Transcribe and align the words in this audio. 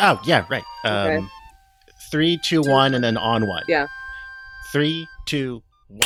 Oh 0.00 0.20
yeah, 0.24 0.46
right. 0.48 0.64
Um, 0.84 1.06
Okay. 1.10 1.26
Three, 2.10 2.40
two, 2.42 2.62
one, 2.62 2.94
and 2.94 3.04
then 3.04 3.16
on 3.16 3.46
one. 3.46 3.62
Yeah. 3.68 3.86
Three, 4.72 5.06
two, 5.26 5.62
one. 5.88 6.00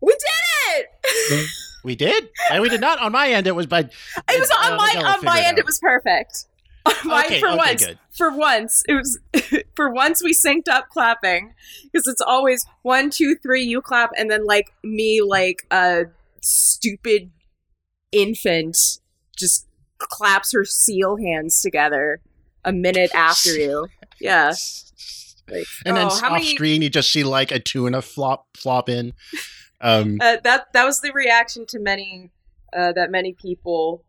We 0.00 0.12
did 0.12 0.86
it! 1.32 1.48
We 1.84 1.96
did, 1.96 2.28
and 2.48 2.62
we 2.62 2.68
did 2.68 2.80
not. 2.80 3.00
On 3.00 3.10
my 3.10 3.28
end, 3.30 3.48
it 3.48 3.56
was 3.56 3.66
by. 3.66 3.80
It 3.80 3.90
was 4.28 4.50
on 4.62 4.68
don't 4.68 4.76
my 4.76 5.12
on 5.12 5.24
my 5.24 5.40
it 5.40 5.46
end. 5.46 5.58
It 5.58 5.66
was 5.66 5.80
perfect. 5.80 6.46
Mine 7.04 7.24
Okay, 7.26 7.40
for 7.40 7.48
okay, 7.48 7.56
once. 7.56 7.86
good. 7.86 7.98
For 8.16 8.30
once, 8.30 8.82
it 8.88 8.94
was 8.94 9.18
for 9.74 9.90
once 9.90 10.22
we 10.22 10.32
synced 10.32 10.68
up 10.68 10.88
clapping 10.90 11.54
because 11.84 12.06
it's 12.06 12.20
always 12.20 12.64
one, 12.82 13.10
two, 13.10 13.34
three. 13.42 13.64
You 13.64 13.80
clap, 13.80 14.10
and 14.16 14.30
then 14.30 14.46
like 14.46 14.72
me, 14.84 15.20
like 15.22 15.66
a 15.72 16.04
stupid 16.40 17.32
infant, 18.12 18.76
just 19.36 19.66
claps 19.98 20.52
her 20.52 20.64
seal 20.64 21.16
hands 21.16 21.60
together 21.62 22.20
a 22.64 22.72
minute 22.72 23.10
after 23.14 23.54
you. 23.54 23.86
Yeah. 24.20 24.52
Like, 25.50 25.66
And 25.86 25.96
then 25.96 26.06
oh, 26.06 26.14
how 26.20 26.26
off 26.28 26.32
many- 26.34 26.54
screen, 26.54 26.82
you 26.82 26.90
just 26.90 27.12
see 27.12 27.24
like 27.24 27.50
a 27.50 27.58
tuna 27.58 28.02
flop 28.02 28.46
flop 28.56 28.88
in. 28.88 29.12
Um, 29.80 30.18
Uh, 30.20 30.36
that 30.44 30.72
that 30.72 30.84
was 30.84 31.00
the 31.00 31.12
reaction 31.12 31.66
to 31.66 31.78
many 31.80 32.30
uh, 32.72 32.92
that 32.92 33.10
many 33.10 33.32
people 33.32 34.04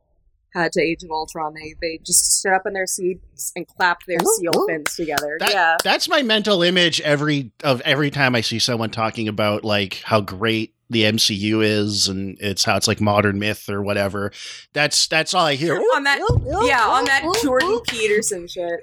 had 0.54 0.72
to 0.74 0.82
Age 0.82 1.04
of 1.04 1.12
Ultron. 1.12 1.54
They 1.54 1.76
they 1.82 2.00
just 2.06 2.40
stood 2.40 2.54
up 2.54 2.64
in 2.66 2.74
their 2.74 2.88
seats 2.88 3.52
and 3.56 3.68
clapped 3.68 4.06
their 4.08 4.20
Ooh, 4.22 4.36
seal 4.38 4.52
ooh. 4.56 4.68
fins 4.68 4.96
together. 4.96 5.38
That- 5.40 5.52
yeah, 5.52 5.78
that's 5.84 6.08
my 6.08 6.22
mental 6.22 6.64
image 6.64 7.02
every 7.02 7.52
of 7.64 7.82
every 7.82 8.12
time 8.12 8.36
I 8.36 8.42
see 8.42 8.60
someone 8.60 8.92
talking 8.92 9.28
about 9.28 9.64
like 9.64 10.02
how 10.04 10.22
great 10.22 10.74
the 10.90 11.04
MCU 11.04 11.64
is 11.64 12.08
and 12.08 12.38
it's 12.40 12.64
how 12.64 12.78
it's 12.78 12.88
like 12.88 13.02
modern 13.02 13.40
myth 13.40 13.68
or 13.68 13.82
whatever. 13.82 14.32
That's 14.74 15.08
that's 15.08 15.34
all 15.34 15.46
I 15.46 15.56
hear. 15.56 15.76
on 15.76 16.04
that 16.04 16.20
yeah 16.66 16.88
on 16.88 17.06
that 17.06 17.24
Jordan 17.42 17.82
Peterson 17.88 18.48
shit. 18.48 18.82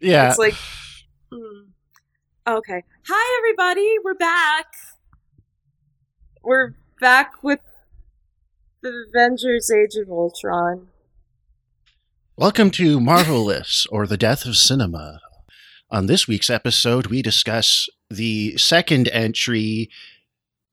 Yeah. 0.00 0.30
It's 0.30 0.38
like, 0.38 0.54
hmm. 1.32 1.70
okay. 2.46 2.82
Hi 3.08 3.38
everybody, 3.38 3.96
we're 4.04 4.14
back. 4.14 4.66
We're 6.42 6.74
back 7.00 7.42
with 7.42 7.60
the 8.82 9.06
Avengers: 9.08 9.70
Age 9.70 9.94
of 9.94 10.10
Ultron. 10.10 10.88
Welcome 12.38 12.70
to 12.72 12.98
Marvelous 12.98 13.86
or 13.90 14.06
the 14.06 14.16
Death 14.16 14.46
of 14.46 14.56
Cinema. 14.56 15.20
On 15.90 16.06
this 16.06 16.26
week's 16.26 16.48
episode, 16.48 17.08
we 17.08 17.20
discuss 17.20 17.90
the 18.08 18.56
second 18.56 19.08
entry 19.08 19.90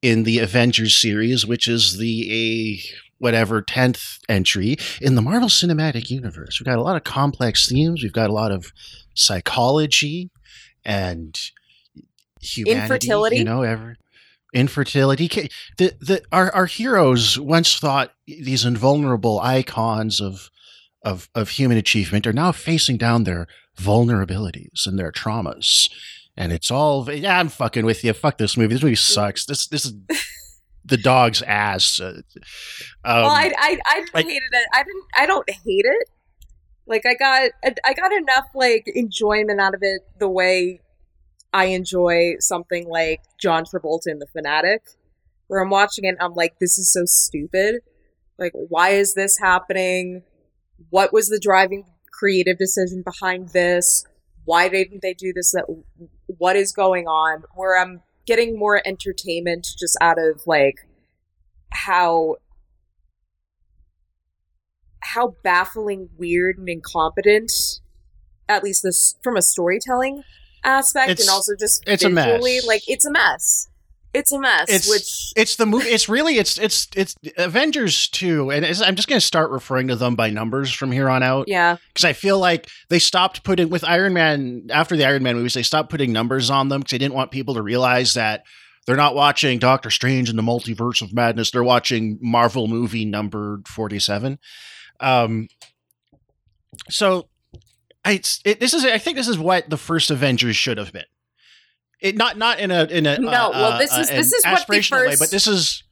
in 0.02 0.24
the 0.24 0.40
Avengers 0.40 0.96
series, 0.96 1.46
which 1.46 1.68
is 1.68 1.98
the 1.98 2.32
a 2.32 2.82
whatever 3.18 3.62
10th 3.62 4.20
entry 4.30 4.78
in 5.02 5.16
the 5.16 5.22
Marvel 5.22 5.50
Cinematic 5.50 6.10
Universe. 6.10 6.62
We've 6.62 6.66
got 6.66 6.78
a 6.78 6.82
lot 6.82 6.96
of 6.96 7.04
complex 7.04 7.68
themes, 7.68 8.04
we've 8.04 8.14
got 8.14 8.30
a 8.30 8.34
lot 8.34 8.54
of 8.54 8.72
psychology 9.14 10.30
and 10.86 11.38
humanity, 12.40 12.82
Infertility? 12.84 13.38
you 13.40 13.44
know, 13.44 13.64
ever 13.64 13.98
infertility. 14.54 15.28
The 15.78 15.94
the 16.00 16.22
our 16.32 16.56
our 16.56 16.68
heroes 16.68 17.38
once 17.38 17.78
thought 17.78 18.14
these 18.26 18.64
invulnerable 18.64 19.42
icons 19.42 20.22
of 20.22 20.50
of 21.04 21.30
of 21.36 21.50
human 21.50 21.78
achievement 21.78 22.28
are 22.28 22.34
now 22.34 22.52
facing 22.52 22.98
down 22.98 23.24
their 23.24 23.48
vulnerabilities 23.78 24.86
and 24.86 24.98
their 25.00 25.12
traumas. 25.12 25.90
And 26.38 26.52
it's 26.52 26.72
all 26.72 27.10
yeah, 27.12 27.40
I'm 27.40 27.50
fucking 27.50 27.86
with 27.86 28.04
you. 28.04 28.14
Fuck 28.14 28.38
this 28.38 28.56
movie. 28.58 28.74
This 28.76 28.84
movie 28.84 28.96
sucks. 28.96 29.46
This 29.46 29.68
this 29.68 29.86
is 29.86 29.94
the 30.86 30.98
dog's 30.98 31.42
ass. 31.44 32.00
Uh, 32.00 32.22
um, 33.04 33.24
well, 33.24 33.30
I, 33.32 33.52
I, 33.58 33.80
I 33.86 33.96
didn't 34.00 34.14
like- 34.14 34.26
hate 34.26 34.42
it. 34.42 34.68
I 34.74 34.84
didn't. 34.84 35.04
I 35.16 35.26
don't 35.26 35.50
hate 35.50 35.86
it. 35.86 36.10
Like 36.88 37.06
I 37.06 37.14
got, 37.14 37.52
I 37.86 37.94
got 37.94 38.12
enough 38.12 38.46
like 38.56 38.88
enjoyment 38.96 39.62
out 39.62 39.76
of 39.76 39.82
it 39.84 40.02
the 40.18 40.28
way 40.28 40.82
I 41.54 41.66
enjoy 41.66 42.38
something 42.40 42.90
like 42.90 43.22
John 43.40 43.64
Travolta 43.64 44.08
in 44.08 44.18
The 44.18 44.26
Fanatic, 44.34 44.82
where 45.48 45.62
I'm 45.62 45.70
watching 45.70 46.06
it. 46.06 46.10
and 46.10 46.18
I'm 46.20 46.34
like, 46.34 46.58
this 46.60 46.80
is 46.80 46.92
so 46.92 47.06
stupid. 47.06 47.82
Like, 48.40 48.54
why 48.54 48.90
is 48.92 49.14
this 49.14 49.38
happening? 49.38 50.24
What 50.90 51.14
was 51.14 51.28
the 51.30 51.40
driving 51.40 51.86
creative 52.12 52.58
decision 52.58 53.02
behind 53.04 53.50
this? 53.50 54.06
Why 54.46 54.68
didn't 54.70 55.02
they 55.02 55.14
do 55.14 55.32
this? 55.34 55.52
That 55.52 55.66
what 56.26 56.56
is 56.56 56.72
going 56.72 57.08
on? 57.08 57.44
Where 57.56 57.80
I'm 57.80 58.02
getting 58.26 58.58
more 58.58 58.82
entertainment 58.86 59.68
just 59.80 59.98
out 60.02 60.18
of 60.20 60.42
like 60.46 60.76
how 61.72 62.36
how 65.02 65.36
baffling, 65.44 66.10
weird, 66.18 66.58
and 66.58 66.70
incompetent, 66.70 67.52
at 68.48 68.64
least 68.64 68.84
this 68.84 69.16
from 69.24 69.38
a 69.38 69.42
storytelling 69.42 70.24
aspect, 70.64 71.10
It's- 71.12 71.28
and 71.28 71.34
also 71.34 71.54
just 71.60 71.84
it's 71.88 72.04
a 72.04 72.10
mess. 72.10 72.66
like 72.68 72.84
it's 72.88 73.06
a 73.06 73.12
mess. 73.12 73.69
It's 74.14 74.32
a 74.32 74.40
mess. 74.40 74.70
It's- 74.70 74.90
which 74.90 75.34
it's 75.36 75.56
the 75.56 75.66
movie. 75.66 75.90
It's 75.90 76.10
really 76.10 76.38
it's 76.38 76.58
it's 76.58 76.88
it's 76.96 77.16
Avengers 77.38 78.08
two, 78.08 78.50
and 78.50 78.66
I'm 78.66 78.96
just 78.96 79.08
going 79.08 79.20
to 79.20 79.26
start 79.26 79.52
referring 79.52 79.88
to 79.90 79.96
them 79.96 80.16
by 80.16 80.30
numbers 80.32 80.72
from 80.74 80.92
here 80.92 81.10
on 81.10 81.22
out. 81.22 81.48
yeah, 81.48 81.78
because 81.94 82.06
I 82.06 82.14
feel 82.14 82.40
like 82.40 82.68
they 82.90 82.98
stopped 83.00 83.44
putting 83.44 83.70
with 83.70 83.84
Iron 83.84 84.14
Man 84.14 84.68
after 84.72 84.98
the 84.98 85.06
Iron 85.06 85.22
Man 85.24 85.36
movies. 85.36 85.54
They 85.54 85.62
stopped 85.64 85.90
putting 85.92 86.12
numbers 86.12 86.50
on 86.50 86.70
them 86.70 86.82
because 86.82 86.92
they 86.92 86.98
didn't 86.98 87.14
want 87.14 87.30
people 87.32 87.54
to 87.54 87.62
realize 87.62 88.16
that 88.16 88.44
they're 88.88 88.96
not 88.96 89.14
watching 89.14 89.60
Doctor 89.60 89.92
Strange 89.92 90.30
and 90.30 90.40
the 90.40 90.44
Multiverse 90.44 91.04
of 91.04 91.14
Madness. 91.14 91.52
They're 91.52 91.64
watching 91.64 92.18
Marvel 92.20 92.68
movie 92.68 93.06
number 93.06 93.60
forty-seven. 93.68 94.40
Um, 95.00 95.48
so 96.90 97.30
I 98.04 98.14
it's, 98.14 98.40
it, 98.46 98.60
this 98.60 98.74
is 98.74 98.84
I 98.86 98.98
think 98.98 99.18
this 99.18 99.28
is 99.28 99.38
what 99.38 99.70
the 99.70 99.78
first 99.78 100.10
Avengers 100.10 100.56
should 100.56 100.80
have 100.80 100.92
been. 100.92 101.04
It 102.02 102.16
not 102.16 102.38
not 102.38 102.60
in 102.60 102.72
a 102.72 102.84
in 102.86 103.06
a 103.06 103.18
No, 103.18 103.30
uh, 103.30 103.50
well, 103.52 103.80
this 103.80 103.92
uh, 103.96 104.00
is- 104.02 104.10
an 104.10 104.16
this 104.18 104.32
is 104.34 104.46
what 104.46 104.66
the 104.68 104.74
aspirational 104.74 105.00
way, 105.02 105.08
first- 105.10 105.20
but 105.20 105.32
this 105.32 105.48
is 105.48 105.84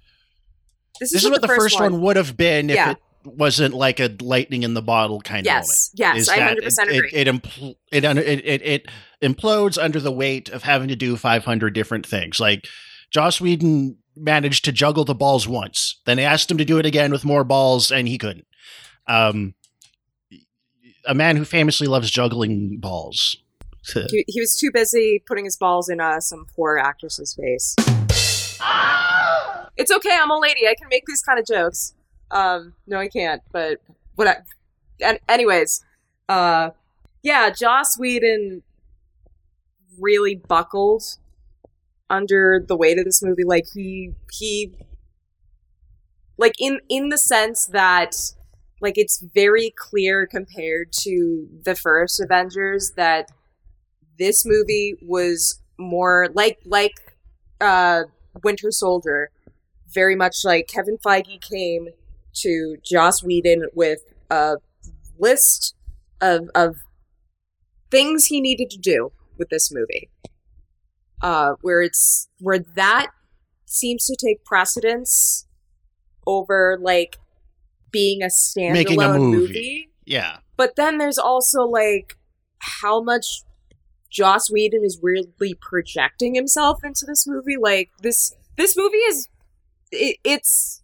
this 1.00 1.10
is, 1.10 1.12
this 1.12 1.24
is 1.26 1.30
what 1.30 1.42
the 1.42 1.48
first 1.48 1.80
one, 1.80 1.94
one. 1.94 2.02
would 2.02 2.16
have 2.16 2.36
been 2.38 2.70
if 2.70 2.76
Yeah. 2.76 2.92
it 2.92 2.98
wasn't 3.24 3.74
like 3.74 4.00
a 4.00 4.16
lightning 4.22 4.64
in 4.64 4.74
the 4.74 4.82
bottle 4.82 5.20
kind 5.22 5.46
of 5.46 5.52
moment 5.52 5.68
Yes, 5.68 5.92
yes, 5.94 6.30
I 6.30 6.40
hundred 6.40 6.64
percent 6.64 6.90
it, 6.90 6.96
agree. 6.96 7.10
It, 7.14 7.28
it, 7.28 7.36
impl- 7.36 7.76
it, 7.92 8.04
it, 8.06 8.62
it, 8.66 8.88
implodes 9.22 9.78
under 9.82 10.00
the 10.00 10.12
weight 10.12 10.50
of 10.50 10.64
having 10.64 10.88
to 10.88 10.96
do 10.96 11.18
500 11.18 11.74
different 11.74 12.06
things. 12.06 12.40
Like 12.40 12.68
Joss 13.12 13.42
Whedon 13.42 13.98
managed 14.16 14.64
to 14.66 14.72
juggle 14.72 15.04
the 15.06 15.14
balls 15.16 15.48
once. 15.48 16.00
Then 16.06 16.18
they 16.18 16.26
asked 16.26 16.50
him 16.50 16.58
to 16.58 16.66
do 16.66 16.78
it 16.80 16.86
again 16.86 17.12
with 17.12 17.26
more 17.26 17.44
balls, 17.44 17.92
and 17.92 18.08
he 18.08 18.18
couldn't. 18.18 18.48
Um, 19.08 19.56
a 21.06 21.14
man 21.14 21.36
who 21.38 21.46
famously 21.46 21.88
loves 21.88 22.10
juggling 22.12 22.78
balls. 22.80 23.38
He, 23.94 24.26
he 24.28 24.40
was 24.40 24.58
too 24.58 24.72
busy 24.72 25.24
putting 25.26 25.46
his 25.46 25.58
balls 25.58 25.90
in 25.90 26.00
uh, 26.00 26.20
some 26.20 26.46
poor 26.56 26.78
actress's 26.78 27.34
face. 27.34 27.76
It's 29.78 29.92
okay. 29.92 30.18
I'm 30.20 30.32
a 30.32 30.40
lady. 30.40 30.68
I 30.68 30.76
can 30.76 30.88
make 30.90 31.04
these 31.06 31.22
kind 31.22 31.40
of 31.40 31.46
jokes. 31.46 31.94
Um, 32.32 32.74
no, 32.88 32.98
I 32.98 33.08
can't. 33.08 33.42
But 33.52 33.80
what? 34.16 34.28
I, 34.28 34.38
and 35.00 35.20
anyways, 35.30 35.84
uh, 36.28 36.72
yeah, 37.22 37.50
Joss 37.52 37.98
Whedon 37.98 38.64
really 40.00 40.36
buckled 40.36 41.04
under 42.10 42.64
the 42.66 42.76
weight 42.76 42.98
of 42.98 43.06
this 43.06 43.22
movie. 43.24 43.44
Like 43.44 43.66
he 43.74 44.14
he 44.32 44.74
like 46.38 46.56
in 46.60 46.80
in 46.90 47.10
the 47.10 47.18
sense 47.18 47.66
that 47.68 48.16
like 48.82 48.98
it's 48.98 49.20
very 49.20 49.74
clear 49.76 50.26
compared 50.26 50.92
to 50.94 51.48
the 51.64 51.76
first 51.76 52.20
Avengers 52.20 52.92
that 52.96 53.32
this 54.18 54.46
movie 54.46 54.96
was 55.02 55.62
more 55.78 56.28
like 56.34 56.60
like 56.66 57.16
uh 57.62 58.04
Winter 58.44 58.72
Soldier 58.72 59.32
very 59.94 60.16
much 60.16 60.44
like 60.44 60.68
Kevin 60.68 60.98
Feige 60.98 61.42
came 61.42 61.90
to 62.34 62.78
Joss 62.84 63.24
Whedon 63.24 63.68
with 63.74 64.00
a 64.30 64.58
list 65.18 65.76
of 66.22 66.50
of 66.56 66.78
things 67.90 68.26
he 68.26 68.42
needed 68.42 68.70
to 68.72 68.78
do 68.78 69.12
with 69.38 69.50
this 69.50 69.72
movie. 69.72 70.10
Uh, 71.22 71.54
where 71.62 71.82
it's 71.82 72.28
where 72.40 72.60
that 72.60 73.08
seems 73.66 74.06
to 74.06 74.16
take 74.16 74.44
precedence 74.46 75.48
over 76.28 76.78
like 76.80 77.18
being 77.92 78.22
a 78.22 78.28
standalone 78.28 79.16
a 79.16 79.20
movie. 79.20 79.38
movie. 79.38 79.90
Yeah. 80.06 80.38
But 80.58 80.76
then 80.76 80.98
there's 80.98 81.18
also 81.18 81.64
like 81.64 82.18
how 82.60 83.02
much 83.02 83.42
Joss 84.10 84.50
Whedon 84.50 84.84
is 84.84 85.00
really 85.02 85.54
projecting 85.60 86.36
himself 86.36 86.84
into 86.84 87.06
this 87.06 87.28
movie. 87.28 87.58
Like 87.58 87.92
this 88.02 88.34
this 88.58 88.78
movie 88.78 88.98
is 88.98 89.28
it, 89.92 90.18
it's 90.24 90.82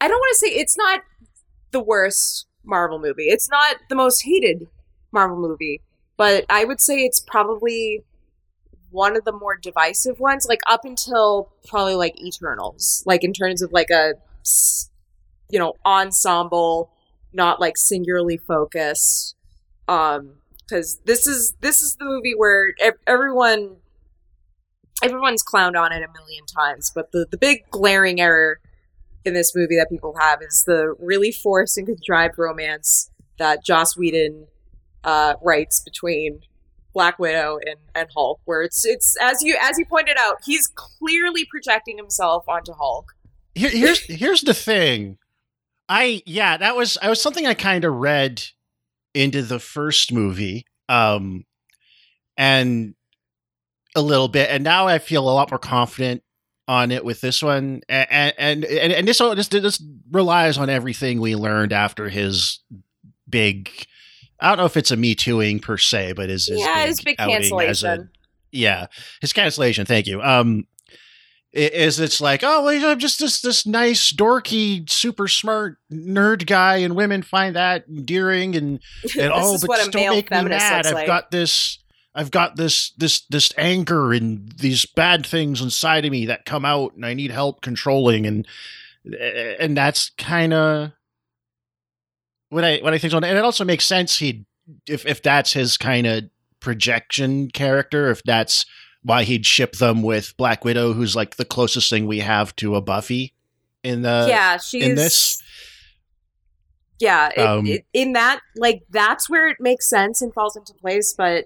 I 0.00 0.08
don't 0.08 0.18
want 0.18 0.32
to 0.34 0.38
say 0.38 0.48
it's 0.48 0.76
not 0.76 1.00
the 1.70 1.82
worst 1.82 2.46
Marvel 2.64 2.98
movie. 2.98 3.24
It's 3.24 3.48
not 3.48 3.76
the 3.88 3.96
most 3.96 4.22
hated 4.24 4.68
Marvel 5.12 5.38
movie, 5.38 5.82
but 6.16 6.44
I 6.48 6.64
would 6.64 6.80
say 6.80 6.98
it's 6.98 7.20
probably 7.20 8.04
one 8.90 9.16
of 9.16 9.24
the 9.24 9.32
more 9.32 9.56
divisive 9.56 10.20
ones 10.20 10.46
like 10.48 10.60
up 10.68 10.84
until 10.84 11.52
probably 11.66 11.94
like 11.94 12.20
Eternals. 12.22 13.02
Like 13.06 13.24
in 13.24 13.32
terms 13.32 13.62
of 13.62 13.72
like 13.72 13.90
a 13.90 14.14
you 15.48 15.58
know, 15.58 15.74
ensemble, 15.84 16.90
not 17.32 17.60
like 17.60 17.76
singularly 17.76 18.36
focused. 18.36 19.36
Um 19.88 20.34
because 20.66 21.00
this 21.04 21.26
is 21.26 21.54
this 21.60 21.80
is 21.80 21.96
the 21.96 22.04
movie 22.04 22.34
where 22.36 22.72
everyone 23.06 23.76
everyone's 25.02 25.42
clowned 25.44 25.76
on 25.76 25.92
it 25.92 26.02
a 26.02 26.12
million 26.12 26.44
times, 26.46 26.90
but 26.94 27.12
the 27.12 27.26
the 27.30 27.38
big 27.38 27.68
glaring 27.70 28.20
error 28.20 28.60
in 29.24 29.34
this 29.34 29.54
movie 29.54 29.76
that 29.76 29.88
people 29.90 30.14
have 30.18 30.40
is 30.42 30.64
the 30.66 30.94
really 30.98 31.32
forced 31.32 31.76
and 31.78 31.86
contrived 31.86 32.38
romance 32.38 33.10
that 33.38 33.64
Joss 33.64 33.96
Whedon 33.96 34.46
uh, 35.04 35.34
writes 35.42 35.80
between 35.80 36.40
Black 36.94 37.18
Widow 37.18 37.58
and, 37.64 37.76
and 37.94 38.08
Hulk, 38.14 38.40
where 38.44 38.62
it's 38.62 38.84
it's 38.84 39.16
as 39.20 39.42
you 39.42 39.58
as 39.60 39.78
you 39.78 39.84
pointed 39.84 40.16
out, 40.18 40.36
he's 40.44 40.68
clearly 40.74 41.44
projecting 41.44 41.98
himself 41.98 42.48
onto 42.48 42.72
Hulk. 42.72 43.12
Here, 43.54 43.70
here's 43.70 44.00
here's 44.06 44.42
the 44.42 44.54
thing. 44.54 45.18
I 45.88 46.22
yeah, 46.26 46.56
that 46.56 46.76
was 46.76 46.96
I 47.02 47.08
was 47.08 47.20
something 47.20 47.46
I 47.46 47.54
kind 47.54 47.84
of 47.84 47.94
read 47.94 48.42
into 49.16 49.42
the 49.42 49.58
first 49.58 50.12
movie, 50.12 50.66
um, 50.88 51.44
and 52.36 52.94
a 53.96 54.02
little 54.02 54.28
bit, 54.28 54.50
and 54.50 54.62
now 54.62 54.86
I 54.86 54.98
feel 54.98 55.28
a 55.28 55.32
lot 55.32 55.50
more 55.50 55.58
confident 55.58 56.22
on 56.68 56.90
it 56.90 57.04
with 57.04 57.20
this 57.20 57.42
one, 57.42 57.80
and 57.88 58.34
and 58.38 58.64
and, 58.64 58.92
and 58.92 59.08
this 59.08 59.18
this 59.18 59.48
this 59.48 59.82
relies 60.10 60.58
on 60.58 60.68
everything 60.68 61.20
we 61.20 61.34
learned 61.34 61.72
after 61.72 62.08
his 62.08 62.60
big. 63.28 63.70
I 64.38 64.48
don't 64.48 64.58
know 64.58 64.66
if 64.66 64.76
it's 64.76 64.90
a 64.90 64.96
me 64.96 65.14
tooing 65.14 65.60
per 65.60 65.78
se, 65.78 66.12
but 66.12 66.28
his, 66.28 66.46
his 66.46 66.60
yeah, 66.60 66.80
big 66.82 66.88
his 66.88 67.00
big 67.00 67.18
as 67.18 67.26
a- 67.26 67.30
cancellation. 67.30 68.10
yeah, 68.52 68.86
his 69.22 69.32
cancellation. 69.32 69.86
Thank 69.86 70.06
you. 70.06 70.20
Um, 70.20 70.66
is 71.56 71.98
it's 71.98 72.20
like 72.20 72.42
oh 72.44 72.64
well, 72.64 72.90
I'm 72.90 72.98
just 72.98 73.18
this 73.18 73.40
this 73.40 73.66
nice 73.66 74.12
dorky 74.12 74.88
super 74.88 75.26
smart 75.26 75.78
nerd 75.90 76.46
guy 76.46 76.76
and 76.78 76.94
women 76.94 77.22
find 77.22 77.56
that 77.56 77.86
endearing 77.88 78.54
and 78.54 78.80
and 79.18 79.32
oh 79.32 79.58
but 79.66 79.76
just 79.78 79.92
don't 79.92 80.10
make 80.10 80.30
me 80.30 80.42
mad 80.42 80.86
I've 80.86 80.94
like. 80.94 81.06
got 81.06 81.30
this 81.30 81.78
I've 82.14 82.30
got 82.30 82.56
this 82.56 82.90
this 82.98 83.26
this 83.26 83.52
anger 83.56 84.12
and 84.12 84.52
these 84.52 84.84
bad 84.84 85.24
things 85.24 85.60
inside 85.60 86.04
of 86.04 86.12
me 86.12 86.26
that 86.26 86.44
come 86.44 86.64
out 86.64 86.94
and 86.94 87.06
I 87.06 87.14
need 87.14 87.30
help 87.30 87.62
controlling 87.62 88.26
and 88.26 88.46
and 89.58 89.76
that's 89.76 90.10
kind 90.18 90.52
of 90.52 90.92
what 92.50 92.64
I 92.64 92.78
what 92.78 92.92
I 92.92 92.98
think 92.98 93.14
and 93.14 93.24
it 93.24 93.44
also 93.44 93.64
makes 93.64 93.86
sense 93.86 94.18
he 94.18 94.44
if 94.86 95.06
if 95.06 95.22
that's 95.22 95.52
his 95.52 95.78
kind 95.78 96.06
of 96.06 96.24
projection 96.60 97.50
character 97.50 98.10
if 98.10 98.22
that's 98.24 98.66
why 99.06 99.22
he'd 99.22 99.46
ship 99.46 99.76
them 99.76 100.02
with 100.02 100.36
Black 100.36 100.64
Widow 100.64 100.92
who's 100.92 101.14
like 101.14 101.36
the 101.36 101.44
closest 101.44 101.88
thing 101.88 102.06
we 102.06 102.18
have 102.18 102.54
to 102.56 102.74
a 102.74 102.80
Buffy 102.80 103.32
in 103.84 104.02
the 104.02 104.26
yeah, 104.28 104.56
she's 104.58 104.96
this? 104.96 105.42
Yeah, 106.98 107.28
it, 107.36 107.38
Um, 107.38 107.66
it, 107.66 107.86
in 107.92 108.14
that 108.14 108.40
like 108.56 108.82
that's 108.90 109.30
where 109.30 109.48
it 109.48 109.58
makes 109.60 109.88
sense 109.88 110.20
and 110.20 110.34
falls 110.34 110.56
into 110.56 110.74
place. 110.74 111.14
But 111.16 111.44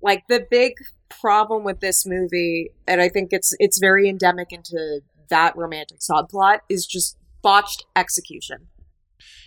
like 0.00 0.24
the 0.28 0.46
big 0.50 0.74
problem 1.08 1.64
with 1.64 1.80
this 1.80 2.06
movie, 2.06 2.70
and 2.86 3.00
I 3.00 3.08
think 3.08 3.32
it's 3.32 3.54
it's 3.58 3.78
very 3.78 4.08
endemic 4.08 4.52
into 4.52 5.00
that 5.30 5.56
romantic 5.56 5.98
subplot, 5.98 6.60
is 6.68 6.86
just 6.86 7.16
botched 7.42 7.86
execution. 7.96 8.68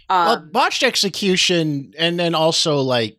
well, 0.09 0.37
Um, 0.37 0.49
botched 0.51 0.83
execution 0.83 1.93
and 1.97 2.19
then 2.19 2.35
also 2.35 2.77
like 2.81 3.17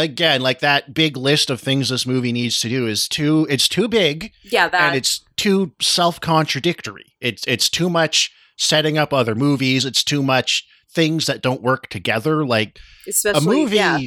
again 0.00 0.40
like 0.40 0.60
that 0.60 0.94
big 0.94 1.16
list 1.16 1.50
of 1.50 1.60
things 1.60 1.88
this 1.88 2.06
movie 2.06 2.32
needs 2.32 2.60
to 2.60 2.68
do 2.68 2.86
is 2.86 3.08
too 3.08 3.46
it's 3.48 3.68
too 3.68 3.88
big. 3.88 4.32
Yeah, 4.42 4.68
that 4.68 4.80
and 4.80 4.96
it's 4.96 5.24
too 5.36 5.72
self-contradictory. 5.80 7.14
It's 7.20 7.44
it's 7.46 7.68
too 7.68 7.90
much 7.90 8.32
setting 8.56 8.98
up 8.98 9.12
other 9.12 9.34
movies. 9.34 9.84
It's 9.84 10.04
too 10.04 10.22
much 10.22 10.66
things 10.92 11.26
that 11.26 11.42
don't 11.42 11.62
work 11.62 11.88
together. 11.88 12.44
Like 12.44 12.78
Especially, 13.08 13.40
a 13.40 13.62
movie 13.62 13.76
yeah, 13.76 13.98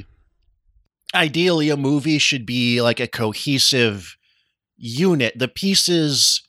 ideally 1.14 1.70
a 1.70 1.78
movie 1.78 2.18
should 2.18 2.46
be 2.46 2.82
like 2.82 3.00
a 3.00 3.08
cohesive 3.08 4.18
unit. 4.78 5.38
The 5.38 5.48
pieces 5.48 6.42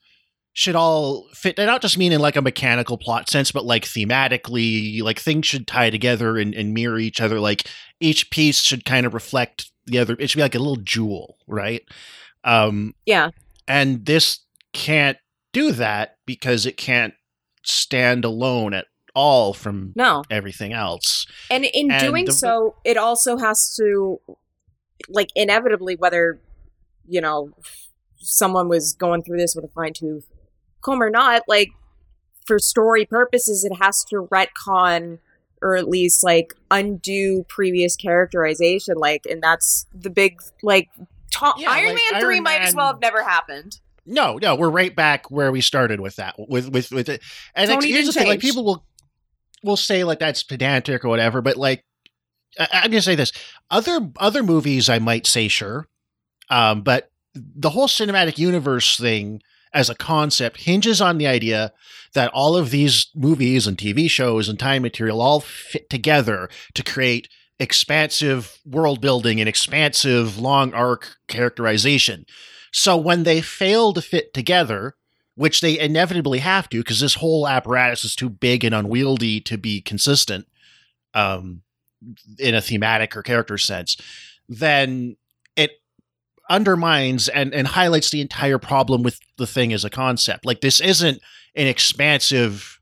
should 0.56 0.76
all 0.76 1.28
fit 1.34 1.58
and 1.58 1.66
not 1.66 1.82
just 1.82 1.98
mean 1.98 2.12
in 2.12 2.20
like 2.20 2.36
a 2.36 2.42
mechanical 2.42 2.96
plot 2.96 3.28
sense 3.28 3.50
but 3.50 3.64
like 3.64 3.84
thematically 3.84 5.02
like 5.02 5.18
things 5.18 5.44
should 5.46 5.66
tie 5.66 5.90
together 5.90 6.38
and, 6.38 6.54
and 6.54 6.72
mirror 6.72 6.98
each 6.98 7.20
other. 7.20 7.40
Like 7.40 7.68
each 8.00 8.30
piece 8.30 8.60
should 8.60 8.84
kind 8.84 9.04
of 9.04 9.12
reflect 9.14 9.70
the 9.86 9.98
other 9.98 10.16
it 10.18 10.30
should 10.30 10.38
be 10.38 10.42
like 10.42 10.54
a 10.54 10.58
little 10.60 10.76
jewel 10.76 11.36
right? 11.48 11.82
Um 12.44 12.94
yeah, 13.04 13.30
and 13.66 14.06
this 14.06 14.40
can't 14.72 15.18
do 15.52 15.72
that 15.72 16.16
because 16.24 16.66
it 16.66 16.76
can't 16.76 17.14
stand 17.64 18.24
alone 18.24 18.74
at 18.74 18.86
all 19.14 19.54
from 19.54 19.92
no, 19.96 20.22
everything 20.30 20.72
else. 20.72 21.26
And 21.50 21.64
in 21.64 21.90
And 21.90 22.00
doing 22.00 22.24
the- 22.26 22.32
so, 22.32 22.76
it 22.84 22.96
also 22.96 23.38
has 23.38 23.74
to 23.76 24.20
like 25.08 25.30
inevitably 25.34 25.96
whether 25.96 26.40
you 27.06 27.20
know 27.20 27.50
someone 28.18 28.68
was 28.68 28.94
going 28.94 29.22
through 29.22 29.38
this 29.38 29.54
with 29.54 29.64
a 29.64 29.68
fine 29.68 29.92
tooth 29.92 30.28
comb 30.84 31.02
or 31.02 31.10
not, 31.10 31.42
like 31.48 31.70
for 32.46 32.58
story 32.58 33.04
purposes, 33.06 33.64
it 33.64 33.72
has 33.80 34.04
to 34.04 34.28
retcon 34.30 35.18
or 35.62 35.76
at 35.76 35.88
least 35.88 36.22
like 36.22 36.54
undo 36.70 37.44
previous 37.48 37.96
characterization. 37.96 38.96
Like, 38.96 39.26
and 39.26 39.42
that's 39.42 39.86
the 39.94 40.10
big 40.10 40.40
like. 40.62 40.90
Tom, 41.32 41.54
Yeah, 41.56 41.70
Iron 41.70 41.94
like, 41.94 42.02
Man 42.12 42.20
three 42.20 42.34
Iron 42.36 42.44
might 42.44 42.60
as 42.60 42.74
well 42.76 42.88
have 42.88 43.00
never 43.00 43.24
happened. 43.24 43.80
No, 44.06 44.36
no, 44.36 44.54
we're 44.54 44.70
right 44.70 44.94
back 44.94 45.30
where 45.30 45.50
we 45.50 45.60
started 45.60 45.98
with 45.98 46.16
that. 46.16 46.36
With 46.38 46.68
with 46.68 46.92
with 46.92 47.08
it. 47.08 47.22
And 47.54 47.70
Tony 47.70 47.90
here's 47.90 48.06
the 48.06 48.12
thing: 48.12 48.28
like 48.28 48.40
people 48.40 48.64
will 48.64 48.84
will 49.64 49.76
say 49.76 50.04
like 50.04 50.18
that's 50.18 50.42
pedantic 50.42 51.04
or 51.04 51.08
whatever, 51.08 51.40
but 51.40 51.56
like 51.56 51.84
I, 52.58 52.68
I'm 52.72 52.90
gonna 52.90 53.02
say 53.02 53.14
this: 53.14 53.32
other 53.70 54.10
other 54.18 54.42
movies, 54.42 54.88
I 54.88 54.98
might 54.98 55.26
say 55.26 55.48
sure, 55.48 55.88
um, 56.50 56.82
but 56.82 57.10
the 57.34 57.70
whole 57.70 57.88
cinematic 57.88 58.38
universe 58.38 58.96
thing 58.96 59.42
as 59.74 59.90
a 59.90 59.94
concept 59.94 60.62
hinges 60.62 61.00
on 61.00 61.18
the 61.18 61.26
idea 61.26 61.72
that 62.14 62.30
all 62.32 62.56
of 62.56 62.70
these 62.70 63.08
movies 63.14 63.66
and 63.66 63.76
TV 63.76 64.08
shows 64.08 64.48
and 64.48 64.58
time 64.58 64.82
material 64.82 65.20
all 65.20 65.40
fit 65.40 65.90
together 65.90 66.48
to 66.74 66.82
create 66.82 67.28
expansive 67.58 68.58
world 68.64 69.00
building 69.00 69.40
and 69.40 69.48
expansive 69.48 70.38
long 70.38 70.72
arc 70.72 71.16
characterization. 71.28 72.24
So 72.72 72.96
when 72.96 73.24
they 73.24 73.40
fail 73.40 73.92
to 73.92 74.02
fit 74.02 74.32
together, 74.32 74.94
which 75.36 75.60
they 75.60 75.78
inevitably 75.78 76.38
have 76.38 76.68
to 76.68 76.78
because 76.78 77.00
this 77.00 77.14
whole 77.14 77.48
apparatus 77.48 78.04
is 78.04 78.14
too 78.14 78.28
big 78.28 78.64
and 78.64 78.74
unwieldy 78.74 79.40
to 79.42 79.58
be 79.58 79.80
consistent 79.80 80.46
um, 81.12 81.62
in 82.38 82.54
a 82.54 82.60
thematic 82.60 83.16
or 83.16 83.22
character 83.22 83.58
sense, 83.58 83.96
then 84.48 85.16
it 85.56 85.72
undermines 86.50 87.28
and, 87.28 87.54
and 87.54 87.66
highlights 87.66 88.10
the 88.10 88.20
entire 88.20 88.58
problem 88.58 89.02
with 89.02 89.18
the 89.38 89.46
thing 89.46 89.72
as 89.72 89.84
a 89.84 89.90
concept. 89.90 90.44
Like 90.44 90.60
this 90.60 90.80
isn't 90.80 91.20
an 91.54 91.66
expansive 91.66 92.80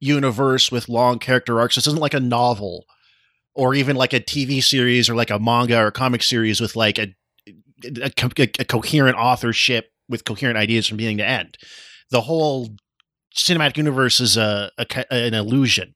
universe 0.00 0.72
with 0.72 0.88
long 0.88 1.18
character 1.18 1.60
arcs. 1.60 1.76
This 1.76 1.86
isn't 1.86 2.00
like 2.00 2.14
a 2.14 2.20
novel 2.20 2.84
or 3.54 3.74
even 3.74 3.96
like 3.96 4.12
a 4.12 4.20
TV 4.20 4.62
series 4.62 5.08
or 5.10 5.14
like 5.14 5.30
a 5.30 5.38
manga 5.38 5.78
or 5.80 5.90
comic 5.90 6.22
series 6.22 6.60
with 6.60 6.76
like 6.76 6.98
a 6.98 7.14
a, 7.84 8.12
a 8.60 8.64
coherent 8.64 9.16
authorship 9.16 9.90
with 10.08 10.24
coherent 10.24 10.56
ideas 10.56 10.86
from 10.86 10.98
beginning 10.98 11.18
to 11.18 11.26
end. 11.26 11.58
The 12.10 12.20
whole 12.22 12.68
cinematic 13.34 13.76
universe 13.76 14.20
is 14.20 14.36
a, 14.36 14.70
a 14.78 15.12
an 15.12 15.34
illusion. 15.34 15.94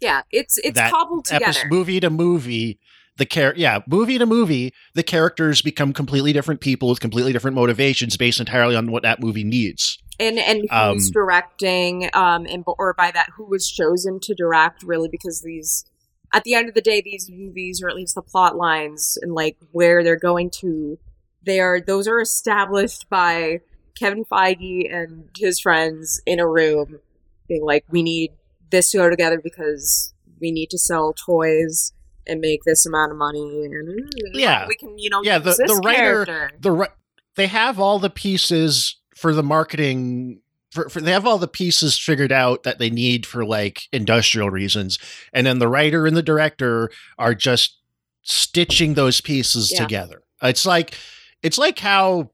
Yeah, 0.00 0.22
it's 0.30 0.58
it's 0.58 0.78
That 0.78 0.90
cobbled 0.90 1.24
together. 1.24 1.46
Epis- 1.46 1.70
movie 1.70 2.00
to 2.00 2.10
movie, 2.10 2.78
the 3.16 3.24
char- 3.24 3.54
yeah, 3.56 3.80
movie 3.86 4.18
to 4.18 4.26
movie, 4.26 4.72
the 4.94 5.02
characters 5.02 5.62
become 5.62 5.92
completely 5.92 6.32
different 6.32 6.60
people 6.60 6.88
with 6.88 7.00
completely 7.00 7.32
different 7.32 7.54
motivations 7.54 8.16
based 8.16 8.40
entirely 8.40 8.74
on 8.76 8.90
what 8.90 9.02
that 9.02 9.20
movie 9.20 9.44
needs. 9.44 9.98
and 10.20 10.38
and 10.38 10.60
who's 10.70 11.06
Um, 11.08 11.12
directing 11.12 12.08
um 12.12 12.46
and 12.46 12.62
or 12.66 12.94
by 12.94 13.10
that 13.10 13.30
who 13.36 13.44
was 13.44 13.68
chosen 13.70 14.20
to 14.20 14.34
direct 14.34 14.82
really 14.84 15.08
because 15.08 15.42
these 15.42 15.84
at 16.32 16.44
the 16.44 16.54
end 16.54 16.68
of 16.68 16.74
the 16.74 16.80
day 16.80 17.00
these 17.00 17.28
movies 17.30 17.82
or 17.82 17.88
at 17.88 17.96
least 17.96 18.14
the 18.14 18.22
plot 18.22 18.54
lines 18.56 19.18
and 19.22 19.32
like 19.34 19.56
where 19.72 20.04
they're 20.04 20.16
going 20.30 20.50
to 20.50 20.98
they 21.44 21.58
are 21.58 21.80
those 21.80 22.06
are 22.06 22.20
established 22.20 23.08
by 23.10 23.60
Kevin 23.98 24.24
Feige 24.24 24.92
and 24.92 25.30
his 25.36 25.58
friends 25.60 26.20
in 26.26 26.38
a 26.38 26.46
room 26.48 27.00
being 27.48 27.64
like 27.64 27.84
we 27.90 28.02
need 28.02 28.30
this 28.70 28.90
to 28.92 28.98
go 28.98 29.10
together 29.10 29.40
because 29.42 30.14
we 30.40 30.50
need 30.52 30.70
to 30.70 30.78
sell 30.78 31.12
toys 31.12 31.92
and 32.26 32.40
make 32.40 32.60
this 32.64 32.86
amount 32.86 33.12
of 33.12 33.18
money 33.18 33.40
and 33.64 34.10
Yeah. 34.32 34.66
we 34.66 34.76
can 34.76 34.96
you 34.98 35.10
know 35.10 35.22
Yeah, 35.22 35.38
the- 35.38 35.50
this 35.54 35.58
the 35.58 35.80
writer- 35.84 36.24
character. 36.26 36.50
the 36.60 36.90
they 37.36 37.46
have 37.48 37.78
all 37.80 37.98
the 37.98 38.10
pieces 38.10 38.96
for 39.16 39.34
the 39.34 39.42
marketing 39.42 40.40
for, 40.70 40.88
for 40.88 41.00
they 41.00 41.12
have 41.12 41.26
all 41.26 41.38
the 41.38 41.46
pieces 41.48 41.98
figured 41.98 42.32
out 42.32 42.64
that 42.64 42.78
they 42.78 42.90
need 42.90 43.26
for 43.26 43.44
like 43.44 43.82
industrial 43.92 44.50
reasons 44.50 44.98
and 45.32 45.46
then 45.46 45.58
the 45.60 45.68
writer 45.68 46.06
and 46.06 46.16
the 46.16 46.22
director 46.22 46.90
are 47.18 47.34
just 47.34 47.78
stitching 48.22 48.94
those 48.94 49.20
pieces 49.20 49.70
Yeah. 49.72 49.82
together 49.82 50.22
it's 50.42 50.66
like 50.66 50.96
it's 51.42 51.58
like 51.58 51.78
how 51.78 52.30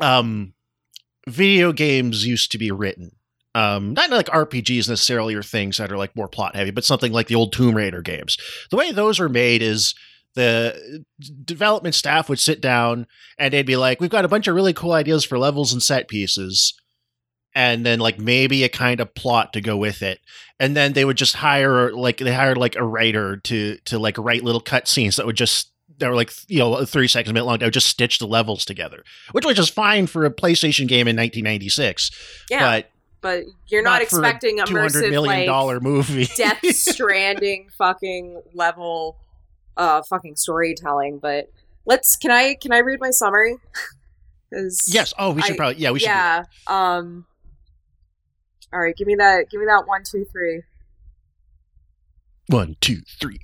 um 0.00 0.54
video 1.28 1.72
games 1.72 2.26
used 2.26 2.50
to 2.52 2.58
be 2.58 2.70
written 2.70 3.12
um 3.54 3.92
not 3.94 4.10
like 4.10 4.26
rpgs 4.26 4.88
necessarily 4.88 5.34
or 5.34 5.42
things 5.42 5.76
that 5.76 5.92
are 5.92 5.98
like 5.98 6.16
more 6.16 6.28
plot 6.28 6.56
heavy 6.56 6.70
but 6.70 6.84
something 6.84 7.12
like 7.12 7.26
the 7.26 7.34
old 7.34 7.52
tomb 7.52 7.76
raider 7.76 8.00
games 8.00 8.38
the 8.70 8.76
way 8.76 8.92
those 8.92 9.20
are 9.20 9.28
made 9.28 9.60
is 9.62 9.94
the 10.34 11.04
development 11.44 11.94
staff 11.94 12.28
would 12.28 12.40
sit 12.40 12.60
down 12.60 13.06
and 13.38 13.52
they'd 13.52 13.66
be 13.66 13.76
like, 13.76 14.00
"We've 14.00 14.10
got 14.10 14.24
a 14.24 14.28
bunch 14.28 14.48
of 14.48 14.54
really 14.54 14.72
cool 14.72 14.92
ideas 14.92 15.24
for 15.24 15.38
levels 15.38 15.72
and 15.72 15.82
set 15.82 16.08
pieces." 16.08 16.74
And 17.54 17.84
then 17.84 17.98
like 17.98 18.18
maybe 18.18 18.64
a 18.64 18.70
kind 18.70 19.00
of 19.00 19.14
plot 19.14 19.52
to 19.52 19.60
go 19.60 19.76
with 19.76 20.00
it. 20.02 20.20
And 20.58 20.74
then 20.74 20.94
they 20.94 21.04
would 21.04 21.18
just 21.18 21.36
hire 21.36 21.92
like 21.92 22.16
they 22.16 22.32
hired 22.32 22.56
like 22.56 22.76
a 22.76 22.84
writer 22.84 23.36
to 23.38 23.76
to 23.84 23.98
like 23.98 24.16
write 24.16 24.42
little 24.42 24.60
cut 24.60 24.88
scenes 24.88 25.16
that 25.16 25.26
would 25.26 25.36
just 25.36 25.70
that 25.98 26.08
were 26.08 26.16
like 26.16 26.32
you 26.48 26.60
know 26.60 26.82
three 26.86 27.08
seconds 27.08 27.30
a 27.30 27.34
minute 27.34 27.44
long. 27.44 27.58
They 27.58 27.66
would 27.66 27.74
just 27.74 27.88
stitch 27.88 28.18
the 28.18 28.26
levels 28.26 28.64
together, 28.64 29.04
which 29.32 29.44
was 29.44 29.56
just 29.56 29.74
fine 29.74 30.06
for 30.06 30.24
a 30.24 30.32
PlayStation 30.32 30.88
game 30.88 31.06
in 31.08 31.16
1996. 31.16 32.10
Yeah, 32.48 32.60
But 32.60 32.90
but 33.22 33.44
you're 33.68 33.82
not, 33.82 34.00
not 34.00 34.08
for 34.08 34.16
a 34.16 34.24
expecting 34.26 34.56
two 34.66 34.76
hundred 34.76 34.92
immersive 34.92 35.10
million 35.10 35.36
like 35.38 35.46
dollar 35.46 35.80
movie. 35.80 36.26
Death 36.36 36.60
Stranding 36.74 37.68
fucking 37.78 38.42
level 38.54 39.16
uh 39.76 40.02
fucking 40.02 40.36
storytelling. 40.36 41.18
But 41.18 41.46
let's 41.86 42.16
can 42.16 42.30
I 42.30 42.54
can 42.60 42.72
I 42.72 42.78
read 42.78 43.00
my 43.00 43.10
summary? 43.10 43.56
yes. 44.86 45.14
Oh, 45.18 45.32
we 45.32 45.42
should 45.42 45.54
I- 45.54 45.56
probably 45.56 45.80
yeah 45.80 45.90
we 45.92 46.00
should. 46.00 46.06
yeah. 46.06 46.42
Um. 46.66 47.24
All 48.72 48.80
right, 48.80 48.96
give 48.96 49.06
me 49.06 49.14
that. 49.16 49.50
Give 49.50 49.60
me 49.60 49.66
that 49.66 49.84
one, 49.86 50.02
two, 50.02 50.24
three. 50.32 50.62
One, 52.48 52.76
two, 52.80 53.02
three. 53.20 53.38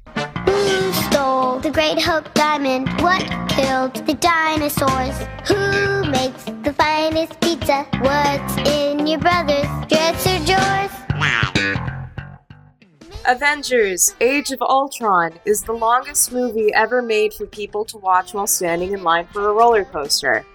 Stole 1.18 1.58
the 1.58 1.70
great 1.72 2.00
Hope 2.00 2.32
Diamond? 2.34 2.88
What 3.00 3.24
killed 3.48 3.92
the 4.06 4.14
dinosaurs? 4.14 5.16
Who 5.48 6.08
makes 6.08 6.44
the 6.62 6.72
finest 6.72 7.40
pizza? 7.40 7.84
What's 7.98 8.56
in 8.58 9.04
your 9.04 9.18
brother's 9.18 9.66
dresser 9.88 10.38
drawers? 10.46 10.92
Avengers: 13.26 14.14
Age 14.20 14.52
of 14.52 14.62
Ultron 14.62 15.32
is 15.44 15.62
the 15.62 15.72
longest 15.72 16.30
movie 16.30 16.72
ever 16.72 17.02
made 17.02 17.34
for 17.34 17.46
people 17.46 17.84
to 17.86 17.98
watch 17.98 18.32
while 18.32 18.46
standing 18.46 18.92
in 18.92 19.02
line 19.02 19.26
for 19.32 19.48
a 19.48 19.52
roller 19.52 19.84
coaster. 19.84 20.46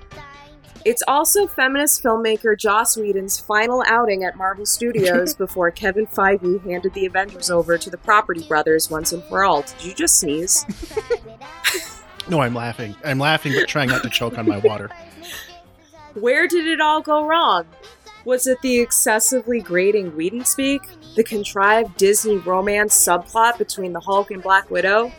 It's 0.85 1.03
also 1.07 1.47
feminist 1.47 2.03
filmmaker 2.03 2.57
Joss 2.57 2.97
Whedon's 2.97 3.39
final 3.39 3.83
outing 3.87 4.23
at 4.23 4.35
Marvel 4.35 4.65
Studios 4.65 5.33
before 5.43 5.71
Kevin 5.71 6.07
Feige 6.07 6.61
handed 6.63 6.93
the 6.93 7.05
Avengers 7.05 7.49
over 7.49 7.77
to 7.77 7.89
the 7.89 7.97
Property 7.97 8.45
Brothers 8.47 8.89
once 8.89 9.13
and 9.13 9.23
for 9.23 9.43
all. 9.43 9.61
Did 9.61 9.83
you 9.83 9.93
just 9.93 10.19
sneeze? 10.19 10.65
No, 12.29 12.39
I'm 12.39 12.55
laughing. 12.55 12.95
I'm 13.03 13.19
laughing, 13.19 13.53
but 13.53 13.67
trying 13.67 13.89
not 13.89 14.03
to 14.03 14.09
choke 14.09 14.37
on 14.37 14.47
my 14.47 14.57
water. 14.59 14.89
Where 16.13 16.47
did 16.47 16.67
it 16.67 16.79
all 16.79 17.01
go 17.01 17.25
wrong? 17.25 17.65
Was 18.23 18.47
it 18.47 18.61
the 18.61 18.79
excessively 18.79 19.59
grating 19.59 20.15
Whedon 20.15 20.45
speak? 20.45 20.81
The 21.15 21.23
contrived 21.23 21.97
Disney 21.97 22.37
romance 22.37 22.95
subplot 22.95 23.57
between 23.57 23.91
the 23.91 23.99
Hulk 23.99 24.31
and 24.31 24.41
Black 24.41 24.71
Widow? 24.71 25.11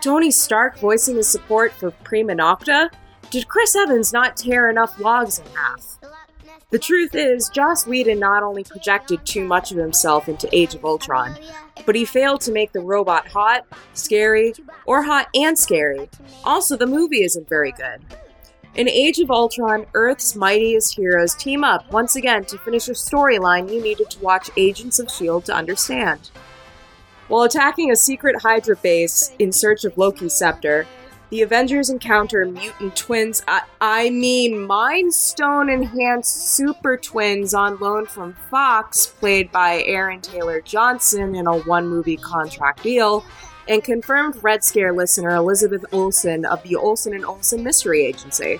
Tony 0.00 0.30
Stark 0.30 0.78
voicing 0.78 1.16
his 1.16 1.28
support 1.28 1.72
for 1.72 1.90
Prima 1.90 2.34
Nocta? 2.34 2.90
Did 3.30 3.48
Chris 3.48 3.76
Evans 3.76 4.12
not 4.12 4.36
tear 4.36 4.70
enough 4.70 4.98
logs 4.98 5.38
in 5.38 5.44
half? 5.54 5.98
The 6.70 6.78
truth 6.78 7.14
is, 7.14 7.50
Joss 7.50 7.86
Whedon 7.86 8.18
not 8.18 8.42
only 8.42 8.64
projected 8.64 9.24
too 9.26 9.44
much 9.44 9.70
of 9.70 9.76
himself 9.76 10.28
into 10.28 10.48
Age 10.50 10.74
of 10.74 10.84
Ultron, 10.84 11.36
but 11.84 11.94
he 11.94 12.04
failed 12.06 12.40
to 12.42 12.52
make 12.52 12.72
the 12.72 12.80
robot 12.80 13.28
hot, 13.28 13.66
scary, 13.92 14.54
or 14.86 15.02
hot 15.02 15.28
and 15.34 15.58
scary. 15.58 16.08
Also, 16.44 16.76
the 16.76 16.86
movie 16.86 17.22
isn't 17.22 17.48
very 17.48 17.72
good. 17.72 18.00
In 18.74 18.88
Age 18.88 19.18
of 19.18 19.30
Ultron, 19.30 19.86
Earth's 19.92 20.34
mightiest 20.34 20.96
heroes 20.96 21.34
team 21.34 21.64
up 21.64 21.90
once 21.92 22.16
again 22.16 22.44
to 22.46 22.58
finish 22.58 22.88
a 22.88 22.92
storyline 22.92 23.70
you 23.72 23.82
needed 23.82 24.08
to 24.10 24.20
watch 24.20 24.50
Agents 24.56 24.98
of 24.98 25.08
S.H.I.E.L.D. 25.08 25.46
to 25.46 25.54
understand. 25.54 26.30
While 27.28 27.42
attacking 27.42 27.90
a 27.90 27.96
secret 27.96 28.40
Hydra 28.40 28.76
base 28.76 29.32
in 29.38 29.52
search 29.52 29.84
of 29.84 29.98
Loki's 29.98 30.34
scepter, 30.34 30.86
the 31.30 31.42
Avengers 31.42 31.90
encounter 31.90 32.44
mutant 32.46 32.96
twins, 32.96 33.42
I, 33.46 33.62
I 33.80 34.10
mean 34.10 34.66
Mind 34.66 35.12
Stone 35.12 35.68
enhanced 35.68 36.54
super 36.54 36.96
twins 36.96 37.52
on 37.52 37.78
loan 37.78 38.06
from 38.06 38.34
Fox, 38.50 39.06
played 39.06 39.52
by 39.52 39.82
Aaron 39.82 40.20
Taylor 40.20 40.60
Johnson 40.60 41.34
in 41.34 41.46
a 41.46 41.58
one 41.60 41.86
movie 41.86 42.16
contract 42.16 42.82
deal, 42.82 43.24
and 43.68 43.84
confirmed 43.84 44.42
Red 44.42 44.64
Scare 44.64 44.92
listener 44.92 45.34
Elizabeth 45.34 45.84
Olsen 45.92 46.46
of 46.46 46.62
the 46.62 46.76
Olsen 46.76 47.12
and 47.12 47.26
Olsen 47.26 47.62
Mystery 47.62 48.06
Agency. 48.06 48.58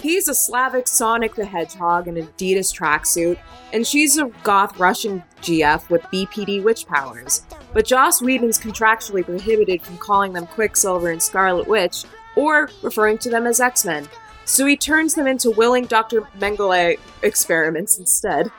He's 0.00 0.28
a 0.28 0.34
Slavic 0.34 0.86
Sonic 0.86 1.34
the 1.34 1.44
Hedgehog 1.44 2.08
in 2.08 2.14
Adidas 2.14 2.72
tracksuit, 2.74 3.38
and 3.72 3.86
she's 3.86 4.16
a 4.16 4.30
goth 4.44 4.78
Russian 4.78 5.22
GF 5.42 5.90
with 5.90 6.02
BPD 6.04 6.62
witch 6.62 6.86
powers. 6.86 7.42
But 7.72 7.86
Joss 7.86 8.20
Whedon's 8.20 8.58
contractually 8.58 9.24
prohibited 9.24 9.82
from 9.82 9.98
calling 9.98 10.32
them 10.32 10.46
Quicksilver 10.46 11.10
and 11.10 11.22
Scarlet 11.22 11.68
Witch, 11.68 12.04
or 12.36 12.70
referring 12.82 13.18
to 13.18 13.30
them 13.30 13.46
as 13.46 13.60
X 13.60 13.84
Men, 13.84 14.08
so 14.44 14.66
he 14.66 14.76
turns 14.76 15.14
them 15.14 15.26
into 15.26 15.50
willing 15.50 15.84
Dr. 15.84 16.22
Mengele 16.38 16.98
experiments 17.22 17.98
instead. 17.98 18.50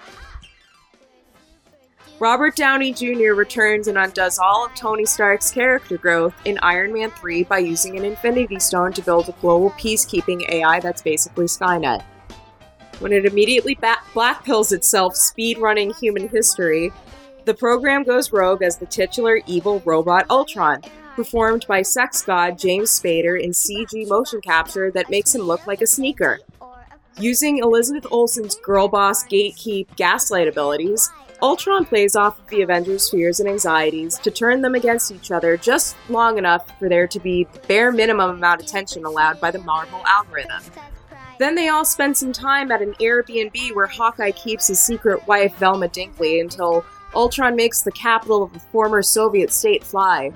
Robert 2.21 2.55
Downey 2.55 2.93
Jr. 2.93 3.33
returns 3.33 3.87
and 3.87 3.97
undoes 3.97 4.37
all 4.37 4.63
of 4.63 4.75
Tony 4.75 5.05
Stark's 5.05 5.49
character 5.49 5.97
growth 5.97 6.35
in 6.45 6.59
Iron 6.61 6.93
Man 6.93 7.09
3 7.09 7.45
by 7.45 7.57
using 7.57 7.97
an 7.97 8.05
Infinity 8.05 8.59
Stone 8.59 8.93
to 8.93 9.01
build 9.01 9.27
a 9.27 9.31
global 9.41 9.71
peacekeeping 9.71 10.47
AI 10.47 10.79
that's 10.79 11.01
basically 11.01 11.45
Skynet. 11.45 12.03
When 12.99 13.11
it 13.11 13.25
immediately 13.25 13.73
ba- 13.73 14.03
blackpills 14.13 14.71
itself 14.71 15.15
speedrunning 15.15 15.97
human 15.97 16.29
history, 16.29 16.93
the 17.45 17.53
program 17.53 18.03
goes 18.03 18.31
rogue 18.31 18.63
as 18.63 18.77
the 18.77 18.85
titular 18.85 19.41
evil 19.47 19.81
robot 19.85 20.25
Ultron, 20.29 20.81
performed 21.15 21.65
by 21.67 21.81
sex 21.81 22.21
god 22.21 22.57
James 22.57 22.89
Spader 22.89 23.39
in 23.39 23.51
CG 23.51 24.07
motion 24.07 24.41
capture 24.41 24.91
that 24.91 25.09
makes 25.09 25.33
him 25.33 25.41
look 25.41 25.67
like 25.67 25.81
a 25.81 25.87
sneaker. 25.87 26.39
Using 27.19 27.57
Elizabeth 27.57 28.07
Olsen's 28.11 28.55
girl 28.55 28.87
boss 28.87 29.25
gatekeep 29.25 29.95
gaslight 29.95 30.47
abilities, 30.47 31.11
Ultron 31.41 31.85
plays 31.85 32.15
off 32.15 32.39
of 32.39 32.47
the 32.47 32.61
Avengers' 32.61 33.09
fears 33.09 33.39
and 33.39 33.49
anxieties 33.49 34.19
to 34.19 34.29
turn 34.29 34.61
them 34.61 34.75
against 34.75 35.11
each 35.11 35.31
other 35.31 35.57
just 35.57 35.95
long 36.07 36.37
enough 36.37 36.77
for 36.77 36.87
there 36.87 37.07
to 37.07 37.19
be 37.19 37.47
the 37.51 37.59
bare 37.67 37.91
minimum 37.91 38.29
amount 38.29 38.61
of 38.61 38.67
tension 38.67 39.03
allowed 39.05 39.41
by 39.41 39.49
the 39.49 39.59
Marvel 39.59 40.01
algorithm. 40.05 40.61
Then 41.39 41.55
they 41.55 41.69
all 41.69 41.85
spend 41.85 42.15
some 42.15 42.31
time 42.31 42.71
at 42.71 42.83
an 42.83 42.93
Airbnb 43.01 43.73
where 43.73 43.87
Hawkeye 43.87 44.31
keeps 44.31 44.67
his 44.67 44.79
secret 44.79 45.27
wife 45.27 45.55
Velma 45.57 45.89
Dinkley 45.89 46.39
until 46.39 46.85
Ultron 47.15 47.55
makes 47.55 47.81
the 47.81 47.91
capital 47.91 48.43
of 48.43 48.55
a 48.55 48.59
former 48.59 49.01
Soviet 49.01 49.51
state 49.51 49.83
fly. 49.83 50.31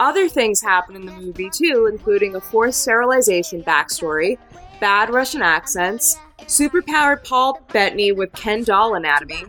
Other 0.00 0.28
things 0.28 0.60
happen 0.60 0.96
in 0.96 1.06
the 1.06 1.12
movie 1.12 1.50
too, 1.50 1.86
including 1.86 2.34
a 2.34 2.40
forced 2.40 2.82
sterilization 2.82 3.62
backstory, 3.62 4.38
bad 4.80 5.10
Russian 5.10 5.42
accents, 5.42 6.18
superpowered 6.40 7.24
Paul 7.24 7.60
Bettany 7.72 8.12
with 8.12 8.32
Ken 8.32 8.64
doll 8.64 8.94
anatomy, 8.94 9.44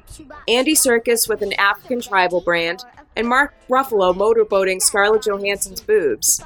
Andy 0.48 0.76
Serkis 0.76 1.28
with 1.28 1.42
an 1.42 1.54
African 1.54 2.02
tribal 2.02 2.42
brand, 2.42 2.84
and 3.16 3.28
Mark 3.28 3.56
Ruffalo 3.70 4.14
motorboating 4.14 4.82
Scarlett 4.82 5.24
Johansson's 5.24 5.82
boobs. 5.82 6.42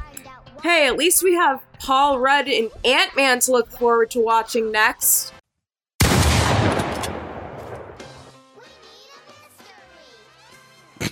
Hey, 0.64 0.88
at 0.88 0.98
least 0.98 1.24
we 1.24 1.34
have 1.36 1.62
Paul 1.80 2.20
Rudd 2.20 2.48
and 2.48 2.72
Ant 2.84 3.16
Man 3.16 3.40
to 3.42 3.52
look 3.52 3.70
forward 3.70 4.10
to 4.12 4.20
watching 4.20 4.72
next. 4.72 5.34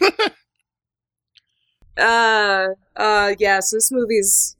uh, 1.97 2.67
uh, 2.95 3.33
yeah. 3.39 3.59
So 3.59 3.77
this 3.77 3.91
movie's. 3.91 4.55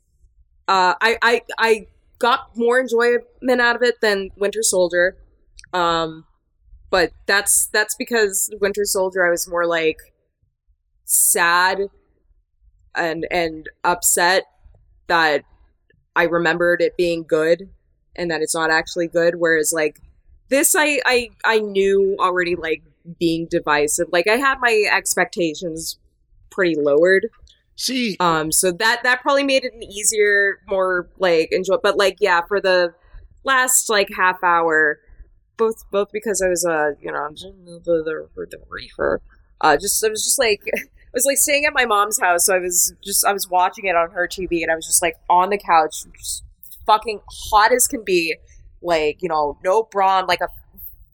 Uh, 0.67 0.95
I, 1.01 1.17
I, 1.21 1.41
I 1.59 1.87
got 2.19 2.57
more 2.57 2.79
enjoyment 2.79 3.61
out 3.61 3.75
of 3.75 3.83
it 3.83 4.01
than 4.01 4.31
Winter 4.37 4.63
Soldier. 4.63 5.17
Um, 5.73 6.25
but 6.91 7.11
that's 7.27 7.67
that's 7.67 7.95
because 7.95 8.51
Winter 8.61 8.85
Soldier 8.85 9.25
I 9.25 9.31
was 9.31 9.47
more 9.49 9.67
like 9.67 9.99
sad 11.05 11.89
and 12.95 13.25
and 13.31 13.67
upset 13.83 14.45
that 15.07 15.43
I 16.15 16.23
remembered 16.25 16.81
it 16.81 16.97
being 16.97 17.23
good 17.23 17.69
and 18.15 18.31
that 18.31 18.41
it's 18.41 18.55
not 18.55 18.71
actually 18.71 19.07
good 19.07 19.35
whereas 19.37 19.73
like 19.73 19.99
this 20.49 20.75
I 20.77 21.01
I 21.05 21.29
I 21.45 21.59
knew 21.59 22.17
already 22.19 22.55
like 22.55 22.83
being 23.19 23.47
divisive 23.49 24.07
like 24.11 24.27
I 24.27 24.37
had 24.37 24.59
my 24.59 24.85
expectations 24.91 25.99
pretty 26.49 26.75
lowered 26.75 27.27
See, 27.77 28.15
um, 28.21 28.51
so 28.51 28.71
that 28.71 29.03
that 29.03 29.21
probably 29.21 29.43
made 29.43 29.65
it 29.65 29.73
an 29.73 29.83
easier, 29.83 30.61
more 30.67 31.09
like 31.19 31.51
enjoy. 31.51 31.75
But 31.83 31.97
like, 31.97 32.17
yeah, 32.21 32.41
for 32.47 32.61
the 32.61 32.93
last 33.43 33.89
like 33.89 34.09
half 34.15 34.41
hour, 34.43 34.99
both 35.57 35.83
both 35.91 36.09
because 36.13 36.41
I 36.41 36.47
was 36.47 36.65
uh 36.65 36.91
you 37.01 37.11
know 37.11 37.29
the 37.33 37.81
the, 37.83 38.45
the 38.49 38.57
reefer, 38.69 39.21
uh, 39.59 39.75
just 39.77 40.03
I 40.03 40.09
was 40.09 40.23
just 40.23 40.39
like. 40.39 40.61
I 40.75 41.15
was 41.15 41.25
like 41.25 41.37
staying 41.37 41.63
at 41.63 41.71
my 41.73 41.85
mom's 41.85 42.19
house, 42.19 42.45
so 42.45 42.53
I 42.53 42.59
was 42.59 42.93
just 43.01 43.25
I 43.25 43.31
was 43.31 43.49
watching 43.49 43.85
it 43.85 43.95
on 43.95 44.11
her 44.11 44.27
TV, 44.27 44.63
and 44.63 44.69
I 44.69 44.75
was 44.75 44.85
just 44.85 45.01
like 45.01 45.15
on 45.29 45.49
the 45.49 45.57
couch, 45.57 46.03
just 46.13 46.43
fucking 46.85 47.21
hot 47.49 47.71
as 47.71 47.87
can 47.87 48.03
be, 48.03 48.35
like 48.81 49.21
you 49.21 49.29
know, 49.29 49.57
no 49.63 49.83
bra, 49.83 50.25
like 50.27 50.41
a 50.41 50.49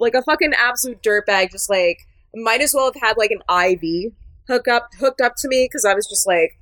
like 0.02 0.14
a 0.16 0.22
fucking 0.24 0.52
absolute 0.58 1.02
dirtbag, 1.02 1.52
just 1.52 1.70
like 1.70 2.00
might 2.36 2.60
as 2.62 2.74
well 2.76 2.92
have 2.92 3.02
had 3.02 3.16
like 3.18 3.32
an 3.32 3.42
IV 3.72 4.12
hook 4.48 4.68
up 4.68 4.90
hooked 5.00 5.22
up 5.22 5.36
to 5.38 5.48
me 5.48 5.66
because 5.72 5.86
I 5.86 5.94
was 5.94 6.06
just 6.08 6.28
like 6.28 6.58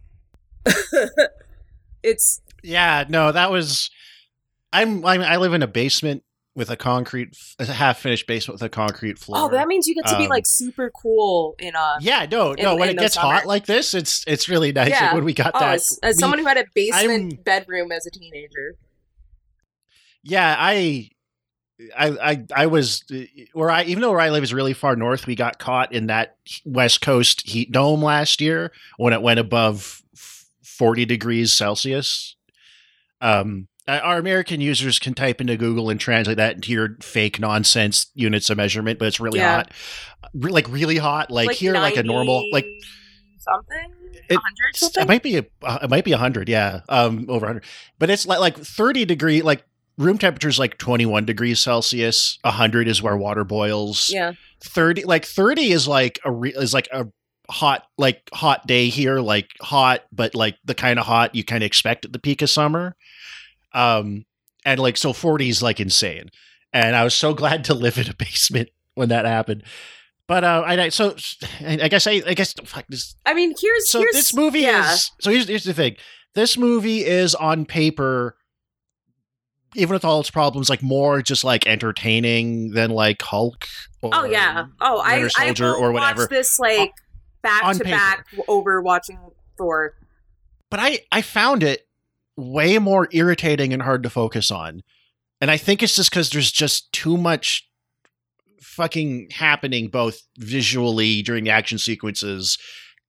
It's 2.04 2.42
Yeah, 2.64 3.06
no, 3.10 3.32
that 3.32 3.52
was. 3.52 3.90
I'm. 4.72 5.04
I'm 5.06 5.22
I 5.22 5.38
live 5.38 5.54
in 5.54 5.64
a 5.64 5.68
basement 5.68 6.24
with 6.56 6.70
a 6.70 6.78
concrete, 6.78 7.36
a 7.60 7.66
half 7.66 8.00
finished 8.00 8.28
basement 8.28 8.56
with 8.56 8.62
a 8.64 8.70
concrete 8.70 9.18
floor. 9.18 9.40
oh, 9.46 9.50
that 9.50 9.68
means 9.68 9.88
you 9.88 9.96
get 9.96 10.06
to 10.08 10.18
be 10.18 10.24
Um, 10.26 10.30
like 10.30 10.46
super 10.46 10.90
cool 10.92 11.56
in 11.60 11.74
a 11.76 11.96
Yeah, 12.02 12.26
no, 12.30 12.52
in- 12.54 12.64
no. 12.64 12.76
when 12.76 12.90
it 12.90 12.98
gets 12.98 13.14
summer. 13.16 13.34
hot 13.34 13.46
like 13.46 13.66
this, 13.66 13.94
it's 13.94 14.24
it's 14.28 14.48
really 14.50 14.72
nice. 14.72 14.90
Yeah. 14.90 15.06
Like 15.08 15.14
when 15.16 15.24
we 15.26 15.34
got 15.34 15.52
Oh, 15.56 15.60
that, 15.60 15.76
as, 15.76 16.00
as 16.04 16.16
we- 16.16 16.20
someone 16.20 16.40
who 16.40 16.46
had 16.46 16.58
a 16.58 16.66
basement 16.76 17.34
I'm- 17.34 17.44
bedroom 17.44 17.92
as 17.92 18.06
a 18.06 18.12
teenager. 18.12 18.76
yeah, 20.24 20.56
I, 20.58 21.10
I, 21.98 22.08
I, 22.32 22.46
I 22.56 22.66
was 22.68 23.04
where 23.54 23.70
I 23.72 23.84
even 23.84 24.02
though 24.02 24.12
where 24.12 24.20
I 24.20 24.30
live 24.32 24.44
is 24.44 24.54
really 24.54 24.74
far 24.74 24.96
north. 24.96 25.28
We 25.28 25.36
got 25.36 25.60
caught 25.60 25.94
in 25.94 26.08
that 26.08 26.36
West 26.66 27.02
Coast 27.02 27.48
heat 27.48 27.72
dome 27.72 28.04
last 28.04 28.42
year 28.42 28.72
when 28.98 29.14
it 29.14 29.22
went 29.22 29.40
above 29.40 30.02
forty 30.64 31.06
degrees 31.06 31.54
Celsius. 31.54 32.36
Um, 33.22 33.68
uh, 33.88 34.00
our 34.04 34.18
American 34.18 34.62
users 34.62 35.00
can 35.00 35.14
type 35.14 35.42
into 35.42 35.58
Google 35.58 35.90
and 35.90 36.00
translate 36.00 36.38
that 36.38 36.56
into 36.56 36.72
your 36.72 36.98
fake 37.02 37.40
nonsense 37.40 38.08
units 38.14 38.50
of 38.50 38.58
measurement, 38.58 39.00
but 39.00 39.08
it's 39.08 39.20
really 39.20 39.40
Yeah. 39.40 39.56
hot, 39.56 39.72
Re- 40.34 40.52
like 40.52 40.70
really 40.70 40.98
hot. 40.98 41.32
Like, 41.32 41.52
here, 41.52 41.74
like 41.74 41.98
a 41.98 42.04
normal, 42.04 42.46
like 42.52 42.68
something, 43.40 43.92
It- 44.30 44.38
hundred 44.38 45.02
it 45.02 45.08
might 45.08 45.24
be 45.24 45.38
a, 45.38 45.46
uh, 45.64 45.80
it 45.84 45.90
might 45.90 46.04
be 46.06 46.12
hundred, 46.12 46.50
yeah, 46.50 46.82
um, 46.88 47.26
over 47.30 47.48
hundred. 47.48 47.64
But 47.98 48.10
it's 48.10 48.26
like 48.28 48.40
like 48.40 48.58
thirty 48.58 49.06
degree, 49.06 49.42
like 49.42 49.64
room 50.00 50.18
temperature 50.18 50.48
is 50.50 50.58
like 50.58 50.80
twenty 50.80 51.06
one 51.06 51.26
degrees 51.26 51.60
Celsius. 51.60 52.40
hundred 52.44 52.88
is 52.88 53.02
where 53.04 53.16
water 53.16 53.44
boils. 53.44 54.10
yeah, 54.10 54.34
Thirty, 54.64 55.04
like 55.04 55.26
thirty 55.26 55.72
is 55.72 55.88
like 55.88 56.20
a 56.26 56.32
re- 56.32 56.54
is 56.56 56.74
like 56.74 56.88
a 56.92 57.06
hot 57.50 57.86
like 57.98 58.22
hot 58.34 58.66
day 58.66 58.90
here, 58.90 59.20
like 59.20 59.50
hot, 59.62 60.02
but 60.12 60.34
like 60.34 60.56
the 60.66 60.74
kind 60.76 60.98
of 60.98 61.06
hot 61.06 61.36
you 61.36 61.44
kind 61.44 61.64
of 61.64 61.68
expect 61.68 62.06
at 62.06 62.14
the 62.14 62.20
peak 62.20 62.42
of 62.42 62.50
summer. 62.50 62.96
Um, 63.74 64.26
and 64.66 64.80
like 64.80 64.98
so 64.98 65.14
forty 65.14 65.50
is 65.50 65.62
like 65.62 65.80
insane. 65.80 66.30
And 66.74 66.96
I 66.96 67.04
was 67.04 67.14
so 67.14 67.34
glad 67.36 67.64
to 67.66 67.74
live 67.74 67.98
in 67.98 68.10
a 68.10 68.14
basement 68.16 68.70
when 68.96 69.10
that 69.10 69.26
happened. 69.26 69.64
But 70.28 70.44
uh, 70.44 70.64
I 70.66 70.84
I- 70.84 70.90
so 70.90 71.16
I 71.66 71.88
guess 71.90 72.06
I 72.08 72.22
I 72.26 72.34
guess 72.34 72.54
fuck 72.66 72.86
this 72.90 73.16
I 73.26 73.34
mean, 73.34 73.54
here's 73.60 73.90
so 73.90 74.00
here's 74.00 74.16
this 74.16 74.34
movie 74.34 74.62
yeah. 74.62 74.94
is 74.94 75.12
so 75.22 75.32
here's, 75.32 75.48
here's 75.48 75.64
the 75.64 75.74
thing 75.74 75.96
this 76.36 76.58
movie 76.58 77.04
is 77.06 77.34
on 77.34 77.66
paper 77.66 78.36
even 79.76 79.94
with 79.94 80.06
all 80.06 80.20
its 80.20 80.30
problems 80.32 80.70
like 80.70 80.82
more 80.82 81.22
just 81.22 81.44
like 81.44 81.68
entertaining 81.68 82.72
than 82.72 82.90
like 82.92 83.22
hulk 83.22 83.68
or 84.02 84.12
Oh 84.14 84.24
yeah. 84.26 84.66
Oh, 84.82 85.00
I 85.00 85.16
I 85.24 85.28
Soldier 85.28 85.74
will 85.74 85.84
or 85.86 85.92
whatever. 85.92 86.22
watch 86.24 86.30
this 86.30 86.60
like 86.60 86.94
back 87.42 87.74
to 87.74 87.84
paper. 87.84 87.96
back 87.96 88.28
over 88.48 88.82
watching 88.82 89.18
Thor. 89.58 89.94
but 90.70 90.80
i 90.80 91.00
i 91.12 91.22
found 91.22 91.64
it 91.64 91.88
way 92.38 92.78
more 92.80 93.08
irritating 93.12 93.72
and 93.74 93.82
hard 93.82 94.04
to 94.04 94.10
focus 94.10 94.52
on 94.52 94.82
and 95.42 95.50
i 95.52 95.56
think 95.58 95.82
it's 95.84 95.96
just 95.96 96.10
because 96.10 96.30
there's 96.30 96.52
just 96.52 96.92
too 96.94 97.16
much 97.18 97.66
fucking 98.62 99.30
happening 99.32 99.88
both 99.88 100.22
visually 100.38 101.22
during 101.22 101.44
the 101.46 101.50
action 101.50 101.78
sequences 101.78 102.58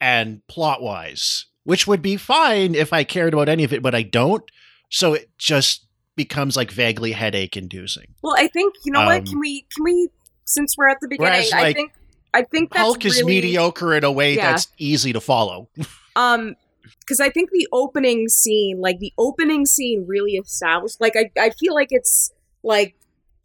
and 0.00 0.46
plot 0.48 0.80
wise 0.82 1.46
which 1.64 1.86
would 1.86 2.02
be 2.02 2.16
fine 2.16 2.74
if 2.74 2.92
i 2.92 3.02
cared 3.04 3.32
about 3.34 3.48
any 3.48 3.64
of 3.64 3.72
it 3.72 3.82
but 3.82 3.94
i 3.94 4.02
don't 4.02 4.44
so 4.90 5.14
it 5.14 5.28
just 5.38 5.86
becomes 6.22 6.56
like 6.56 6.70
vaguely 6.70 7.12
headache 7.12 7.56
inducing 7.56 8.08
Well, 8.22 8.34
I 8.36 8.46
think 8.48 8.74
you 8.84 8.92
know 8.92 9.04
what? 9.06 9.18
Um, 9.20 9.24
Can 9.24 9.38
we 9.40 9.66
can 9.74 9.84
we 9.84 10.08
since 10.44 10.76
we're 10.76 10.88
at 10.88 10.98
the 11.00 11.08
beginning? 11.08 11.32
whereas, 11.32 11.52
I 11.52 11.72
think 11.72 11.92
I 12.34 12.42
think 12.42 12.70
that's 12.72 12.82
hulk 12.82 13.04
is 13.04 13.24
mediocre 13.24 13.94
in 13.94 14.04
a 14.04 14.12
way 14.12 14.34
Yeah. 14.36 14.50
that's 14.52 14.68
easy 14.78 15.12
to 15.12 15.20
follow 15.20 15.68
Um, 16.16 16.56
because 17.00 17.20
I 17.20 17.30
think 17.30 17.50
the 17.50 17.68
opening 17.72 18.28
scene, 18.28 18.80
like 18.80 18.98
the 18.98 19.12
opening 19.16 19.64
scene, 19.64 20.04
really 20.06 20.32
established. 20.32 21.00
Like 21.00 21.14
I 21.16 21.30
I 21.40 21.50
feel 21.50 21.74
like 21.74 21.88
it's 21.90 22.32
like 22.62 22.94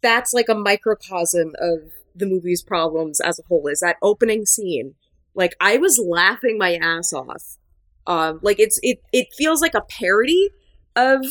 that's 0.02 0.32
like 0.34 0.48
a 0.48 0.54
microcosm 0.54 1.52
of 1.60 1.78
the 2.14 2.26
movie's 2.26 2.62
problems 2.62 3.20
as 3.20 3.38
a 3.38 3.42
whole. 3.48 3.66
Is 3.68 3.80
that 3.80 3.96
opening 4.02 4.46
scene? 4.46 4.94
Like 5.34 5.54
I 5.60 5.76
was 5.78 5.98
laughing 5.98 6.58
my 6.58 6.74
ass 6.76 7.12
off. 7.12 7.56
Um, 8.06 8.40
like 8.42 8.58
it's 8.60 8.78
it 8.82 8.98
it 9.12 9.28
feels 9.36 9.60
like 9.62 9.74
a 9.74 9.82
parody 9.98 10.50
of 10.96 11.24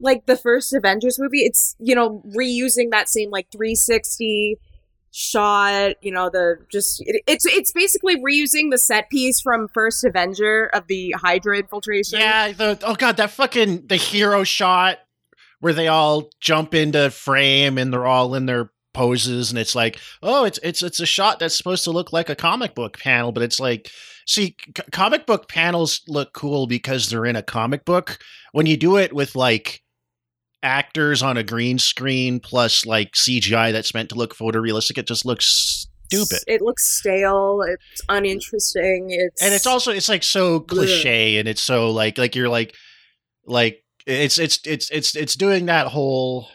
like 0.00 0.26
the 0.26 0.36
first 0.36 0.72
Avengers 0.72 1.18
movie. 1.18 1.40
It's 1.40 1.76
you 1.78 1.94
know 1.94 2.22
reusing 2.36 2.90
that 2.90 3.08
same 3.08 3.30
like 3.30 3.50
360 3.52 4.56
shot. 5.12 5.92
You 6.02 6.12
know 6.12 6.30
the 6.30 6.56
just 6.70 7.02
it, 7.02 7.22
it's 7.26 7.46
it's 7.46 7.72
basically 7.72 8.16
reusing 8.16 8.70
the 8.70 8.78
set 8.78 9.10
piece 9.10 9.40
from 9.40 9.68
first 9.68 10.04
Avenger 10.04 10.66
of 10.72 10.86
the 10.86 11.14
Hydra 11.18 11.58
infiltration. 11.58 12.20
Yeah, 12.20 12.52
the 12.52 12.78
oh 12.82 12.94
god, 12.94 13.16
that 13.18 13.30
fucking 13.30 13.86
the 13.86 13.96
hero 13.96 14.44
shot 14.44 14.98
where 15.60 15.74
they 15.74 15.88
all 15.88 16.30
jump 16.40 16.74
into 16.74 17.10
frame 17.10 17.78
and 17.78 17.92
they're 17.92 18.06
all 18.06 18.34
in 18.34 18.46
their 18.46 18.70
poses 18.92 19.50
and 19.50 19.58
it's 19.58 19.74
like, 19.74 20.00
oh, 20.22 20.44
it's 20.44 20.58
it's 20.62 20.82
it's 20.82 21.00
a 21.00 21.06
shot 21.06 21.38
that's 21.38 21.56
supposed 21.56 21.84
to 21.84 21.90
look 21.90 22.12
like 22.12 22.28
a 22.28 22.34
comic 22.34 22.74
book 22.74 22.98
panel, 22.98 23.32
but 23.32 23.42
it's 23.42 23.60
like 23.60 23.90
see 24.26 24.56
c- 24.66 24.82
comic 24.90 25.26
book 25.26 25.48
panels 25.48 26.02
look 26.08 26.32
cool 26.32 26.66
because 26.66 27.08
they're 27.08 27.26
in 27.26 27.36
a 27.36 27.42
comic 27.42 27.84
book. 27.84 28.18
When 28.52 28.66
you 28.66 28.76
do 28.76 28.96
it 28.96 29.12
with 29.12 29.36
like 29.36 29.82
actors 30.62 31.22
on 31.22 31.36
a 31.36 31.42
green 31.42 31.78
screen 31.78 32.40
plus 32.40 32.84
like 32.86 33.12
CGI 33.12 33.72
that's 33.72 33.94
meant 33.94 34.10
to 34.10 34.14
look 34.14 34.34
photorealistic, 34.36 34.98
it 34.98 35.06
just 35.06 35.24
looks 35.24 35.86
stupid. 36.06 36.38
It 36.46 36.60
looks 36.60 36.86
stale. 36.86 37.62
It's 37.66 38.02
uninteresting. 38.08 39.08
It's 39.10 39.42
and 39.42 39.54
it's 39.54 39.66
also 39.66 39.92
it's 39.92 40.08
like 40.08 40.22
so 40.22 40.60
cliche 40.60 41.38
and 41.38 41.48
it's 41.48 41.62
so 41.62 41.90
like 41.90 42.18
like 42.18 42.34
you're 42.34 42.48
like 42.48 42.74
like 43.46 43.84
it's 44.06 44.38
it's 44.38 44.60
it's 44.66 44.90
it's 44.90 45.14
it's 45.16 45.34
doing 45.34 45.66
that 45.66 45.86
whole 45.88 46.48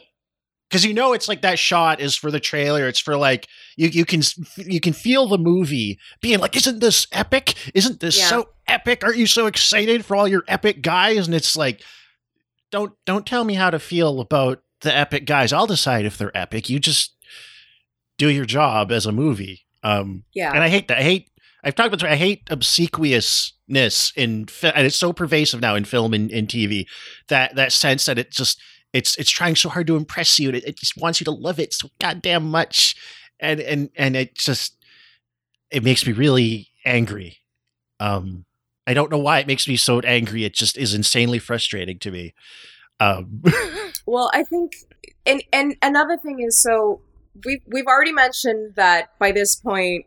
because 0.69 0.83
you 0.83 0.93
know 0.93 1.13
it's 1.13 1.27
like 1.27 1.41
that 1.41 1.59
shot 1.59 1.99
is 1.99 2.15
for 2.15 2.31
the 2.31 2.39
trailer 2.39 2.87
it's 2.87 2.99
for 2.99 3.15
like 3.15 3.47
you 3.77 3.87
you 3.87 4.03
can 4.03 4.21
you 4.57 4.81
can 4.81 4.93
feel 4.93 5.27
the 5.27 5.37
movie 5.37 5.99
being 6.21 6.39
like 6.39 6.55
isn't 6.55 6.79
this 6.79 7.05
epic 7.11 7.53
isn't 7.73 7.99
this 7.99 8.17
Yeah. 8.17 8.27
so 8.27 8.49
epic 8.67 9.03
aren't 9.03 9.17
you 9.17 9.27
so 9.27 9.45
excited 9.45 10.03
for 10.03 10.15
all 10.15 10.27
your 10.27 10.43
epic 10.47 10.81
guys 10.81 11.27
and 11.27 11.35
it's 11.35 11.55
like 11.55 11.81
don't 12.75 12.93
don't 13.05 13.25
tell 13.25 13.43
me 13.43 13.53
how 13.53 13.69
to 13.69 13.79
feel 13.79 14.19
about 14.19 14.61
the 14.81 14.95
epic 14.95 15.25
guys 15.25 15.53
i'll 15.53 15.65
decide 15.65 16.05
if 16.05 16.17
they're 16.17 16.35
epic 16.37 16.69
you 16.69 16.79
just 16.79 17.15
do 18.17 18.29
your 18.29 18.45
job 18.45 18.91
as 18.91 19.05
a 19.05 19.11
movie 19.11 19.65
um 19.85 20.23
yeah. 20.33 20.51
and 20.51 20.63
I 20.63 20.69
hate 20.69 20.87
that. 20.87 20.97
I 20.97 21.03
hate. 21.03 21.29
I've 21.63 21.75
talked 21.75 21.87
about. 21.87 21.99
this, 21.99 22.11
I 22.11 22.15
hate 22.15 22.43
obsequiousness 22.49 24.11
in, 24.15 24.47
and 24.63 24.87
it's 24.87 24.95
so 24.95 25.13
pervasive 25.13 25.61
now 25.61 25.75
in 25.75 25.85
film 25.85 26.13
and 26.13 26.31
in 26.31 26.47
TV. 26.47 26.87
That 27.27 27.55
that 27.55 27.71
sense 27.71 28.05
that 28.05 28.17
it 28.17 28.31
just 28.31 28.59
it's 28.93 29.15
it's 29.17 29.29
trying 29.29 29.55
so 29.55 29.69
hard 29.69 29.85
to 29.87 29.95
impress 29.95 30.39
you. 30.39 30.49
And 30.49 30.57
it, 30.57 30.65
it 30.65 30.77
just 30.77 30.97
wants 30.97 31.21
you 31.21 31.25
to 31.25 31.31
love 31.31 31.59
it 31.59 31.71
so 31.71 31.89
goddamn 31.99 32.49
much, 32.49 32.95
and 33.39 33.59
and 33.59 33.89
and 33.95 34.15
it 34.15 34.35
just 34.35 34.75
it 35.69 35.83
makes 35.83 36.05
me 36.07 36.13
really 36.13 36.69
angry. 36.83 37.37
Um, 37.99 38.45
I 38.87 38.93
don't 38.93 39.11
know 39.11 39.17
why 39.17 39.39
it 39.39 39.47
makes 39.47 39.67
me 39.67 39.77
so 39.77 39.99
angry. 40.01 40.43
It 40.43 40.53
just 40.53 40.77
is 40.77 40.93
insanely 40.93 41.39
frustrating 41.39 41.99
to 41.99 42.11
me. 42.11 42.33
Um, 42.99 43.41
Well, 44.05 44.29
I 44.33 44.43
think, 44.43 44.75
and 45.25 45.43
and 45.51 45.75
another 45.81 46.17
thing 46.17 46.39
is, 46.39 46.61
so 46.61 47.01
we've 47.43 47.61
we've 47.65 47.87
already 47.87 48.11
mentioned 48.11 48.75
that 48.75 49.17
by 49.19 49.31
this 49.31 49.55
point, 49.55 50.05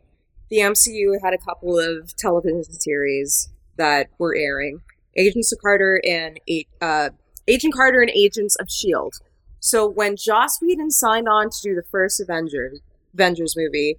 the 0.50 0.58
MCU 0.58 1.16
had 1.22 1.34
a 1.34 1.38
couple 1.38 1.78
of 1.78 2.16
television 2.16 2.62
series 2.64 3.48
that 3.76 4.08
were 4.18 4.36
airing: 4.36 4.80
Agents 5.16 5.52
of 5.52 5.58
Carter 5.60 6.00
and 6.06 6.38
uh, 6.80 7.10
Agent 7.48 7.74
Carter 7.74 8.00
and 8.00 8.10
Agents 8.10 8.54
of 8.56 8.70
Shield. 8.70 9.14
So 9.60 9.88
when 9.88 10.14
Joss 10.16 10.62
Whedon 10.62 10.92
signed 10.92 11.28
on 11.28 11.50
to 11.50 11.58
do 11.60 11.74
the 11.74 11.82
first 11.90 12.20
Avengers 12.20 12.78
Avengers 13.14 13.56
movie, 13.56 13.96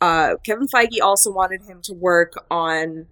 uh, 0.00 0.34
Kevin 0.44 0.66
Feige 0.66 1.00
also 1.00 1.30
wanted 1.30 1.62
him 1.62 1.80
to 1.84 1.92
work 1.94 2.32
on 2.50 3.06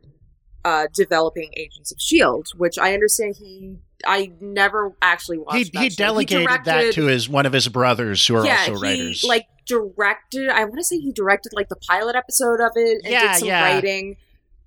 uh, 0.64 0.86
developing 0.94 1.50
Agents 1.56 1.90
of 1.92 1.98
Shield, 2.00 2.48
which 2.56 2.78
I 2.78 2.94
understand 2.94 3.36
he. 3.38 3.76
I 4.04 4.32
never 4.40 4.96
actually 5.00 5.38
watched. 5.38 5.56
he 5.56 5.64
that 5.74 5.82
he 5.82 5.88
delegated 5.90 6.48
that 6.48 6.64
directed- 6.64 6.94
to 6.94 7.06
his 7.06 7.28
one 7.28 7.46
of 7.46 7.52
his 7.52 7.68
brothers 7.68 8.26
who 8.26 8.34
are 8.36 8.44
yeah, 8.44 8.58
also 8.60 8.74
he 8.76 8.82
writers. 8.82 9.24
like 9.24 9.46
directed. 9.66 10.48
I 10.48 10.64
want 10.64 10.78
to 10.78 10.84
say 10.84 10.96
he 10.98 11.12
directed 11.12 11.52
like 11.54 11.68
the 11.68 11.76
pilot 11.76 12.16
episode 12.16 12.60
of 12.60 12.72
it 12.74 13.00
and 13.04 13.12
Yeah, 13.12 13.32
did 13.34 13.38
some 13.40 13.48
yeah. 13.48 13.62
writing. 13.74 14.16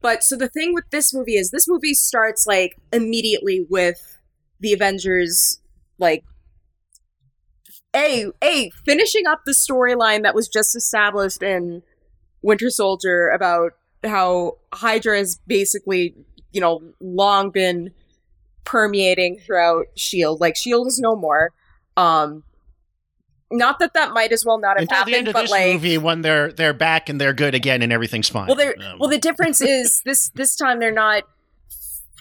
But 0.01 0.23
so 0.23 0.37
the 0.37 0.47
thing 0.47 0.73
with 0.73 0.85
this 0.91 1.13
movie 1.13 1.35
is 1.35 1.49
this 1.51 1.67
movie 1.67 1.93
starts 1.93 2.45
like 2.47 2.77
immediately 2.93 3.65
with 3.69 3.99
the 4.61 4.71
Avengers 4.71 5.59
like 5.99 6.23
a 7.95 8.27
a 8.43 8.69
finishing 8.85 9.25
up 9.27 9.41
the 9.45 9.51
storyline 9.53 10.23
that 10.23 10.35
was 10.35 10.47
just 10.47 10.75
established 10.75 11.41
in 11.41 11.81
Winter 12.41 12.69
Soldier 12.69 13.29
about 13.29 13.71
how 14.07 14.57
Hydra 14.73 15.17
has 15.17 15.39
basically, 15.47 16.15
you 16.51 16.61
know, 16.61 16.81
long 16.99 17.51
been 17.51 17.91
permeating 18.63 19.37
throughout 19.39 19.85
Shield. 19.95 20.41
Like 20.41 20.55
Shield 20.55 20.87
is 20.87 20.99
no 20.99 21.15
more. 21.15 21.51
Um 21.97 22.43
not 23.51 23.77
that 23.79 23.93
that 23.93 24.11
might 24.11 24.31
as 24.31 24.43
well 24.43 24.59
not 24.59 24.77
have 24.77 24.81
until 24.83 24.97
happened, 24.97 25.13
the 25.13 25.17
end 25.19 25.27
of 25.27 25.33
but 25.33 25.41
this 25.43 25.51
like 25.51 25.73
movie 25.73 25.97
when 25.97 26.21
they're 26.21 26.51
they're 26.51 26.73
back 26.73 27.09
and 27.09 27.21
they're 27.21 27.33
good 27.33 27.53
again 27.53 27.81
and 27.81 27.93
everything's 27.93 28.27
fine. 28.27 28.47
well, 28.47 28.59
Um, 28.61 28.99
well. 28.99 29.09
The 29.09 29.19
difference 29.19 29.61
is 29.61 30.01
this 30.05 30.29
this 30.29 30.55
time 30.55 30.79
they're 30.79 30.91
not 30.91 31.23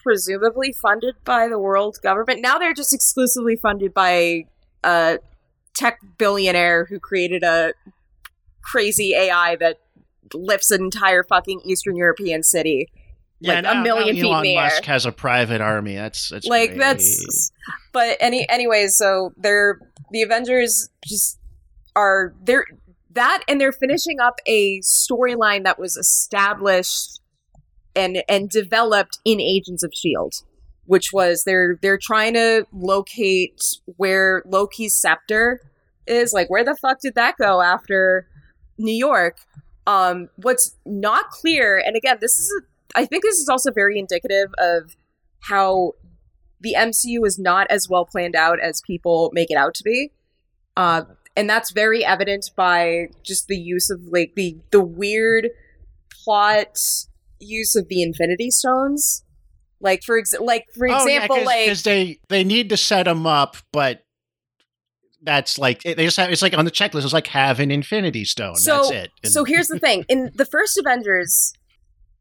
presumably 0.02 0.74
funded 0.82 1.14
by 1.24 1.48
the 1.48 1.58
world 1.58 1.96
government. 2.02 2.42
Now 2.42 2.58
they're 2.58 2.74
just 2.74 2.92
exclusively 2.92 3.56
funded 3.56 3.94
by 3.94 4.44
a 4.84 5.18
tech 5.74 5.98
billionaire 6.18 6.84
who 6.84 7.00
created 7.00 7.42
a 7.42 7.72
crazy 8.62 9.14
AI 9.14 9.56
that 9.56 9.78
lifts 10.32 10.70
an 10.70 10.82
entire 10.82 11.22
fucking 11.22 11.60
Eastern 11.64 11.96
European 11.96 12.42
city. 12.42 12.90
Yeah, 13.40 13.54
like 13.54 13.64
now- 13.64 13.80
a 13.80 13.82
million 13.82 14.14
feet 14.14 14.24
in 14.24 14.26
Elon 14.26 14.42
the 14.42 14.56
air. 14.56 14.64
Musk 14.64 14.84
has 14.84 15.06
a 15.06 15.12
private 15.12 15.60
army. 15.60 15.96
That's 15.96 16.30
that's 16.30 16.46
like 16.46 16.70
great. 16.70 16.78
that's 16.78 17.50
but 17.92 18.16
any 18.20 18.48
anyways 18.48 18.96
so 18.96 19.32
they're 19.37 19.78
the 20.10 20.22
avengers 20.22 20.88
just 21.04 21.38
are 21.96 22.34
they're 22.42 22.66
that 23.10 23.42
and 23.48 23.60
they're 23.60 23.72
finishing 23.72 24.20
up 24.20 24.40
a 24.46 24.80
storyline 24.80 25.64
that 25.64 25.78
was 25.78 25.96
established 25.96 27.20
and 27.94 28.22
and 28.28 28.50
developed 28.50 29.18
in 29.24 29.40
agents 29.40 29.82
of 29.82 29.92
shield 29.94 30.34
which 30.87 31.12
was 31.12 31.44
they're 31.44 31.78
they're 31.80 31.98
trying 31.98 32.34
to 32.34 32.66
locate 32.72 33.78
where 33.96 34.42
loki's 34.46 34.94
scepter 34.94 35.60
is 36.06 36.32
like 36.32 36.50
where 36.50 36.64
the 36.64 36.76
fuck 36.76 36.98
did 37.00 37.14
that 37.14 37.37
go 37.38 37.60
after 37.62 38.26
new 38.78 38.92
york 38.92 39.38
um 39.86 40.28
what's 40.36 40.76
not 40.86 41.30
clear 41.30 41.78
and 41.78 41.96
again 41.96 42.16
this 42.20 42.38
is 42.38 42.50
a, 42.58 42.98
i 42.98 43.04
think 43.04 43.22
this 43.22 43.38
is 43.38 43.48
also 43.48 43.70
very 43.70 43.98
indicative 43.98 44.52
of 44.58 44.96
how 45.40 45.92
the 46.64 46.74
MCU 46.76 47.24
is 47.26 47.38
not 47.38 47.66
as 47.70 47.88
well 47.88 48.06
planned 48.06 48.34
out 48.34 48.58
as 48.58 48.80
people 48.80 49.30
make 49.32 49.50
it 49.50 49.56
out 49.56 49.74
to 49.74 49.84
be. 49.84 50.10
Uh, 50.76 51.02
and 51.36 51.48
that's 51.48 51.70
very 51.70 52.04
evident 52.04 52.50
by 52.56 53.08
just 53.22 53.46
the 53.48 53.56
use 53.56 53.90
of 53.90 54.00
like 54.04 54.32
the 54.34 54.56
the 54.70 54.82
weird 54.82 55.50
plot 56.10 56.78
use 57.38 57.76
of 57.76 57.88
the 57.88 58.02
Infinity 58.02 58.50
Stones. 58.50 59.24
Like 59.80 60.02
for 60.02 60.18
ex- 60.18 60.34
like 60.40 60.64
for 60.76 60.88
Oh, 60.88 61.06
yeah, 61.06 61.24
example, 61.24 61.44
cause, 61.44 61.82
they 61.82 62.18
they 62.28 62.44
need 62.44 62.70
to 62.70 62.76
set 62.76 63.04
them 63.04 63.26
up, 63.26 63.56
but 63.72 64.03
that's 65.24 65.58
like 65.58 65.82
they 65.82 65.94
just 65.94 66.16
have 66.16 66.30
it's 66.30 66.42
like 66.42 66.56
on 66.56 66.64
the 66.64 66.70
checklist. 66.70 67.04
It's 67.04 67.12
like 67.12 67.26
have 67.28 67.60
an 67.60 67.70
Infinity 67.70 68.24
Stone. 68.24 68.56
So- 68.56 68.76
that's 68.76 68.90
it. 68.90 69.10
And- 69.22 69.32
So 69.32 69.44
here's 69.44 69.68
the 69.68 69.78
thing: 69.78 70.04
in 70.08 70.30
the 70.34 70.44
first 70.44 70.78
Avengers 70.78 71.52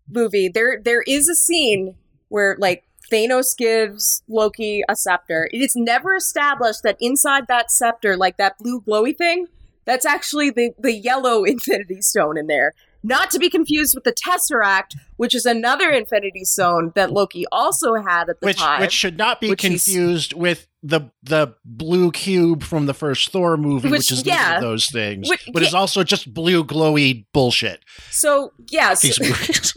movie, 0.10 0.50
there 0.54 0.80
there 0.84 1.04
is 1.08 1.28
a 1.30 1.36
scene 1.36 1.96
where 2.30 2.56
like 2.60 2.84
Thanos 3.12 3.56
gives 3.58 4.24
Loki 4.28 4.82
a 4.90 4.96
scepter. 4.96 5.50
It 5.52 5.60
is 5.60 5.74
never 5.76 6.16
established 6.16 6.82
that 6.84 6.98
inside 7.00 7.46
that 7.48 7.70
scepter, 7.72 8.18
like 8.18 8.38
that 8.38 8.58
blue 8.58 8.82
glowy 8.82 9.16
thing, 9.16 9.48
that's 9.86 10.06
actually 10.06 10.50
the 10.50 10.72
the 10.80 10.94
yellow 10.94 11.44
Infinity 11.46 12.02
Stone 12.02 12.38
in 12.38 12.48
there. 12.48 12.74
Not 13.06 13.30
to 13.32 13.40
be 13.40 13.50
confused 13.50 13.96
with 13.96 14.06
the 14.06 14.14
Tesseract, 14.14 14.96
which 15.18 15.36
is 15.36 15.46
another 15.46 15.90
Infinity 15.90 16.46
Stone 16.46 16.94
that 16.96 17.12
Loki 17.12 17.44
also 17.52 17.96
had 17.96 18.30
at 18.30 18.40
the 18.40 18.46
which 18.46 18.58
time. 18.58 18.80
which 18.80 18.94
should 18.94 19.18
not 19.18 19.42
be 19.42 19.54
confused 19.58 20.32
with 20.34 20.68
the 20.86 21.10
the 21.24 21.56
blue 21.64 22.12
cube 22.12 22.62
from 22.64 22.86
the 22.88 22.94
first 22.94 23.32
Thor 23.32 23.56
movie, 23.56 23.90
which, 23.90 24.00
Which, 24.00 24.12
is 24.12 24.26
yeah. 24.26 24.56
of 24.58 24.62
those 24.62 24.88
things, 24.90 25.30
Which- 25.30 25.50
but 25.54 25.64
it's 25.64 25.74
also 25.74 26.04
just 26.04 26.34
blue 26.34 26.64
glowy 26.66 27.26
bullshit. 27.34 27.80
so 28.12 28.52
yes, 28.70 29.02
These 29.02 29.20
movies. 29.22 29.74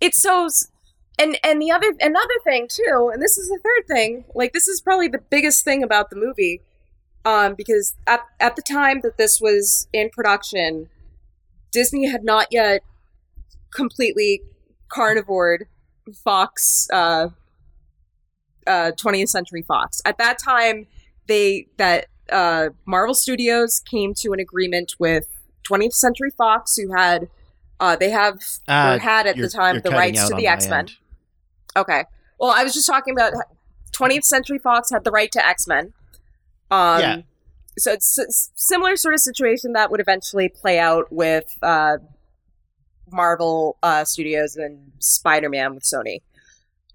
it's 0.00 0.20
so 0.20 0.48
and 1.18 1.38
and 1.44 1.60
the 1.60 1.70
other 1.70 1.92
another 2.00 2.34
thing 2.44 2.66
too 2.70 3.10
and 3.12 3.20
this 3.22 3.36
is 3.36 3.48
the 3.48 3.58
third 3.62 3.86
thing 3.94 4.24
like 4.34 4.52
this 4.52 4.66
is 4.68 4.80
probably 4.80 5.08
the 5.08 5.20
biggest 5.30 5.64
thing 5.64 5.82
about 5.82 6.08
the 6.08 6.16
movie 6.16 6.62
um 7.26 7.54
because 7.54 7.94
at, 8.06 8.20
at 8.38 8.56
the 8.56 8.62
time 8.62 9.00
that 9.02 9.18
this 9.18 9.38
was 9.40 9.86
in 9.92 10.08
production 10.08 10.88
disney 11.72 12.06
had 12.06 12.24
not 12.24 12.46
yet 12.50 12.80
completely 13.74 14.40
carnivored 14.90 15.64
fox 16.24 16.88
uh 16.92 17.28
uh 18.70 18.90
20th 19.04 19.28
century 19.36 19.62
fox 19.70 20.00
at 20.10 20.16
that 20.18 20.36
time 20.38 20.86
they 21.26 21.66
that 21.76 22.00
uh 22.30 22.66
marvel 22.86 23.14
studios 23.14 23.72
came 23.92 24.10
to 24.14 24.26
an 24.34 24.40
agreement 24.46 24.88
with 24.98 25.26
20th 25.68 25.94
century 26.06 26.30
fox 26.42 26.76
who 26.78 26.86
had 27.02 27.28
uh 27.80 27.96
they 28.02 28.10
have 28.10 28.38
Uh, 28.68 28.98
had 28.98 29.26
at 29.26 29.36
the 29.36 29.48
time 29.60 29.74
the 29.84 29.90
rights 30.02 30.20
to 30.28 30.34
the 30.42 30.46
X 30.56 30.68
Men. 30.68 30.86
Okay. 31.82 32.02
Well, 32.38 32.52
I 32.60 32.62
was 32.64 32.72
just 32.78 32.86
talking 32.94 33.12
about 33.18 33.32
20th 33.92 34.24
Century 34.24 34.58
Fox 34.58 34.90
had 34.90 35.04
the 35.04 35.10
right 35.10 35.30
to 35.32 35.40
X 35.56 35.66
Men. 35.66 35.84
Um, 36.70 37.00
Yeah. 37.00 37.16
So 37.78 37.92
it's 37.92 38.18
a 38.18 38.26
similar 38.56 38.96
sort 38.96 39.14
of 39.14 39.20
situation 39.20 39.72
that 39.74 39.90
would 39.90 40.00
eventually 40.00 40.48
play 40.48 40.78
out 40.78 41.06
with 41.12 41.48
uh, 41.62 41.98
Marvel 43.10 43.76
uh, 43.82 44.04
Studios 44.04 44.56
and 44.56 44.92
Spider 44.98 45.48
Man 45.48 45.74
with 45.74 45.84
Sony. 45.84 46.18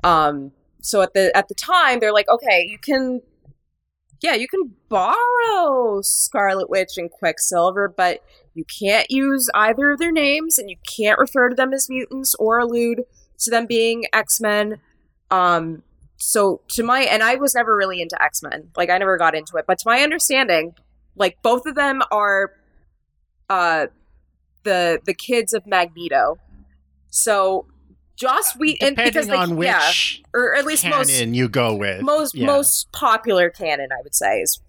Um, 0.04 0.52
so 0.86 1.02
at 1.02 1.14
the 1.16 1.36
at 1.36 1.48
the 1.48 1.56
time, 1.56 2.00
they're 2.00 2.14
like, 2.14 2.30
okay, 2.30 2.64
you 2.70 2.78
can, 2.78 3.22
yeah, 4.22 4.36
you 4.36 4.48
can 4.48 4.72
borrow 4.88 6.02
Scarlet 6.02 6.70
Witch 6.70 6.98
and 6.98 7.10
Quicksilver, 7.10 7.88
but 7.88 8.24
you 8.54 8.66
can't 8.80 9.10
use 9.10 9.50
either 9.56 9.92
of 9.92 9.98
their 9.98 10.12
names, 10.12 10.60
and 10.60 10.70
you 10.70 10.78
can't 10.88 11.18
refer 11.18 11.50
to 11.50 11.56
them 11.56 11.74
as 11.74 11.90
mutants 11.90 12.36
or 12.36 12.60
allude 12.60 13.02
to 13.40 13.50
them 13.50 13.66
being 13.66 14.06
X 14.14 14.40
Men. 14.40 14.76
Um, 15.32 15.82
so 16.18 16.62
to 16.68 16.84
my 16.84 17.02
and 17.02 17.24
I 17.24 17.34
was 17.36 17.56
never 17.56 17.76
really 17.76 18.00
into 18.00 18.22
X 18.22 18.44
Men, 18.44 18.70
like 18.78 18.92
I 18.92 19.00
never 19.00 19.18
got 19.18 19.34
into 19.34 19.58
it, 19.58 19.66
but 19.68 19.80
to 19.80 19.90
my 19.90 20.02
understanding, 20.02 20.76
like 21.16 21.42
both 21.42 21.66
of 21.66 21.74
them 21.74 22.04
are, 22.12 22.52
uh, 23.50 23.88
the 24.62 25.00
the 25.04 25.16
kids 25.16 25.52
of 25.52 25.66
Magneto. 25.66 26.38
So 27.10 27.66
Joss 28.16 28.56
Whedon, 28.56 28.96
because 28.96 29.26
Depending 29.28 29.30
they, 29.32 29.38
on 29.38 29.62
yeah, 29.62 29.88
which 29.88 30.24
or 30.34 30.56
at 30.56 30.66
least 30.66 30.84
canon 30.84 30.98
most 31.00 31.22
you 31.22 31.50
go 31.50 31.76
with, 31.76 32.02
most 32.02 32.36
yeah. 32.36 32.46
most 32.46 32.92
popular 32.92 33.50
canon, 33.50 33.90
I 33.92 34.02
would 34.04 34.16
say 34.16 34.40
is. 34.42 34.60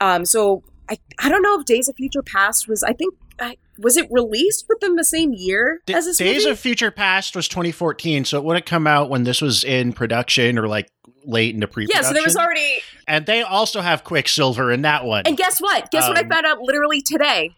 Um, 0.00 0.24
so 0.24 0.62
I 0.90 0.98
I 1.18 1.28
don't 1.28 1.42
know 1.42 1.58
if 1.60 1.64
Days 1.66 1.88
of 1.88 1.96
Future 1.96 2.22
Past 2.22 2.68
was 2.68 2.82
I 2.82 2.92
think 2.92 3.14
I, 3.40 3.56
was 3.78 3.96
it 3.96 4.08
released 4.10 4.66
within 4.68 4.96
the 4.96 5.04
same 5.04 5.32
year 5.32 5.80
D- 5.86 5.94
as 5.94 6.04
this 6.06 6.18
Days 6.18 6.44
movie? 6.44 6.50
of 6.52 6.58
Future 6.58 6.90
Past 6.90 7.34
was 7.36 7.46
2014, 7.48 8.24
so 8.24 8.38
it 8.38 8.44
would 8.44 8.56
have 8.56 8.64
come 8.64 8.86
out 8.86 9.10
when 9.10 9.24
this 9.24 9.40
was 9.40 9.64
in 9.64 9.92
production 9.92 10.58
or 10.58 10.66
like 10.68 10.88
late 11.24 11.54
into 11.54 11.68
pre-production. 11.68 12.02
yeah, 12.04 12.08
so 12.08 12.14
there 12.14 12.24
was 12.24 12.36
already 12.36 12.80
and 13.06 13.26
they 13.26 13.42
also 13.42 13.80
have 13.80 14.02
Quicksilver 14.04 14.72
in 14.72 14.82
that 14.82 15.04
one. 15.04 15.22
and 15.26 15.36
guess 15.36 15.60
what? 15.60 15.90
Guess 15.90 16.08
what 16.08 16.18
I 16.18 16.22
Um, 16.22 16.28
found 16.30 16.46
out 16.46 16.60
literally 16.62 17.00
today. 17.00 17.50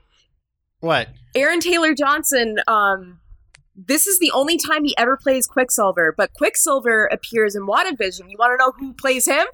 what? 0.81 1.09
Aaron 1.35 1.61
Taylor 1.61 1.95
Johnson. 1.95 2.59
Um, 2.69 3.21
this 3.77 4.07
is 4.07 4.19
the 4.19 4.31
only 4.33 4.57
time 4.57 4.85
he 4.85 4.97
ever 4.97 5.17
plays 5.17 5.47
Quicksilver, 5.47 6.15
but 6.17 6.33
Quicksilver 6.35 7.07
appears 7.07 7.55
in 7.57 7.67
WandaVision. 7.67 8.31
You 8.31 8.37
want 8.39 8.53
to 8.53 8.65
know 8.65 8.73
who 8.79 8.93
plays 8.93 9.27
him? 9.27 9.47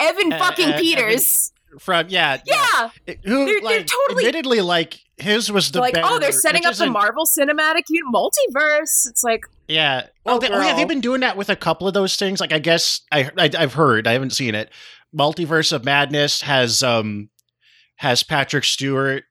Evan 0.00 0.32
Uh, 0.32 0.38
fucking 0.38 0.66
uh, 0.68 0.72
Evan- 0.72 0.80
Peters. 0.82 1.52
From 1.80 2.06
yeah, 2.08 2.40
yeah. 2.46 2.90
It- 3.06 3.20
Who 3.24 3.44
They're- 3.44 3.60
they're 3.60 3.84
totally- 3.84 4.24
admittedly 4.26 4.60
like 4.62 4.98
his 5.18 5.50
was 5.52 5.70
the 5.72 5.80
like, 5.80 5.94
better, 5.94 6.06
oh, 6.08 6.18
they're 6.18 6.32
setting 6.32 6.64
up 6.64 6.74
the 6.74 6.86
Marvel 6.86 7.24
Cinematic 7.26 7.82
Multiverse. 8.14 9.06
It's 9.08 9.22
like, 9.24 9.40
Yeah. 9.68 10.06
Well, 10.24 10.36
Oh, 10.36 10.38
they, 10.38 10.48
oh, 10.48 10.60
yeah, 10.60 10.74
they've 10.76 10.88
been 10.88 11.00
doing 11.00 11.20
that 11.20 11.36
with 11.36 11.48
a 11.50 11.56
couple 11.56 11.86
of 11.88 11.92
those 11.94 12.16
things. 12.16 12.40
Like 12.40 12.52
I 12.52 12.58
guess 12.60 13.00
I, 13.12 13.30
I 13.36 13.50
I've 13.58 13.74
heard, 13.74 14.06
I 14.06 14.12
haven't 14.12 14.30
seen 14.30 14.54
it. 14.54 14.70
Multiverse 15.14 15.72
of 15.72 15.84
Madness 15.84 16.42
has 16.42 16.82
um 16.82 17.30
has 17.96 18.22
Patrick 18.22 18.64
Stewart 18.64 19.24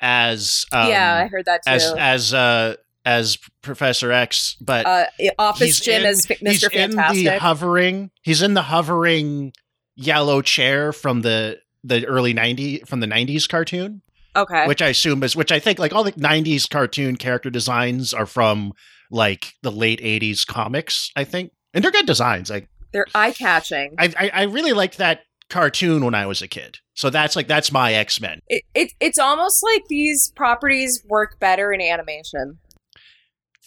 as 0.00 0.64
um, 0.72 0.88
yeah, 0.88 1.22
I 1.24 1.26
heard 1.28 1.44
that 1.44 1.62
too. 1.64 1.70
as 1.72 1.92
as 1.98 2.34
uh 2.34 2.76
as 3.04 3.38
Professor 3.62 4.12
X, 4.12 4.56
but 4.60 4.86
uh, 4.86 5.06
Office 5.38 5.80
Jim 5.80 6.02
in, 6.02 6.06
as 6.06 6.30
F- 6.30 6.38
he's 6.38 6.62
Mr. 6.62 6.72
in 6.72 6.90
the 6.90 7.38
hovering. 7.38 8.10
He's 8.22 8.42
in 8.42 8.54
the 8.54 8.62
hovering 8.62 9.52
yellow 9.96 10.42
chair 10.42 10.92
from 10.92 11.22
the 11.22 11.58
the 11.84 12.06
early 12.06 12.32
90 12.32 12.80
from 12.86 13.00
the 13.00 13.06
90s 13.06 13.48
cartoon 13.48 14.02
okay. 14.36 14.66
which 14.66 14.80
i 14.80 14.88
assume 14.88 15.22
is 15.22 15.36
which 15.36 15.52
i 15.52 15.58
think 15.58 15.78
like 15.78 15.92
all 15.92 16.04
the 16.04 16.12
90s 16.12 16.68
cartoon 16.68 17.16
character 17.16 17.50
designs 17.50 18.14
are 18.14 18.26
from 18.26 18.72
like 19.10 19.54
the 19.62 19.70
late 19.70 20.00
80s 20.00 20.46
comics 20.46 21.10
i 21.16 21.24
think 21.24 21.52
and 21.74 21.82
they're 21.84 21.90
good 21.90 22.06
designs 22.06 22.50
like 22.50 22.68
They're 22.92 23.06
eye 23.14 23.32
catching. 23.32 23.94
I, 23.98 24.12
I 24.16 24.30
i 24.32 24.42
really 24.44 24.72
liked 24.72 24.98
that 24.98 25.24
cartoon 25.50 26.04
when 26.04 26.14
i 26.14 26.24
was 26.24 26.40
a 26.40 26.48
kid 26.48 26.78
so 26.94 27.10
that's 27.10 27.36
like 27.36 27.48
that's 27.48 27.70
my 27.72 27.92
x-men 27.92 28.40
It, 28.48 28.62
it, 28.74 28.92
it's 29.00 29.18
almost 29.18 29.62
like 29.62 29.86
these 29.88 30.32
properties 30.36 31.02
work 31.08 31.38
better 31.40 31.72
in 31.72 31.80
animation. 31.80 32.58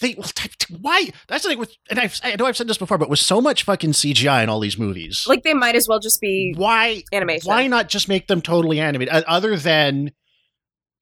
They 0.01 0.13
well, 0.17 0.27
t- 0.27 0.49
t- 0.59 0.75
why 0.81 1.09
that's 1.27 1.43
the 1.43 1.49
thing 1.49 1.59
with 1.59 1.73
and 1.89 1.99
I've, 1.99 2.19
i 2.23 2.35
know 2.35 2.45
i've 2.45 2.57
said 2.57 2.67
this 2.67 2.77
before 2.77 2.97
but 2.97 3.09
with 3.09 3.19
so 3.19 3.39
much 3.41 3.63
fucking 3.63 3.91
cgi 3.91 4.43
in 4.43 4.49
all 4.49 4.59
these 4.59 4.77
movies 4.77 5.25
Like, 5.27 5.43
they 5.43 5.53
might 5.53 5.75
as 5.75 5.87
well 5.87 5.99
just 5.99 6.19
be 6.21 6.53
why 6.57 7.03
animation. 7.13 7.47
why 7.49 7.67
not 7.67 7.87
just 7.89 8.07
make 8.09 8.27
them 8.27 8.41
totally 8.41 8.79
animated 8.79 9.13
other 9.25 9.55
than 9.57 10.11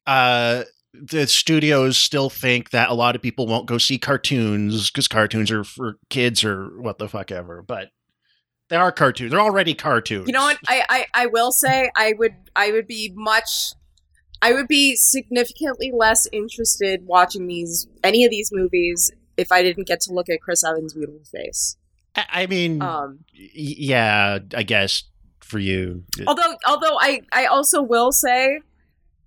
uh 0.06 0.64
the 0.94 1.26
studios 1.26 1.98
still 1.98 2.30
think 2.30 2.70
that 2.70 2.90
a 2.90 2.94
lot 2.94 3.16
of 3.16 3.22
people 3.22 3.48
won't 3.48 3.66
go 3.66 3.78
see 3.80 3.98
cartoons 3.98 4.92
because 4.92 5.08
cartoons 5.08 5.50
are 5.50 5.64
for 5.64 5.98
kids 6.10 6.44
or 6.44 6.80
what 6.80 7.00
the 7.00 7.10
fuck 7.10 7.32
ever 7.32 7.64
but 7.64 7.90
they 8.70 8.76
are 8.76 8.92
cartoons 8.92 9.32
they're 9.32 9.40
already 9.42 9.74
cartoons 9.74 10.28
You 10.28 10.34
know 10.34 10.44
what? 10.44 10.58
I, 10.68 10.84
I, 10.90 11.06
I 11.14 11.26
will 11.28 11.52
say 11.52 11.90
I 11.98 12.14
would 12.18 12.34
I 12.56 12.72
would 12.72 12.86
be 12.88 13.12
much 13.16 13.74
I 14.44 14.52
would 14.52 14.68
be 14.68 14.98
significantly 14.98 15.94
less 15.96 16.28
interested 16.34 17.08
watching 17.08 17.48
these 17.48 17.88
any 18.04 18.26
of 18.26 18.30
these 18.30 18.50
movies 18.52 19.10
if 19.38 19.54
I 19.54 19.64
didn't 19.64 19.88
get 19.88 20.02
to 20.02 20.14
look 20.14 20.30
at 20.30 20.42
Chris 20.42 20.66
Evans' 20.66 20.94
beautiful 20.94 21.22
face. 21.24 21.78
I, 22.16 22.46
mean, 22.46 22.82
Um, 22.82 23.24
yeah, 23.34 24.40
I 24.54 24.64
guess 24.64 25.04
for 25.40 25.60
you. 25.60 26.04
although 26.28 26.56
although 26.68 26.98
I 27.00 27.22
I 27.32 27.46
also 27.46 27.82
will 27.82 28.12
say, 28.12 28.60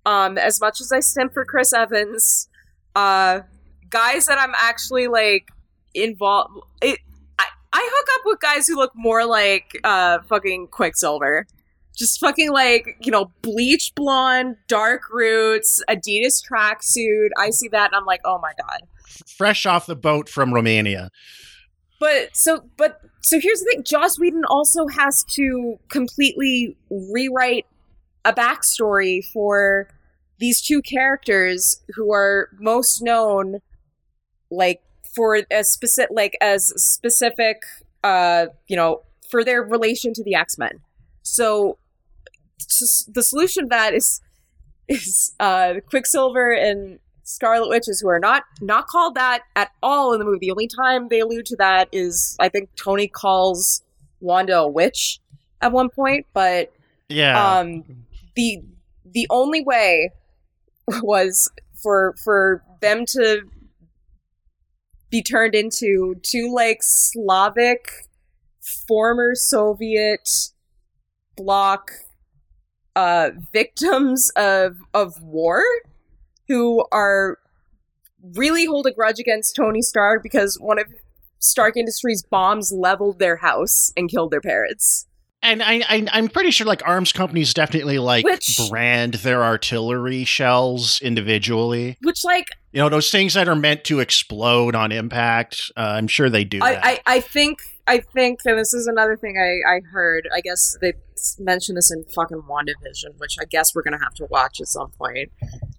um, 0.05 0.37
as 0.37 0.61
much 0.61 0.79
as 0.81 0.91
I 0.91 0.99
stimp 0.99 1.33
for 1.33 1.43
Chris 1.45 1.73
Evans, 1.73 2.47
uh, 2.95 3.41
guys 3.89 4.27
that 4.27 4.37
I'm 4.37 4.53
actually 4.55 5.07
like 5.07 5.49
involved. 5.95 6.53
It 6.81 6.99
I 7.39 7.45
I 7.73 7.89
hook 7.91 8.07
up 8.19 8.21
with 8.25 8.39
guys 8.39 8.67
who 8.67 8.75
look 8.75 8.91
more 8.95 9.25
like 9.25 9.79
uh 9.83 10.19
fucking 10.29 10.67
Quicksilver. 10.67 11.47
Just 11.97 12.19
fucking 12.19 12.51
like, 12.51 12.97
you 13.01 13.11
know, 13.11 13.31
bleach 13.41 13.93
blonde, 13.95 14.57
dark 14.67 15.09
roots, 15.11 15.81
Adidas 15.89 16.41
tracksuit. 16.47 17.29
I 17.37 17.49
see 17.49 17.67
that 17.69 17.87
and 17.87 17.95
I'm 17.95 18.05
like, 18.05 18.21
oh 18.23 18.39
my 18.39 18.51
god. 18.61 18.81
Fresh 19.27 19.65
off 19.65 19.87
the 19.87 19.95
boat 19.95 20.29
from 20.29 20.53
Romania. 20.53 21.09
But 21.99 22.35
so, 22.37 22.63
but 22.77 23.01
so 23.21 23.39
here's 23.39 23.59
the 23.59 23.65
thing: 23.65 23.83
Joss 23.83 24.19
Whedon 24.19 24.45
also 24.45 24.87
has 24.87 25.23
to 25.31 25.79
completely 25.89 26.77
rewrite 26.89 27.65
a 28.23 28.33
backstory 28.33 29.23
for 29.33 29.89
these 30.39 30.61
two 30.61 30.81
characters 30.81 31.81
who 31.95 32.13
are 32.13 32.49
most 32.59 33.01
known, 33.01 33.59
like 34.51 34.81
for 35.15 35.41
a 35.51 35.63
specific, 35.63 36.11
like 36.13 36.37
as 36.39 36.67
specific, 36.75 37.63
uh, 38.03 38.47
you 38.67 38.75
know, 38.75 39.01
for 39.29 39.43
their 39.43 39.63
relation 39.63 40.13
to 40.13 40.23
the 40.23 40.35
X 40.35 40.57
Men. 40.57 40.79
So, 41.23 41.77
the 42.59 43.23
solution 43.23 43.63
to 43.63 43.69
that 43.69 43.93
is 43.93 44.21
is 44.87 45.33
uh, 45.39 45.75
Quicksilver 45.89 46.51
and 46.51 46.99
Scarlet 47.23 47.67
Witches, 47.69 47.99
who 47.99 48.07
are 48.09 48.19
not 48.19 48.43
not 48.61 48.87
called 48.87 49.15
that 49.15 49.43
at 49.55 49.71
all 49.83 50.13
in 50.13 50.19
the 50.19 50.25
movie. 50.25 50.39
The 50.47 50.51
only 50.51 50.67
time 50.67 51.09
they 51.09 51.19
allude 51.19 51.45
to 51.47 51.55
that 51.57 51.89
is 51.91 52.35
I 52.39 52.49
think 52.49 52.69
Tony 52.81 53.07
calls 53.07 53.81
Wanda 54.21 54.59
a 54.59 54.67
witch 54.67 55.19
at 55.61 55.71
one 55.71 55.89
point, 55.89 56.25
but 56.33 56.71
Yeah. 57.09 57.59
um, 57.59 57.83
the 58.35 58.61
the 59.05 59.27
only 59.29 59.61
way 59.63 60.11
was 61.01 61.51
for 61.81 62.15
for 62.23 62.63
them 62.81 63.05
to 63.07 63.41
be 65.09 65.21
turned 65.21 65.55
into 65.55 66.15
two 66.23 66.51
like 66.53 66.79
Slavic 66.81 67.89
former 68.87 69.35
Soviet 69.35 70.29
bloc 71.35 71.91
uh, 72.97 73.29
victims 73.53 74.31
of 74.35 74.77
of 74.95 75.21
war 75.21 75.61
who 76.47 76.83
are 76.91 77.37
really 78.35 78.65
hold 78.65 78.87
a 78.87 78.91
grudge 78.91 79.19
against 79.19 79.55
Tony 79.55 79.83
Stark 79.83 80.23
because 80.23 80.57
one 80.59 80.79
of 80.79 80.87
Stark 81.37 81.77
Industries 81.77 82.23
bombs 82.23 82.71
leveled 82.71 83.19
their 83.19 83.35
house 83.37 83.93
and 83.95 84.09
killed 84.09 84.31
their 84.31 84.41
parents. 84.41 85.05
and 85.43 85.61
I, 85.61 85.83
I, 85.87 86.07
I'm 86.11 86.27
pretty 86.27 86.49
sure 86.49 86.65
like 86.65 86.81
arms 86.87 87.11
companies 87.11 87.53
definitely 87.53 87.99
like 87.99 88.25
Which- 88.25 88.59
brand 88.69 89.13
their 89.15 89.43
artillery 89.43 90.23
shells 90.25 90.99
individually. 91.01 91.97
Which 92.01 92.23
like 92.25 92.47
You 92.71 92.81
know, 92.81 92.89
those 92.89 93.11
things 93.11 93.35
that 93.35 93.47
are 93.47 93.55
meant 93.55 93.83
to 93.85 93.99
explode 93.99 94.73
on 94.73 94.91
impact. 94.91 95.71
Uh, 95.77 95.81
I'm 95.81 96.07
sure 96.07 96.31
they 96.31 96.43
do 96.43 96.57
that. 96.59 96.83
I, 96.83 96.91
I, 96.93 96.99
I 97.17 97.19
think 97.19 97.59
I 97.87 97.99
think 97.99 98.39
and 98.45 98.57
this 98.57 98.73
is 98.73 98.87
another 98.87 99.15
thing 99.15 99.37
I, 99.37 99.75
I 99.77 99.79
heard. 99.91 100.27
I 100.35 100.41
guess 100.41 100.77
they 100.81 100.93
mentioned 101.39 101.77
this 101.77 101.91
in 101.91 102.03
fucking 102.13 102.43
WandaVision, 102.49 103.17
which 103.17 103.37
I 103.39 103.45
guess 103.45 103.73
we're 103.73 103.83
gonna 103.83 103.99
have 104.03 104.13
to 104.15 104.27
watch 104.29 104.59
at 104.61 104.67
some 104.67 104.91
point. 104.91 105.31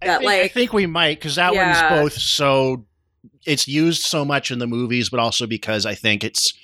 I 0.02 0.06
that, 0.06 0.18
think, 0.20 0.30
I 0.30 0.48
think 0.48 0.72
we 0.72 0.86
might 0.86 1.18
because 1.18 1.36
that 1.36 1.52
Yeah. 1.54 1.90
one's 2.00 2.02
both 2.02 2.20
so 2.20 2.84
it's 3.46 3.68
used 3.68 4.02
so 4.02 4.24
much 4.24 4.50
in 4.50 4.58
the 4.58 4.66
movies, 4.66 5.10
but 5.10 5.20
also 5.20 5.46
because 5.46 5.86
I 5.86 5.94
think 5.94 6.24
it's 6.24 6.54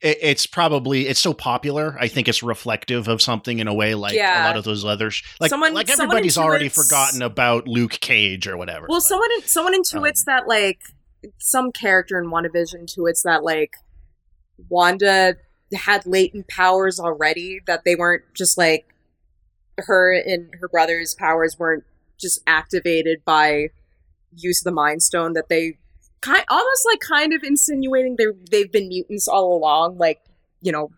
it, 0.00 0.18
it's 0.20 0.46
probably 0.46 1.08
it's 1.08 1.20
so 1.20 1.32
popular. 1.34 1.96
I 2.00 2.08
think 2.08 2.28
it's 2.28 2.42
reflective 2.42 3.08
of 3.08 3.20
something 3.22 3.58
in 3.58 3.68
a 3.68 3.74
way 3.74 3.94
like 3.94 4.14
Yeah. 4.14 4.44
a 4.44 4.48
lot 4.48 4.56
of 4.56 4.64
those 4.64 4.84
others. 4.84 5.22
Like 5.40 5.50
Someone- 5.50 5.74
like 5.74 5.88
someone 5.88 6.08
everybody's 6.16 6.38
already 6.38 6.68
forgotten 6.68 7.22
about 7.22 7.66
Luke 7.66 7.98
Cage 8.00 8.46
or 8.46 8.56
whatever. 8.56 8.86
Well, 8.88 8.98
but- 9.00 9.04
someone 9.04 9.30
someone 9.44 9.74
um, 9.74 9.80
intuits 9.82 10.24
that 10.26 10.46
like 10.46 10.80
some 11.38 11.72
character 11.72 12.18
in 12.18 12.26
WandaVision 12.30 12.84
intuits 12.84 13.22
that 13.24 13.42
like 13.42 13.70
Wanda 14.68 15.36
had 15.74 16.06
latent 16.06 16.48
powers 16.48 17.00
already 17.00 17.60
that 17.66 17.82
they 17.84 17.94
weren't 17.94 18.22
just 18.34 18.56
like 18.56 18.86
her 19.78 20.12
and 20.12 20.54
her 20.60 20.68
brother's 20.68 21.14
powers 21.14 21.58
weren't 21.58 21.84
just 22.20 22.40
activated 22.46 23.24
by 23.24 23.68
use 24.36 24.60
of 24.60 24.64
the 24.64 24.72
Mind 24.72 25.02
Stone 25.02 25.32
that 25.32 25.48
they 25.48 25.78
kind 26.20 26.44
almost 26.48 26.86
like 26.86 27.00
kind 27.00 27.32
of 27.32 27.42
insinuating 27.42 28.16
they 28.16 28.26
they've 28.50 28.72
been 28.72 28.88
mutants 28.88 29.28
all 29.28 29.56
along 29.56 29.98
like 29.98 30.20
you 30.62 30.72
know 30.72 30.90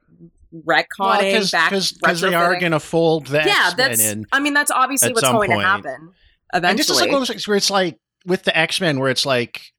retconning 0.66 1.50
back 1.50 1.70
because 1.70 2.20
they 2.20 2.34
are 2.34 2.58
going 2.60 2.72
to 2.72 2.80
fold 2.80 3.26
the 3.26 3.38
yeah 3.38 3.72
that's 3.76 4.00
in. 4.00 4.26
I 4.30 4.40
mean 4.40 4.54
that's 4.54 4.70
obviously 4.70 5.12
what's 5.12 5.22
going 5.22 5.50
point. 5.50 5.60
to 5.60 5.66
happen 5.66 6.12
eventually 6.52 6.70
And 6.70 6.78
this 6.78 6.90
is 6.90 7.00
like 7.00 7.08
one 7.08 7.16
of 7.16 7.20
those 7.22 7.28
things 7.28 7.48
where 7.48 7.56
it's 7.56 7.70
like 7.70 7.98
with 8.26 8.42
the 8.42 8.56
X 8.56 8.80
Men, 8.80 8.98
where 8.98 9.08
it's 9.08 9.24
like 9.24 9.72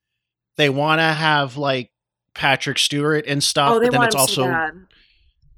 they 0.55 0.69
want 0.69 0.99
to 0.99 1.03
have 1.03 1.57
like 1.57 1.91
Patrick 2.37 2.79
Stewart 2.79 3.25
and 3.27 3.43
stuff, 3.43 3.73
oh 3.73 3.79
but 3.81 3.91
then 3.91 4.03
it's 4.03 4.15
also 4.15 4.45
bad. 4.47 4.73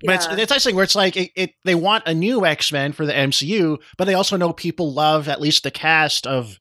But 0.04 0.16
it's, 0.16 0.28
Yeah. 0.28 0.38
it's 0.38 0.52
that 0.52 0.62
thing 0.62 0.76
where 0.76 0.84
it's 0.86 0.96
like 0.96 1.18
it, 1.18 1.32
it, 1.36 1.52
they 1.66 1.76
want 1.76 2.06
a 2.08 2.14
new 2.14 2.46
X 2.46 2.72
Men 2.72 2.94
for 2.94 3.06
the 3.06 3.12
MCU, 3.14 3.78
but 3.98 4.06
they 4.06 4.14
also 4.14 4.38
know 4.38 4.54
people 4.54 4.94
love 4.94 5.28
at 5.28 5.42
least 5.42 5.64
the 5.64 5.72
cast 5.72 6.26
of 6.26 6.58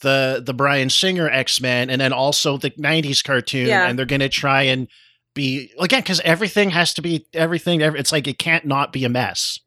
the 0.00 0.42
the 0.44 0.52
Bryan 0.52 0.90
Singer 0.90 1.30
X 1.30 1.60
Men, 1.60 1.88
and 1.88 2.00
then 2.00 2.12
also 2.12 2.56
the 2.58 2.70
'90s 2.72 3.22
cartoon, 3.22 3.68
Yeah. 3.68 3.86
and 3.86 3.96
they're 3.98 4.04
going 4.06 4.20
to 4.20 4.28
try 4.28 4.62
and 4.64 4.88
be 5.34 5.72
again 5.80 6.00
because 6.00 6.20
everything 6.20 6.70
has 6.70 6.92
to 6.94 7.02
be 7.02 7.26
everything. 7.32 7.80
every- 7.82 8.00
It's 8.00 8.12
like 8.12 8.26
it 8.26 8.38
can't 8.38 8.64
not 8.66 8.92
be 8.92 9.04
a 9.04 9.08
mess, 9.08 9.58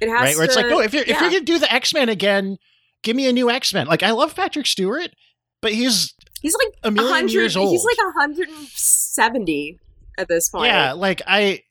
It 0.00 0.08
has 0.08 0.20
right? 0.20 0.36
Where 0.36 0.44
it's 0.44 0.56
like, 0.56 0.66
oh, 0.66 0.80
if 0.80 0.92
you're 0.92 1.02
if 1.04 1.08
you're 1.08 1.18
going 1.30 1.32
to 1.32 1.40
do 1.40 1.58
the 1.60 1.72
X 1.72 1.94
Men 1.94 2.08
again, 2.08 2.58
give 3.04 3.14
me 3.16 3.28
a 3.28 3.32
new 3.32 3.50
X 3.50 3.72
Men. 3.72 3.86
Like 3.86 4.02
I 4.02 4.10
love 4.10 4.34
Patrick 4.34 4.66
Stewart, 4.66 5.10
but 5.60 5.72
he's 5.72 6.12
he's 6.42 6.54
like 6.54 6.74
a 6.82 6.90
million 6.90 7.10
100 7.12 7.32
years 7.32 7.56
old. 7.56 7.70
He's 7.70 7.84
like 7.84 7.96
170 8.76 9.78
at 10.18 10.28
this 10.28 10.48
point. 10.50 10.66
Yeah, 10.66 10.92
like 10.92 11.22
I 11.26 11.62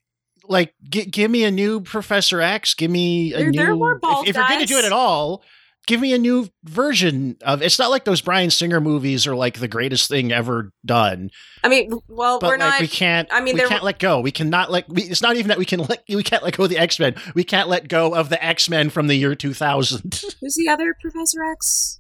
like 0.47 0.73
gi- 0.89 1.05
give 1.05 1.29
me 1.29 1.43
a 1.43 1.51
new 1.51 1.81
Professor 1.81 2.41
X. 2.41 2.73
Give 2.73 2.89
me 2.91 3.33
a 3.33 3.37
There- 3.37 3.51
new. 3.51 3.57
there 3.57 3.75
more 3.75 3.99
bald 3.99 4.25
if, 4.27 4.31
if 4.31 4.35
you're 4.37 4.47
going 4.47 4.59
to 4.61 4.65
do 4.65 4.77
it 4.79 4.85
at 4.85 4.91
all, 4.91 5.43
give 5.87 5.99
me 6.01 6.13
a 6.13 6.17
new 6.17 6.49
version 6.63 7.37
of. 7.41 7.61
It's 7.61 7.77
not 7.77 7.89
like 7.91 8.05
those 8.05 8.21
Bryan 8.21 8.49
Singer 8.49 8.81
movies 8.81 9.27
are 9.27 9.35
like 9.35 9.59
the 9.59 9.67
greatest 9.67 10.09
thing 10.09 10.31
ever 10.31 10.71
done. 10.85 11.29
I 11.63 11.69
mean, 11.69 11.91
well, 12.07 12.39
But 12.39 12.47
we're 12.47 12.57
like 12.57 12.69
not. 12.71 12.81
we 12.81 12.87
can't. 12.87 13.27
I 13.31 13.39
mean, 13.41 13.55
we 13.55 13.67
can't 13.67 13.83
let 13.83 13.99
go. 13.99 14.19
We 14.19 14.31
cannot 14.31 14.71
let. 14.71 14.89
We, 14.89 15.03
it's 15.03 15.21
not 15.21 15.35
even 15.35 15.49
that 15.49 15.59
we 15.59 15.65
can 15.65 15.81
let. 15.81 16.03
We 16.09 16.23
can't 16.23 16.43
let 16.43 16.57
go 16.57 16.63
of 16.63 16.69
the 16.71 16.77
X 16.79 16.99
Men. 16.99 17.15
We 17.35 17.43
can't 17.43 17.69
let 17.69 17.87
go 17.87 18.15
of 18.15 18.29
the 18.29 18.43
X 18.43 18.67
Men 18.69 18.89
from 18.89 19.07
the 19.07 19.15
year 19.15 19.35
2000. 19.35 20.21
Who's 20.41 20.55
the 20.55 20.67
other 20.69 20.95
Professor 20.99 21.43
X? 21.43 21.99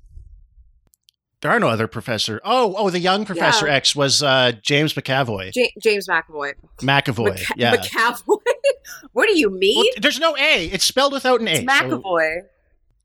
There 1.41 1.51
are 1.51 1.59
no 1.59 1.67
other 1.69 1.87
Professor. 1.87 2.39
Oh, 2.43 2.75
oh, 2.77 2.89
the 2.89 2.99
young 2.99 3.25
Professor 3.25 3.67
Yeah. 3.67 3.73
X 3.75 3.95
was 3.95 4.21
uh, 4.23 4.53
James 4.61 4.93
McAvoy. 4.93 5.51
Ja- 5.55 5.67
James 5.81 6.07
McAvoy. 6.07 6.53
McAvoy. 6.77 7.33
Mc- 7.33 7.47
yeah. 7.57 7.75
McAvoy. 7.77 8.37
what 9.13 9.27
do 9.27 9.37
you 9.37 9.49
mean? 9.49 9.77
Well, 9.77 9.85
there's 10.01 10.19
no 10.19 10.35
A. 10.37 10.65
It's 10.67 10.85
spelled 10.85 11.13
without 11.13 11.41
an 11.41 11.47
A. 11.47 11.51
it's 11.53 11.59
so- 11.61 11.65
McAvoy. 12.01 12.41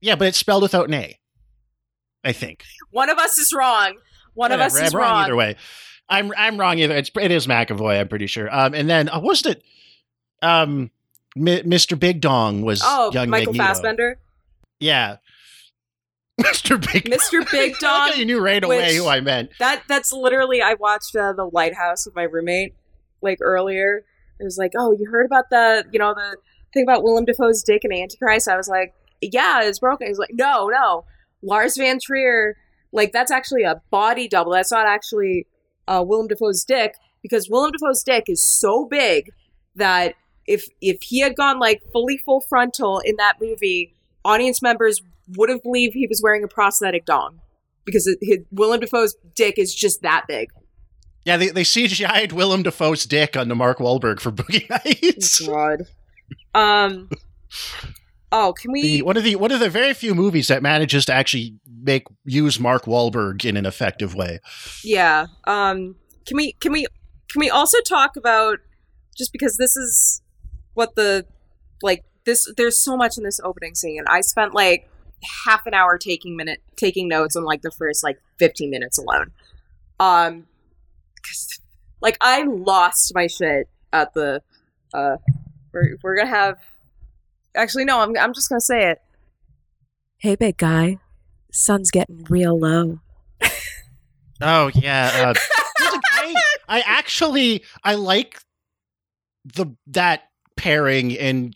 Yeah, 0.00 0.14
but 0.16 0.28
it's 0.28 0.38
spelled 0.38 0.62
without 0.62 0.88
an 0.88 0.94
A. 0.94 1.18
I 2.24 2.32
think. 2.32 2.64
One 2.90 3.08
of 3.08 3.18
us 3.18 3.38
is 3.38 3.52
wrong. 3.52 3.96
One 4.34 4.52
of 4.52 4.60
us 4.60 4.74
is 4.78 4.92
I'm 4.94 4.98
wrong, 5.00 5.10
wrong. 5.10 5.24
either 5.24 5.36
way. 5.36 5.56
I'm 6.08 6.32
I'm 6.36 6.58
wrong 6.60 6.78
either. 6.78 6.94
It's 6.94 7.10
it 7.20 7.30
is 7.30 7.46
McAvoy. 7.46 7.98
I'm 7.98 8.08
pretty 8.08 8.26
sure. 8.26 8.54
Um, 8.54 8.74
and 8.74 8.88
then 8.90 9.08
uh, 9.08 9.18
wasn't 9.20 9.56
it? 9.56 9.62
Um, 10.42 10.90
Mi- 11.34 11.62
Mr. 11.62 11.98
Big 11.98 12.20
Dong 12.20 12.62
was 12.62 12.82
Oh, 12.84 13.10
young 13.12 13.30
Michael 13.30 13.52
Magneto. 13.54 13.68
Fassbender. 13.74 14.18
Yeah, 14.78 15.16
Mr. 16.40 16.80
Big 16.92 17.04
Mr. 17.04 17.50
Big 17.50 17.78
Dog. 17.78 18.14
you 18.16 18.24
knew 18.24 18.40
right 18.40 18.62
away 18.62 18.78
which- 18.78 18.96
who 18.96 19.06
I 19.06 19.20
meant. 19.20 19.50
That 19.58 19.82
that's 19.88 20.12
literally 20.12 20.60
I 20.62 20.74
watched 20.74 21.14
uh, 21.16 21.32
the 21.32 21.44
Lighthouse 21.44 22.06
with 22.06 22.14
my 22.14 22.24
roommate 22.24 22.74
like 23.22 23.38
earlier. 23.40 24.04
It 24.38 24.44
was 24.44 24.58
like, 24.58 24.72
oh, 24.76 24.92
you 24.92 25.08
heard 25.10 25.24
about 25.26 25.48
the 25.50 25.84
you 25.92 25.98
know 25.98 26.14
the 26.14 26.36
thing 26.74 26.82
about 26.82 27.02
Willem 27.02 27.24
Dafoe's 27.24 27.62
dick 27.62 27.84
and 27.84 27.92
Antichrist? 27.92 28.48
I 28.48 28.56
was 28.56 28.68
like, 28.68 28.94
yeah, 29.20 29.62
it's 29.62 29.78
broken. 29.78 30.06
He's 30.08 30.18
like, 30.18 30.32
no, 30.32 30.68
no, 30.68 31.04
Lars 31.42 31.76
von 31.76 31.98
Trier. 32.02 32.56
Like 32.92 33.12
that's 33.12 33.30
actually 33.30 33.62
a 33.62 33.80
body 33.90 34.28
double. 34.28 34.52
That's 34.52 34.70
not 34.72 34.86
actually 34.86 35.46
uh, 35.88 36.04
Willem 36.06 36.28
Dafoe's 36.28 36.64
dick 36.64 36.94
because 37.22 37.48
Willem 37.48 37.72
Dafoe's 37.72 38.02
dick 38.02 38.24
is 38.28 38.42
so 38.42 38.86
big 38.86 39.30
that 39.74 40.14
if 40.46 40.66
if 40.80 41.02
he 41.02 41.20
had 41.20 41.34
gone 41.34 41.58
like 41.58 41.82
fully 41.92 42.18
full 42.18 42.42
frontal 42.48 43.00
in 43.04 43.16
that 43.16 43.34
movie, 43.40 43.94
audience 44.24 44.62
members 44.62 45.02
would 45.36 45.48
have 45.48 45.62
believed 45.62 45.94
he 45.94 46.06
was 46.06 46.20
wearing 46.22 46.44
a 46.44 46.48
prosthetic 46.48 47.04
dong 47.04 47.40
because 47.84 48.06
it, 48.06 48.18
his, 48.20 48.38
Willem 48.50 48.80
Dafoe's 48.80 49.16
dick 49.34 49.58
is 49.58 49.74
just 49.74 50.02
that 50.02 50.24
big. 50.28 50.50
Yeah, 51.24 51.36
they 51.36 51.48
they 51.48 51.62
CGI'd 51.62 52.32
Willem 52.32 52.62
Dafoe's 52.62 53.04
dick 53.04 53.36
onto 53.36 53.54
Mark 53.54 53.78
Wahlberg 53.78 54.20
for 54.20 54.30
Boogie 54.30 54.68
Nights. 55.14 55.40
God. 55.40 55.82
Um. 56.54 57.10
Oh, 58.32 58.52
can 58.52 58.72
we? 58.72 58.82
The, 58.82 59.02
one 59.02 59.16
of 59.16 59.24
the 59.24 59.36
one 59.36 59.50
of 59.50 59.60
the 59.60 59.70
very 59.70 59.94
few 59.94 60.14
movies 60.14 60.48
that 60.48 60.62
manages 60.62 61.04
to 61.06 61.12
actually 61.12 61.56
make 61.82 62.04
use 62.24 62.60
Mark 62.60 62.84
Wahlberg 62.84 63.44
in 63.44 63.56
an 63.56 63.66
effective 63.66 64.14
way. 64.14 64.40
yeah. 64.84 65.26
Um. 65.46 65.96
Can 66.26 66.36
we? 66.36 66.52
Can 66.60 66.72
we? 66.72 66.86
Can 67.30 67.40
we 67.40 67.50
also 67.50 67.78
talk 67.80 68.16
about 68.16 68.58
just 69.16 69.32
because 69.32 69.56
this 69.56 69.76
is 69.76 70.22
what 70.74 70.94
the 70.94 71.26
like 71.82 72.04
this 72.24 72.52
there's 72.56 72.78
so 72.78 72.96
much 72.96 73.16
in 73.18 73.24
this 73.24 73.40
opening 73.42 73.74
scene. 73.74 74.04
I 74.06 74.20
spent 74.20 74.54
like 74.54 74.88
half 75.44 75.66
an 75.66 75.74
hour 75.74 75.98
taking 75.98 76.36
minute 76.36 76.60
taking 76.76 77.08
notes 77.08 77.36
on 77.36 77.44
like 77.44 77.62
the 77.62 77.70
first 77.70 78.02
like 78.04 78.20
15 78.38 78.70
minutes 78.70 78.98
alone. 78.98 79.32
Um 79.98 80.46
'cause, 81.26 81.60
like 82.00 82.16
I 82.20 82.42
lost 82.42 83.12
my 83.14 83.26
shit 83.26 83.68
at 83.92 84.12
the 84.14 84.42
uh 84.94 85.16
we're 85.72 85.96
we're 86.02 86.16
going 86.16 86.28
to 86.28 86.34
have 86.34 86.58
Actually 87.56 87.86
no, 87.86 88.00
I'm 88.00 88.16
I'm 88.18 88.34
just 88.34 88.48
going 88.48 88.60
to 88.60 88.64
say 88.64 88.90
it. 88.90 89.00
Hey 90.18 90.34
big 90.36 90.58
guy, 90.58 90.98
sun's 91.50 91.90
getting 91.90 92.24
real 92.28 92.58
low. 92.58 93.00
Oh 94.40 94.70
yeah. 94.74 95.34
Uh, 95.34 95.34
I, 95.78 96.34
I 96.68 96.80
actually 96.80 97.64
I 97.82 97.94
like 97.94 98.40
the 99.44 99.66
that 99.88 100.24
pairing 100.56 101.10
in 101.12 101.54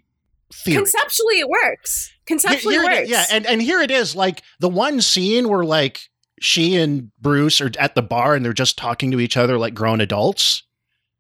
theory. 0.52 0.76
Conceptually 0.78 1.40
it 1.40 1.48
works. 1.48 2.12
Conceptually 2.26 2.74
Here- 2.74 2.82
here 2.82 2.90
it 2.92 2.94
works. 2.94 3.04
is- 3.04 3.10
yeah, 3.10 3.26
and 3.30 3.46
and 3.46 3.62
here 3.62 3.80
it 3.80 3.90
is. 3.90 4.14
Like 4.16 4.42
the 4.60 4.68
one 4.68 5.00
scene 5.00 5.48
where 5.48 5.64
like 5.64 6.00
she 6.40 6.76
and 6.76 7.10
Bruce 7.20 7.60
are 7.60 7.70
at 7.78 7.94
the 7.94 8.02
bar 8.02 8.34
and 8.34 8.44
they're 8.44 8.52
just 8.52 8.78
talking 8.78 9.10
to 9.10 9.20
each 9.20 9.36
other 9.36 9.58
like 9.58 9.74
grown 9.74 10.00
adults. 10.00 10.62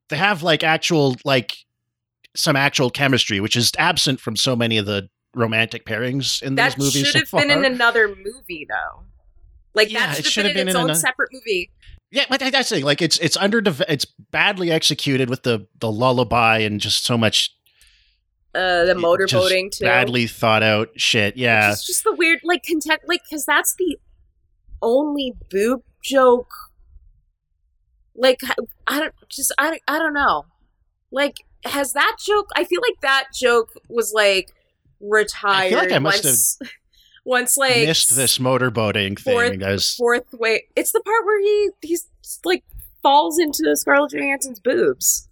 They 0.08 0.16
have 0.16 0.42
like 0.42 0.62
actual 0.64 1.16
like 1.24 1.56
some 2.36 2.56
actual 2.56 2.90
chemistry, 2.90 3.40
which 3.40 3.56
is 3.56 3.72
absent 3.78 4.20
from 4.20 4.36
so 4.36 4.54
many 4.56 4.78
of 4.78 4.86
the 4.86 5.08
romantic 5.34 5.84
pairings 5.84 6.42
in 6.42 6.54
that 6.56 6.74
these 6.74 6.78
movies. 6.78 7.12
That 7.12 7.18
should 7.18 7.28
so 7.28 7.38
have 7.38 7.48
been 7.48 7.64
in 7.64 7.72
another 7.72 8.08
movie 8.08 8.66
though. 8.68 9.04
Like 9.74 9.90
Yeah, 9.92 10.06
that 10.08 10.20
it 10.20 10.26
should 10.26 10.44
have 10.46 10.54
been 10.54 10.62
in 10.62 10.68
its 10.68 10.76
in 10.76 10.82
own 10.82 10.90
a- 10.90 10.94
separate 10.96 11.30
movie. 11.32 11.70
Yeah, 12.12 12.24
but 12.28 12.40
that's 12.40 12.68
the 12.70 12.76
thing. 12.76 12.84
Like 12.84 13.00
it's 13.02 13.18
it's 13.18 13.36
under 13.36 13.62
it's 13.88 14.04
badly 14.32 14.70
executed 14.72 15.30
with 15.30 15.44
the 15.44 15.66
the 15.78 15.90
lullaby 15.92 16.58
and 16.58 16.80
just 16.80 17.04
so 17.04 17.16
much 17.16 17.54
Uh, 18.54 18.84
the 18.84 18.94
motorboating 18.94 19.70
too. 19.70 19.84
badly 19.84 20.26
thought 20.26 20.62
out 20.62 20.88
shit. 20.96 21.36
Yeah, 21.36 21.70
It's 21.70 21.86
just 21.86 22.02
the 22.04 22.12
weird, 22.12 22.40
like 22.42 22.64
content, 22.64 23.00
like 23.06 23.20
because 23.28 23.44
that's 23.44 23.74
the 23.78 23.96
only 24.82 25.34
boob 25.50 25.82
joke. 26.02 26.50
Like 28.14 28.40
I 28.86 29.00
don't 29.00 29.14
just 29.28 29.52
I 29.58 29.70
don't- 29.70 29.82
I 29.88 29.98
don't 29.98 30.14
know. 30.14 30.46
Like 31.12 31.36
has 31.64 31.92
that 31.92 32.16
joke? 32.24 32.48
I 32.56 32.64
feel 32.64 32.80
like 32.80 33.00
that 33.02 33.26
joke 33.34 33.70
was 33.88 34.12
like 34.14 34.52
retired. 35.00 35.66
I 35.66 35.68
feel 35.70 35.78
like 35.78 35.92
I 35.92 35.98
must 35.98 36.24
once, 36.24 36.58
once 37.24 37.56
like 37.56 37.86
missed 37.86 38.16
this 38.16 38.38
motorboating 38.38 39.18
fourth- 39.18 39.50
thing. 39.50 39.62
As 39.62 39.94
fourth 39.94 40.32
way. 40.32 40.64
It's 40.76 40.92
the 40.92 41.00
part 41.00 41.24
where 41.24 41.40
he 41.40 41.70
he's 41.82 42.08
like 42.44 42.64
falls 43.02 43.38
into 43.38 43.74
Scarlett 43.76 44.12
Johansson's 44.12 44.60
boobs 44.60 45.28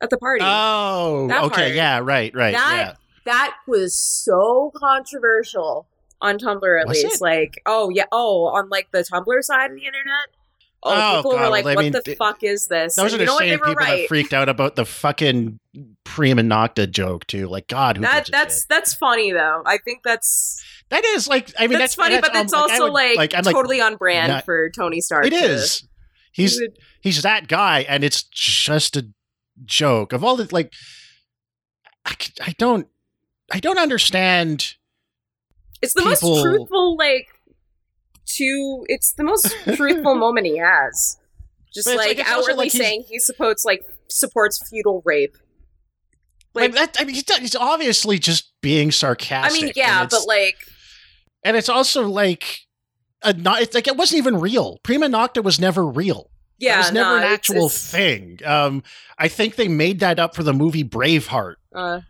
at 0.00 0.10
the 0.10 0.18
party. 0.18 0.44
oh, 0.46 1.26
That 1.28 1.44
okay, 1.44 1.74
yeah, 1.74 1.98
right, 2.02 2.34
right, 2.34 2.54
That- 2.54 2.96
that 3.24 3.54
was 3.66 3.94
so 3.98 4.72
controversial 4.76 5.86
on 6.20 6.38
Tumblr 6.38 6.80
at 6.80 6.88
Was 6.88 7.02
least. 7.02 7.16
it? 7.16 7.20
Like, 7.20 7.60
oh 7.66 7.90
yeah, 7.90 8.04
oh 8.10 8.46
on 8.46 8.68
like 8.70 8.90
the 8.90 9.00
Tumblr 9.00 9.42
side 9.42 9.70
of 9.70 9.76
the 9.76 9.84
internet. 9.84 10.28
Oh, 10.82 10.92
Oh, 10.94 11.16
people 11.18 11.32
God, 11.32 11.40
were 11.42 11.48
like, 11.50 11.66
I 11.66 11.74
"What 11.74 11.82
mean, 11.82 11.92
the 11.92 12.00
th- 12.02 12.16
fuck 12.16 12.42
is 12.44 12.68
this?" 12.68 12.94
yeah. 12.96 13.02
Those 13.02 13.12
are 13.12 13.16
And 13.16 13.20
the 13.22 13.26
know 13.26 13.34
what? 13.34 13.40
They 13.40 13.48
same 13.50 13.58
people 13.58 13.84
that 13.84 14.06
freaked 14.08 14.32
out 14.32 14.48
about 14.48 14.76
the 14.76 14.84
fucking 14.84 15.58
prima 16.04 16.42
nocta 16.42 16.88
joke 16.88 17.26
too. 17.26 17.48
Like, 17.48 17.66
God, 17.66 17.96
who 17.96 18.02
That 18.02 18.28
that's 18.30 18.64
that's 18.66 18.94
funny 18.94 19.32
though. 19.32 19.62
I 19.66 19.78
think 19.78 20.02
that's 20.04 20.62
that 20.90 21.04
is 21.04 21.26
like. 21.28 21.52
I 21.58 21.66
mean, 21.66 21.78
that's, 21.80 21.94
that's, 21.94 21.94
funny, 21.96 22.14
that's, 22.14 22.28
but 22.28 22.36
it's 22.44 22.52
um, 22.54 22.60
like, 22.62 22.70
also 22.70 22.84
would- 22.84 22.92
like, 23.16 23.34
I'm 23.34 23.42
like, 23.44 23.54
totally 23.54 23.80
on 23.80 23.96
brand 23.96 24.32
not- 24.32 24.44
for 24.44 24.70
Tony 24.70 25.00
Stark. 25.00 25.26
It 25.26 25.32
is. 25.32 25.80
to- 25.80 25.86
He's 26.32 26.60
he's 27.00 27.22
that 27.22 27.48
guy, 27.48 27.80
and 27.88 28.04
it's 28.04 28.22
just 28.22 28.96
a 28.96 29.08
joke 29.64 30.12
of 30.12 30.22
all 30.24 30.36
the 30.36 30.48
like. 30.52 30.72
I, 32.04 32.14
I 32.40 32.54
don't, 32.58 32.86
I 33.52 33.60
don't 33.60 33.78
understand. 33.78 34.74
It's 35.82 35.92
the 35.94 36.02
people- 36.02 36.30
most 36.36 36.42
truthful, 36.42 36.96
like, 36.96 37.28
to. 38.36 38.84
It's 38.88 39.12
the 39.14 39.24
most 39.24 39.54
truthful 39.76 40.14
moment 40.14 40.46
he 40.46 40.58
has. 40.58 41.18
Just 41.74 41.86
like, 41.86 42.18
like- 42.18 42.20
outwardly 42.26 42.54
like 42.54 42.72
he's- 42.72 42.82
saying 42.84 43.04
he 43.08 43.18
supports 43.18 43.64
like 43.64 43.82
supports 44.08 44.66
feudal 44.70 45.02
rape. 45.04 45.36
Like, 46.54 46.74
Like, 46.74 46.94
that, 46.94 47.02
I 47.02 47.04
mean, 47.04 47.14
he's, 47.14 47.36
he's 47.36 47.54
obviously 47.54 48.18
just 48.18 48.52
being 48.62 48.90
sarcastic. 48.90 49.62
I 49.62 49.64
mean, 49.66 49.72
yeah, 49.76 50.06
but 50.10 50.26
like, 50.26 50.56
and 51.44 51.56
it's 51.56 51.68
also 51.68 52.08
like 52.08 52.60
a 53.22 53.34
not. 53.34 53.60
It's 53.60 53.74
like 53.74 53.86
it 53.86 53.96
wasn't 53.96 54.18
even 54.18 54.40
real. 54.40 54.78
Prima 54.82 55.06
nocta 55.08 55.44
was 55.44 55.60
never 55.60 55.86
real. 55.86 56.30
Yeah, 56.58 56.74
it 56.74 56.78
was 56.78 56.92
never 56.92 57.10
no, 57.10 57.16
an 57.18 57.22
actual 57.32 57.56
it's- 57.66 57.90
thing. 57.90 58.40
Um, 58.44 58.82
I 59.18 59.28
think 59.28 59.56
they 59.56 59.68
made 59.68 60.00
that 60.00 60.18
up 60.18 60.34
for 60.34 60.42
the 60.42 60.52
movie 60.52 60.84
Braveheart, 60.84 61.54
Uh, 61.74 62.00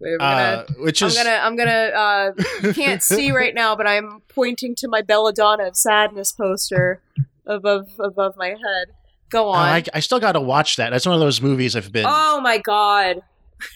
wait, 0.00 0.18
gonna, 0.18 0.24
uh, 0.34 0.66
which 0.78 1.02
I'm 1.02 1.12
gonna, 1.14 1.30
I'm 1.42 1.56
gonna. 1.56 1.70
Uh, 1.70 2.32
you 2.62 2.72
can't 2.74 3.02
see 3.02 3.30
right 3.32 3.54
now, 3.54 3.74
but 3.76 3.86
I'm 3.86 4.20
pointing 4.28 4.74
to 4.76 4.88
my 4.88 5.02
Belladonna 5.02 5.64
of 5.68 5.76
Sadness 5.76 6.32
poster 6.32 7.00
above 7.46 7.88
above 7.98 8.36
my 8.36 8.48
head. 8.48 8.88
Go 9.30 9.48
Oh, 9.48 9.52
on. 9.52 9.68
I, 9.68 9.82
I 9.94 10.00
still 10.00 10.20
got 10.20 10.32
to 10.32 10.40
watch 10.40 10.76
that. 10.76 10.90
That's 10.90 11.06
one 11.06 11.14
of 11.14 11.20
those 11.20 11.40
movies 11.40 11.74
I've 11.74 11.90
been. 11.90 12.04
oh 12.06 12.40
my 12.42 12.58
god! 12.58 13.22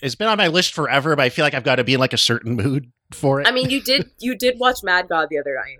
It's 0.02 0.14
been 0.14 0.28
on 0.28 0.36
my 0.36 0.48
list 0.48 0.74
forever, 0.74 1.14
but 1.16 1.22
I 1.22 1.28
feel 1.30 1.44
like 1.44 1.54
I've 1.54 1.64
got 1.64 1.76
to 1.76 1.84
be 1.84 1.94
in 1.94 2.00
like 2.00 2.12
a 2.12 2.18
certain 2.18 2.54
mood 2.56 2.90
for 3.14 3.40
it. 3.40 3.46
I 3.48 3.52
mean, 3.52 3.70
you 3.70 3.80
did 3.80 4.10
you 4.18 4.34
did 4.36 4.58
watch 4.58 4.82
Mad 4.82 5.08
God 5.08 5.28
the 5.30 5.38
other 5.38 5.54
night, 5.54 5.78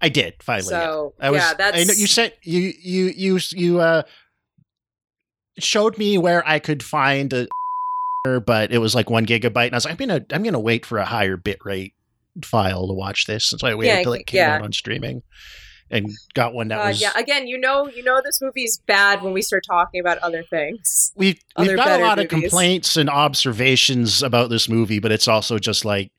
I 0.00 0.08
did 0.08 0.34
finally. 0.42 0.70
yeah. 0.72 0.84
so 0.84 1.14
I 1.20 1.30
was. 1.30 1.40
yeah, 1.40 1.54
that's 1.54 1.78
I 1.78 1.84
know 1.84 1.94
you 1.94 2.06
said 2.06 2.32
you 2.42 2.72
you 2.80 3.04
you 3.16 3.38
you 3.52 3.80
uh 3.80 4.02
showed 5.58 5.96
me 5.98 6.18
where 6.18 6.46
I 6.46 6.58
could 6.58 6.82
find 6.82 7.32
a, 7.32 7.48
but 8.40 8.72
it 8.72 8.78
was 8.78 8.94
like 8.94 9.08
one 9.10 9.26
gigabyte, 9.26 9.66
and 9.66 9.74
I 9.74 9.76
was 9.76 9.84
like, 9.84 9.92
I'm 10.00 10.08
gonna 10.08 10.24
I'm 10.32 10.42
gonna 10.42 10.60
wait 10.60 10.84
for 10.84 10.98
a 10.98 11.04
higher 11.04 11.36
bit 11.36 11.58
rate 11.64 11.92
file 12.44 12.86
to 12.86 12.92
watch 12.92 13.26
this, 13.26 13.52
and 13.52 13.60
so 13.60 13.66
I 13.66 13.74
waited 13.74 13.92
Yeah, 13.92 13.98
until 13.98 14.12
it 14.14 14.26
came 14.26 14.38
yeah. 14.38 14.56
out 14.56 14.62
on 14.62 14.72
streaming, 14.72 15.22
and 15.90 16.10
got 16.34 16.52
one 16.52 16.68
that 16.68 16.78
uh, 16.80 16.88
was. 16.88 17.00
yeah. 17.00 17.12
Again, 17.16 17.46
you 17.46 17.58
know, 17.58 17.88
you 17.88 18.02
know 18.02 18.20
this 18.22 18.40
movie's 18.42 18.78
bad 18.86 19.22
when 19.22 19.32
we 19.32 19.40
start 19.40 19.64
talking 19.66 20.00
about 20.00 20.18
other 20.18 20.42
things. 20.50 21.12
We've 21.16 21.40
we've 21.58 21.76
got 21.76 22.00
a 22.00 22.04
lot 22.04 22.18
of 22.18 22.28
complaints 22.28 22.96
and 22.98 23.08
observations 23.08 24.22
about 24.22 24.50
this 24.50 24.68
movie, 24.68 24.98
but 24.98 25.10
it's 25.12 25.28
also 25.28 25.58
just 25.58 25.84
like, 25.86 26.10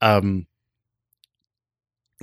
um, 0.00 0.46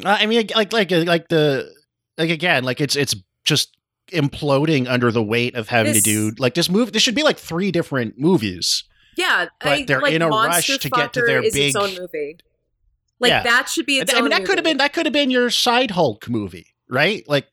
I 0.05 0.25
mean, 0.25 0.47
like 0.55 0.71
like 0.73 0.91
uh, 0.91 1.03
like 1.05 1.27
the 1.29 1.71
like 2.17 2.29
again, 2.29 2.63
like 2.63 2.81
it's 2.81 2.95
it's 2.95 3.15
just 3.43 3.75
imploding 4.11 4.87
under 4.89 5.11
the 5.11 5.23
weight 5.23 5.55
of 5.55 5.69
having 5.69 5.93
This- 5.93 6.03
to 6.03 6.31
do 6.31 6.35
like 6.37 6.53
this 6.53 6.69
movie. 6.69 6.91
This 6.91 7.01
should 7.03 7.15
be 7.15 7.23
like 7.23 7.37
three 7.37 7.71
different 7.71 8.17
movies. 8.19 8.83
Yeah, 9.17 9.47
But 9.59 9.67
I, 9.67 9.83
they're 9.85 10.01
like, 10.01 10.13
in 10.13 10.21
a 10.21 10.29
Monster 10.29 10.73
rush 10.73 10.79
to 10.79 10.89
get 10.89 11.13
to 11.13 11.21
their 11.21 11.43
is 11.43 11.53
big- 11.53 11.67
its 11.67 11.75
own 11.75 11.93
movie. 11.99 12.37
Like 13.19 13.29
Yeah. 13.29 13.43
that 13.43 13.67
should 13.69 13.85
be 13.85 13.99
its 13.99 14.13
I 14.13 14.21
mean, 14.21 14.29
that 14.29 14.45
could 14.45 14.57
have 14.57 14.63
been 14.63 14.77
that 14.77 14.93
could 14.93 15.05
have 15.05 15.13
been 15.13 15.29
your 15.29 15.49
side 15.49 15.91
Hulk 15.91 16.27
movie, 16.29 16.67
right? 16.89 17.23
Like 17.27 17.47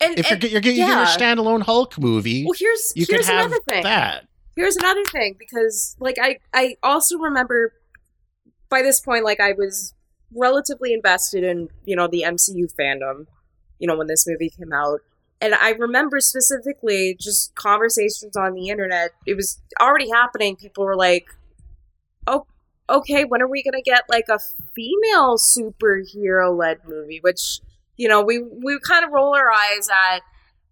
And, 0.00 0.18
if 0.18 0.26
you're 0.26 0.34
and 0.34 0.42
you're, 0.44 0.50
you're, 0.60 0.72
you're 0.72 0.88
yeah. 0.88 1.02
a 1.14 1.18
standalone 1.18 1.62
Hulk 1.62 1.98
movie, 1.98 2.44
well, 2.44 2.54
here's 2.58 2.92
you 2.94 3.06
could 3.06 3.14
here's 3.16 3.26
have 3.28 3.46
another 3.46 3.60
thing. 3.68 3.82
that. 3.82 4.26
Here's 4.54 4.76
another 4.76 5.02
thing 5.10 5.36
because, 5.38 5.96
like, 5.98 6.18
I 6.20 6.38
I 6.52 6.76
also 6.82 7.16
remember 7.18 7.72
by 8.68 8.82
this 8.82 9.00
point, 9.00 9.24
like, 9.24 9.40
I 9.40 9.52
was 9.52 9.94
relatively 10.36 10.92
invested 10.92 11.44
in 11.44 11.68
you 11.84 11.96
know 11.96 12.08
the 12.08 12.24
MCU 12.26 12.72
fandom. 12.74 13.26
You 13.78 13.88
know 13.88 13.96
when 13.96 14.06
this 14.06 14.26
movie 14.26 14.50
came 14.50 14.72
out, 14.72 15.00
and 15.40 15.54
I 15.54 15.70
remember 15.70 16.20
specifically 16.20 17.16
just 17.18 17.54
conversations 17.54 18.36
on 18.36 18.54
the 18.54 18.68
internet. 18.68 19.12
It 19.26 19.34
was 19.34 19.60
already 19.80 20.10
happening. 20.10 20.56
People 20.56 20.84
were 20.84 20.96
like, 20.96 21.26
"Oh, 22.26 22.46
okay, 22.88 23.24
when 23.24 23.42
are 23.42 23.48
we 23.48 23.62
gonna 23.62 23.82
get 23.82 24.04
like 24.08 24.26
a 24.28 24.38
female 24.74 25.36
superhero 25.36 26.56
led 26.56 26.80
movie?" 26.86 27.20
Which 27.20 27.60
you 27.96 28.08
know 28.08 28.22
we 28.22 28.38
we 28.38 28.78
kind 28.80 29.04
of 29.04 29.10
roll 29.10 29.34
our 29.34 29.50
eyes 29.50 29.88
at 29.88 30.22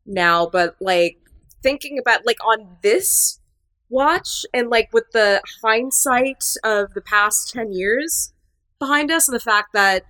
now, 0.06 0.46
but 0.46 0.76
like 0.80 1.18
thinking 1.62 1.98
about 1.98 2.26
like 2.26 2.42
on 2.44 2.76
this 2.82 3.40
watch 3.88 4.46
and 4.54 4.70
like 4.70 4.92
with 4.92 5.10
the 5.12 5.42
hindsight 5.62 6.44
of 6.64 6.94
the 6.94 7.00
past 7.00 7.52
10 7.52 7.72
years 7.72 8.32
behind 8.80 9.12
us 9.12 9.28
and 9.28 9.34
the 9.36 9.40
fact 9.40 9.72
that 9.74 10.04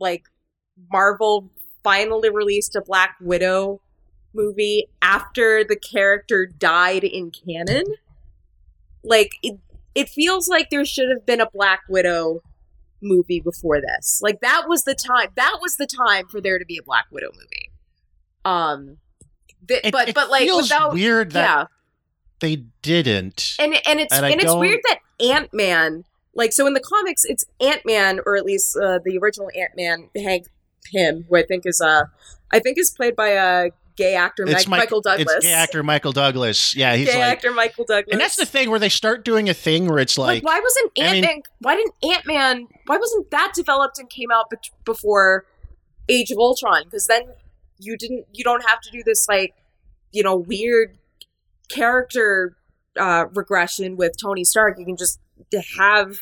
like 0.00 0.24
Marvel 0.90 1.50
finally 1.82 2.30
released 2.30 2.74
a 2.74 2.80
Black 2.80 3.16
Widow 3.20 3.80
movie 4.32 4.88
after 5.02 5.62
the 5.62 5.76
character 5.76 6.46
died 6.46 7.04
in 7.04 7.30
canon. 7.30 7.84
Like 9.02 9.32
it 9.42 9.58
it 9.94 10.08
feels 10.08 10.48
like 10.48 10.70
there 10.70 10.84
should 10.84 11.08
have 11.10 11.26
been 11.26 11.40
a 11.40 11.50
Black 11.52 11.82
Widow 11.88 12.40
movie 13.02 13.40
before 13.40 13.80
this. 13.80 14.20
Like 14.22 14.40
that 14.40 14.64
was 14.66 14.84
the 14.84 14.94
time 14.94 15.28
that 15.36 15.58
was 15.60 15.76
the 15.76 15.86
time 15.86 16.26
for 16.26 16.40
there 16.40 16.58
to 16.58 16.64
be 16.64 16.78
a 16.78 16.82
Black 16.82 17.06
Widow 17.10 17.30
movie. 17.34 17.70
Um 18.44 18.96
th- 19.68 19.80
It, 19.84 19.92
but 19.92 20.08
it 20.08 20.14
but 20.14 20.30
like 20.30 20.50
without 20.50 20.94
weird 20.94 21.32
that 21.32 21.42
yeah. 21.42 21.64
they 22.40 22.64
didn't. 22.82 23.54
and 23.58 23.74
and 23.86 24.00
it's 24.00 24.14
And 24.14 24.24
and, 24.24 24.40
it's 24.40 24.54
weird 24.54 24.80
that 24.88 24.98
Ant 25.20 25.52
Man, 25.52 26.04
like 26.34 26.52
so 26.52 26.66
in 26.66 26.74
the 26.74 26.80
comics, 26.80 27.24
it's 27.24 27.44
Ant 27.60 27.82
Man, 27.84 28.20
or 28.26 28.36
at 28.36 28.44
least 28.44 28.76
uh, 28.76 28.98
the 29.04 29.18
original 29.18 29.50
Ant 29.56 29.72
Man, 29.76 30.08
Hank 30.16 30.46
Pym, 30.92 31.24
who 31.28 31.36
I 31.36 31.42
think 31.42 31.64
is 31.66 31.80
uh, 31.80 32.04
I 32.52 32.58
think 32.58 32.78
is 32.78 32.90
played 32.90 33.16
by 33.16 33.28
a 33.28 33.70
gay 33.96 34.16
actor 34.16 34.42
It's 34.42 34.52
Mike, 34.52 34.68
Mike- 34.68 34.80
Michael 34.80 35.00
Douglas. 35.00 35.34
It's 35.36 35.46
gay 35.46 35.52
actor 35.52 35.82
Michael 35.84 36.12
Douglas. 36.12 36.74
Yeah, 36.74 36.96
he's 36.96 37.08
gay 37.08 37.20
like, 37.20 37.32
actor 37.32 37.52
Michael 37.52 37.84
Douglas. 37.84 38.12
and 38.12 38.20
that's 38.20 38.34
the 38.36 38.44
thing 38.46 38.68
where 38.70 38.80
they 38.80 38.88
start 38.88 39.24
doing 39.24 39.48
a 39.48 39.54
thing 39.54 39.86
where 39.86 39.98
it's 40.00 40.18
like, 40.18 40.42
like, 40.42 40.44
why 40.44 40.60
wasn't 40.60 40.92
I 40.98 41.02
Ant 41.02 41.12
mean- 41.12 41.22
Man? 41.24 41.42
Why 41.60 41.76
didn't 41.76 41.94
Ant 42.02 42.26
Man? 42.26 42.66
Why 42.86 42.96
wasn't 42.96 43.30
that 43.30 43.52
developed 43.54 43.98
and 43.98 44.10
came 44.10 44.30
out 44.32 44.50
bet 44.50 44.64
before 44.84 45.46
Age 46.08 46.30
of 46.30 46.38
Ultron? 46.38 46.84
Because 46.84 47.06
then 47.06 47.22
you 47.78 47.96
didn't. 47.96 48.26
You 48.32 48.44
don't 48.44 48.68
have 48.68 48.80
to 48.80 48.90
do 48.90 49.02
this 49.04 49.26
like 49.28 49.54
you 50.12 50.22
know 50.22 50.36
weird 50.36 50.98
character 51.68 52.56
uh, 52.98 53.26
regression 53.34 53.96
with 53.96 54.12
Tony 54.20 54.44
Stark. 54.44 54.78
You 54.78 54.84
can 54.84 54.96
just 54.96 55.18
have 55.78 56.18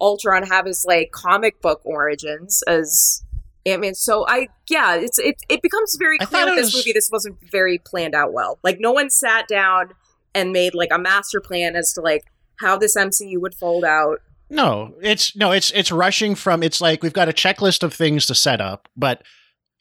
Ultron 0.00 0.44
have 0.44 0.66
his 0.66 0.84
like 0.86 1.10
comic 1.12 1.60
book 1.62 1.80
origins 1.84 2.62
as 2.66 3.22
Ant 3.64 3.80
Man. 3.80 3.94
So 3.94 4.26
I 4.28 4.48
yeah, 4.68 4.96
it's 4.96 5.18
it 5.18 5.36
it 5.48 5.62
becomes 5.62 5.96
very 5.98 6.18
clear 6.18 6.46
with 6.46 6.56
this 6.56 6.66
was- 6.66 6.74
movie. 6.76 6.92
This 6.92 7.08
wasn't 7.10 7.36
very 7.50 7.78
planned 7.78 8.14
out 8.14 8.32
well. 8.32 8.58
Like 8.62 8.78
no 8.80 8.92
one 8.92 9.10
sat 9.10 9.48
down 9.48 9.90
and 10.34 10.52
made 10.52 10.74
like 10.74 10.90
a 10.92 10.98
master 10.98 11.40
plan 11.40 11.76
as 11.76 11.92
to 11.94 12.00
like 12.00 12.24
how 12.60 12.76
this 12.76 12.96
MCU 12.96 13.38
would 13.40 13.54
fold 13.54 13.84
out. 13.84 14.20
No, 14.48 14.94
it's 15.02 15.34
no, 15.34 15.50
it's 15.52 15.70
it's 15.72 15.90
rushing 15.90 16.34
from 16.34 16.62
it's 16.62 16.80
like 16.80 17.02
we've 17.02 17.12
got 17.12 17.28
a 17.28 17.32
checklist 17.32 17.82
of 17.82 17.92
things 17.92 18.26
to 18.26 18.34
set 18.34 18.60
up, 18.60 18.88
but 18.96 19.22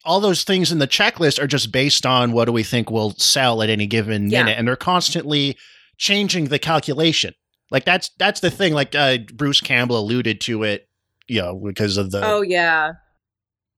all 0.04 0.20
those 0.20 0.44
things 0.44 0.72
in 0.72 0.80
the 0.80 0.88
checklist 0.88 1.42
are 1.42 1.48
just 1.48 1.72
based 1.72 2.06
on 2.06 2.32
what 2.32 2.46
do 2.46 2.52
we 2.52 2.64
think 2.64 2.90
will 2.92 3.12
sell 3.18 3.62
at 3.62 3.70
any 3.70 3.86
given 3.88 4.30
Yeah. 4.30 4.44
minute 4.44 4.58
and 4.58 4.68
they're 4.68 4.76
constantly 4.76 5.58
changing 5.98 6.46
the 6.46 6.60
calculation. 6.60 7.34
Like 7.72 7.86
that's 7.86 8.10
that's 8.18 8.40
the 8.40 8.52
thing 8.52 8.74
like 8.74 8.94
uh, 8.96 9.18
Bruce 9.34 9.62
Campbell 9.62 10.00
alluded 10.00 10.42
to 10.42 10.64
it, 10.64 10.88
you 11.28 11.42
know, 11.42 11.56
because 11.56 11.98
of 11.98 12.12
the 12.12 12.22
oh 12.24 12.42
yeah, 12.42 12.94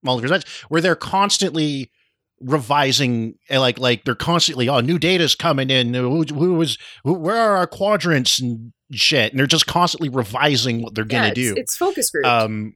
that's 0.03 0.49
where 0.69 0.81
they're 0.81 0.95
constantly 0.95 1.91
revising 2.39 3.35
eh, 3.49 3.57
like 3.57 3.79
like 3.79 4.03
they're 4.03 4.15
constantly 4.15 4.69
oh 4.69 4.79
new 4.79 4.99
data's 4.99 5.35
coming 5.35 5.69
in. 5.69 5.93
Who, 5.93 6.23
who 6.23 6.53
was 6.55 6.77
who, 7.03 7.13
where 7.13 7.37
are 7.37 7.57
our 7.57 7.67
quadrants 7.67 8.39
and 8.39 8.73
shit? 8.91 9.31
And 9.31 9.39
they're 9.39 9.47
just 9.47 9.67
constantly 9.67 10.09
revising 10.09 10.81
what 10.81 10.93
they're 10.93 11.05
yeah, 11.09 11.19
gonna 11.19 11.27
it's, 11.29 11.35
do. 11.35 11.55
It's 11.57 11.77
focus 11.77 12.11
group. 12.11 12.25
um 12.25 12.75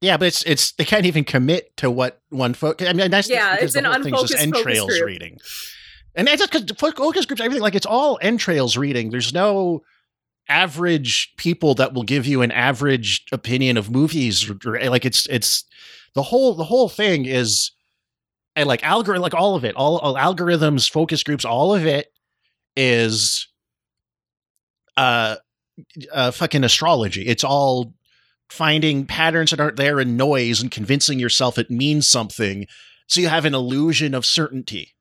yeah 0.00 0.16
but 0.16 0.26
it's 0.26 0.44
it's 0.44 0.72
they 0.72 0.84
can't 0.84 1.06
even 1.06 1.24
commit 1.24 1.76
to 1.76 1.90
what 1.90 2.22
one 2.30 2.54
focus 2.54 2.88
i 2.88 2.92
mean 2.92 3.10
that's 3.10 3.28
Yeah, 3.28 3.56
it's 3.60 3.74
an 3.74 3.84
just 3.84 3.98
unfocused 3.98 4.36
entrails 4.36 5.00
reading. 5.00 5.38
And 6.14 6.26
that's 6.26 6.40
just 6.40 6.52
because 6.52 6.92
focus 6.94 7.26
groups 7.26 7.40
everything 7.40 7.62
like 7.62 7.74
it's 7.74 7.86
all 7.86 8.18
entrails 8.22 8.76
reading. 8.76 9.10
There's 9.10 9.34
no 9.34 9.82
average 10.48 11.34
people 11.36 11.74
that 11.74 11.92
will 11.92 12.02
give 12.02 12.26
you 12.26 12.42
an 12.42 12.50
average 12.52 13.24
opinion 13.32 13.76
of 13.76 13.90
movies 13.90 14.50
like 14.64 15.04
it's 15.04 15.26
it's 15.26 15.64
the 16.14 16.22
whole 16.22 16.54
the 16.54 16.64
whole 16.64 16.88
thing 16.88 17.26
is 17.26 17.72
and 18.56 18.66
like 18.66 18.82
algorithm 18.82 19.22
like 19.22 19.34
all 19.34 19.54
of 19.54 19.64
it 19.64 19.74
all, 19.76 19.98
all 19.98 20.14
algorithms 20.14 20.90
focus 20.90 21.22
groups 21.22 21.44
all 21.44 21.74
of 21.74 21.86
it 21.86 22.12
is 22.76 23.48
uh 24.96 25.36
uh 26.12 26.30
fucking 26.30 26.64
astrology. 26.64 27.26
It's 27.26 27.44
all 27.44 27.94
finding 28.50 29.04
patterns 29.04 29.50
that 29.50 29.60
aren't 29.60 29.76
there 29.76 30.00
in 30.00 30.16
noise 30.16 30.60
and 30.60 30.70
convincing 30.70 31.18
yourself 31.18 31.58
it 31.58 31.70
means 31.70 32.08
something. 32.08 32.66
So 33.06 33.20
you 33.20 33.28
have 33.28 33.44
an 33.44 33.54
illusion 33.54 34.14
of 34.14 34.24
certainty. 34.24 34.94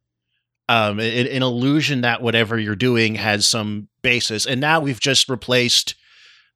Um 0.69 0.99
an, 0.99 1.27
an 1.27 1.43
illusion 1.43 2.01
that 2.01 2.21
whatever 2.21 2.59
you're 2.59 2.75
doing 2.75 3.15
has 3.15 3.47
some 3.47 3.87
basis. 4.07 4.45
And 4.45 4.61
now 4.61 4.79
we've 4.79 5.01
just 5.01 5.27
replaced 5.27 5.95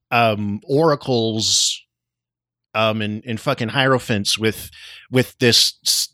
um 0.10 0.62
oracles 0.64 1.82
um 2.74 3.02
and, 3.02 3.24
and 3.26 3.40
fucking 3.40 3.70
hierophants 3.70 4.38
with 4.38 4.72
with 5.10 5.38
this 5.40 6.08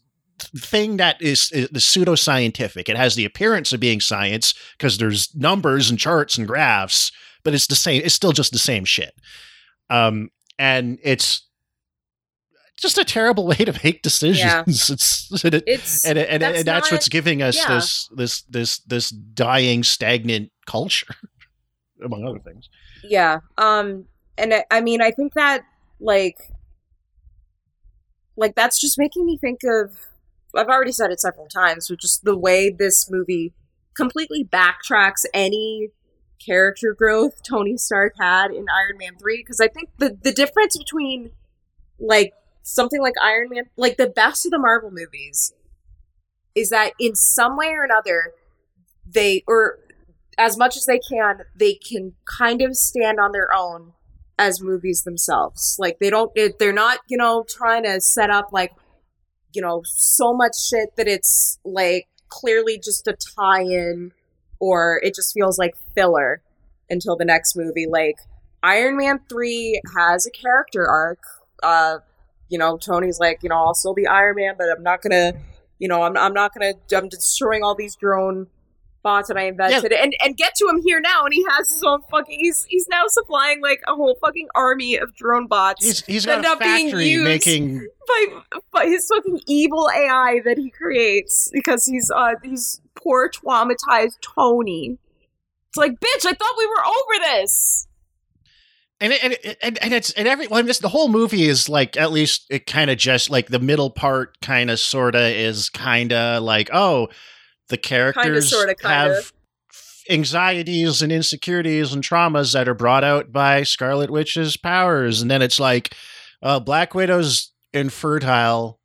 thing 0.55 0.97
that 0.97 1.21
is, 1.21 1.51
is 1.51 1.69
the 1.69 1.79
pseudoscientific. 1.79 2.89
It 2.89 2.97
has 2.97 3.15
the 3.15 3.25
appearance 3.25 3.73
of 3.73 3.79
being 3.79 3.99
science 3.99 4.53
because 4.77 4.97
there's 4.97 5.33
numbers 5.35 5.89
and 5.89 5.99
charts 5.99 6.37
and 6.37 6.47
graphs 6.47 7.11
but 7.43 7.53
it's 7.53 7.67
the 7.67 7.75
same 7.75 8.01
it's 8.03 8.15
still 8.15 8.33
just 8.33 8.51
the 8.51 8.59
same 8.59 8.85
shit. 8.85 9.13
Um 9.89 10.29
and 10.57 10.97
it's 11.03 11.46
just 12.77 12.97
a 12.97 13.03
terrible 13.03 13.45
way 13.47 13.55
to 13.55 13.77
make 13.83 14.01
decisions 14.01 14.39
Yeah. 14.39 14.63
it's 14.67 15.43
and, 15.43 15.53
it, 15.53 15.63
it's 15.65 16.05
and, 16.05 16.17
and, 16.17 16.41
that's 16.41 16.59
and 16.59 16.67
that's 16.67 16.91
not- 16.91 16.95
what's 16.95 17.09
giving 17.09 17.41
us 17.41 17.57
yeah. 17.57 17.75
this 17.75 18.09
this 18.15 18.41
this 18.43 18.79
this 18.79 19.09
dying 19.09 19.83
stagnant 19.83 20.51
culture 20.65 21.07
among 22.03 22.23
other 22.25 22.39
things 22.39 22.69
yeah 23.03 23.39
um 23.57 24.05
and 24.37 24.53
I, 24.53 24.65
I 24.69 24.81
mean 24.81 25.01
i 25.01 25.11
think 25.11 25.33
that 25.33 25.63
like 25.99 26.37
like 28.35 28.55
that's 28.55 28.79
just 28.79 28.99
making 28.99 29.25
me 29.25 29.37
think 29.37 29.61
of 29.63 29.97
i've 30.55 30.67
already 30.67 30.91
said 30.91 31.11
it 31.11 31.19
several 31.19 31.47
times 31.47 31.87
but 31.89 31.99
just 31.99 32.23
the 32.23 32.37
way 32.37 32.69
this 32.69 33.09
movie 33.09 33.53
completely 33.95 34.45
backtracks 34.45 35.25
any 35.33 35.89
character 36.45 36.93
growth 36.95 37.41
tony 37.49 37.77
stark 37.77 38.13
had 38.19 38.51
in 38.51 38.65
iron 38.69 38.97
man 38.99 39.17
3 39.19 39.37
because 39.37 39.59
i 39.59 39.67
think 39.67 39.89
the 39.97 40.15
the 40.21 40.31
difference 40.31 40.77
between 40.77 41.31
like 41.99 42.33
something 42.69 43.01
like 43.01 43.13
iron 43.23 43.47
man 43.49 43.63
like 43.77 43.97
the 43.97 44.09
best 44.09 44.45
of 44.45 44.51
the 44.51 44.59
marvel 44.59 44.91
movies 44.91 45.53
is 46.53 46.69
that 46.69 46.91
in 46.99 47.15
some 47.15 47.55
way 47.55 47.67
or 47.67 47.83
another 47.83 48.33
they 49.05 49.43
or 49.47 49.79
as 50.37 50.57
much 50.57 50.77
as 50.77 50.85
they 50.85 50.99
can, 50.99 51.39
they 51.55 51.73
can 51.73 52.13
kind 52.25 52.61
of 52.61 52.75
stand 52.75 53.19
on 53.19 53.31
their 53.31 53.53
own 53.53 53.93
as 54.37 54.61
movies 54.61 55.03
themselves. 55.03 55.75
Like 55.79 55.97
they 55.99 56.09
don't, 56.09 56.31
they're 56.59 56.71
not, 56.71 56.99
you 57.07 57.17
know, 57.17 57.43
trying 57.49 57.83
to 57.83 57.99
set 57.99 58.29
up 58.29 58.49
like, 58.51 58.71
you 59.53 59.61
know, 59.61 59.81
so 59.85 60.33
much 60.33 60.53
shit 60.69 60.95
that 60.95 61.07
it's 61.07 61.57
like 61.65 62.07
clearly 62.29 62.77
just 62.77 63.07
a 63.07 63.17
tie-in, 63.35 64.11
or 64.59 64.99
it 65.03 65.15
just 65.15 65.33
feels 65.33 65.57
like 65.57 65.73
filler 65.95 66.41
until 66.89 67.15
the 67.15 67.25
next 67.25 67.55
movie. 67.55 67.87
Like 67.87 68.17
Iron 68.61 68.97
Man 68.97 69.21
three 69.29 69.81
has 69.97 70.27
a 70.27 70.31
character 70.31 70.87
arc. 70.87 71.19
Uh, 71.63 71.99
you 72.49 72.57
know, 72.57 72.77
Tony's 72.77 73.19
like, 73.19 73.39
you 73.43 73.49
know, 73.49 73.55
I'll 73.57 73.73
still 73.73 73.93
be 73.93 74.07
Iron 74.07 74.35
Man, 74.35 74.55
but 74.57 74.67
I'm 74.69 74.83
not 74.83 75.01
gonna, 75.01 75.33
you 75.79 75.87
know, 75.87 76.03
I'm 76.03 76.17
I'm 76.17 76.33
not 76.33 76.53
gonna, 76.53 76.73
I'm 76.95 77.09
destroying 77.09 77.63
all 77.63 77.75
these 77.75 77.95
drone 77.95 78.47
bots 79.03 79.29
that 79.29 79.37
I 79.37 79.43
invented, 79.43 79.93
and 79.93 80.13
and 80.23 80.35
get 80.35 80.55
to 80.55 80.67
him 80.67 80.81
here 80.83 80.99
now, 80.99 81.23
and 81.23 81.33
he 81.33 81.45
has 81.49 81.71
his 81.71 81.83
own 81.83 82.01
fucking. 82.11 82.37
He's 82.39 82.65
he's 82.65 82.87
now 82.89 83.03
supplying 83.07 83.61
like 83.61 83.81
a 83.87 83.95
whole 83.95 84.17
fucking 84.21 84.49
army 84.53 84.97
of 84.97 85.15
drone 85.15 85.47
bots 85.47 85.85
he's 85.85 86.05
he's 86.05 86.27
End 86.27 86.43
got 86.43 86.51
a 86.51 86.53
up 86.53 86.59
being 86.59 86.87
factory 86.87 87.07
used. 87.07 87.23
making 87.23 87.87
by 88.07 88.25
by 88.73 88.85
his 88.85 89.07
fucking 89.07 89.41
evil 89.47 89.89
AI 89.95 90.41
that 90.43 90.57
he 90.57 90.69
creates 90.69 91.49
because 91.53 91.85
he's 91.85 92.11
uh 92.13 92.33
he's 92.43 92.81
poor 92.95 93.29
traumatized 93.29 94.15
Tony. 94.21 94.97
It's 95.69 95.77
like, 95.77 95.93
bitch, 95.99 96.25
I 96.25 96.33
thought 96.33 96.55
we 96.57 96.65
were 96.65 96.85
over 96.85 97.35
this. 97.37 97.86
And 98.99 99.13
it, 99.13 99.23
and, 99.23 99.33
it, 99.33 99.57
and 99.61 99.77
and 99.83 99.93
it's 99.93 100.11
and 100.13 100.27
every 100.27 100.47
well, 100.47 100.63
this 100.63 100.79
the 100.79 100.89
whole 100.89 101.07
movie 101.07 101.47
is 101.47 101.69
like 101.69 101.97
at 101.97 102.11
least 102.11 102.45
it 102.49 102.65
kind 102.65 102.89
of 102.89 102.97
just 102.97 103.29
like 103.29 103.47
the 103.47 103.59
middle 103.59 103.89
part 103.89 104.39
kind 104.41 104.69
of 104.71 104.79
sorta 104.79 105.27
is 105.27 105.69
kind 105.69 106.11
of 106.13 106.41
like 106.43 106.69
oh 106.73 107.07
the 107.69 107.77
characters 107.77 108.49
sorta, 108.49 108.75
kinda. 108.75 108.89
have 108.89 109.33
anxieties 110.09 111.01
and 111.01 111.11
insecurities 111.11 111.93
and 111.93 112.03
traumas 112.03 112.53
that 112.53 112.67
are 112.67 112.73
brought 112.73 113.03
out 113.03 113.31
by 113.31 113.63
Scarlet 113.63 114.09
Witch's 114.09 114.57
powers 114.57 115.21
and 115.21 115.29
then 115.29 115.41
it's 115.41 115.59
like 115.59 115.93
uh 116.41 116.59
Black 116.59 116.95
Widow's 116.95 117.51
infertile 117.73 118.79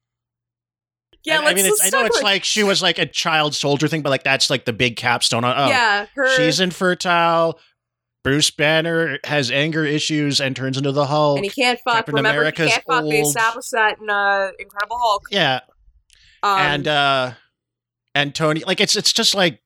Yeah, 1.25 1.41
I, 1.41 1.51
I 1.51 1.55
mean, 1.55 1.65
I 1.67 1.69
know 1.69 2.05
it's 2.05 2.19
about- 2.19 2.23
like 2.23 2.45
she 2.45 2.63
was 2.65 2.83
like 2.83 2.99
a 2.99 3.07
child 3.07 3.55
soldier 3.55 3.87
thing, 3.89 4.03
but 4.03 4.11
like 4.11 4.25
that's 4.25 4.51
like 4.51 4.65
the 4.65 4.73
big 4.73 4.97
capstone 4.97 5.45
on. 5.45 5.55
Oh, 5.57 5.69
yeah, 5.69 6.07
her 6.17 6.37
she's 6.37 6.59
infertile. 6.61 7.61
Bruce 8.25 8.51
Banner 8.51 9.19
has 9.25 9.51
anger 9.51 9.85
issues 9.85 10.41
and 10.41 10.55
turns 10.55 10.77
into 10.77 10.93
the 10.93 11.07
Hulk. 11.07 11.39
and 11.39 11.45
he 11.45 11.51
can't 11.51 11.79
fuck. 11.81 11.95
Captain 11.95 12.15
Remember, 12.15 12.39
America's 12.41 12.67
he 12.67 12.73
can't 12.73 12.85
fuck. 12.85 13.05
They 13.05 13.21
established 13.21 13.71
that 13.73 13.99
in 14.01 14.09
uh, 14.09 14.51
Incredible 14.61 14.97
Hulk. 15.01 15.23
yeah, 15.31 15.61
Um, 16.43 16.59
and 16.61 16.89
uh, 16.89 17.33
and 18.15 18.35
Tony, 18.35 18.63
like 18.65 18.81
it's 18.81 18.95
it's 18.97 19.13
just 19.13 19.35
like 19.35 19.61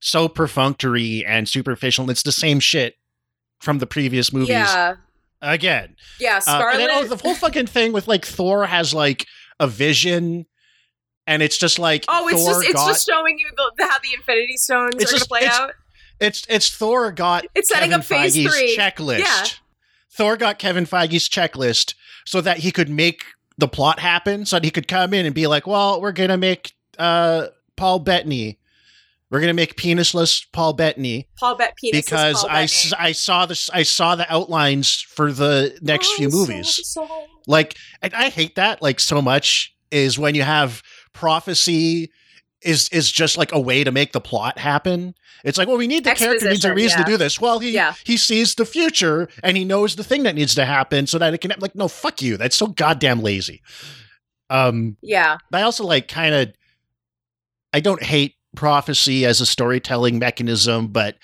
so 0.00 0.28
perfunctory 0.28 1.24
and 1.26 1.48
superficial. 1.48 2.08
It's 2.08 2.22
the 2.22 2.32
same 2.32 2.60
shit 2.60 2.94
from 3.60 3.78
the 3.78 3.86
previous 3.86 4.32
movies 4.32 4.50
yeah, 4.50 4.94
again. 5.42 5.96
yeah, 6.20 6.36
Uh, 6.36 6.40
Scarlet. 6.40 6.70
and 6.72 6.80
then 6.80 6.90
oh, 6.92 7.04
the 7.04 7.16
whole 7.16 7.34
fucking 7.34 7.66
thing 7.66 7.92
with 7.92 8.08
like 8.08 8.24
Thor 8.24 8.64
has 8.66 8.94
like 8.94 9.26
a 9.60 9.66
vision, 9.66 10.46
and 11.26 11.42
it's 11.42 11.58
just 11.58 11.78
like 11.78 12.04
oh, 12.08 12.26
it's 12.28 12.42
Thor 12.42 12.54
just 12.54 12.64
it's 12.64 12.72
got, 12.74 12.86
just 12.88 13.06
showing 13.08 13.38
you 13.38 13.48
the, 13.56 13.72
the, 13.76 13.84
how 13.84 13.98
the 13.98 14.14
Infinity 14.14 14.56
Stones 14.56 14.94
are 14.94 14.98
just- 15.00 15.12
going 15.12 15.20
to 15.20 15.26
play 15.28 15.46
out. 15.46 15.72
It's 16.20 16.46
it's 16.48 16.68
Thor 16.70 17.12
got 17.12 17.46
It's 17.54 17.68
setting 17.68 17.90
Kevin 17.90 18.00
up 18.00 18.04
phase 18.06 18.36
Feige's 18.36 18.54
three. 18.54 18.76
checklist. 18.76 19.18
Yeah. 19.20 19.44
Thor 20.10 20.36
got 20.36 20.58
Kevin 20.58 20.84
Feige's 20.86 21.28
checklist 21.28 21.94
so 22.26 22.40
that 22.40 22.58
he 22.58 22.72
could 22.72 22.88
make 22.88 23.22
the 23.56 23.68
plot 23.68 23.98
happen, 24.00 24.44
so 24.46 24.56
that 24.56 24.64
he 24.64 24.70
could 24.70 24.88
come 24.88 25.14
in 25.14 25.26
and 25.26 25.34
be 25.34 25.46
like, 25.46 25.66
"Well, 25.66 26.00
we're 26.00 26.12
gonna 26.12 26.36
make 26.36 26.72
uh, 26.98 27.48
Paul 27.76 28.00
Bettany, 28.00 28.58
we're 29.30 29.40
gonna 29.40 29.52
make 29.54 29.76
penisless 29.76 30.44
Paul 30.52 30.72
Bettany 30.72 31.28
Paul 31.38 31.56
Bet 31.56 31.76
penis 31.76 32.04
because 32.04 32.44
I, 32.44 32.62
s- 32.64 32.92
I 32.98 33.12
saw 33.12 33.46
this 33.46 33.70
I 33.70 33.82
saw 33.84 34.16
the 34.16 34.30
outlines 34.32 35.00
for 35.00 35.32
the 35.32 35.78
next 35.82 36.12
few 36.14 36.28
movies. 36.30 36.96
Like, 37.46 37.76
and 38.02 38.12
I 38.14 38.28
hate 38.30 38.56
that 38.56 38.82
like 38.82 38.98
so 39.00 39.22
much 39.22 39.74
is 39.90 40.18
when 40.18 40.34
you 40.34 40.42
have 40.42 40.82
prophecy 41.12 42.10
is 42.62 42.88
is 42.90 43.10
just 43.12 43.36
like 43.38 43.52
a 43.52 43.60
way 43.60 43.84
to 43.84 43.92
make 43.92 44.12
the 44.12 44.20
plot 44.20 44.58
happen. 44.58 45.14
It's 45.44 45.56
like, 45.58 45.68
well, 45.68 45.76
we 45.76 45.86
need 45.86 46.04
the 46.04 46.14
character 46.14 46.48
needs 46.48 46.64
a 46.64 46.68
Exposition, 46.68 46.74
reason 46.74 46.98
to 46.98 47.04
do 47.04 47.16
this. 47.16 47.40
Well, 47.40 47.58
he 47.60 47.70
Yeah. 47.70 47.94
he 48.04 48.16
sees 48.16 48.54
the 48.56 48.66
future 48.66 49.28
and 49.44 49.56
he 49.56 49.64
knows 49.64 49.94
the 49.96 50.02
thing 50.04 50.24
that 50.24 50.34
needs 50.34 50.54
to 50.56 50.64
happen 50.64 51.06
so 51.06 51.18
that 51.18 51.32
it 51.34 51.38
can 51.38 51.52
like 51.60 51.74
no 51.76 51.86
fuck 51.88 52.20
you. 52.20 52.36
That's 52.36 52.56
so 52.56 52.66
goddamn 52.66 53.22
lazy. 53.22 53.62
Um 54.50 54.96
Yeah. 55.02 55.38
but 55.50 55.58
I 55.58 55.62
also 55.62 55.84
like 55.84 56.08
kind 56.08 56.34
of 56.34 56.52
I 57.72 57.80
don't 57.80 58.02
hate 58.02 58.34
prophecy 58.56 59.24
as 59.26 59.40
a 59.40 59.46
storytelling 59.46 60.18
mechanism, 60.18 60.88
but 60.88 61.16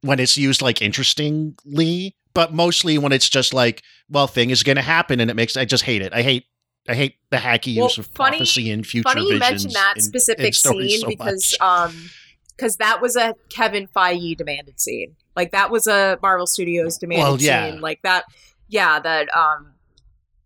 when 0.00 0.18
it's 0.18 0.36
used 0.36 0.62
like 0.62 0.82
interestingly, 0.82 2.16
but 2.34 2.52
mostly 2.52 2.98
when 2.98 3.12
it's 3.12 3.28
just 3.28 3.54
like, 3.54 3.82
well, 4.08 4.26
thing 4.26 4.50
is 4.50 4.62
going 4.62 4.76
to 4.76 4.82
happen, 4.82 5.20
and 5.20 5.30
it 5.30 5.34
makes 5.34 5.56
I 5.56 5.64
just 5.64 5.84
hate 5.84 6.02
it. 6.02 6.12
I 6.12 6.22
hate 6.22 6.44
I 6.88 6.94
hate 6.94 7.16
the 7.30 7.38
hacky 7.38 7.76
Well, 7.76 7.86
use 7.86 7.98
of 7.98 8.06
funny- 8.06 8.36
prophecy 8.38 8.70
and 8.70 8.86
future 8.86 9.08
Funny 9.08 9.22
you 9.22 9.38
visions 9.38 9.50
mentioned 9.50 9.72
that 9.74 9.94
specific 10.02 10.54
scene 10.54 11.00
so 11.00 11.06
because 11.08 11.56
much. 11.60 11.68
um 11.88 12.10
because 12.56 12.76
that 12.76 13.00
was 13.02 13.16
a 13.16 13.34
Kevin 13.48 13.88
Feige 13.88 14.36
demanded 14.36 14.78
scene. 14.80 15.16
Like 15.34 15.50
that 15.52 15.70
was 15.70 15.86
a 15.86 16.18
Marvel 16.22 16.46
Studios 16.46 16.98
demanded 16.98 17.24
Well, 17.24 17.40
yeah. 17.40 17.70
scene. 17.72 17.80
Like 17.80 18.00
that 18.02 18.24
yeah, 18.68 19.00
that 19.00 19.34
um 19.36 19.72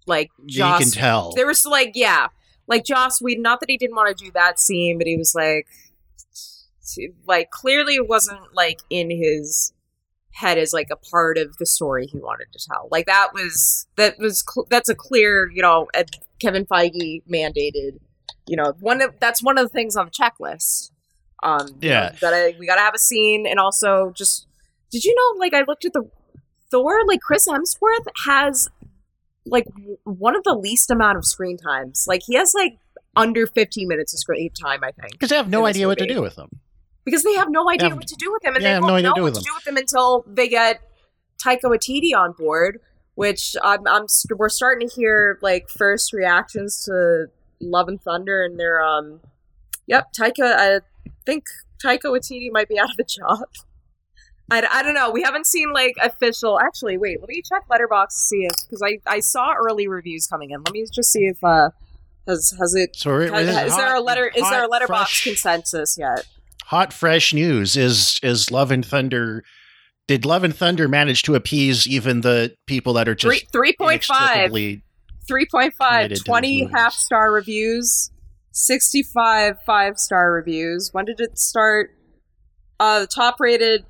like 0.07 0.30
you 0.47 0.59
Joss 0.59 0.80
can 0.80 0.91
tell. 0.91 1.32
there 1.32 1.47
was 1.47 1.64
like 1.66 1.93
yeah. 1.95 2.28
Like 2.66 2.84
Joss 2.84 3.20
Whedon, 3.20 3.43
not 3.43 3.61
that 3.61 3.68
he 3.70 3.76
didn't 3.78 3.97
want 3.97 4.16
to 4.16 4.24
do 4.24 4.30
that 4.32 4.59
scene, 4.61 4.97
but 4.99 5.07
he 5.07 5.16
was 5.16 5.34
like 5.34 5.66
like 7.26 7.51
clearly 7.51 7.97
it 7.97 8.09
wasn't 8.09 8.41
like 8.55 8.78
in 8.91 9.11
his 9.11 9.72
head 10.39 10.57
as 10.59 10.72
like 10.72 10.89
a 10.93 10.97
part 10.97 11.36
of 11.39 11.57
the 11.59 11.66
story 11.66 12.07
he 12.07 12.18
wanted 12.18 12.47
to 12.53 12.59
tell. 12.68 12.89
Like 12.91 13.07
that 13.07 13.28
was 13.34 13.86
that 13.97 14.18
was 14.18 14.45
cl- 14.49 14.66
that's 14.70 14.89
a 14.89 14.95
clear, 14.95 15.51
you 15.51 15.62
know, 15.62 15.89
Kevin 16.41 16.64
Feige 16.64 17.22
mandated, 17.30 17.99
you 18.47 18.57
know, 18.57 18.72
one 18.80 19.01
of 19.03 19.14
that's 19.20 19.43
one 19.43 19.59
of 19.59 19.64
the 19.64 19.68
things 19.68 19.97
on 19.97 20.07
the 20.07 20.11
checklist. 20.12 20.91
Um 21.43 21.66
you 21.80 21.89
Yeah. 21.91 22.11
know, 22.12 22.16
gotta 22.20 22.55
we 22.59 22.66
gotta 22.66 22.80
have 22.80 22.95
a 22.95 22.99
scene 22.99 23.47
and 23.47 23.59
also 23.59 24.12
just 24.16 24.47
did 24.91 25.05
you 25.05 25.14
know 25.14 25.39
like 25.41 25.55
I 25.55 25.62
looked 25.66 25.84
at 25.84 25.93
the 25.93 26.09
Thor, 26.70 27.01
like 27.07 27.20
Chris 27.20 27.49
Hemsworth 27.49 28.07
has 28.26 28.68
like 29.47 29.64
w- 29.66 29.97
one 30.05 30.36
of 30.36 30.45
the 30.45 30.55
least 30.55 30.91
amount 30.91 31.16
of 31.18 31.24
screen 31.24 31.57
times. 31.57 32.05
Like 32.07 32.22
he 32.26 32.34
has 32.36 32.53
like 32.55 32.78
under 33.16 33.47
15 33.47 33.89
minutes 33.89 34.12
of 34.14 34.20
screen 34.20 34.51
time, 34.51 34.84
I 34.84 34.93
think 34.93 35.12
because 35.12 35.30
they 35.30 35.36
have 35.36 35.49
no 35.49 35.64
idea 35.66 35.86
what 35.89 35.99
to 35.99 36.07
do 36.07 36.20
with 36.22 36.36
them. 36.36 36.49
Because 37.09 37.23
they 37.23 37.35
have 37.35 37.49
no 37.51 37.69
idea 37.71 37.89
have- 37.89 37.97
what 37.97 38.07
to 38.07 38.17
do 38.17 38.31
with 38.33 38.45
him, 38.45 38.55
and 38.55 38.63
yeah, 38.63 38.69
they 38.69 38.75
have 38.75 38.83
won't 38.83 38.93
no 38.93 38.97
idea 38.97 39.13
know 39.17 39.23
what 39.23 39.35
to 39.35 39.41
do 39.41 39.41
with 39.41 39.45
to 39.45 39.49
do 39.51 39.55
with 39.55 39.67
him 39.67 39.77
until 39.77 40.25
they 40.27 40.49
get 40.49 40.81
Taika 41.43 41.65
Waititi 41.65 42.15
on 42.17 42.33
board. 42.33 42.81
Which 43.15 43.57
I'm, 43.65 43.87
I'm 43.89 44.07
we're 44.37 44.49
starting 44.49 44.89
to 44.89 44.95
hear 44.95 45.39
like 45.43 45.69
first 45.69 46.13
reactions 46.13 46.85
to 46.85 47.27
Love 47.61 47.89
and 47.89 48.01
Thunder, 48.01 48.45
and 48.45 48.61
they're 48.61 48.81
um, 48.81 49.21
yep, 49.87 50.13
Taika. 50.13 50.55
I 50.57 50.81
think 51.27 51.45
Taika 51.85 52.05
Waititi 52.05 52.49
might 52.53 52.69
be 52.69 52.79
out 52.79 52.91
of 52.91 52.99
a 52.99 53.05
job. 53.05 53.49
I, 54.51 54.67
I 54.71 54.83
don't 54.83 54.95
know. 54.95 55.11
We 55.11 55.23
haven't 55.23 55.47
seen 55.47 55.73
like 55.73 55.95
official. 56.01 56.61
Actually, 56.61 56.97
wait. 56.97 57.21
Let 57.21 57.29
me 57.29 57.43
check 57.43 57.65
Letterboxd 57.69 58.09
to 58.11 58.15
see 58.15 58.45
if 58.45 58.53
because 58.69 58.83
I 58.83 58.99
I 59.07 59.21
saw 59.21 59.53
early 59.55 59.89
reviews 59.89 60.27
coming 60.27 60.51
in. 60.53 60.63
Let 60.63 60.73
me 60.73 60.85
just 60.93 61.11
see 61.11 61.25
if 61.27 61.43
uh 61.43 61.71
has 62.27 62.55
has 62.59 62.75
it 62.75 62.95
Sorry, 62.95 63.31
has, 63.31 63.47
this 63.47 63.73
is 63.73 63.77
there 63.77 63.87
a 63.89 63.93
hot- 63.95 64.05
letter 64.05 64.29
is 64.35 64.49
there 64.49 64.65
a 64.65 64.69
Letterboxd 64.69 64.87
fresh- 64.87 65.25
consensus 65.25 65.99
yet? 65.99 66.25
Hot 66.69 66.93
fresh 66.93 67.33
news 67.33 67.77
is 67.77 68.21
is 68.23 68.51
Love 68.51 68.71
and 68.71 68.85
Thunder 68.85 69.43
did 70.07 70.27
Love 70.27 70.45
and 70.45 70.55
Thunder 70.55 70.87
manage 70.87 71.23
to 71.23 71.35
appease 71.35 71.87
even 71.87 72.21
the 72.21 72.55
people 72.66 72.93
that 72.95 73.09
are 73.09 73.14
just 73.14 73.31
Three 73.31 73.49
three 73.53 73.73
point 73.73 74.05
five. 74.05 74.51
inexplicably 74.51 74.83
3.5 75.31 75.73
committed 75.79 76.25
20 76.25 76.71
half 76.73 76.95
star 76.95 77.31
reviews 77.33 78.11
65 78.53 79.57
five 79.64 79.99
star 79.99 80.33
reviews. 80.33 80.91
When 80.93 81.05
did 81.05 81.21
it 81.21 81.39
start? 81.39 81.91
Uh 82.81 83.07
top 83.07 83.39
rated 83.41 83.85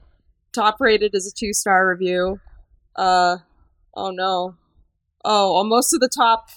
top 0.53 0.77
rated 0.81 1.15
is 1.15 1.27
a 1.27 1.35
two 1.35 1.53
star 1.53 1.89
review. 1.89 2.41
Uh 2.97 3.39
oh 3.97 4.11
no. 4.11 4.57
Oh 5.25 5.55
well, 5.55 5.65
most 5.65 5.93
of 5.95 6.01
the 6.01 6.11
top 6.15 6.49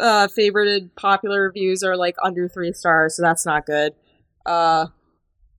uh 0.00 0.28
favorited 0.28 0.90
popular 0.96 1.42
reviews 1.42 1.82
are 1.82 1.96
like 1.96 2.16
under 2.22 2.48
three 2.48 2.72
stars 2.72 3.16
so 3.16 3.22
that's 3.22 3.44
not 3.46 3.66
good. 3.66 3.92
Uh 4.46 4.86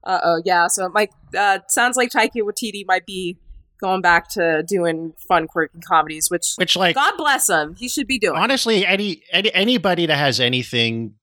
uh 0.03 0.19
oh 0.23 0.41
yeah 0.45 0.67
so 0.67 0.85
it 0.85 0.93
might 0.93 1.11
uh 1.37 1.59
sounds 1.67 1.97
like 1.97 2.09
Taika 2.09 2.37
Waititi 2.41 2.83
might 2.87 3.05
be 3.05 3.37
going 3.81 4.01
back 4.01 4.27
to 4.29 4.63
doing 4.67 5.13
fun 5.27 5.47
quirky 5.47 5.79
comedies 5.87 6.29
which 6.29 6.53
which 6.57 6.75
like 6.75 6.95
God 6.95 7.15
bless 7.17 7.49
him. 7.49 7.75
He 7.77 7.87
should 7.89 8.07
be 8.07 8.19
doing. 8.19 8.37
honestly 8.37 8.85
any, 8.85 9.23
any 9.31 9.53
anybody 9.53 10.05
that 10.05 10.17
has 10.17 10.39
anything 10.39 11.15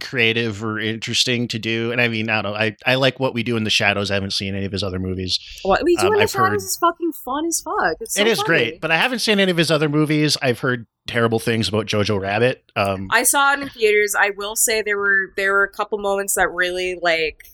creative 0.00 0.64
or 0.64 0.80
interesting 0.80 1.46
to 1.46 1.56
do 1.56 1.92
and 1.92 2.00
i 2.00 2.08
mean 2.08 2.28
i 2.28 2.42
don't 2.42 2.50
know 2.52 2.58
i, 2.58 2.74
I 2.84 2.96
like 2.96 3.20
what 3.20 3.32
we 3.32 3.44
do 3.44 3.56
in 3.56 3.62
the 3.62 3.70
shadows 3.70 4.10
i 4.10 4.14
haven't 4.14 4.32
seen 4.32 4.56
any 4.56 4.64
of 4.66 4.72
his 4.72 4.82
other 4.82 4.98
movies 4.98 5.38
What 5.62 5.84
we 5.84 5.94
do 5.94 6.08
Um, 6.08 6.14
in 6.14 6.18
the 6.18 6.22
I've 6.24 6.30
shadows 6.32 6.48
heard- 6.50 6.56
is 6.56 6.76
fucking 6.80 7.12
fun 7.24 7.46
as 7.46 7.60
fuck. 7.60 7.96
It's 8.00 8.14
so 8.16 8.20
it 8.20 8.26
is 8.26 8.42
great 8.42 8.80
but 8.80 8.90
i 8.90 8.96
haven't 8.96 9.20
seen 9.20 9.38
any 9.38 9.52
of 9.52 9.56
his 9.56 9.70
other 9.70 9.88
movies 9.88 10.36
i've 10.42 10.58
heard 10.58 10.88
terrible 11.06 11.38
things 11.38 11.68
about 11.68 11.86
jojo 11.86 12.20
rabbit 12.20 12.64
um 12.74 13.06
I 13.12 13.22
saw 13.22 13.52
it 13.52 13.60
in 13.60 13.68
theaters. 13.68 14.16
I 14.18 14.30
will 14.36 14.56
say 14.56 14.82
there 14.82 14.98
were 14.98 15.32
there 15.36 15.52
were 15.52 15.62
a 15.62 15.70
couple 15.70 15.98
moments 15.98 16.34
that 16.34 16.50
really 16.50 16.98
like 17.00 17.46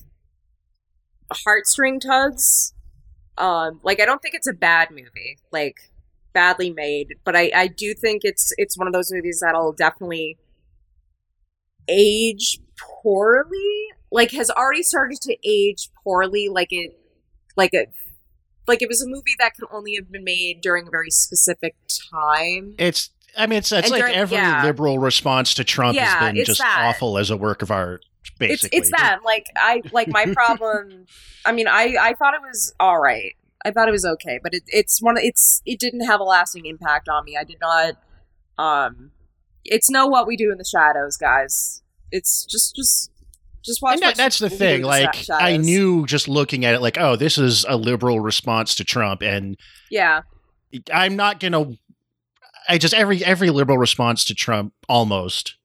heartstring 1.33 2.01
tugs. 2.01 2.74
Um, 3.39 3.81
like 3.83 4.01
I 4.01 4.05
don't 4.05 4.20
think 4.20 4.35
it's 4.35 4.49
a 4.49 4.53
bad 4.53 4.91
movie, 4.91 5.39
like 5.53 5.76
badly 6.33 6.70
made, 6.70 7.14
but 7.24 7.35
I 7.37 7.51
I 7.55 7.66
do 7.68 7.95
think 7.95 8.22
it's 8.24 8.53
it's 8.59 8.76
one 8.78 8.87
of 8.87 8.93
those 8.93 9.11
movies 9.12 9.41
that'll 9.43 9.72
definitely 9.72 10.39
age 11.89 12.59
poorly. 13.03 13.87
Like 14.12 14.33
has 14.33 14.51
already 14.51 14.83
started 14.83 15.20
to 15.22 15.37
age 15.49 15.89
poorly. 16.03 16.49
Like 16.49 16.68
it, 16.72 16.99
like 17.57 17.70
it, 17.72 17.93
like 18.66 18.83
it 18.83 18.89
was 18.89 19.03
a 19.03 19.07
movie 19.07 19.35
that 19.39 19.55
could 19.55 19.68
only 19.72 19.95
have 19.97 20.11
been 20.11 20.24
made 20.24 20.61
during 20.61 20.87
a 20.89 20.91
very 20.91 21.11
specific 21.11 21.74
time. 22.12 22.74
it's 22.78 23.11
i 23.37 23.47
mean 23.47 23.59
it's, 23.59 23.70
like 23.70 23.85
during- 23.89 24.14
every 24.14 24.37
yeah. 24.37 24.64
liberal 24.64 24.99
response 24.99 25.55
to 25.55 25.62
trump 25.64 25.95
Yeah, 25.95 26.07
has 26.07 26.33
been 26.33 26.45
just 26.45 26.59
that. 26.61 26.85
awful 26.89 27.16
as 27.18 27.31
a 27.31 27.37
work 27.37 27.62
of 27.62 27.70
art 27.70 28.05
basically 28.38 28.78
It's 28.78 28.88
it's 28.88 28.90
that 28.90 29.20
like 29.24 29.46
I 29.56 29.82
like 29.92 30.08
my 30.08 30.26
problem. 30.32 31.06
I 31.44 31.52
mean, 31.52 31.68
I 31.68 31.96
I 32.00 32.14
thought 32.14 32.34
it 32.34 32.42
was 32.42 32.74
all 32.80 33.00
right. 33.00 33.34
I 33.64 33.70
thought 33.70 33.88
it 33.88 33.92
was 33.92 34.06
okay, 34.06 34.40
but 34.42 34.54
it, 34.54 34.62
it's 34.66 35.02
one. 35.02 35.18
of 35.18 35.24
It's 35.24 35.60
it 35.66 35.78
didn't 35.78 36.06
have 36.06 36.20
a 36.20 36.24
lasting 36.24 36.66
impact 36.66 37.08
on 37.08 37.24
me. 37.24 37.36
I 37.36 37.44
did 37.44 37.58
not. 37.60 37.96
Um, 38.58 39.10
it's 39.64 39.90
no 39.90 40.06
what 40.06 40.26
we 40.26 40.36
do 40.36 40.50
in 40.50 40.58
the 40.58 40.64
shadows, 40.64 41.16
guys. 41.16 41.82
It's 42.10 42.44
just 42.46 42.74
just 42.74 43.10
just 43.62 43.82
watch. 43.82 44.00
That, 44.00 44.16
that's 44.16 44.38
the 44.38 44.50
thing. 44.50 44.82
the 44.82 44.88
Like, 44.88 45.28
I 45.30 45.56
knew 45.56 46.06
just 46.06 46.28
looking 46.28 46.64
at 46.64 46.74
it, 46.74 46.80
like, 46.80 46.98
oh, 46.98 47.16
this 47.16 47.36
is 47.36 47.64
a 47.68 47.76
liberal 47.76 48.20
response 48.20 48.74
to 48.76 48.84
Trump, 48.84 49.22
and 49.22 49.56
Yeah, 49.90 50.22
I'm 50.92 51.16
not 51.16 51.40
gonna. 51.40 51.72
I 52.68 52.78
just 52.78 52.94
every 52.94 53.24
every 53.24 53.50
liberal 53.50 53.78
response 53.78 54.24
to 54.24 54.34
Trump 54.34 54.72
almost 54.88 55.56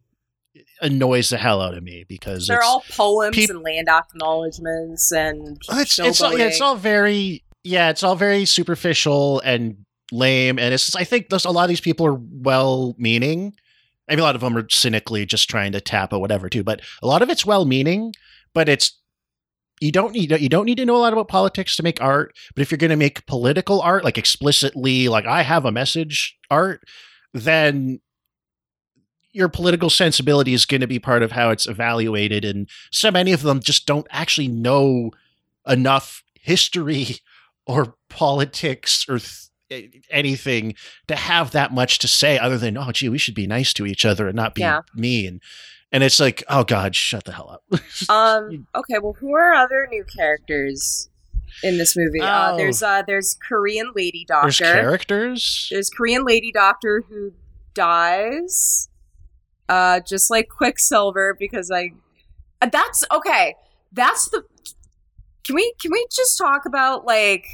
annoys 0.86 1.30
the 1.30 1.38
hell 1.38 1.62
out 1.62 1.76
of 1.76 1.84
me 1.84 2.06
because 2.08 2.48
they're 2.48 2.64
all 2.64 2.84
poems 2.92 3.36
peop- 3.36 3.50
and 3.50 3.62
land 3.62 3.90
acknowledgements 3.90 5.12
and 5.12 5.62
oh, 5.70 5.80
it's 5.80 6.00
it's 6.00 6.22
all, 6.22 6.38
yeah, 6.38 6.46
it's 6.46 6.62
all 6.62 6.76
very 6.76 7.44
yeah, 7.66 7.90
it's 7.90 8.04
all 8.04 8.16
very 8.16 8.46
superficial 8.46 9.42
and 9.42 9.86
lame, 10.12 10.60
and 10.60 10.74
it's 10.74 10.86
just, 10.86 10.98
I 10.98 11.04
think 11.04 11.30
those, 11.30 11.46
a 11.46 11.52
lot 11.52 11.64
of 11.64 11.70
these 11.70 11.82
people 11.82 12.06
are 12.06 12.20
well 12.20 12.96
meaning. 12.98 13.54
I 14.08 14.14
mean, 14.14 14.20
a 14.20 14.24
lot 14.24 14.36
of 14.36 14.42
them 14.42 14.56
are 14.56 14.68
cynically 14.70 15.26
just 15.26 15.50
trying 15.50 15.72
to 15.72 15.82
tap 15.82 16.14
or 16.14 16.20
whatever 16.20 16.48
too, 16.48 16.64
but 16.64 16.82
a 17.02 17.08
lot 17.08 17.24
of 17.24 17.30
it's 17.30 17.46
well 17.46 17.66
meaning. 17.66 18.14
But 18.54 18.70
it's 18.70 19.00
you 19.82 19.92
don't 19.92 20.14
need 20.14 20.32
you 20.32 20.48
don't 20.48 20.66
need 20.66 20.78
to 20.78 20.86
know 20.86 20.96
a 20.96 21.00
lot 21.00 21.12
about 21.12 21.28
politics 21.28 21.76
to 21.78 21.84
make 21.84 22.02
art. 22.02 22.36
But 22.54 22.62
if 22.62 22.72
you're 22.72 22.78
going 22.78 22.92
to 22.92 22.96
make 22.96 23.26
political 23.26 23.82
art, 23.82 24.04
like 24.04 24.18
explicitly, 24.18 25.10
like 25.10 25.26
I 25.26 25.42
have 25.42 25.66
a 25.66 25.72
message 25.72 26.38
art, 26.52 26.84
then 27.34 28.00
your 29.36 29.50
political 29.50 29.90
sensibility 29.90 30.54
is 30.54 30.66
going 30.66 30.80
to 30.82 30.88
be 30.88 30.98
part 30.98 31.22
of 31.22 31.34
how 31.34 31.50
it's 31.50 31.68
evaluated. 31.68 32.46
And 32.46 32.70
so 32.90 33.12
many 33.12 33.34
of 33.34 33.42
them 33.42 33.60
just 33.60 33.86
don't 33.86 34.08
actually 34.10 34.48
know 34.48 35.12
enough 35.68 36.24
history 36.40 37.18
or 37.68 37.96
politics 38.10 39.06
or 39.10 39.20
th- 39.20 40.02
anything 40.10 40.74
to 41.08 41.16
have 41.16 41.52
that 41.52 41.74
much 41.74 42.00
to 42.00 42.08
say 42.08 42.38
other 42.38 42.58
than 42.58 42.78
oh 42.78 42.92
gee 42.92 43.10
we 43.10 43.18
should 43.18 43.34
be 43.34 43.48
nice 43.48 43.74
to 43.74 43.86
each 43.88 44.06
other 44.06 44.28
and 44.28 44.36
not 44.36 44.54
be 44.54 44.62
Yeah. 44.62 44.82
mean 44.94 45.42
and 45.92 46.04
it's 46.04 46.20
like 46.20 46.44
oh 46.48 46.64
god 46.64 46.96
shut 46.96 47.24
the 47.24 47.32
hell 47.32 47.50
up 47.50 47.82
Um. 48.10 48.68
Okay. 48.76 49.00
Well, 49.00 49.16
who 49.20 49.34
are 49.34 49.54
other 49.54 49.88
new 49.90 50.04
characters 50.16 51.10
in 51.64 51.80
this 51.80 51.98
movie? 51.98 52.22
Uh, 52.22 52.52
Oh. 52.54 52.58
there's 52.58 52.84
uh, 52.84 53.02
there's 53.08 53.36
Korean 53.48 53.92
lady 53.96 54.24
there's 54.30 54.60
doctor. 54.60 54.74
characters 54.74 55.68
There's 55.72 55.90
Korean 55.90 56.24
lady 56.26 56.52
doctor 56.52 57.04
who 57.10 57.32
dies, 57.74 58.88
uh, 59.70 60.00
just 60.02 60.30
like 60.30 60.50
Quicksilver 60.50 61.36
because 61.40 61.72
I. 61.72 61.92
uh, 62.62 62.70
That's 62.72 63.04
okay. 63.12 63.56
That's 63.92 64.30
the. 64.30 64.44
Can 65.44 65.56
we 65.56 65.74
can 65.82 65.92
we 65.92 66.06
just 66.12 66.38
talk 66.38 66.66
about 66.66 67.06
like. 67.06 67.46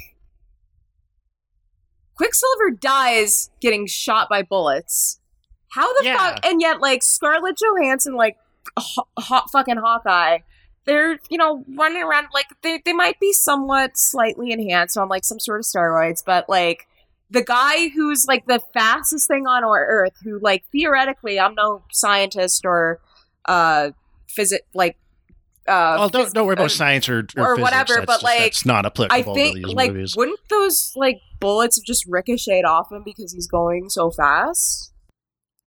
Quicksilver 2.16 2.70
dies 2.70 3.50
getting 3.60 3.86
shot 3.86 4.28
by 4.28 4.42
bullets. 4.42 5.18
How 5.70 5.92
the 5.98 6.04
Yeah. 6.04 6.16
fuck? 6.18 6.44
And 6.46 6.60
yet, 6.60 6.80
like 6.80 7.02
Scarlett 7.02 7.56
Johansson, 7.60 8.14
like 8.14 8.36
hot, 8.78 9.08
hot 9.18 9.50
fucking 9.50 9.78
Hawkeye, 9.78 10.38
they're 10.84 11.18
you 11.30 11.38
know 11.38 11.64
running 11.74 12.02
around 12.02 12.28
like 12.34 12.46
they 12.62 12.80
they 12.84 12.92
might 12.92 13.18
be 13.18 13.32
somewhat 13.32 13.96
slightly 13.96 14.52
enhanced 14.52 14.96
on 14.98 15.08
like 15.08 15.24
some 15.24 15.40
sort 15.40 15.60
of 15.60 15.64
steroids, 15.66 16.22
but 16.24 16.48
like 16.48 16.86
the 17.32 17.42
guy 17.42 17.88
who's 17.88 18.26
like 18.26 18.46
the 18.46 18.60
fastest 18.74 19.26
thing 19.28 19.46
on 19.46 19.64
our 19.64 19.86
earth, 19.86 20.12
who 20.22 20.38
like 20.40 20.64
theoretically, 20.70 21.40
I'm 21.40 21.54
no 21.54 21.82
scientist 21.90 22.64
or 22.64 23.00
uh 23.46 23.90
physic 24.28 24.62
like 24.74 24.96
uh 25.68 25.96
well, 25.98 26.08
don't 26.08 26.28
phys- 26.28 26.32
don't 26.32 26.46
worry 26.46 26.54
about 26.54 26.70
science 26.70 27.08
or, 27.08 27.18
or, 27.36 27.42
or 27.42 27.56
physics. 27.56 27.60
whatever, 27.62 27.94
That's 27.94 28.06
but, 28.06 28.12
just- 28.12 28.24
like, 28.24 28.40
it's 28.42 28.66
not 28.66 28.86
applicable 28.86 29.16
I 29.16 29.22
to 29.22 29.34
think 29.34 29.56
these 29.66 29.74
like 29.74 29.92
movies. 29.92 30.16
wouldn't 30.16 30.40
those 30.50 30.92
like 30.96 31.20
bullets 31.40 31.76
have 31.76 31.84
just 31.84 32.04
ricocheted 32.06 32.64
off 32.64 32.92
him 32.92 33.02
because 33.04 33.32
he's 33.32 33.46
going 33.48 33.88
so 33.90 34.10
fast? 34.10 34.90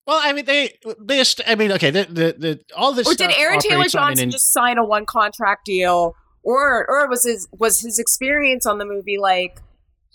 Well, 0.07 0.21
I 0.23 0.35
mean, 0.35 0.45
they 0.45 0.77
they. 1.01 1.23
I 1.47 1.55
mean, 1.55 1.73
okay, 1.73 1.91
the 1.91 2.05
the, 2.05 2.35
the 2.39 2.61
all 2.77 2.93
this. 2.93 3.09
or 3.09 3.15
did 3.15 3.31
Aaron 3.39 3.59
Taylor 3.59 3.77
operates 3.77 3.95
on 3.95 4.03
an 4.03 4.09
Johnson 4.11 4.25
in- 4.25 4.31
just 4.33 4.53
sign 4.53 4.77
a 4.77 4.85
one 4.85 5.07
contract 5.07 5.65
deal, 5.65 6.15
or 6.43 6.85
or 6.87 7.09
was 7.09 7.25
his 7.25 7.49
was 7.53 7.81
his 7.81 7.99
experience 7.99 8.67
on 8.67 8.77
the 8.77 8.85
movie 8.85 9.17
like 9.19 9.61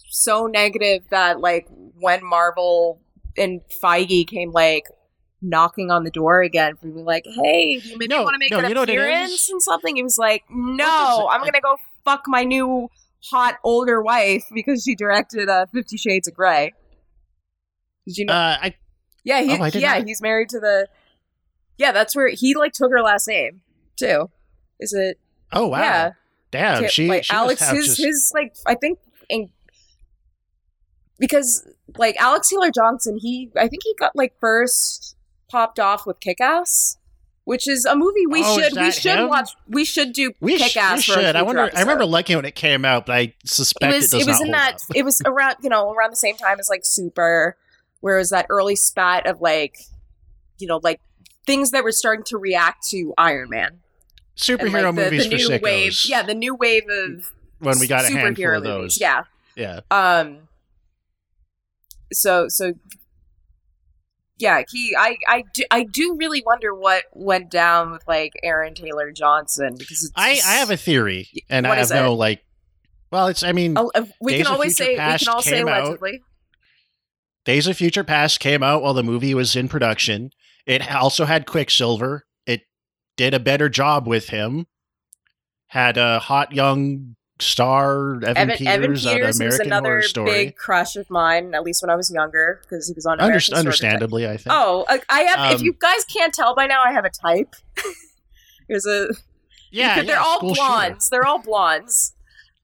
so 0.09 0.47
negative 0.47 1.03
that 1.11 1.39
like 1.39 1.67
when 1.99 2.23
Marvel 2.25 3.01
and 3.37 3.61
Feige 3.83 4.27
came 4.27 4.51
like 4.51 4.85
knocking 5.41 5.89
on 5.91 6.03
the 6.03 6.11
door 6.11 6.41
again 6.41 6.75
for 6.75 6.87
being 6.87 7.05
like, 7.05 7.23
hey, 7.25 7.79
do 7.79 7.89
you 7.89 7.97
maybe 7.97 8.13
No, 8.13 8.23
want 8.23 8.33
to 8.33 8.39
make 8.39 8.51
no, 8.51 8.59
an 8.59 8.73
know 8.73 8.83
appearance 8.83 9.49
and 9.49 9.61
something? 9.61 9.95
He 9.95 10.03
was 10.03 10.17
like, 10.17 10.43
no, 10.49 11.27
I'm 11.31 11.41
gonna 11.41 11.61
go 11.61 11.77
fuck 12.03 12.23
my 12.27 12.43
new 12.43 12.89
hot 13.31 13.55
older 13.63 14.01
wife 14.01 14.43
because 14.53 14.83
she 14.83 14.95
directed 14.95 15.47
uh, 15.49 15.65
Fifty 15.73 15.97
Shades 15.97 16.27
of 16.27 16.33
Grey. 16.33 16.73
Did 18.07 18.17
you 18.17 18.25
know? 18.25 18.33
Uh, 18.33 18.57
I 18.61 18.75
Yeah, 19.23 19.41
he, 19.41 19.51
Oh, 19.57 19.63
I 19.63 19.67
yeah, 19.73 19.97
not- 19.99 20.07
he's 20.07 20.21
married 20.21 20.49
to 20.49 20.59
the. 20.59 20.87
Yeah, 21.77 21.91
that's 21.93 22.15
where 22.15 22.27
he 22.29 22.55
like 22.55 22.73
took 22.73 22.91
her 22.91 23.01
last 23.01 23.27
name 23.27 23.61
too. 23.95 24.29
Is 24.79 24.93
it? 24.93 25.17
oh 25.51 25.67
wow, 25.67 25.79
Yeah, 25.81 26.11
damn, 26.51 26.87
she 26.89 27.07
like 27.07 27.23
she 27.23 27.33
Alex. 27.33 27.67
His 27.69 27.85
just- 27.87 27.97
his 28.01 28.31
like 28.35 28.55
I 28.67 28.75
think 28.75 28.99
in 29.29 29.49
because 31.19 31.67
like 31.97 32.15
Alex 32.17 32.49
Taylor 32.49 32.71
Johnson, 32.71 33.17
he 33.17 33.51
I 33.55 33.67
think 33.67 33.83
he 33.83 33.93
got 33.99 34.15
like 34.15 34.33
first 34.39 35.15
popped 35.49 35.79
off 35.79 36.05
with 36.05 36.19
Kick 36.19 36.41
Ass. 36.41 36.95
Which 37.45 37.67
is 37.67 37.83
a 37.83 37.95
movie 37.95 38.27
we 38.29 38.43
Oh, 38.43 38.59
should 38.59 38.73
we 38.77 38.91
should 38.91 39.17
him? 39.17 39.27
watch. 39.27 39.49
We 39.67 39.83
should 39.83 40.13
do 40.13 40.33
we, 40.39 40.59
sh- 40.59 40.61
Kick 40.73 40.75
we 40.75 40.81
Ass. 40.81 41.01
should. 41.01 41.35
I 41.35 41.41
wonder. 41.41 41.67
I 41.75 41.79
remember 41.79 42.05
liking 42.05 42.35
it 42.35 42.37
when 42.37 42.45
it 42.45 42.53
came 42.53 42.85
out, 42.85 43.07
but 43.07 43.15
I 43.15 43.33
suspect 43.43 43.91
it 43.91 43.95
it, 43.95 43.97
was 43.97 44.09
does 44.11 44.21
it 44.21 44.27
was 44.27 44.39
not 44.39 44.45
in 44.45 44.51
that 44.51 44.73
up. 44.75 44.81
it 44.95 45.03
was 45.03 45.19
around 45.25 45.55
you 45.63 45.69
know 45.69 45.91
around 45.91 46.11
the 46.11 46.15
same 46.17 46.37
time 46.37 46.59
as 46.59 46.69
like 46.69 46.81
super 46.85 47.57
where 48.01 48.17
it 48.17 48.19
was 48.19 48.29
that 48.29 48.45
early 48.51 48.75
spat 48.75 49.25
of 49.25 49.41
like 49.41 49.79
you 50.59 50.67
know 50.67 50.79
like 50.83 51.01
things 51.47 51.71
that 51.71 51.83
were 51.83 51.91
starting 51.91 52.23
to 52.25 52.37
react 52.37 52.87
to 52.89 53.15
iron 53.17 53.49
man 53.49 53.67
and, 53.67 53.79
superhero 54.37 54.83
like, 54.83 54.95
the, 54.95 55.03
movies 55.05 55.23
the 55.23 55.29
for 55.31 55.35
new 55.37 55.49
sickos. 55.49 55.61
wave 55.63 55.99
yeah 56.05 56.21
the 56.21 56.35
new 56.35 56.53
wave 56.53 56.83
of 56.87 57.31
when 57.59 57.79
we 57.79 57.87
got 57.87 58.05
a 58.07 58.13
handful 58.15 58.53
of 58.57 58.63
those. 58.63 58.77
movies. 58.77 59.01
yeah 59.01 59.23
yeah. 59.55 59.79
um 59.89 60.41
so 62.11 62.47
so 62.47 62.73
yeah 64.37 64.63
he 64.69 64.95
I, 64.97 65.17
I 65.27 65.43
do 65.53 65.63
i 65.71 65.83
do 65.83 66.15
really 66.17 66.41
wonder 66.45 66.73
what 66.73 67.03
went 67.13 67.51
down 67.51 67.91
with 67.91 68.03
like 68.07 68.33
aaron 68.43 68.73
taylor 68.73 69.11
johnson 69.11 69.75
because 69.77 70.03
it's 70.03 70.13
I 70.15 70.39
I 70.45 70.55
have 70.55 70.71
a 70.71 70.77
theory, 70.77 71.27
and 71.49 71.67
I 71.67 71.75
have 71.75 71.89
no 71.91 72.13
it? 72.13 72.15
like. 72.15 72.43
Well, 73.11 73.27
it's. 73.27 73.41
I 73.41 73.53
mean, 73.53 73.73
Oh, 73.75 73.91
uh, 73.95 74.05
we 74.21 74.33
Days 74.33 74.45
can 74.45 74.53
always 74.53 74.77
say 74.77 74.89
we 74.91 74.95
can 74.97 75.27
all 75.27 75.41
say 75.41 75.51
came 75.57 75.67
out. 75.67 75.83
allegedly 75.83 76.21
Days 77.43 77.65
of 77.65 77.75
Future 77.75 78.03
Past 78.03 78.39
came 78.39 78.61
out 78.61 78.83
while 78.83 78.93
the 78.93 79.03
movie 79.03 79.33
was 79.33 79.55
in 79.55 79.67
production. 79.67 80.29
It 80.67 80.93
also 80.93 81.25
had 81.25 81.47
Quicksilver. 81.47 82.25
It 82.45 82.61
did 83.17 83.33
a 83.33 83.39
better 83.39 83.67
job 83.67 84.07
with 84.07 84.29
him. 84.29 84.67
Had 85.67 85.97
a 85.97 86.19
hot 86.19 86.51
young 86.51 87.15
star, 87.39 88.15
Evan, 88.23 88.37
Evan, 88.37 88.57
Peters, 88.57 89.05
Evan 89.05 89.17
on 89.23 89.27
Peters 89.33 89.37
was 89.39 89.59
another 89.59 89.89
Horror 89.89 90.01
Story. 90.01 90.31
big 90.31 90.55
crush 90.57 90.95
of 90.95 91.09
mine, 91.09 91.53
at 91.55 91.63
least 91.63 91.81
when 91.81 91.89
I 91.89 91.95
was 91.95 92.11
younger, 92.11 92.59
because 92.63 92.87
he 92.87 92.93
was 92.93 93.05
on 93.05 93.19
American 93.19 93.39
Sword 93.41 93.59
understandably, 93.59 94.27
I 94.27 94.37
think. 94.37 94.47
Oh, 94.49 94.85
I- 94.89 95.21
have. 95.23 95.51
if 95.53 95.59
Um, 95.59 95.65
you 95.65 95.73
guys 95.77 96.03
can't 96.05 96.33
tell 96.33 96.53
by 96.55 96.67
now, 96.67 96.81
I 96.83 96.91
have 96.91 97.05
a 97.05 97.09
type. 97.09 97.55
There's 98.67 98.85
a. 98.85 99.09
yeah, 99.71 100.03
they're 100.03 100.19
all 100.19 100.39
shooter. 100.41 100.53
blondes. 100.55 101.09
They're 101.09 101.25
all 101.25 101.39
blondes. 101.39 102.13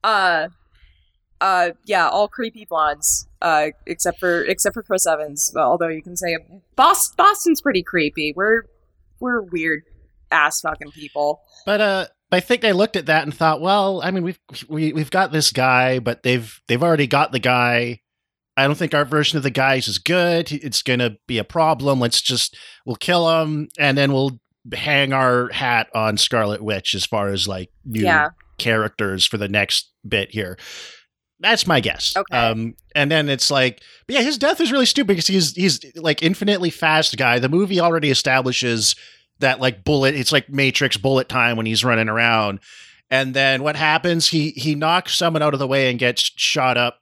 Uh, 0.04 0.50
uh, 1.42 1.72
yeah, 1.86 2.08
all 2.08 2.28
creepy 2.28 2.66
blondes. 2.66 3.28
Uh, 3.42 3.68
except 3.86 4.20
for 4.20 4.44
except 4.44 4.74
for 4.74 4.84
Chris 4.84 5.06
Evans. 5.08 5.54
Although 5.56 5.88
you 5.88 6.02
can 6.02 6.16
say 6.16 6.38
Bos- 6.76 7.12
Boston's 7.18 7.62
pretty 7.62 7.82
creepy. 7.84 8.34
We're 8.36 8.64
we're 9.20 9.42
weird 9.42 9.84
ass 10.32 10.62
fucking 10.62 10.92
people. 10.92 11.42
But 11.66 11.82
uh, 11.82 12.06
I 12.32 12.40
think 12.40 12.62
they 12.62 12.74
looked 12.74 12.96
at 12.96 13.06
that 13.06 13.24
and 13.24 13.34
thought, 13.34 13.62
well, 13.62 14.02
I 14.04 14.12
mean, 14.12 14.24
we've 14.24 14.40
we, 14.68 14.92
we've 14.94 15.12
got 15.12 15.32
this 15.32 15.52
guy, 15.52 16.00
but 16.00 16.24
they've 16.24 16.60
they've 16.68 16.84
already 16.84 17.08
got 17.08 17.32
the 17.32 17.40
guy. 17.40 18.02
I 18.58 18.66
don't 18.66 18.78
think 18.78 18.94
our 18.94 19.06
version 19.06 19.38
of 19.38 19.44
the 19.44 19.50
guys 19.52 19.88
is 19.88 19.98
good. 20.00 20.52
It's 20.52 20.82
gonna 20.82 21.18
be 21.28 21.38
a 21.38 21.44
problem. 21.44 22.00
Let's 22.00 22.22
just 22.22 22.58
we'll 22.86 22.96
kill 22.96 23.42
him, 23.42 23.70
and 23.78 23.98
then 23.98 24.12
we'll 24.14 24.40
hang 24.74 25.14
our 25.14 25.50
hat 25.50 25.88
on 25.94 26.18
Scarlet 26.18 26.62
Witch 26.64 26.96
as 26.96 27.06
far 27.06 27.30
as 27.30 27.48
like 27.48 27.70
new 27.86 28.04
Yeah. 28.04 28.30
characters 28.58 29.26
for 29.26 29.38
the 29.38 29.48
next 29.50 29.92
bit 30.08 30.32
here. 30.32 30.58
That's 31.42 31.68
my 31.68 31.82
guess. 31.82 32.16
Okay. 32.16 32.36
Um, 32.36 32.76
and 32.96 33.12
then 33.12 33.28
it's 33.30 33.52
like, 33.52 33.82
but 34.08 34.16
yeah, 34.16 34.22
his 34.22 34.38
death 34.38 34.62
is 34.62 34.72
really 34.72 34.86
stupid 34.86 35.10
because 35.10 35.28
he's 35.28 35.52
he's 35.54 35.80
like 35.96 36.24
infinitely 36.24 36.70
fast 36.70 37.16
guy. 37.18 37.40
The 37.40 37.50
movie 37.50 37.80
already 37.82 38.10
establishes 38.10 38.96
that 39.40 39.60
like 39.60 39.84
bullet. 39.84 40.16
It's 40.16 40.32
like 40.32 40.50
Matrix 40.50 40.98
bullet 40.98 41.30
time 41.30 41.58
when 41.58 41.66
he's 41.66 41.84
running 41.84 42.10
around. 42.10 42.60
And 43.10 43.34
then 43.34 43.62
what 43.64 43.76
happens? 43.76 44.30
He 44.30 44.52
he 44.52 44.76
knocks 44.76 45.16
someone 45.18 45.42
out 45.44 45.54
of 45.54 45.60
the 45.60 45.68
way 45.68 45.90
and 45.90 46.00
gets 46.00 46.22
shot 46.36 46.78
up 46.78 47.00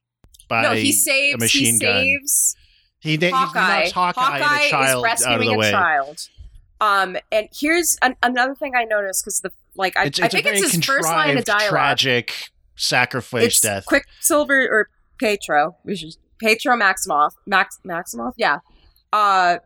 by 0.50 0.64
no, 0.64 0.72
he 0.74 0.92
saves. 0.92 1.36
a 1.36 1.38
machine 1.38 1.76
he 1.76 1.80
gun. 1.80 1.94
saves. 2.04 2.56
He, 3.00 3.18
he 3.18 3.30
Hawkeye. 3.30 3.80
knocks 3.84 3.92
Hawkeye, 3.92 4.38
and 4.40 4.44
a 4.62 4.64
is 4.66 4.70
child 4.72 4.84
out 4.84 4.98
of 4.98 5.04
rescuing 5.04 5.48
the 5.48 5.54
a 5.54 5.58
way. 5.58 5.72
child. 5.72 6.18
Um, 6.82 7.18
and 7.32 7.48
here's 7.58 7.98
an- 8.02 8.16
another 8.24 8.56
thing 8.56 8.74
I 8.76 8.84
noticed 8.84 9.24
because 9.24 9.40
the 9.42 9.52
like 9.76 9.96
I, 9.98 10.06
It's, 10.06 10.20
I 10.22 10.26
it's 10.26 10.34
a 10.36 10.42
think 10.42 10.56
it's 10.58 10.74
his 10.74 10.86
first 10.86 11.08
line 11.08 11.38
of 11.38 11.46
dialogue. 11.46 11.70
tragic 11.70 12.34
sacrifice 12.76 13.44
it's 13.44 13.62
death. 13.62 13.86
Quicksilver 13.86 14.68
or 14.70 14.90
Petro, 15.20 15.78
which 15.84 16.04
is 16.04 16.18
Petro 16.42 16.76
Maximoff. 16.76 17.32
Max 17.48 17.80
Maximoff, 17.86 18.34
yeah. 18.38 18.60
Uh, 19.14 19.58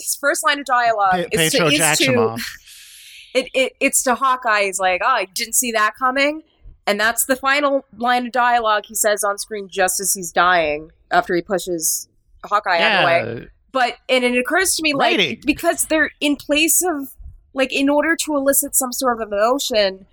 his 0.00 0.16
first 0.16 0.44
line 0.44 0.58
of 0.60 0.64
dialogue 0.66 1.26
Pe- 1.32 1.44
is, 1.46 1.52
to, 1.52 1.66
is 1.66 1.98
to 1.98 2.36
it, 3.34 3.48
it 3.54 3.72
it's 3.80 4.02
to 4.04 4.14
Hawkeye. 4.14 4.64
He's 4.64 4.78
like, 4.78 5.00
oh, 5.04 5.08
I 5.08 5.26
didn't 5.26 5.54
see 5.54 5.72
that 5.72 5.94
coming, 5.98 6.42
and 6.86 6.98
that's 6.98 7.24
the 7.26 7.36
final 7.36 7.84
line 7.96 8.26
of 8.26 8.32
dialogue 8.32 8.84
he 8.86 8.94
says 8.94 9.22
on 9.24 9.38
screen 9.38 9.68
just 9.68 10.00
as 10.00 10.14
he's 10.14 10.32
dying 10.32 10.90
after 11.10 11.34
he 11.34 11.42
pushes 11.42 12.08
Hawkeye 12.44 12.78
out 12.78 12.92
of 12.94 13.00
the 13.00 13.06
way. 13.40 13.48
But 13.72 13.96
and 14.08 14.24
it 14.24 14.36
occurs 14.38 14.74
to 14.76 14.82
me 14.82 14.94
like 14.94 15.42
because 15.44 15.84
they're 15.84 16.10
in 16.20 16.36
place 16.36 16.82
of 16.82 17.14
like 17.52 17.72
in 17.72 17.88
order 17.88 18.16
to 18.16 18.36
elicit 18.36 18.74
some 18.74 18.92
sort 18.92 19.20
of 19.20 19.28
emotion 19.30 20.06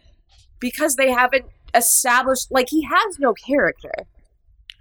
because 0.59 0.95
they 0.95 1.11
haven't 1.11 1.45
established 1.73 2.51
like 2.51 2.69
he 2.69 2.83
has 2.83 3.19
no 3.19 3.33
character. 3.33 3.91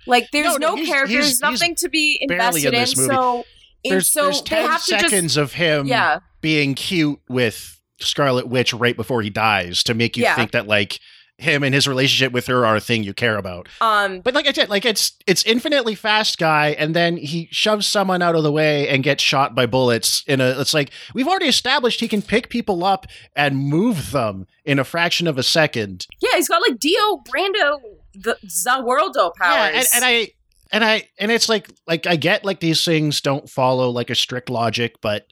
Like 0.06 0.28
there's 0.32 0.58
No, 0.58 0.70
no, 0.70 0.74
he's- 0.76 0.88
character. 0.88 1.12
he's- 1.12 1.24
there's 1.24 1.40
nothing 1.40 1.74
to 1.76 1.88
be 1.88 2.18
invested 2.20 2.74
in 2.74 2.80
in, 2.80 2.86
so 2.86 3.44
there's 3.84 4.08
so 4.10 4.24
there's 4.24 4.42
they 4.42 4.48
ten 4.56 4.70
have 4.70 4.84
to 4.84 4.90
just 4.90 5.08
seconds 5.10 5.36
of 5.36 5.52
him 5.54 5.86
yeah 5.86 6.18
being 6.40 6.74
cute 6.74 7.20
with 7.28 7.80
Scarlet 8.00 8.48
Witch 8.48 8.72
right 8.74 8.96
before 8.96 9.22
he 9.22 9.30
dies 9.30 9.82
to 9.84 9.94
make 9.94 10.16
you 10.16 10.24
Yeah. 10.24 10.34
think 10.36 10.50
that 10.52 10.66
like 10.66 10.98
him 11.38 11.64
and 11.64 11.74
his 11.74 11.88
relationship 11.88 12.32
with 12.32 12.46
her 12.46 12.64
are 12.64 12.76
a 12.76 12.80
thing 12.80 13.02
you 13.02 13.12
care 13.12 13.36
about. 13.36 13.68
um 13.80 14.20
But 14.20 14.34
like 14.34 14.46
I 14.46 14.52
said, 14.52 14.68
like 14.68 14.84
it's 14.84 15.12
it's 15.26 15.42
infinitely 15.44 15.96
fast 15.96 16.38
guy, 16.38 16.76
and 16.78 16.94
then 16.94 17.16
he 17.16 17.48
shoves 17.50 17.88
someone 17.88 18.22
out 18.22 18.36
of 18.36 18.44
the 18.44 18.52
way 18.52 18.88
and 18.88 19.02
gets 19.02 19.20
shot 19.22 19.52
by 19.54 19.66
bullets. 19.66 20.22
In 20.28 20.40
a, 20.40 20.60
it's 20.60 20.72
like 20.74 20.90
we've 21.12 21.26
already 21.26 21.46
established 21.48 21.98
he 22.00 22.06
can 22.06 22.22
pick 22.22 22.50
people 22.50 22.84
up 22.84 23.06
and 23.34 23.56
move 23.56 24.12
them 24.12 24.46
in 24.64 24.78
a 24.78 24.84
fraction 24.84 25.26
of 25.26 25.36
a 25.38 25.42
second. 25.42 26.06
yeah 26.20 26.30
he's 26.36 26.46
got 26.48 26.62
like 26.62 26.78
dio 26.78 27.16
brando 27.28 27.80
the 28.14 28.36
Za 28.48 28.80
Warudo 28.86 29.34
powers 29.34 29.72
Yeah, 29.72 29.78
and, 29.78 29.86
and 29.94 30.04
I 30.04 30.28
and 30.72 30.84
I 30.84 31.08
and 31.18 31.30
it's 31.30 31.48
like 31.48 31.70
like 31.86 32.06
I 32.06 32.16
get 32.16 32.44
like 32.44 32.60
these 32.60 32.84
things 32.84 33.20
don't 33.20 33.48
follow 33.48 33.90
like 33.90 34.10
a 34.10 34.14
strict 34.14 34.50
logic, 34.50 34.96
but 35.00 35.26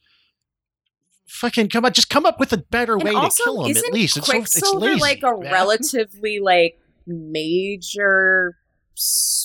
fucking 1.27 1.69
come 1.69 1.85
on, 1.85 1.93
just 1.93 2.11
come 2.11 2.27
up 2.27 2.39
with 2.39 2.53
a 2.53 2.59
better 2.59 2.95
And 2.95 3.03
way 3.03 3.15
also, 3.15 3.29
to 3.29 3.43
kill 3.45 3.65
him. 3.65 3.77
At 3.77 3.93
least 3.93 4.17
it's 4.17 4.27
so, 4.27 4.37
it's 4.37 4.75
lazy, 4.75 5.01
like 5.01 5.23
a 5.23 5.37
man. 5.37 5.53
relatively 5.53 6.39
like 6.41 6.79
major 7.07 8.57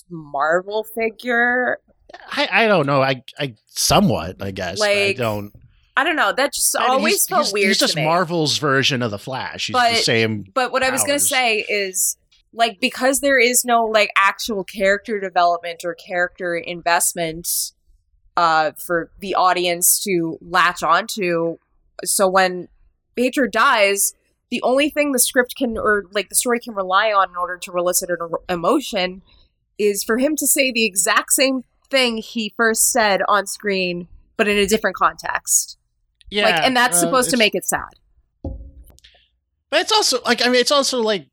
Marvel 0.09 0.83
figure. 0.83 1.79
I, 2.31 2.47
I 2.51 2.67
don't 2.67 2.85
know. 2.85 3.01
I 3.01 3.23
I 3.39 3.55
somewhat 3.67 4.41
I 4.41 4.51
guess. 4.51 4.81
I 4.81 5.13
don't. 5.13 5.53
I 5.95 6.03
don't 6.03 6.15
know. 6.15 6.31
That 6.31 6.53
just 6.53 6.77
I 6.77 6.81
mean, 6.81 6.89
always 6.91 7.13
he's, 7.15 7.27
felt 7.27 7.45
he's, 7.45 7.53
weird 7.53 7.67
He's 7.69 7.79
just. 7.79 7.95
Marvel's 7.95 8.59
version 8.59 9.01
of 9.01 9.09
the 9.09 9.17
Flash. 9.17 9.67
He's 9.67 9.73
the 9.73 9.79
But- 9.79 10.03
same. 10.03 10.45
But 10.53 10.71
what 10.71 10.83
I 10.83 10.91
was 10.91 11.03
gonna 11.03 11.17
say 11.19 11.59
is 11.67 12.17
like 12.57 12.79
because 12.81 13.19
there 13.19 13.39
is 13.39 13.63
no 13.63 13.85
like 13.85 14.09
actual 14.17 14.63
character 14.63 15.19
development 15.19 15.85
or 15.85 15.93
character 15.93 16.55
investment 16.55 17.71
uh 18.35 18.71
for 18.71 19.11
the 19.19 19.35
audience 19.35 20.03
to 20.03 20.37
latch 20.41 20.83
onto. 20.83 21.57
So 22.03 22.27
when 22.27 22.67
Pedro 23.15 23.47
dies, 23.47 24.13
the 24.49 24.61
only 24.63 24.89
thing 24.89 25.11
the 25.11 25.19
script 25.19 25.55
can 25.55 25.77
or 25.77 26.05
like 26.11 26.29
the 26.29 26.35
story 26.35 26.59
can 26.59 26.73
rely 26.73 27.11
on 27.11 27.29
in 27.29 27.35
order 27.35 27.57
to 27.57 27.71
elicit 27.77 28.09
an 28.09 28.17
emotion 28.49 29.21
is 29.77 30.03
for 30.03 30.17
him 30.17 30.35
to 30.35 30.47
say 30.47 30.71
the 30.71 30.85
exact 30.85 31.31
same 31.31 31.61
thing 31.89 32.17
he 32.17 32.53
first 32.57 32.91
said 32.91 33.21
on 33.27 33.45
screen 33.45 34.07
but 34.35 34.47
in 34.47 34.57
a 34.57 34.65
different 34.65 34.95
context 34.95 35.77
Yeah, 36.29 36.43
like 36.43 36.63
and 36.63 36.75
that's 36.75 36.97
uh, 36.97 37.01
supposed 37.01 37.29
to 37.29 37.37
make 37.37 37.55
it 37.55 37.65
sad 37.65 37.93
But 39.69 39.81
it's 39.81 39.91
also 39.91 40.21
like 40.23 40.41
I 40.41 40.45
mean, 40.45 40.61
it's 40.61 40.71
also 40.71 41.01
like 41.01 41.27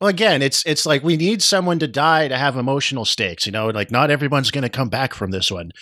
well, 0.00 0.08
again, 0.08 0.40
it's 0.40 0.64
it's 0.64 0.86
like 0.86 1.02
we 1.02 1.16
need 1.16 1.42
someone 1.42 1.78
to 1.78 1.88
die 1.88 2.28
to 2.28 2.36
have 2.36 2.56
emotional 2.56 3.04
stakes. 3.04 3.44
You 3.44 3.52
know, 3.52 3.68
like 3.68 3.90
not 3.90 4.10
everyone's 4.10 4.50
going 4.50 4.62
to 4.62 4.70
come 4.70 4.88
back 4.88 5.12
from 5.12 5.30
this 5.30 5.50
one, 5.50 5.72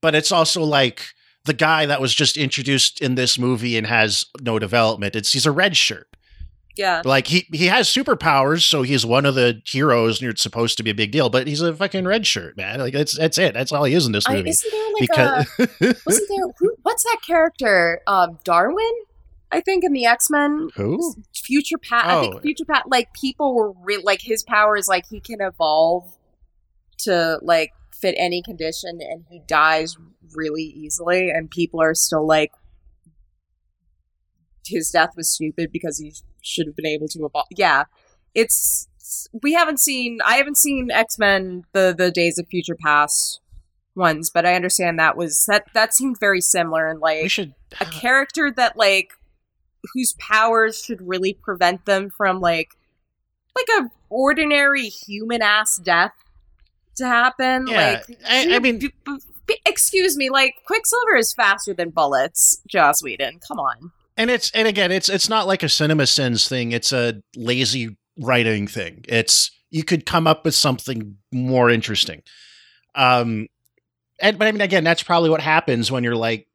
but 0.00 0.14
it's 0.14 0.30
also 0.30 0.62
like 0.62 1.06
the 1.44 1.54
guy 1.54 1.84
that 1.86 2.00
was 2.00 2.14
just 2.14 2.36
introduced 2.36 3.00
in 3.00 3.16
this 3.16 3.38
movie 3.38 3.76
and 3.76 3.86
has 3.86 4.24
no 4.40 4.58
development. 4.58 5.16
It's 5.16 5.32
he's 5.32 5.44
a 5.44 5.50
red 5.50 5.76
shirt. 5.76 6.06
yeah 6.76 7.02
Like 7.04 7.26
he 7.26 7.48
he 7.52 7.66
has 7.66 7.88
superpowers, 7.88 8.62
so 8.62 8.82
he's 8.82 9.04
one 9.04 9.26
of 9.26 9.34
the 9.34 9.60
heroes, 9.66 10.20
and 10.20 10.30
it's 10.30 10.42
supposed 10.42 10.76
to 10.76 10.84
be 10.84 10.90
a 10.90 10.94
big 10.94 11.10
deal. 11.10 11.28
But 11.28 11.48
he's 11.48 11.60
a 11.60 11.74
fucking 11.74 12.04
red 12.06 12.26
shirt, 12.28 12.56
man. 12.56 12.78
Like 12.78 12.94
that's 12.94 13.18
that's 13.18 13.38
it. 13.38 13.54
That's 13.54 13.72
all 13.72 13.84
he 13.84 13.94
is 13.94 14.06
in 14.06 14.12
this 14.12 14.28
I, 14.28 14.36
movie. 14.36 14.50
isn't 14.50 14.70
there 14.70 14.90
like 15.00 15.18
a 15.18 15.96
wasn't 16.06 16.28
there 16.28 16.46
who, 16.60 16.76
what's 16.82 17.02
that 17.02 17.18
character 17.26 18.00
um 18.06 18.38
darwin 18.44 18.92
i 19.54 19.60
think 19.60 19.84
in 19.84 19.92
the 19.92 20.04
x-men 20.06 20.68
who? 20.76 21.14
future 21.34 21.78
pat 21.78 22.04
i 22.06 22.14
Oh. 22.16 22.20
think 22.20 22.42
future 22.42 22.64
pat 22.64 22.84
like 22.88 23.12
people 23.12 23.54
were 23.54 23.72
re- 23.82 24.02
like 24.02 24.20
his 24.22 24.42
power 24.42 24.76
is 24.76 24.88
like 24.88 25.04
he 25.10 25.20
can 25.20 25.40
evolve 25.40 26.16
to 26.98 27.38
like 27.42 27.70
fit 27.94 28.14
any 28.18 28.42
condition 28.42 28.98
and 29.00 29.24
he 29.30 29.40
dies 29.46 29.96
really 30.34 30.62
easily 30.62 31.30
and 31.30 31.50
people 31.50 31.80
are 31.80 31.94
still 31.94 32.26
like 32.26 32.50
his 34.66 34.90
death 34.90 35.10
was 35.16 35.28
stupid 35.28 35.70
because 35.72 35.98
he 35.98 36.12
should 36.42 36.66
have 36.66 36.76
been 36.76 36.86
able 36.86 37.08
to 37.08 37.24
evolve 37.24 37.46
yeah 37.50 37.84
it's 38.34 38.88
we 39.42 39.52
haven't 39.52 39.78
seen 39.78 40.18
i 40.24 40.36
haven't 40.36 40.56
seen 40.56 40.90
x-men 40.90 41.64
the 41.72 41.94
the 41.96 42.10
days 42.10 42.38
of 42.38 42.46
future 42.48 42.74
past 42.74 43.40
ones 43.94 44.30
but 44.32 44.44
i 44.46 44.54
understand 44.54 44.98
that 44.98 45.16
was 45.16 45.44
that 45.46 45.64
that 45.74 45.92
seemed 45.94 46.18
very 46.18 46.40
similar 46.40 46.88
and 46.88 47.00
like 47.00 47.22
We 47.22 47.28
should. 47.28 47.54
a 47.80 47.84
character 47.86 48.50
that 48.56 48.76
like 48.76 49.12
whose 49.92 50.14
powers 50.18 50.82
should 50.82 51.06
really 51.06 51.34
prevent 51.34 51.84
them 51.84 52.10
from 52.10 52.40
like 52.40 52.70
like 53.56 53.66
a 53.78 53.90
ordinary 54.10 54.88
human 54.88 55.42
ass 55.42 55.76
death 55.76 56.12
to 56.96 57.06
happen 57.06 57.66
Yeah, 57.66 58.02
like 58.08 58.18
I- 58.28 58.54
I 58.56 58.58
mean- 58.60 58.78
b- 58.78 58.92
b- 59.46 59.60
excuse 59.66 60.16
me 60.16 60.30
like 60.30 60.54
quicksilver 60.66 61.16
is 61.16 61.32
faster 61.34 61.74
than 61.74 61.90
bullets 61.90 62.60
joss 62.68 63.02
whedon 63.02 63.40
come 63.46 63.58
on. 63.58 63.92
And 64.16 64.30
it's 64.30 64.50
and 64.52 64.66
again 64.68 64.92
it's 64.92 65.08
it's 65.08 65.28
not 65.28 65.46
like 65.46 65.62
a 65.62 65.66
CinemaSins 65.66 66.48
thing 66.48 66.72
it's 66.72 66.92
a 66.92 67.20
lazy 67.36 67.96
writing 68.18 68.66
thing. 68.68 69.04
It's 69.08 69.50
you 69.70 69.82
could 69.82 70.06
come 70.06 70.26
up 70.28 70.44
with 70.44 70.54
something 70.54 71.16
more 71.32 71.68
interesting. 71.68 72.22
Um 72.94 73.48
and 74.20 74.38
but 74.38 74.46
i 74.46 74.52
mean 74.52 74.60
again 74.60 74.84
that's 74.84 75.02
probably 75.02 75.28
what 75.30 75.40
happens 75.40 75.90
when 75.90 76.04
you're 76.04 76.14
like 76.16 76.46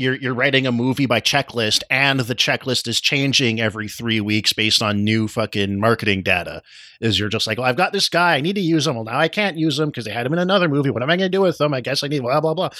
you're 0.00 0.16
you're 0.16 0.34
writing 0.34 0.66
a 0.66 0.72
movie 0.72 1.06
by 1.06 1.20
checklist 1.20 1.82
and 1.90 2.20
the 2.20 2.34
checklist 2.34 2.88
is 2.88 3.00
changing 3.00 3.60
every 3.60 3.86
three 3.86 4.20
weeks 4.20 4.52
based 4.52 4.82
on 4.82 5.04
new 5.04 5.28
fucking 5.28 5.78
marketing 5.78 6.22
data 6.22 6.62
is 7.00 7.18
you're 7.18 7.28
just 7.28 7.46
like 7.46 7.58
well 7.58 7.66
i've 7.66 7.76
got 7.76 7.92
this 7.92 8.08
guy. 8.08 8.34
I 8.34 8.40
need 8.40 8.54
to 8.56 8.60
use 8.62 8.86
him. 8.86 8.96
Well 8.96 9.04
now 9.04 9.18
i 9.18 9.28
can't 9.28 9.58
use 9.58 9.78
him 9.78 9.90
because 9.90 10.04
they 10.04 10.10
had 10.10 10.26
him 10.26 10.32
in 10.32 10.38
another 10.38 10.68
movie. 10.68 10.90
What 10.90 11.02
am 11.02 11.10
i 11.10 11.16
going 11.16 11.30
to 11.30 11.36
do 11.36 11.42
with 11.42 11.60
him? 11.60 11.74
I 11.74 11.80
guess 11.80 12.02
i 12.02 12.08
need 12.08 12.22
blah 12.22 12.40
blah 12.40 12.54
blah. 12.54 12.70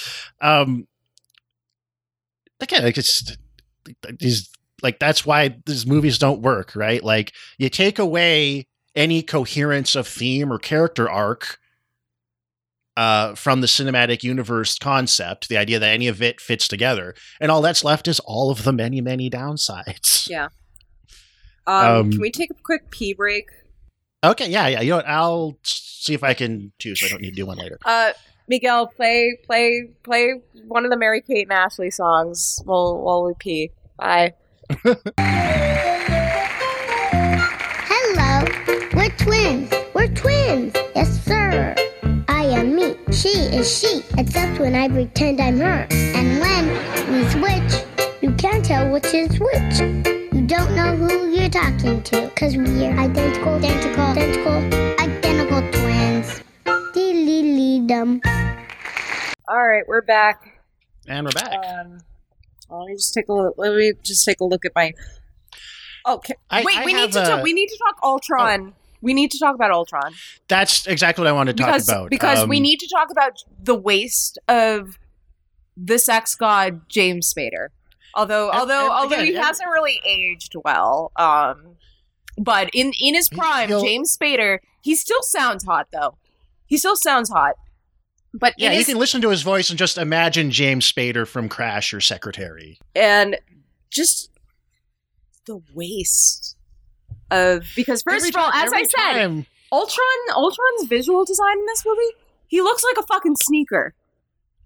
Um 0.41 0.89
again 2.61 2.83
like 2.83 2.99
it's 2.99 3.37
these 4.18 4.49
like 4.83 4.99
that's 4.99 5.27
why 5.27 5.57
these 5.66 5.87
movies 5.87 6.18
don't 6.18 6.41
work 6.41 6.75
right? 6.75 7.05
Like 7.05 7.33
you 7.59 7.68
take 7.68 7.99
away 7.99 8.66
any 8.97 9.23
coherence 9.23 9.95
of 9.95 10.09
theme 10.09 10.53
or 10.53 10.59
character 10.59 11.09
arc 11.09 11.60
uh, 13.01 13.35
from 13.35 13.61
the 13.63 13.67
cinematic 13.67 14.23
universe 14.23 14.79
concept, 14.79 15.49
the 15.49 15.57
idea 15.57 15.79
that 15.79 15.89
any 15.99 16.07
of 16.09 16.21
it 16.23 16.41
fits 16.41 16.69
together, 16.69 17.15
and 17.41 17.51
all 17.51 17.63
that's 17.63 17.83
left 17.83 18.07
is 18.09 18.21
all 18.21 18.51
of 18.51 18.65
the 18.65 18.73
many, 18.73 19.01
many 19.01 19.31
downsides. 19.31 20.29
Yeah. 20.37 20.49
um, 21.67 21.87
Um, 22.01 22.11
can 22.13 22.21
we 22.21 22.31
take 22.31 22.51
a 22.51 22.63
quick 22.63 22.91
pee 22.91 23.15
break 23.15 23.47
Okay, 24.23 24.49
yeah, 24.51 24.69
yeah. 24.69 24.81
You 24.83 24.91
know 24.91 24.97
what? 24.97 25.09
I'll 25.09 25.57
see 25.63 26.13
if 26.13 26.23
I 26.23 26.35
can 26.35 26.73
too, 26.79 26.95
so 26.95 27.07
I 27.07 27.09
don't 27.09 27.23
need 27.23 27.31
to 27.31 27.37
do 27.37 27.47
one 27.47 27.57
later. 27.57 27.79
uh 27.87 28.13
miguel 28.49 28.87
play 28.89 29.39
play 29.47 29.89
play 30.03 30.35
one 30.67 30.85
of 30.85 30.91
the 30.91 30.97
mary 30.97 31.21
kate 31.23 31.45
and 31.49 31.53
ashley 31.53 31.89
songs 31.91 32.61
while 32.65 32.99
while 32.99 33.23
we 33.25 33.33
pee 33.39 33.71
bye 33.97 34.35
Hello, 37.93 38.45
we're 38.95 39.09
twins. 39.17 39.73
We're 39.95 40.09
twins. 40.09 40.73
Yes, 40.95 41.25
sir. 41.25 41.75
I 42.31 42.45
am 42.45 42.76
me. 42.76 42.95
She 43.11 43.28
is 43.28 43.66
she. 43.81 44.05
Except 44.16 44.61
when 44.61 44.76
I 44.76 44.87
pretend 44.89 45.41
I'm 45.41 45.59
her. 45.59 45.89
And 45.91 46.39
when 46.39 46.64
we 47.12 47.28
switch, 47.28 47.83
you 48.22 48.31
can't 48.37 48.64
tell 48.64 48.89
which 48.89 49.12
is 49.12 49.31
which. 49.41 49.81
You 50.33 50.47
don't 50.47 50.76
know 50.76 50.95
who 50.95 51.28
you're 51.35 51.49
talking 51.51 52.01
to. 52.05 52.31
Cause 52.37 52.57
we're 52.57 52.97
identical, 52.97 53.55
identical, 53.57 54.05
identical, 54.05 54.53
identical 55.03 55.61
twins. 55.72 56.41
Dee 56.95 57.85
dum. 57.87 58.20
all 59.49 59.66
right 59.66 59.83
we're 59.89 60.01
back 60.03 60.62
And 61.09 61.26
we're 61.26 61.33
back. 61.33 61.53
Um, 61.66 61.99
let 62.70 62.87
me 62.87 62.95
just 62.95 63.12
take 63.12 63.28
a 63.28 63.33
look. 63.33 63.55
Let 63.59 63.74
me 63.74 63.93
just 64.05 64.24
take 64.24 64.39
a 64.41 64.45
look 64.45 64.64
at 64.64 64.72
my. 64.76 64.93
Okay, 66.07 66.35
I- 66.49 66.62
wait. 66.62 66.78
I 66.78 66.85
we 66.85 66.93
need 66.93 67.01
have 67.01 67.11
to 67.11 67.22
a- 67.22 67.26
talk. 67.26 67.43
We 67.43 67.53
need 67.53 67.66
to 67.66 67.78
talk 67.78 67.99
Ultron. 68.05 68.74
We 69.03 69.15
need 69.15 69.31
to 69.31 69.39
talk 69.39 69.55
about 69.55 69.71
Ultron 69.71 70.13
That's 70.49 70.87
exactly 70.87 71.23
what 71.23 71.29
I 71.29 71.33
wanted 71.33 71.57
to 71.57 71.65
because 71.65 71.87
talk 71.87 71.97
about. 71.97 72.11
because 72.11 72.47
we 72.47 72.57
Um, 72.59 72.63
need 72.63 72.81
to 72.81 72.89
talk 72.89 73.11
about 73.11 73.33
the 73.63 73.75
waste 73.75 74.39
of 74.49 74.99
the 75.77 75.99
sex 75.99 76.35
god 76.35 76.89
James 76.89 77.33
Spader. 77.33 77.69
Although 78.15 78.51
Ev- 78.51 78.61
although 78.61 78.87
ev- 78.87 78.91
although 78.93 79.15
again, 79.17 79.27
he 79.27 79.37
ev- 79.37 79.45
hasn't 79.45 79.71
really 79.71 80.01
aged 80.05 80.55
well. 80.65 81.13
Um, 81.17 81.77
but 82.37 82.69
in 82.75 82.93
in 83.01 83.15
his 83.15 83.29
prime, 83.29 83.69
James 83.69 84.17
Spader, 84.17 84.59
he 84.83 84.95
still 84.95 85.23
sounds 85.23 85.65
hot 85.65 85.89
though. 85.93 86.17
He 86.67 86.77
still 86.77 86.97
sounds 86.97 87.31
hot. 87.31 87.55
But 88.35 88.55
Yeah, 88.59 88.73
you 88.73 88.85
can 88.85 88.97
listen 88.99 89.21
to 89.23 89.31
his 89.31 89.43
voice 89.43 89.71
and 89.71 89.79
just 89.79 89.99
imagine 89.99 90.51
James 90.53 90.91
Spader 90.91 91.27
from 91.27 91.49
Crash 91.49 91.93
or 91.93 92.01
Secretary. 92.01 92.79
and 92.95 93.39
just 93.91 94.31
the 95.47 95.61
waste 95.75 96.57
of 97.31 97.64
because 97.76 98.03
first 98.03 98.16
Every 98.26 98.28
of 98.31 98.37
all, 98.37 98.51
time- 98.53 98.66
as 98.66 98.72
I 98.72 98.83
said, 98.85 99.12
time- 99.12 99.47
Ultron 99.72 100.07
Ultron's 100.35 100.89
visual 100.89 101.24
design 101.24 101.59
in 101.59 101.66
this 101.66 101.85
movie, 101.87 102.12
he 102.49 102.61
looks 102.61 102.83
like 102.85 102.97
a 102.99 103.07
fucking 103.07 103.37
sneaker, 103.37 103.95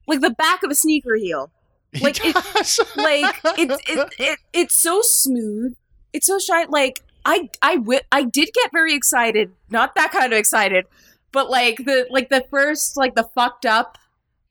like 0.06 0.20
the 0.20 0.30
back 0.30 0.62
of 0.62 0.70
a 0.70 0.74
sneaker 0.74 1.14
heel. 1.16 1.50
he 1.92 2.02
like, 2.04 2.24
it- 2.24 2.34
Like 2.96 3.40
it's 3.58 3.90
it, 3.90 4.12
it 4.18 4.38
it's 4.52 4.74
so 4.74 5.00
smooth, 5.02 5.74
it's 6.12 6.26
so 6.26 6.38
shiny. 6.38 6.68
Like 6.70 7.00
I 7.26 7.50
I 7.62 7.76
wi- 7.76 8.02
I 8.10 8.22
did 8.24 8.48
get 8.54 8.70
very 8.72 8.94
excited, 8.94 9.52
not 9.70 9.94
that 9.96 10.10
kind 10.12 10.32
of 10.32 10.38
excited, 10.38 10.86
but 11.32 11.50
like 11.50 11.76
the 11.78 12.06
like 12.10 12.30
the 12.30 12.44
first 12.50 12.96
like 12.96 13.14
the 13.14 13.28
fucked 13.34 13.66
up 13.66 13.98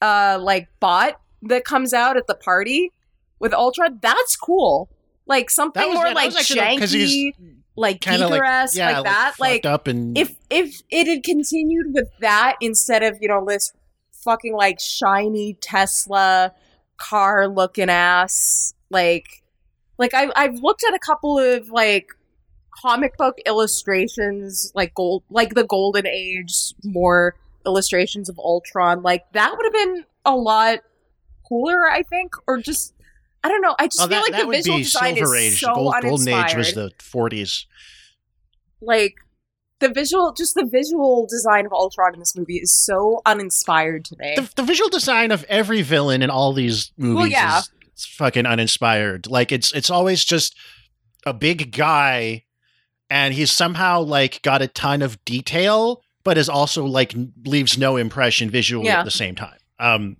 uh 0.01 0.37
like 0.41 0.67
bot 0.79 1.19
that 1.43 1.65
comes 1.65 1.93
out 1.93 2.15
at 2.15 2.27
the 2.27 2.35
party 2.35 2.91
with 3.39 3.53
Ultron. 3.53 3.99
That's 4.01 4.35
cool. 4.35 4.89
Like 5.25 5.49
something 5.49 5.81
That 5.81 5.93
more 5.93 6.03
that 6.05 6.15
like 6.15 6.27
was 6.27 6.37
actually- 6.37 6.77
'cause 6.77 6.91
he's 6.91 7.33
janky, 7.35 7.55
like 7.75 8.01
kinda 8.01 8.27
like- 8.27 8.41
yeah, 8.75 8.99
like 8.99 9.03
that. 9.05 9.33
Like 9.39 9.65
up 9.65 9.87
and 9.87 10.17
if 10.17 10.35
if 10.49 10.81
it 10.89 11.07
had 11.07 11.23
continued 11.23 11.93
with 11.93 12.09
that 12.19 12.55
instead 12.61 13.03
of 13.03 13.17
you 13.21 13.27
know 13.27 13.45
this 13.47 13.71
fucking 14.23 14.55
like 14.55 14.79
shiny 14.79 15.57
Tesla 15.61 16.53
car 16.97 17.47
looking 17.47 17.89
ass 17.89 18.73
like 18.89 19.43
like 19.97 20.13
I 20.13 20.29
I've 20.35 20.55
looked 20.59 20.83
at 20.87 20.93
a 20.93 20.99
couple 20.99 21.37
of 21.39 21.69
like 21.69 22.07
comic 22.81 23.17
book 23.17 23.37
illustrations 23.45 24.71
like 24.75 24.93
gold 24.93 25.23
like 25.29 25.53
the 25.55 25.65
golden 25.65 26.07
age 26.07 26.53
more 26.83 27.35
illustrations 27.65 28.29
of 28.29 28.37
Ultron 28.39 29.01
like 29.03 29.23
that 29.33 29.51
would 29.55 29.65
have 29.65 29.73
been 29.73 30.05
a 30.25 30.35
lot 30.35 30.79
cooler 31.47 31.89
I 31.89 32.03
think 32.03 32.33
or 32.47 32.57
just 32.57 32.92
I 33.43 33.49
don't 33.49 33.61
know 33.61 33.75
I 33.79 33.87
just 33.87 33.99
oh, 34.01 34.07
feel 34.07 34.09
that, 34.09 34.21
like 34.21 34.31
that 34.33 34.45
the 34.45 34.51
visual 34.51 34.77
design 34.79 35.15
Silver 35.15 35.35
is 35.35 35.53
Age. 35.53 35.59
so 35.59 35.73
Gold, 35.75 35.95
Golden 36.01 36.27
Age 36.29 36.55
was 36.55 36.73
the 36.73 36.91
40s. 36.99 37.65
like 38.81 39.15
the 39.79 39.89
visual 39.89 40.33
just 40.33 40.53
the 40.55 40.65
visual 40.71 41.27
design 41.29 41.65
of 41.65 41.73
ultron 41.73 42.13
in 42.13 42.19
this 42.19 42.35
movie 42.37 42.57
is 42.57 42.71
so 42.73 43.21
uninspired 43.25 44.05
to 44.05 44.15
me 44.17 44.33
The, 44.37 44.49
the 44.55 44.63
visual 44.63 44.89
design 44.89 45.31
of 45.31 45.43
every 45.49 45.81
villain 45.81 46.21
in 46.21 46.29
all 46.29 46.53
these 46.53 46.91
movies 46.97 47.15
well, 47.15 47.27
yeah. 47.27 47.59
is 47.59 48.05
fucking 48.05 48.45
uninspired. 48.45 49.27
Like 49.27 49.51
it's 49.51 49.73
it's 49.73 49.89
always 49.89 50.23
just 50.23 50.55
a 51.25 51.33
big 51.33 51.71
guy, 51.75 52.43
and 53.09 53.33
he's 53.33 53.51
somehow 53.51 54.01
like 54.01 54.41
got 54.41 54.61
a 54.61 54.67
ton 54.67 55.01
of 55.01 55.23
detail, 55.25 56.01
but 56.23 56.37
is 56.37 56.49
also 56.49 56.85
like 56.85 57.13
leaves 57.45 57.77
no 57.77 57.97
impression 57.97 58.49
visually 58.49 58.87
Yeah. 58.87 58.99
at 58.99 59.05
the 59.05 59.11
same 59.11 59.35
time. 59.35 59.57
Um, 59.79 60.17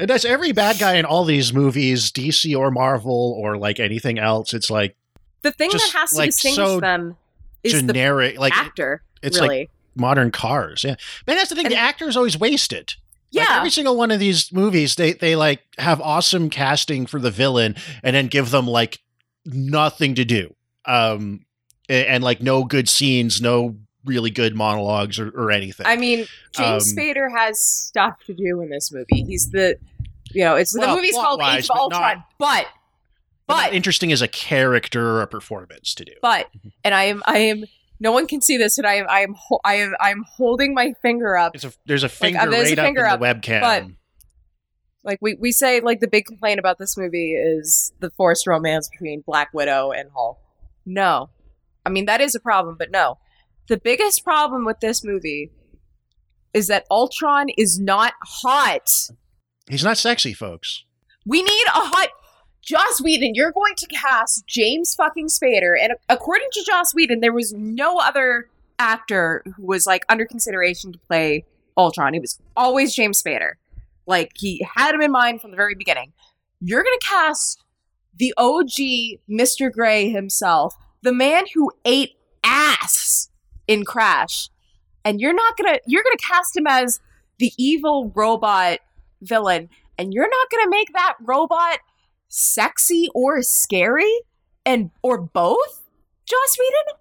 and 0.00 0.08
that's 0.10 0.24
every 0.24 0.52
bad 0.52 0.78
guy 0.78 0.94
in 0.96 1.04
all 1.04 1.24
these 1.24 1.52
movies, 1.52 2.10
DC 2.10 2.56
or 2.56 2.70
Marvel 2.70 3.36
or 3.38 3.56
like 3.56 3.78
anything 3.80 4.18
else. 4.18 4.52
It's 4.54 4.70
like 4.70 4.96
the 5.42 5.52
thing 5.52 5.70
Just, 5.70 5.92
that 5.92 5.98
has 6.00 6.10
to 6.10 6.16
like, 6.16 6.28
distinguish 6.30 6.56
so 6.66 6.80
them 6.80 7.16
is 7.62 7.72
generic 7.74 8.34
the 8.34 8.40
like 8.40 8.56
actor. 8.56 9.02
it's 9.22 9.38
like 9.38 9.70
modern 9.94 10.30
cars 10.30 10.82
yeah 10.84 10.94
but 11.26 11.34
that's 11.34 11.48
the 11.50 11.54
thing 11.54 11.66
And- 11.66 11.72
the 11.74 11.78
actors 11.78 12.16
always 12.16 12.38
wasted 12.38 12.94
Like, 13.32 13.46
yeah. 13.48 13.56
every 13.58 13.70
single 13.70 13.96
one 13.96 14.10
of 14.10 14.18
these 14.20 14.50
movies, 14.52 14.94
they 14.94 15.12
they 15.12 15.36
like 15.36 15.60
have 15.78 16.00
awesome 16.00 16.48
casting 16.50 17.06
for 17.06 17.20
the 17.20 17.30
villain, 17.30 17.74
and 18.02 18.14
then 18.16 18.28
give 18.28 18.50
them 18.50 18.66
like 18.66 18.98
nothing 19.44 20.14
to 20.16 20.24
do, 20.24 20.54
um, 20.86 21.44
a- 21.88 22.06
and, 22.08 22.22
like 22.24 22.40
no 22.40 22.64
good 22.64 22.88
scenes, 22.88 23.40
no 23.40 23.76
really 24.04 24.30
good 24.30 24.54
monologues 24.54 25.18
or, 25.18 25.28
or 25.30 25.50
anything. 25.50 25.86
I 25.86 25.96
mean, 25.96 26.26
James 26.52 26.90
Um, 26.90 26.96
Spader 26.96 27.30
has 27.36 27.60
stuff 27.60 28.14
to 28.26 28.34
do 28.34 28.60
in 28.60 28.70
this 28.70 28.90
movie. 28.92 29.24
He's 29.24 29.50
the, 29.50 29.76
you 30.32 30.44
know, 30.44 30.56
it's 30.56 30.76
Well, 30.76 30.88
the 30.90 30.96
movie's 30.96 31.14
called 31.14 31.40
Age 31.42 31.64
of 31.64 31.68
but 31.68 31.78
Ultron, 31.78 32.24
but, 32.38 32.66
But 33.46 33.74
interesting 33.74 34.12
as 34.12 34.22
a 34.22 34.28
character 34.28 35.06
or 35.06 35.22
a 35.22 35.26
performance 35.26 35.94
to 35.96 36.04
do. 36.04 36.12
but, 36.22 36.48
and 36.84 36.94
I 36.94 37.04
am, 37.04 37.22
I 37.26 37.38
am. 37.38 37.64
No 38.02 38.12
one 38.12 38.26
can 38.26 38.40
see 38.40 38.56
this, 38.56 38.78
and 38.78 38.86
I 38.86 38.94
am, 38.94 39.06
I 39.10 39.20
am, 39.20 39.34
ho- 39.36 39.60
I 39.62 39.74
am, 39.74 39.94
I 40.00 40.10
am 40.10 40.24
holding 40.36 40.72
my 40.72 40.94
finger 41.02 41.36
up. 41.36 41.54
It's 41.54 41.64
a, 41.64 41.72
there's 41.84 42.02
a 42.02 42.06
Like, 42.06 42.12
finger 42.12 42.38
uh, 42.40 42.46
there's 42.46 42.72
a 42.72 42.76
finger 42.76 43.04
up 43.06 43.20
up, 43.20 43.22
in 43.22 43.40
the 43.40 43.40
webcam. 43.40 43.60
but- 43.60 43.84
Like 45.04 45.18
we, 45.20 45.34
we 45.34 45.52
say, 45.52 45.80
like 45.80 46.00
the 46.00 46.08
big 46.08 46.24
complaint 46.26 46.58
about 46.58 46.78
this 46.78 46.96
movie 46.96 47.32
is 47.34 47.92
the 48.00 48.08
forced 48.10 48.46
romance 48.46 48.88
between 48.88 49.20
Black 49.20 49.52
Widow 49.52 49.92
and 49.92 50.10
Hulk. 50.14 50.38
No, 50.86 51.28
I 51.84 51.90
mean 51.90 52.06
that 52.06 52.20
is 52.22 52.34
a 52.34 52.40
problem, 52.40 52.76
but 52.78 52.90
no. 52.90 53.18
The 53.68 53.76
biggest 53.76 54.24
problem 54.24 54.64
with 54.64 54.80
this 54.80 55.04
movie 55.04 55.50
is 56.52 56.66
that 56.66 56.86
Ultron 56.90 57.48
is 57.56 57.78
not 57.78 58.14
hot. 58.22 58.90
He's 59.68 59.84
not 59.84 59.98
sexy, 59.98 60.32
folks. 60.32 60.84
We 61.26 61.42
need 61.42 61.66
a 61.68 61.80
hot 61.80 62.08
Joss 62.62 63.00
Whedon. 63.00 63.34
You're 63.34 63.52
going 63.52 63.74
to 63.76 63.86
cast 63.86 64.46
James 64.46 64.94
fucking 64.94 65.28
Spader, 65.28 65.74
and 65.80 65.92
according 66.08 66.48
to 66.52 66.64
Joss 66.66 66.94
Whedon, 66.94 67.20
there 67.20 67.32
was 67.32 67.52
no 67.52 67.98
other 67.98 68.48
actor 68.78 69.42
who 69.56 69.66
was 69.66 69.86
like 69.86 70.04
under 70.08 70.26
consideration 70.26 70.92
to 70.92 70.98
play 70.98 71.44
Ultron. 71.76 72.14
It 72.14 72.20
was 72.20 72.38
always 72.56 72.94
James 72.94 73.22
Spader. 73.22 73.52
Like 74.06 74.32
he 74.36 74.66
had 74.74 74.94
him 74.94 75.02
in 75.02 75.12
mind 75.12 75.40
from 75.40 75.50
the 75.50 75.56
very 75.56 75.74
beginning. 75.74 76.12
You're 76.60 76.82
gonna 76.82 76.96
cast 77.02 77.62
the 78.14 78.34
OG 78.36 79.20
Mr. 79.30 79.72
Grey 79.72 80.10
himself, 80.10 80.74
the 81.02 81.12
man 81.12 81.44
who 81.54 81.70
ate 81.84 82.12
ass 82.42 83.29
in 83.70 83.84
Crash, 83.84 84.50
and 85.04 85.20
you're 85.20 85.34
not 85.34 85.56
gonna 85.56 85.78
you're 85.86 86.02
gonna 86.02 86.16
cast 86.16 86.56
him 86.56 86.66
as 86.66 87.00
the 87.38 87.52
evil 87.56 88.12
robot 88.14 88.80
villain, 89.22 89.68
and 89.96 90.12
you're 90.12 90.28
not 90.28 90.50
gonna 90.50 90.68
make 90.68 90.92
that 90.92 91.14
robot 91.20 91.78
sexy 92.28 93.08
or 93.14 93.42
scary, 93.42 94.12
and 94.66 94.90
or 95.02 95.20
both, 95.20 95.84
Joss 96.26 96.58
Whedon. 96.58 96.98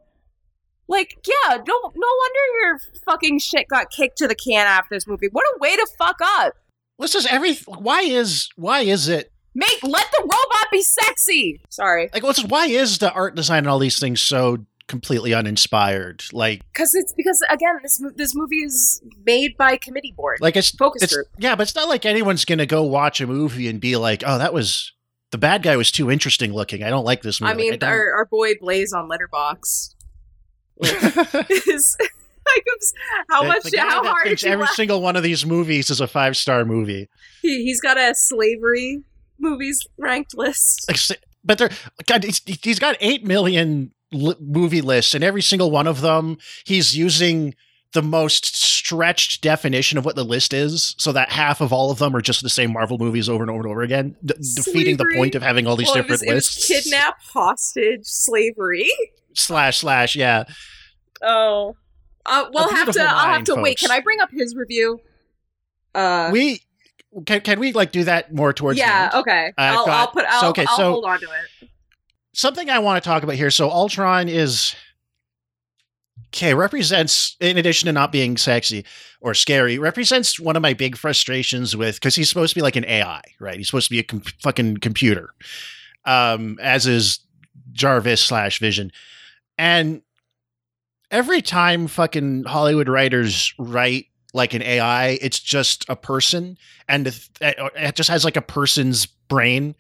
Like, 0.88 1.18
yeah, 1.28 1.56
no, 1.56 1.92
no 1.96 2.08
wonder 2.08 2.40
your 2.62 2.80
fucking 3.06 3.40
shit 3.40 3.68
got 3.68 3.92
kicked 3.92 4.18
to 4.20 4.28
the 4.28 4.34
can 4.34 4.66
after 4.66 4.96
this 4.96 5.06
movie. 5.06 5.28
What 5.32 5.46
a 5.46 5.60
way 5.60 5.76
to 5.76 5.88
fuck 5.98 6.18
up. 6.22 6.54
This 6.98 7.16
is 7.16 7.26
every. 7.26 7.56
Why 7.56 8.02
is 8.02 8.50
why 8.56 8.82
is 8.82 9.08
it 9.08 9.32
Make 9.56 9.84
let 9.84 10.06
the 10.12 10.22
robot 10.22 10.72
be 10.72 10.82
sexy. 10.82 11.62
Sorry, 11.70 12.10
like? 12.14 12.24
What's 12.24 12.44
why 12.44 12.68
is 12.68 13.00
the 13.00 13.12
art 13.12 13.36
design 13.36 13.60
and 13.60 13.68
all 13.68 13.80
these 13.80 14.00
things 14.00 14.22
so 14.22 14.66
completely 14.90 15.34
uninspired? 15.34 16.26
Like, 16.34 16.62
because 16.74 16.94
it's 16.94 17.14
because 17.14 17.42
again, 17.50 17.76
this 17.82 18.02
this 18.16 18.36
movie 18.36 18.58
is 18.64 19.02
made 19.26 19.56
by 19.56 19.78
committee 19.78 20.14
board, 20.18 20.40
like 20.42 20.58
it's 20.58 20.72
focus 20.72 21.04
it's 21.04 21.14
group. 21.14 21.28
yeah, 21.38 21.56
but 21.56 21.64
it's 21.64 21.76
not 21.76 21.88
like 21.88 22.06
anyone's 22.06 22.44
gonna 22.44 22.66
go 22.66 22.84
watch 22.84 23.22
a 23.22 23.28
movie 23.28 23.70
and 23.70 23.80
be 23.80 23.96
like, 23.96 24.24
oh, 24.26 24.38
that 24.38 24.54
was 24.54 24.92
the 25.32 25.38
bad 25.38 25.64
guy 25.64 25.78
was 25.78 25.92
too 25.92 26.12
interesting 26.12 26.52
looking. 26.54 26.84
I 26.84 26.90
don't 26.90 27.06
like 27.06 27.22
this 27.22 27.40
movie. 27.40 27.54
I 27.54 27.56
mean, 27.56 27.72
Like, 27.72 27.80
don't- 27.80 27.90
our, 27.92 28.14
our 28.16 28.26
boy 28.26 28.56
Blaze 28.60 28.92
on 28.92 29.08
Letterboxd 29.08 29.96
is 31.68 31.98
like 32.00 32.66
how 33.30 33.44
much 33.44 33.64
the 33.64 33.78
how 33.78 34.04
hard 34.04 34.26
thinks 34.26 34.44
you 34.44 34.52
every 34.52 34.66
laugh? 34.66 34.74
single 34.74 35.02
one 35.02 35.16
of 35.16 35.24
these 35.24 35.46
movies 35.46 35.90
is 35.90 36.02
a 36.02 36.08
five 36.08 36.36
star 36.36 36.66
movie. 36.66 37.08
He, 37.42 37.64
he's 37.64 37.80
got 37.80 37.98
a 37.98 38.14
slavery 38.16 39.04
movies 39.40 39.86
ranked 39.98 40.36
list. 40.36 40.86
Like, 40.90 41.20
but 41.44 41.58
they're 41.58 41.70
God. 42.06 42.24
He's, 42.24 42.42
he's 42.64 42.80
got 42.80 42.98
eight 43.02 43.24
million 43.24 43.92
li- 44.12 44.36
movie 44.40 44.82
lists, 44.82 45.14
and 45.14 45.24
every 45.24 45.42
single 45.42 45.72
one 45.72 45.88
of 45.88 46.02
them, 46.02 46.38
he's 46.66 46.96
using 46.98 47.54
the 47.94 48.02
most 48.04 48.56
stretched 48.56 49.42
definition 49.42 49.98
of 49.98 50.06
what 50.06 50.16
the 50.16 50.24
list 50.24 50.54
is, 50.54 50.94
so 51.00 51.12
that 51.12 51.32
half 51.32 51.60
of 51.60 51.74
all 51.74 51.90
of 51.90 51.98
them 51.98 52.16
are 52.16 52.22
just 52.22 52.44
the 52.44 52.50
same 52.50 52.72
Marvel 52.74 52.98
movies 53.00 53.28
over 53.28 53.42
and 53.44 53.50
over 53.50 53.62
and 53.62 53.68
over 53.72 53.82
again, 53.82 54.16
d- 54.24 54.36
defeating 54.56 54.98
the 54.98 55.12
point 55.16 55.34
of 55.34 55.42
having 55.42 55.66
all 55.66 55.76
these 55.76 55.88
Well, 55.88 55.96
it 55.98 56.02
different 56.04 56.22
was, 56.22 56.22
it 56.24 56.34
was 56.34 56.36
lists. 56.58 56.68
kidnap, 56.68 57.16
hostage, 57.22 58.02
slavery. 58.06 58.88
slash 59.34 59.80
slash. 59.80 60.16
Yeah, 60.16 60.44
Oh, 61.22 61.76
uh, 62.26 62.46
we'll 62.54 62.70
have 62.70 62.86
to. 62.88 62.92
beautiful 62.94 63.08
I'll 63.18 63.34
have 63.34 63.44
to 63.46 63.56
wait. 63.56 63.80
Can 63.80 63.90
I 63.92 64.00
bring 64.02 64.20
up 64.22 64.30
his 64.32 64.56
review? 64.56 65.02
Uh, 65.96 66.30
we 66.32 66.62
can. 67.26 67.42
Can 67.42 67.60
we 67.60 67.72
like 67.74 67.92
do 67.92 68.04
that 68.04 68.34
more 68.34 68.54
towards? 68.54 68.78
the 68.78 68.86
yeah. 68.86 69.10
end? 69.14 69.22
Okay. 69.22 69.52
I'll, 69.58 69.86
got- 69.86 69.90
I'll 70.00 70.08
put. 70.12 70.26
I'll, 70.26 70.42
so, 70.42 70.50
okay, 70.50 70.66
I'll 70.70 70.78
so- 70.78 70.92
hold 70.92 71.06
on 71.06 71.20
to 71.22 71.26
it. 71.26 71.69
Something 72.40 72.70
I 72.70 72.80
want 72.80 73.04
to 73.04 73.08
talk 73.08 73.24
about 73.24 73.36
here. 73.36 73.52
So 73.52 73.70
Ultron 73.70 74.30
is 74.30 74.74
okay. 76.28 76.54
Represents, 76.54 77.36
in 77.40 77.58
addition 77.58 77.88
to 77.88 77.92
not 77.92 78.12
being 78.12 78.38
sexy 78.38 78.86
or 79.20 79.34
scary, 79.34 79.78
represents 79.78 80.40
one 80.40 80.56
of 80.56 80.62
my 80.62 80.74
big 80.74 80.96
frustrations 80.96 81.76
with 81.76 81.96
because 81.96 82.16
he's 82.16 82.30
supposed 82.30 82.54
to 82.54 82.56
be 82.56 82.62
like 82.62 82.78
an 82.78 82.86
AI, 82.86 83.22
right? 83.40 83.58
He's 83.58 83.68
supposed 83.68 83.88
to 83.88 83.92
be 83.92 84.00
a 84.00 84.04
com- 84.04 84.22
fucking 84.42 84.78
computer, 84.78 85.34
um, 86.06 86.58
as 86.62 86.88
is 86.88 87.20
Jarvis 87.74 88.22
slash 88.22 88.60
Vision, 88.60 88.92
and 89.58 90.02
every 91.12 91.42
time 91.42 91.88
fucking 91.88 92.46
Hollywood 92.46 92.88
writers 92.88 93.54
write 93.60 94.06
like 94.34 94.54
an 94.54 94.62
AI, 94.62 95.18
it's 95.22 95.40
just 95.40 95.86
a 95.90 95.96
person, 95.96 96.58
and 96.88 97.08
it 97.08 97.30
it 97.42 97.96
just 97.96 98.10
has 98.10 98.24
like 98.24 98.38
a 98.38 98.42
person's 98.42 99.06
brain 99.06 99.76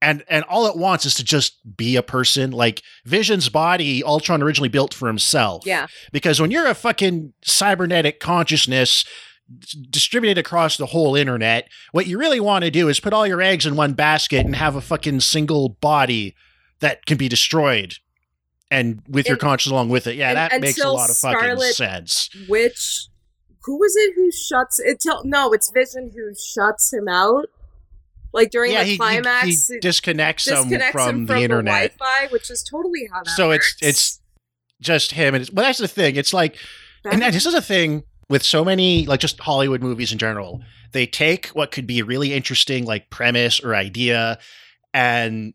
and 0.00 0.24
and 0.28 0.44
all 0.44 0.66
it 0.66 0.76
wants 0.76 1.04
is 1.06 1.14
to 1.14 1.24
just 1.24 1.58
be 1.76 1.96
a 1.96 2.02
person 2.02 2.50
like 2.52 2.82
vision's 3.04 3.48
body 3.48 4.02
ultron 4.04 4.42
originally 4.42 4.68
built 4.68 4.94
for 4.94 5.06
himself 5.08 5.64
Yeah. 5.66 5.86
because 6.12 6.40
when 6.40 6.50
you're 6.50 6.66
a 6.68 6.74
fucking 6.74 7.32
cybernetic 7.42 8.20
consciousness 8.20 9.04
distributed 9.90 10.38
across 10.38 10.76
the 10.76 10.86
whole 10.86 11.16
internet 11.16 11.68
what 11.92 12.06
you 12.06 12.18
really 12.18 12.40
want 12.40 12.64
to 12.64 12.70
do 12.70 12.88
is 12.88 13.00
put 13.00 13.12
all 13.12 13.26
your 13.26 13.40
eggs 13.42 13.66
in 13.66 13.76
one 13.76 13.94
basket 13.94 14.44
and 14.44 14.54
have 14.56 14.76
a 14.76 14.80
fucking 14.80 15.20
single 15.20 15.70
body 15.80 16.34
that 16.80 17.06
can 17.06 17.16
be 17.16 17.28
destroyed 17.28 17.94
and 18.70 19.00
with 19.08 19.26
your 19.26 19.38
conscience 19.38 19.70
along 19.72 19.88
with 19.88 20.06
it 20.06 20.16
yeah 20.16 20.28
and- 20.28 20.36
that 20.36 20.60
makes 20.60 20.78
a 20.78 20.88
lot 20.90 21.10
of 21.10 21.16
fucking 21.16 21.58
sense 21.72 22.28
Which 22.48 23.06
who 23.64 23.78
was 23.78 23.94
it 23.96 24.14
who 24.14 24.30
shuts 24.32 24.78
it? 24.78 24.98
Till 25.00 25.22
no, 25.24 25.52
it's 25.52 25.70
Vision 25.70 26.10
who 26.14 26.32
shuts 26.34 26.90
him 26.90 27.06
out. 27.06 27.46
Like 28.32 28.50
during 28.50 28.72
yeah 28.72 28.80
the 28.80 28.84
he, 28.84 28.90
he- 28.92 28.98
climax, 28.98 29.68
he 29.68 29.74
it 29.74 29.82
disconnects, 29.82 30.44
disconnects 30.44 30.92
from, 30.92 31.08
him 31.08 31.26
the 31.26 31.32
from 31.34 31.42
internet. 31.42 31.96
Wi-Fi, 31.98 32.32
which 32.32 32.50
is 32.50 32.62
totally 32.62 33.08
how 33.12 33.22
that 33.22 33.30
so 33.30 33.48
works. 33.48 33.76
it's 33.80 33.82
it's 33.82 34.20
just 34.80 35.12
him 35.12 35.34
and 35.34 35.42
it's, 35.42 35.50
but 35.50 35.62
that's 35.62 35.78
the 35.78 35.88
thing 35.88 36.14
it's 36.16 36.32
like 36.32 36.56
and 37.04 37.20
this 37.20 37.46
is 37.46 37.54
a 37.54 37.62
thing 37.62 38.04
with 38.28 38.44
so 38.44 38.64
many 38.64 39.06
like 39.06 39.18
just 39.18 39.40
hollywood 39.40 39.82
movies 39.82 40.12
in 40.12 40.18
general 40.18 40.60
they 40.92 41.04
take 41.04 41.46
what 41.48 41.72
could 41.72 41.84
be 41.86 41.98
a 41.98 42.04
really 42.04 42.32
interesting 42.32 42.84
like 42.84 43.10
premise 43.10 43.58
or 43.58 43.74
idea 43.74 44.38
and 44.94 45.52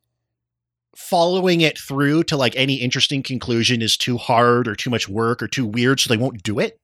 following 0.95 1.61
it 1.61 1.77
through 1.79 2.23
to 2.23 2.37
like 2.37 2.53
any 2.55 2.75
interesting 2.75 3.23
conclusion 3.23 3.81
is 3.81 3.97
too 3.97 4.17
hard 4.17 4.67
or 4.67 4.75
too 4.75 4.89
much 4.89 5.09
work 5.09 5.41
or 5.41 5.47
too 5.47 5.65
weird 5.65 5.99
so 5.99 6.07
they 6.07 6.21
won't 6.21 6.43
do 6.43 6.59
it. 6.59 6.79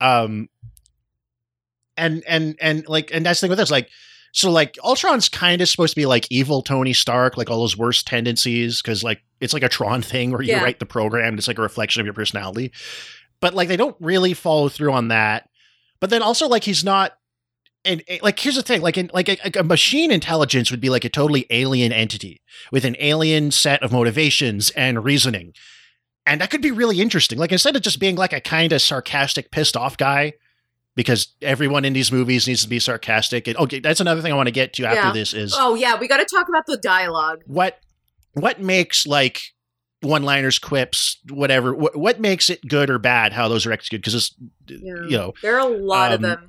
Um 0.00 0.48
and 1.96 2.22
and 2.28 2.56
and 2.60 2.86
like 2.88 3.10
and 3.12 3.26
that's 3.26 3.40
the 3.40 3.44
thing 3.46 3.50
with 3.50 3.58
this 3.58 3.70
like 3.70 3.88
so 4.32 4.50
like 4.50 4.76
ultron's 4.82 5.28
kind 5.28 5.60
of 5.62 5.68
supposed 5.68 5.92
to 5.94 6.00
be 6.00 6.06
like 6.06 6.26
evil 6.30 6.62
tony 6.62 6.92
stark 6.92 7.36
like 7.36 7.50
all 7.50 7.60
those 7.60 7.76
worst 7.76 8.06
tendencies 8.06 8.80
because 8.82 9.04
like 9.04 9.22
it's 9.40 9.52
like 9.52 9.62
a 9.62 9.68
tron 9.68 10.02
thing 10.02 10.30
where 10.30 10.42
you 10.42 10.50
Yeah. 10.52 10.62
write 10.64 10.78
the 10.78 10.86
program 10.86 11.28
and 11.30 11.38
it's 11.38 11.48
like 11.48 11.58
a 11.58 11.62
reflection 11.62 12.00
of 12.00 12.06
your 12.06 12.14
personality. 12.14 12.72
But 13.40 13.54
like 13.54 13.66
they 13.68 13.76
don't 13.76 13.96
really 13.98 14.34
follow 14.34 14.68
through 14.68 14.92
on 14.92 15.08
that. 15.08 15.48
But 16.00 16.10
then 16.10 16.22
also 16.22 16.46
like 16.48 16.62
he's 16.64 16.84
not 16.84 17.12
and 17.84 18.00
and, 18.08 18.18
eh, 18.18 18.22
like 18.22 18.38
here's 18.38 18.54
the 18.54 18.62
thing 18.62 18.80
like 18.82 18.96
in 18.96 19.10
like 19.12 19.28
a, 19.28 19.58
a 19.58 19.64
machine 19.64 20.12
intelligence 20.12 20.70
would 20.70 20.80
be 20.80 20.90
like 20.90 21.04
a 21.04 21.08
totally 21.08 21.46
alien 21.50 21.92
entity 21.92 22.40
with 22.70 22.84
an 22.84 22.94
alien 23.00 23.50
set 23.50 23.82
of 23.82 23.90
motivations 23.90 24.70
and 24.70 25.04
reasoning. 25.04 25.52
And 26.24 26.40
that 26.40 26.50
could 26.50 26.62
be 26.62 26.70
really 26.70 27.00
interesting. 27.00 27.36
Like 27.38 27.50
instead 27.50 27.74
of 27.74 27.82
just 27.82 27.98
being 27.98 28.14
like 28.14 28.32
a 28.32 28.40
kind 28.40 28.72
of 28.72 28.80
sarcastic 28.80 29.50
pissed 29.50 29.76
off 29.76 29.96
guy 29.96 30.34
because 30.94 31.34
everyone 31.40 31.84
in 31.84 31.92
these 31.92 32.12
movies 32.12 32.46
needs 32.46 32.62
to 32.62 32.68
be 32.68 32.78
sarcastic 32.78 33.48
and 33.48 33.56
okay 33.56 33.80
that's 33.80 34.00
another 34.00 34.20
thing 34.20 34.32
i 34.32 34.36
want 34.36 34.46
to 34.46 34.52
get 34.52 34.72
to 34.74 34.84
after 34.84 35.08
Yeah. 35.08 35.12
this 35.12 35.32
is 35.34 35.54
Oh 35.58 35.74
yeah, 35.74 35.98
we 35.98 36.06
got 36.08 36.18
to 36.18 36.24
talk 36.24 36.48
about 36.48 36.66
the 36.66 36.76
dialogue. 36.76 37.42
what 37.46 37.78
what 38.34 38.60
makes 38.60 39.06
like 39.06 39.40
one 40.00 40.22
liners 40.24 40.58
quips 40.58 41.18
whatever 41.30 41.74
what, 41.74 41.96
what 41.96 42.18
makes 42.20 42.50
it 42.50 42.60
good 42.66 42.90
or 42.90 42.98
bad 42.98 43.32
how 43.32 43.48
those 43.48 43.64
are 43.66 43.72
executed 43.72 44.02
because 44.02 44.14
it's 44.14 44.34
Yeah. 44.68 45.02
you 45.08 45.16
know 45.16 45.32
There 45.42 45.54
are 45.56 45.60
a 45.60 45.64
lot 45.76 46.12
of 46.12 46.16
Um, 46.24 46.30
them. 46.30 46.48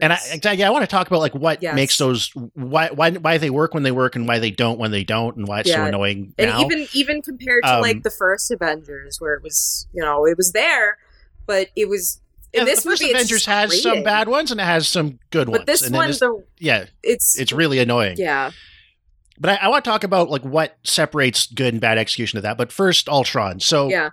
And 0.00 0.12
I, 0.12 0.16
exactly, 0.32 0.58
yeah, 0.60 0.68
I 0.68 0.70
want 0.70 0.84
to 0.84 0.86
talk 0.90 1.06
about 1.08 1.18
like 1.20 1.34
what 1.34 1.62
Yes. 1.62 1.74
makes 1.74 1.96
those 1.96 2.30
why 2.54 2.90
why 2.90 3.10
why 3.12 3.38
they 3.38 3.50
work 3.50 3.72
when 3.74 3.82
they 3.82 3.90
work 3.90 4.14
and 4.16 4.28
why 4.28 4.38
they 4.38 4.50
don't 4.50 4.78
when 4.78 4.90
they 4.92 5.02
don't 5.02 5.36
and 5.36 5.48
why 5.48 5.60
it's 5.60 5.70
so 5.72 5.80
Yeah. 5.80 5.86
annoying 5.86 6.34
and 6.38 6.50
now. 6.50 6.60
even 6.60 6.86
even 6.92 7.22
compared 7.22 7.64
to 7.64 7.76
Um, 7.76 7.80
like 7.80 8.02
the 8.04 8.10
first 8.10 8.50
Avengers, 8.50 9.16
where 9.20 9.34
it 9.34 9.42
was 9.42 9.88
you 9.92 10.02
know 10.02 10.24
it 10.26 10.36
was 10.36 10.52
there, 10.52 10.98
but 11.46 11.68
it 11.74 11.88
was 11.88 12.20
in 12.52 12.60
Yeah, 12.60 12.64
this 12.64 12.82
the 12.82 12.90
first 12.90 13.02
movie. 13.02 13.12
Avengers 13.14 13.46
has 13.46 13.82
some 13.82 14.02
bad 14.02 14.28
ones 14.28 14.50
and 14.50 14.60
it 14.60 14.64
has 14.64 14.88
some 14.88 15.18
good 15.30 15.48
ones. 15.48 15.58
but 15.60 15.66
this 15.66 15.82
and 15.82 15.94
one, 15.94 16.08
this- 16.08 16.20
the 16.20 16.44
yeah, 16.58 16.86
it's 17.02 17.38
it's 17.38 17.52
really 17.52 17.78
annoying. 17.78 18.16
yeah 18.18 18.50
But 19.38 19.50
I, 19.60 19.66
I 19.66 19.68
want 19.68 19.84
to 19.84 19.90
talk 19.90 20.04
about 20.04 20.30
like 20.30 20.42
what 20.42 20.76
separates 20.84 21.46
good 21.46 21.74
and 21.74 21.80
bad 21.80 21.98
execution 21.98 22.36
of 22.38 22.42
that. 22.42 22.56
But 22.56 22.72
first, 22.72 23.08
Ultron. 23.08 23.60
So 23.60 23.88
yeah 23.88 24.10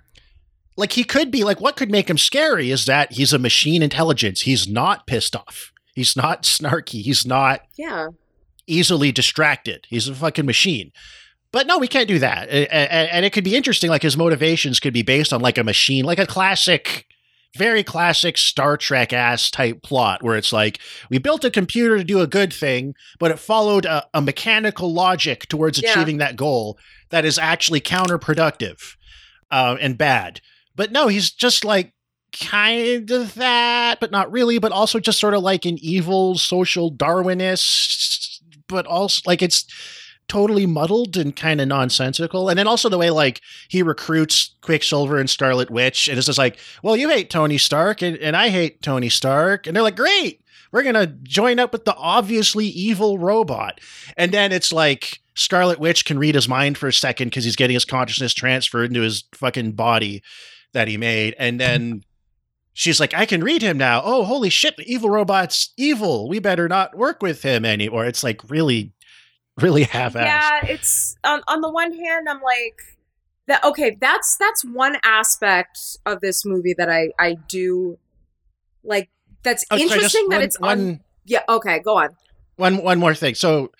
like 0.78 0.92
he 0.92 1.04
could 1.04 1.30
be 1.30 1.42
like 1.42 1.58
what 1.60 1.74
could 1.76 1.90
make 1.90 2.10
him 2.10 2.18
scary 2.18 2.70
is 2.70 2.84
that 2.84 3.12
he's 3.12 3.32
a 3.32 3.38
machine 3.38 3.82
intelligence. 3.82 4.42
He's 4.42 4.68
not 4.68 5.06
pissed 5.06 5.34
off. 5.34 5.72
He's 5.94 6.14
not 6.16 6.42
snarky. 6.44 7.00
He's 7.02 7.26
not 7.26 7.62
yeah 7.76 8.08
easily 8.66 9.12
distracted. 9.12 9.86
He's 9.88 10.08
a 10.08 10.14
fucking 10.14 10.44
machine. 10.44 10.92
But 11.52 11.66
no, 11.66 11.78
we 11.78 11.88
can't 11.88 12.08
do 12.08 12.18
that. 12.18 12.48
And 12.50 13.24
it 13.24 13.32
could 13.32 13.44
be 13.44 13.56
interesting. 13.56 13.88
Like 13.88 14.02
his 14.02 14.16
motivations 14.16 14.78
could 14.80 14.92
be 14.92 15.02
based 15.02 15.32
on 15.32 15.40
like 15.40 15.56
a 15.56 15.64
machine, 15.64 16.04
like 16.04 16.18
a 16.18 16.26
classic, 16.26 17.05
very 17.56 17.82
classic 17.82 18.36
Star 18.38 18.76
Trek 18.76 19.12
ass 19.12 19.50
type 19.50 19.82
plot 19.82 20.22
where 20.22 20.36
it's 20.36 20.52
like 20.52 20.78
we 21.10 21.18
built 21.18 21.44
a 21.44 21.50
computer 21.50 21.98
to 21.98 22.04
do 22.04 22.20
a 22.20 22.26
good 22.26 22.52
thing, 22.52 22.94
but 23.18 23.30
it 23.30 23.38
followed 23.38 23.84
a, 23.84 24.06
a 24.14 24.20
mechanical 24.20 24.92
logic 24.92 25.46
towards 25.48 25.80
Yeah. 25.82 25.90
achieving 25.92 26.18
that 26.18 26.36
goal 26.36 26.78
that 27.10 27.24
is 27.24 27.38
actually 27.38 27.80
counterproductive 27.80 28.96
uh, 29.50 29.76
and 29.80 29.96
bad. 29.96 30.40
But 30.74 30.92
no, 30.92 31.08
he's 31.08 31.30
just 31.30 31.64
like 31.64 31.92
kind 32.38 33.10
of 33.10 33.34
that, 33.34 33.98
but 34.00 34.10
not 34.10 34.30
really, 34.30 34.58
but 34.58 34.72
also 34.72 34.98
just 35.00 35.18
sort 35.18 35.34
of 35.34 35.42
like 35.42 35.64
an 35.64 35.78
evil 35.80 36.36
social 36.36 36.92
Darwinist, 36.92 38.40
but 38.68 38.86
also 38.86 39.22
like 39.26 39.42
it's 39.42 39.64
totally 40.28 40.66
muddled 40.66 41.16
and 41.16 41.34
kind 41.36 41.60
of 41.60 41.68
nonsensical. 41.68 42.48
And 42.48 42.58
then 42.58 42.66
also 42.66 42.88
the 42.88 42.98
way 42.98 43.10
like 43.10 43.40
he 43.68 43.82
recruits 43.82 44.54
Quicksilver 44.60 45.18
and 45.18 45.30
Scarlet 45.30 45.70
Witch, 45.70 46.08
and 46.08 46.18
it's 46.18 46.26
just 46.26 46.38
like, 46.38 46.58
well, 46.82 46.96
you 46.96 47.08
hate 47.08 47.30
Tony 47.30 47.58
Stark, 47.58 48.02
and, 48.02 48.16
and 48.18 48.36
I 48.36 48.48
hate 48.48 48.82
Tony 48.82 49.08
Stark, 49.08 49.66
and 49.66 49.74
they're 49.74 49.82
like, 49.82 49.96
great, 49.96 50.42
we're 50.72 50.82
gonna 50.82 51.06
join 51.06 51.58
up 51.58 51.72
with 51.72 51.84
the 51.84 51.94
obviously 51.96 52.66
evil 52.66 53.18
robot, 53.18 53.80
and 54.16 54.32
then 54.32 54.52
it's 54.52 54.72
like. 54.72 55.20
Scarlet 55.38 55.78
Witch 55.78 56.06
can 56.06 56.18
read 56.18 56.34
his 56.34 56.48
mind 56.48 56.78
for 56.78 56.88
a 56.88 56.92
second 56.94 57.28
because 57.28 57.44
he's 57.44 57.56
getting 57.56 57.74
his 57.74 57.84
consciousness 57.84 58.32
transferred 58.32 58.88
into 58.88 59.02
his 59.02 59.24
fucking 59.34 59.72
body 59.72 60.22
that 60.72 60.88
he 60.88 60.96
made. 60.96 61.36
And 61.38 61.60
then 61.60 62.04
she's 62.72 62.98
like, 62.98 63.12
I 63.12 63.26
can 63.26 63.44
read 63.44 63.60
him 63.60 63.76
now. 63.76 64.00
Oh, 64.02 64.24
holy 64.24 64.48
shit, 64.48 64.78
the 64.78 64.90
evil 64.90 65.10
robot's 65.10 65.74
evil. 65.76 66.26
We 66.30 66.38
better 66.38 66.68
not 66.68 66.96
work 66.96 67.20
with 67.20 67.42
him 67.42 67.66
anymore. 67.66 68.06
It's 68.06 68.24
like 68.24 68.48
really, 68.48 68.94
really 69.62 69.84
half 69.84 70.14
assed. 70.14 70.24
yeah 70.24 70.66
it's 70.66 71.16
on 71.24 71.42
on 71.48 71.60
the 71.60 71.70
one 71.70 71.92
hand 71.92 72.28
i'm 72.28 72.40
like 72.42 72.80
that 73.46 73.62
okay 73.64 73.96
that's 74.00 74.36
that's 74.36 74.64
one 74.64 74.96
aspect 75.04 75.78
of 76.04 76.20
this 76.20 76.44
movie 76.44 76.74
that 76.76 76.90
i 76.90 77.08
i 77.18 77.34
do 77.48 77.98
like 78.84 79.08
that's 79.42 79.64
Oh, 79.70 79.76
interesting 79.76 80.28
that 80.30 80.42
it's 80.42 80.58
one, 80.58 80.78
un- 80.80 81.00
yeah 81.24 81.42
okay 81.48 81.78
go 81.78 81.96
on 81.98 82.16
one, 82.56 82.82
one 82.82 82.98
more 82.98 83.14
thing. 83.14 83.34
So, 83.34 83.70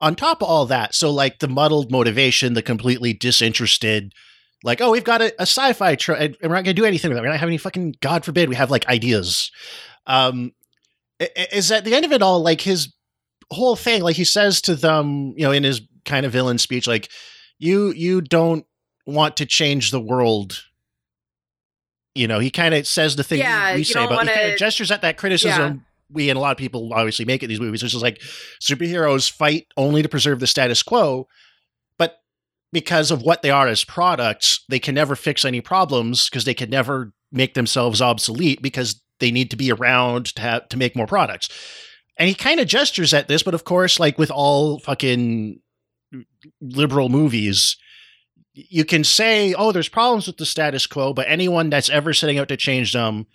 on 0.00 0.16
top 0.16 0.42
of 0.42 0.48
all 0.48 0.66
that, 0.66 0.94
so 0.94 1.10
like 1.10 1.38
the 1.38 1.48
muddled 1.48 1.90
motivation, 1.90 2.54
the 2.54 2.62
completely 2.62 3.12
disinterested, 3.12 4.12
like, 4.62 4.80
oh, 4.80 4.90
we've 4.90 5.04
got 5.04 5.22
a, 5.22 5.32
a 5.38 5.42
sci-fi, 5.42 5.94
tr- 5.94 6.12
and 6.14 6.36
we're 6.42 6.48
not 6.48 6.64
going 6.64 6.64
to 6.64 6.72
do 6.74 6.84
anything 6.84 7.10
with 7.10 7.18
it. 7.18 7.22
We 7.22 7.28
don't 7.28 7.38
have 7.38 7.48
any 7.48 7.58
fucking, 7.58 7.96
God 8.00 8.24
forbid, 8.24 8.48
we 8.48 8.56
have 8.56 8.70
like 8.70 8.88
ideas. 8.88 9.50
Um, 10.06 10.52
is 11.20 11.70
at 11.70 11.84
the 11.84 11.94
end 11.94 12.04
of 12.04 12.12
it 12.12 12.22
all, 12.22 12.42
like 12.42 12.60
his 12.60 12.92
whole 13.50 13.76
thing, 13.76 14.02
like 14.02 14.16
he 14.16 14.24
says 14.24 14.60
to 14.62 14.74
them, 14.74 15.34
you 15.36 15.44
know, 15.44 15.52
in 15.52 15.64
his 15.64 15.82
kind 16.04 16.26
of 16.26 16.32
villain 16.32 16.58
speech, 16.58 16.86
like, 16.86 17.10
you, 17.58 17.92
you 17.92 18.20
don't 18.20 18.66
want 19.06 19.36
to 19.38 19.46
change 19.46 19.90
the 19.90 20.00
world. 20.00 20.64
You 22.14 22.28
know, 22.28 22.38
he 22.38 22.50
kind 22.50 22.74
of 22.74 22.86
says 22.86 23.16
the 23.16 23.24
thing 23.24 23.40
Yeah, 23.40 23.74
we 23.74 23.84
say, 23.84 24.06
but 24.06 24.22
he 24.22 24.34
kind 24.34 24.52
of 24.52 24.58
gestures 24.58 24.90
at 24.90 25.02
that 25.02 25.16
criticism 25.16 25.84
we 26.14 26.30
and 26.30 26.36
a 26.36 26.40
lot 26.40 26.52
of 26.52 26.58
people 26.58 26.92
obviously 26.94 27.24
make 27.24 27.42
it 27.42 27.48
these 27.48 27.60
movies. 27.60 27.82
which 27.82 27.94
is 27.94 28.02
like 28.02 28.20
superheroes 28.62 29.30
fight 29.30 29.66
only 29.76 30.02
to 30.02 30.08
preserve 30.08 30.40
the 30.40 30.46
status 30.46 30.82
quo, 30.82 31.26
but 31.98 32.18
because 32.72 33.10
of 33.10 33.22
what 33.22 33.42
they 33.42 33.50
are 33.50 33.68
as 33.68 33.84
products, 33.84 34.64
they 34.68 34.78
can 34.78 34.94
never 34.94 35.16
fix 35.16 35.44
any 35.44 35.60
problems 35.60 36.28
because 36.28 36.44
they 36.44 36.54
can 36.54 36.70
never 36.70 37.12
make 37.32 37.54
themselves 37.54 38.00
obsolete 38.00 38.62
because 38.62 39.02
they 39.20 39.30
need 39.30 39.50
to 39.50 39.56
be 39.56 39.70
around 39.70 40.26
to 40.26 40.42
have 40.42 40.68
to 40.68 40.76
make 40.76 40.96
more 40.96 41.06
products. 41.06 41.48
And 42.16 42.28
he 42.28 42.34
kind 42.34 42.60
of 42.60 42.68
gestures 42.68 43.12
at 43.12 43.26
this, 43.28 43.42
but 43.42 43.54
of 43.54 43.64
course, 43.64 43.98
like 43.98 44.18
with 44.18 44.30
all 44.30 44.78
fucking 44.78 45.60
liberal 46.60 47.08
movies, 47.08 47.76
you 48.52 48.84
can 48.84 49.02
say, 49.02 49.52
"Oh, 49.54 49.72
there's 49.72 49.88
problems 49.88 50.26
with 50.28 50.36
the 50.36 50.46
status 50.46 50.86
quo," 50.86 51.12
but 51.12 51.26
anyone 51.28 51.70
that's 51.70 51.90
ever 51.90 52.12
setting 52.12 52.38
out 52.38 52.48
to 52.48 52.56
change 52.56 52.92
them, 52.92 53.26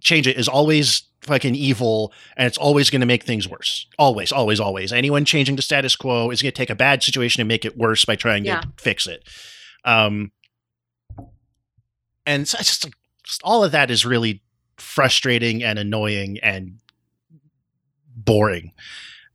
change 0.00 0.26
it, 0.26 0.36
is 0.36 0.46
always 0.46 1.04
fucking 1.22 1.54
evil, 1.54 2.12
and 2.36 2.46
it's 2.46 2.58
always 2.58 2.90
going 2.90 3.00
to 3.00 3.06
make 3.06 3.24
things 3.24 3.48
worse. 3.48 3.86
Always, 3.98 4.30
always, 4.30 4.60
always. 4.60 4.92
Anyone 4.92 5.24
changing 5.24 5.56
the 5.56 5.62
status 5.62 5.96
quo 5.96 6.30
is 6.30 6.42
going 6.42 6.52
to 6.52 6.56
take 6.56 6.70
a 6.70 6.74
bad 6.74 7.02
situation 7.02 7.40
and 7.40 7.48
make 7.48 7.64
it 7.64 7.78
worse 7.78 8.04
by 8.04 8.14
trying 8.14 8.44
Yeah. 8.44 8.60
to 8.60 8.68
fix 8.78 9.06
it. 9.06 9.26
Um, 9.84 10.32
and 12.26 12.46
so 12.46 12.58
it's 12.60 12.68
just, 12.68 12.88
just 13.24 13.40
all 13.42 13.64
of 13.64 13.72
that 13.72 13.90
is 13.90 14.04
really 14.04 14.42
frustrating 14.76 15.62
and 15.64 15.78
annoying 15.78 16.38
and 16.42 16.78
boring. 18.24 18.72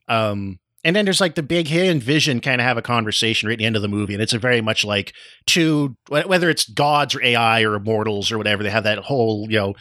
Um, 0.08 0.60
and 0.84 0.96
then 0.96 1.06
there's 1.06 1.22
like 1.22 1.36
the 1.36 1.44
big 1.44 1.68
he 1.68 1.88
and 1.88 2.04
Vision 2.04 2.42
kind 2.42 2.60
of 2.60 2.68
have 2.68 2.78
a 2.78 2.82
conversation 2.82 3.48
right 3.48 3.54
at 3.54 3.60
the 3.60 3.66
end 3.66 3.76
of 3.76 3.82
the 3.82 3.88
movie, 3.88 4.14
and 4.14 4.22
it's 4.22 4.34
a 4.34 4.40
very 4.40 4.62
much 4.62 4.84
like 4.84 5.14
two 5.46 5.96
whether 6.10 6.50
it's 6.50 6.70
gods 6.70 7.16
or 7.16 7.24
AI 7.24 7.64
or 7.64 7.76
immortals 7.76 8.32
or 8.32 8.38
whatever. 8.38 8.64
They 8.64 8.70
have 8.70 8.84
that 8.84 9.00
whole 9.00 9.48
you 9.50 9.58
know, 9.58 9.74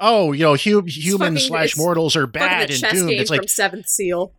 oh 0.00 0.32
you 0.32 0.42
know, 0.42 0.56
hu- 0.56 0.82
humans 0.86 1.46
slash 1.46 1.76
mortals 1.76 2.16
are 2.16 2.26
bad 2.26 2.70
and 2.70 2.82
doomed. 2.90 3.12
It's 3.12 3.30
like 3.30 3.42
from 3.42 3.48
Seventh 3.48 3.88
Seal. 3.88 4.32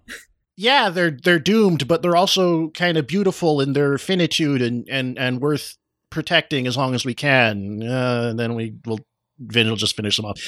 yeah, 0.57 0.89
they're 0.89 1.11
they're 1.23 1.39
doomed, 1.39 1.87
but 1.87 2.01
they're 2.01 2.17
also 2.17 2.69
kind 2.71 2.97
of 2.97 3.07
beautiful 3.07 3.61
in 3.61 3.71
their 3.71 3.97
finitude 3.97 4.61
and 4.61 4.85
and 4.89 5.17
and 5.17 5.39
worth 5.39 5.77
protecting 6.09 6.67
as 6.67 6.75
long 6.75 6.93
as 6.93 7.05
we 7.05 7.13
can. 7.13 7.81
Uh, 7.81 8.27
and 8.31 8.39
then 8.39 8.55
we 8.55 8.75
will 8.85 8.99
Vin 9.39 9.69
will 9.69 9.77
just 9.77 9.95
finish 9.95 10.17
them 10.17 10.25
off. 10.25 10.39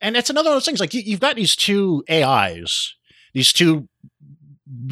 And 0.00 0.16
it's 0.16 0.30
another 0.30 0.50
one 0.50 0.56
of 0.56 0.56
those 0.56 0.66
things 0.66 0.80
like 0.80 0.94
you, 0.94 1.02
you've 1.04 1.20
got 1.20 1.36
these 1.36 1.56
two 1.56 2.04
AIs, 2.10 2.94
these 3.36 3.52
two 3.52 3.86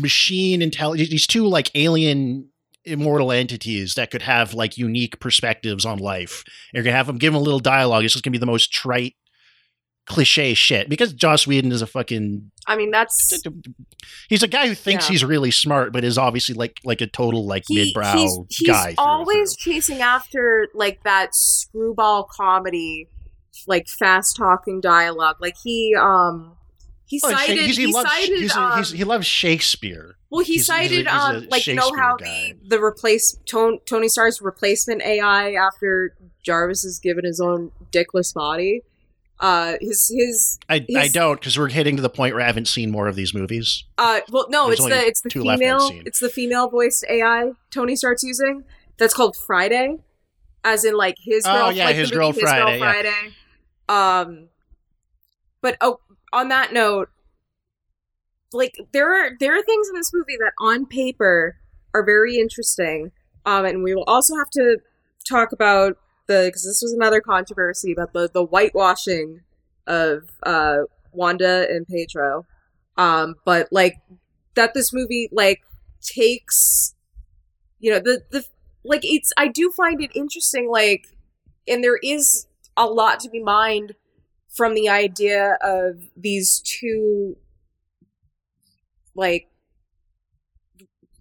machine 0.00 0.60
intelligence, 0.62 1.08
these 1.08 1.26
two 1.26 1.46
like 1.46 1.70
alien 1.74 2.48
immortal 2.84 3.32
entities 3.32 3.94
that 3.94 4.10
could 4.10 4.20
have 4.22 4.52
like 4.52 4.76
unique 4.76 5.18
perspectives 5.18 5.86
on 5.86 5.98
life. 5.98 6.44
You're 6.74 6.82
gonna 6.84 6.94
have 6.96 7.06
them 7.06 7.16
give 7.18 7.32
them 7.32 7.40
a 7.40 7.44
little 7.44 7.58
dialogue. 7.60 8.04
It's 8.04 8.12
just 8.12 8.22
gonna 8.24 8.32
be 8.32 8.38
the 8.38 8.44
most 8.46 8.70
trite 8.70 9.14
cliche 10.06 10.52
shit 10.52 10.90
because 10.90 11.14
Joss 11.14 11.46
Whedon 11.46 11.72
is 11.72 11.80
a 11.80 11.86
fucking 11.86 12.50
I 12.66 12.76
mean, 12.76 12.90
that's 12.90 13.42
he's 14.28 14.42
a 14.42 14.46
guy 14.48 14.68
who 14.68 14.74
thinks 14.74 15.06
Yeah. 15.06 15.12
he's 15.12 15.24
really 15.24 15.50
smart, 15.50 15.94
but 15.94 16.04
is 16.04 16.18
obviously 16.18 16.54
like 16.54 16.78
like 16.84 17.00
a 17.00 17.06
total 17.06 17.46
like 17.46 17.64
he- 17.66 17.76
mid-brow 17.76 18.12
he's, 18.18 18.38
he's 18.50 18.68
guy. 18.68 18.88
through 18.94 19.04
always 19.04 19.56
through. 19.56 19.72
chasing 19.72 20.02
after 20.02 20.68
like 20.74 21.02
that 21.04 21.34
screwball 21.34 22.24
comedy, 22.30 23.08
like 23.66 23.88
fast 23.88 24.36
talking 24.36 24.82
dialogue. 24.82 25.36
Like 25.40 25.56
he 25.64 25.96
um 25.98 26.54
he 27.06 27.20
Oh, 27.22 27.30
cited 27.30 27.58
he's- 27.58 27.76
he, 27.76 27.86
loves, 27.86 28.10
cited 28.10 28.38
he's 28.38 28.54
a- 28.56 28.60
um, 28.60 28.72
he's- 28.76 28.90
he 28.92 29.04
loves 29.04 29.26
Shakespeare. 29.26 30.16
well 30.30 30.44
he 30.44 30.54
he's- 30.54 30.66
cited 30.66 31.06
a 31.06 31.14
um 31.14 31.46
like 31.50 31.66
you 31.66 31.74
know 31.74 31.92
how 31.96 32.16
the 32.16 32.56
the 32.66 32.80
replace 32.82 33.36
Tony, 33.46 33.80
Tony 33.86 34.08
Stark's 34.08 34.40
replacement 34.40 35.02
AI 35.02 35.52
after 35.52 36.16
Jarvis 36.42 36.84
is 36.84 36.98
given 36.98 37.24
his 37.24 37.40
own 37.40 37.70
dickless 37.92 38.32
body. 38.34 38.82
Uh, 39.40 39.74
his 39.80 40.08
his 40.16 40.58
I, 40.68 40.86
I 40.96 41.08
don't 41.08 41.38
because 41.40 41.58
we're 41.58 41.68
hitting 41.68 41.96
to 41.96 42.02
the 42.02 42.08
point 42.08 42.34
where 42.34 42.42
I 42.42 42.46
haven't 42.46 42.68
seen 42.68 42.90
more 42.92 43.08
of 43.08 43.16
these 43.16 43.34
movies. 43.34 43.82
Uh, 43.98 44.20
well, 44.30 44.46
no, 44.48 44.66
There's 44.68 44.78
it's 44.80 44.88
the 44.88 45.06
it's 45.06 45.20
the 45.22 45.28
two 45.30 45.42
left 45.42 45.60
I've 45.62 45.80
female 45.80 46.02
it's 46.06 46.20
the 46.20 46.28
female 46.28 46.68
voiced 46.70 47.04
AI 47.10 47.50
Tony 47.70 47.96
starts 47.96 48.22
using. 48.22 48.62
That's 48.96 49.12
called 49.12 49.36
Friday, 49.36 49.96
as 50.62 50.84
in 50.84 50.94
like 50.96 51.16
his 51.18 51.44
Oh, 51.44 51.52
girl. 51.52 51.72
yeah, 51.72 51.86
like 51.86 51.96
his 51.96 52.12
girl 52.12 52.30
His 52.32 52.42
Friday, 52.42 52.78
yeah. 52.78 52.92
Friday. 52.92 53.34
Um, 53.88 54.48
but 55.60 55.76
oh, 55.80 55.98
on 56.34 56.48
that 56.48 56.72
note, 56.72 57.08
like 58.52 58.78
there 58.92 59.12
are 59.12 59.30
there 59.38 59.56
are 59.58 59.62
things 59.62 59.88
in 59.88 59.94
this 59.94 60.12
movie 60.12 60.36
that 60.38 60.52
on 60.60 60.86
paper 60.86 61.56
are 61.92 62.04
very 62.04 62.36
interesting. 62.36 63.12
Um, 63.46 63.64
and 63.64 63.82
we 63.82 63.94
will 63.94 64.04
also 64.04 64.36
have 64.36 64.50
to 64.50 64.78
talk 65.28 65.52
about 65.52 65.96
the 66.26 66.44
because 66.46 66.64
this 66.64 66.80
was 66.82 66.92
another 66.92 67.20
controversy 67.20 67.92
about 67.92 68.12
the 68.12 68.30
the 68.32 68.44
whitewashing 68.44 69.40
of 69.86 70.30
uh 70.42 70.82
Wanda 71.12 71.66
and 71.70 71.86
Pedro. 71.86 72.46
Um, 72.96 73.36
but 73.44 73.68
like 73.70 73.96
that 74.54 74.74
this 74.74 74.92
movie 74.92 75.28
like 75.32 75.62
takes 76.00 76.94
you 77.80 77.90
know 77.90 77.98
the 77.98 78.22
the 78.30 78.44
like 78.84 79.00
it's 79.04 79.32
I 79.36 79.48
do 79.48 79.70
find 79.70 80.02
it 80.02 80.10
interesting 80.14 80.70
like 80.70 81.06
and 81.66 81.82
there 81.82 81.98
is 82.02 82.46
a 82.76 82.86
lot 82.86 83.20
to 83.20 83.30
be 83.30 83.42
mined 83.42 83.94
from 84.56 84.74
the 84.74 84.88
idea 84.88 85.58
of 85.60 86.00
these 86.16 86.60
two 86.60 87.36
like 89.14 89.48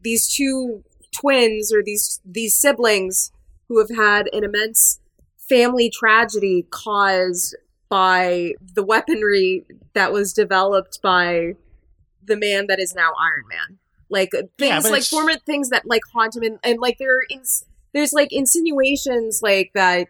these 0.02 0.28
two 0.28 0.84
twins 1.16 1.74
or 1.74 1.82
these 1.84 2.20
these 2.26 2.54
siblings 2.56 3.32
who 3.68 3.80
have 3.80 3.96
had 3.96 4.28
an 4.34 4.44
immense 4.44 5.00
family 5.38 5.90
tragedy 5.90 6.66
caused 6.70 7.56
by 7.90 8.54
the 8.74 8.84
weaponry 8.84 9.66
that 9.94 10.12
was 10.12 10.34
developed 10.34 11.00
by 11.02 11.54
the 12.26 12.36
man 12.36 12.66
that 12.68 12.80
is 12.80 12.96
now 12.96 13.12
Iron 13.20 13.44
Man. 13.50 13.78
Like 14.10 14.32
things 14.32 14.50
Yeah, 14.60 14.78
like 14.80 14.86
it's- 15.02 15.10
former 15.10 15.36
things 15.46 15.70
that 15.70 15.86
like 15.86 16.02
haunt 16.14 16.36
him 16.36 16.44
and, 16.44 16.60
and 16.64 16.80
like 16.80 16.98
there 16.98 17.16
are 17.18 17.26
ins- 17.30 17.66
there's 17.94 18.14
like 18.14 18.30
insinuations 18.32 19.42
like 19.44 19.72
that 19.76 20.08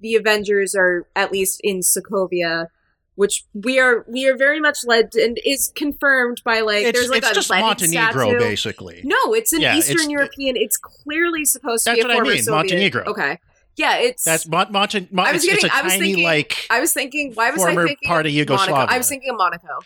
the 0.00 0.14
Avengers 0.14 0.74
are 0.74 1.06
at 1.16 1.32
least 1.32 1.60
in 1.64 1.80
Sokovia, 1.80 2.66
which 3.14 3.44
we 3.52 3.78
are 3.80 4.04
we 4.08 4.28
are 4.28 4.36
very 4.36 4.60
much 4.60 4.78
led 4.84 5.12
to, 5.12 5.22
and 5.24 5.38
is 5.44 5.72
confirmed 5.74 6.40
by 6.44 6.60
like 6.60 6.84
it's 6.84 6.98
there's 6.98 7.10
like 7.10 7.22
it's 7.22 7.30
a 7.32 7.34
just 7.34 7.50
Montenegro, 7.50 8.24
statue. 8.30 8.38
basically. 8.38 9.00
No, 9.04 9.34
it's 9.34 9.52
an 9.52 9.60
Yeah, 9.60 9.76
it's- 9.76 9.90
Eastern 9.90 10.10
European. 10.10 10.56
It's 10.56 10.76
clearly 10.76 11.44
supposed 11.44 11.84
to 11.86 11.94
be 11.94 12.00
a 12.00 12.04
what 12.04 12.10
I 12.16 12.20
mean, 12.20 12.42
Soviet. 12.42 12.50
Montenegro. 12.56 13.04
Okay, 13.06 13.38
yeah, 13.76 13.96
it's. 13.98 14.22
That's 14.24 14.46
Mon- 14.46 14.70
Monte- 14.70 15.08
Mon- 15.10 15.26
I 15.26 15.32
was 15.32 15.44
it's, 15.44 15.52
it's 15.54 15.62
getting- 15.64 15.76
a 15.76 15.80
I 15.80 15.82
was 15.82 15.92
tiny 15.94 16.04
thinking- 16.06 16.24
like. 16.24 16.66
I 16.70 16.80
was 16.80 16.92
thinking. 16.92 17.32
Why 17.34 17.50
was 17.50 17.62
I 17.64 17.74
thinking 17.74 17.96
part 18.06 18.26
of 18.26 18.32
Monaco? 18.32 18.38
Yugoslavia. 18.38 18.94
I 18.94 18.98
was 18.98 19.08
thinking 19.08 19.30
of 19.30 19.36
Monaco. 19.36 19.78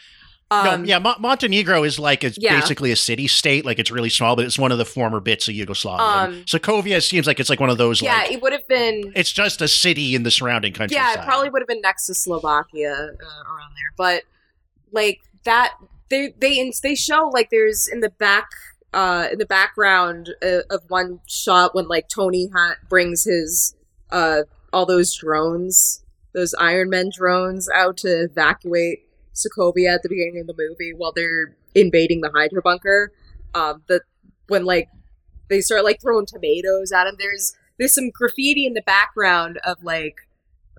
No, 0.65 0.71
Um, 0.73 0.85
yeah, 0.85 0.99
Mon- 0.99 1.17
Montenegro 1.21 1.85
is 1.85 1.99
like 1.99 2.23
it's 2.25 2.39
Yeah. 2.41 2.59
basically 2.61 2.91
a 2.93 2.97
city 2.97 3.27
state. 3.29 3.65
Like 3.65 3.79
it's 3.79 3.91
really 3.91 4.09
small, 4.11 4.37
but 4.37 4.45
it's 4.45 4.59
one 4.59 4.73
of 4.73 4.79
the 4.79 4.85
former 4.85 5.21
bits 5.21 5.49
of 5.49 5.55
Yugoslavia. 5.55 6.05
Um, 6.39 6.45
Sokovia 6.45 7.03
seems 7.03 7.27
like 7.27 7.41
it's 7.41 7.51
like 7.51 7.61
one 7.61 7.71
of 7.71 7.79
those. 7.79 8.03
yeah, 8.03 8.19
like, 8.19 8.33
it 8.33 8.43
would 8.43 8.53
have 8.53 8.67
been. 8.69 9.13
it's 9.17 9.33
just 9.33 9.61
a 9.63 9.69
city 9.69 10.15
in 10.15 10.23
the 10.23 10.31
surrounding 10.31 10.73
country. 10.73 10.97
Yeah, 10.97 11.15
it 11.15 11.25
probably 11.25 11.49
would 11.51 11.63
have 11.63 11.69
been 11.69 11.81
next 11.81 12.07
to 12.07 12.15
Slovakia 12.15 12.93
uh, 12.93 12.97
around 13.53 13.73
there, 13.75 13.93
but 13.97 14.23
like 14.93 15.21
that, 15.45 15.73
they 16.11 16.35
they 16.39 16.73
they 16.83 16.95
show 16.95 17.31
like 17.33 17.51
there's 17.51 17.89
in 17.89 18.01
the 18.01 18.11
back. 18.11 18.47
Uh, 18.95 19.29
in 19.33 19.39
the 19.39 19.47
background 19.47 20.29
uh, 20.43 20.59
of 20.69 20.83
one 20.89 21.19
shot 21.27 21.75
when 21.75 21.89
like 21.89 22.11
Tony 22.11 22.51
ha- 22.55 22.75
brings 22.91 23.25
his 23.25 23.75
uh 24.11 24.43
all 24.71 24.85
those 24.85 25.15
drones, 25.17 26.05
those 26.35 26.53
Iron 26.59 26.91
Man 26.91 27.09
drones 27.11 27.71
out 27.75 27.97
to 28.05 28.25
evacuate 28.25 29.09
Sokovia 29.35 29.95
at 29.95 30.03
the 30.03 30.09
beginning 30.09 30.41
of 30.41 30.47
the 30.47 30.55
movie 30.57 30.93
while 30.95 31.13
they're 31.13 31.57
invading 31.75 32.21
the 32.21 32.31
Hydra 32.35 32.63
bunker. 32.63 33.13
Um, 33.55 33.83
the 33.87 34.01
when 34.49 34.65
like 34.65 34.89
they 35.49 35.61
start 35.61 35.85
like 35.85 36.01
throwing 36.01 36.27
tomatoes 36.27 36.93
at 36.93 37.07
him. 37.07 37.17
There's 37.19 37.55
there's 37.79 37.95
some 37.95 38.11
graffiti 38.11 38.67
in 38.67 38.75
the 38.75 38.83
background 38.83 39.59
of 39.65 39.83
like 39.83 40.17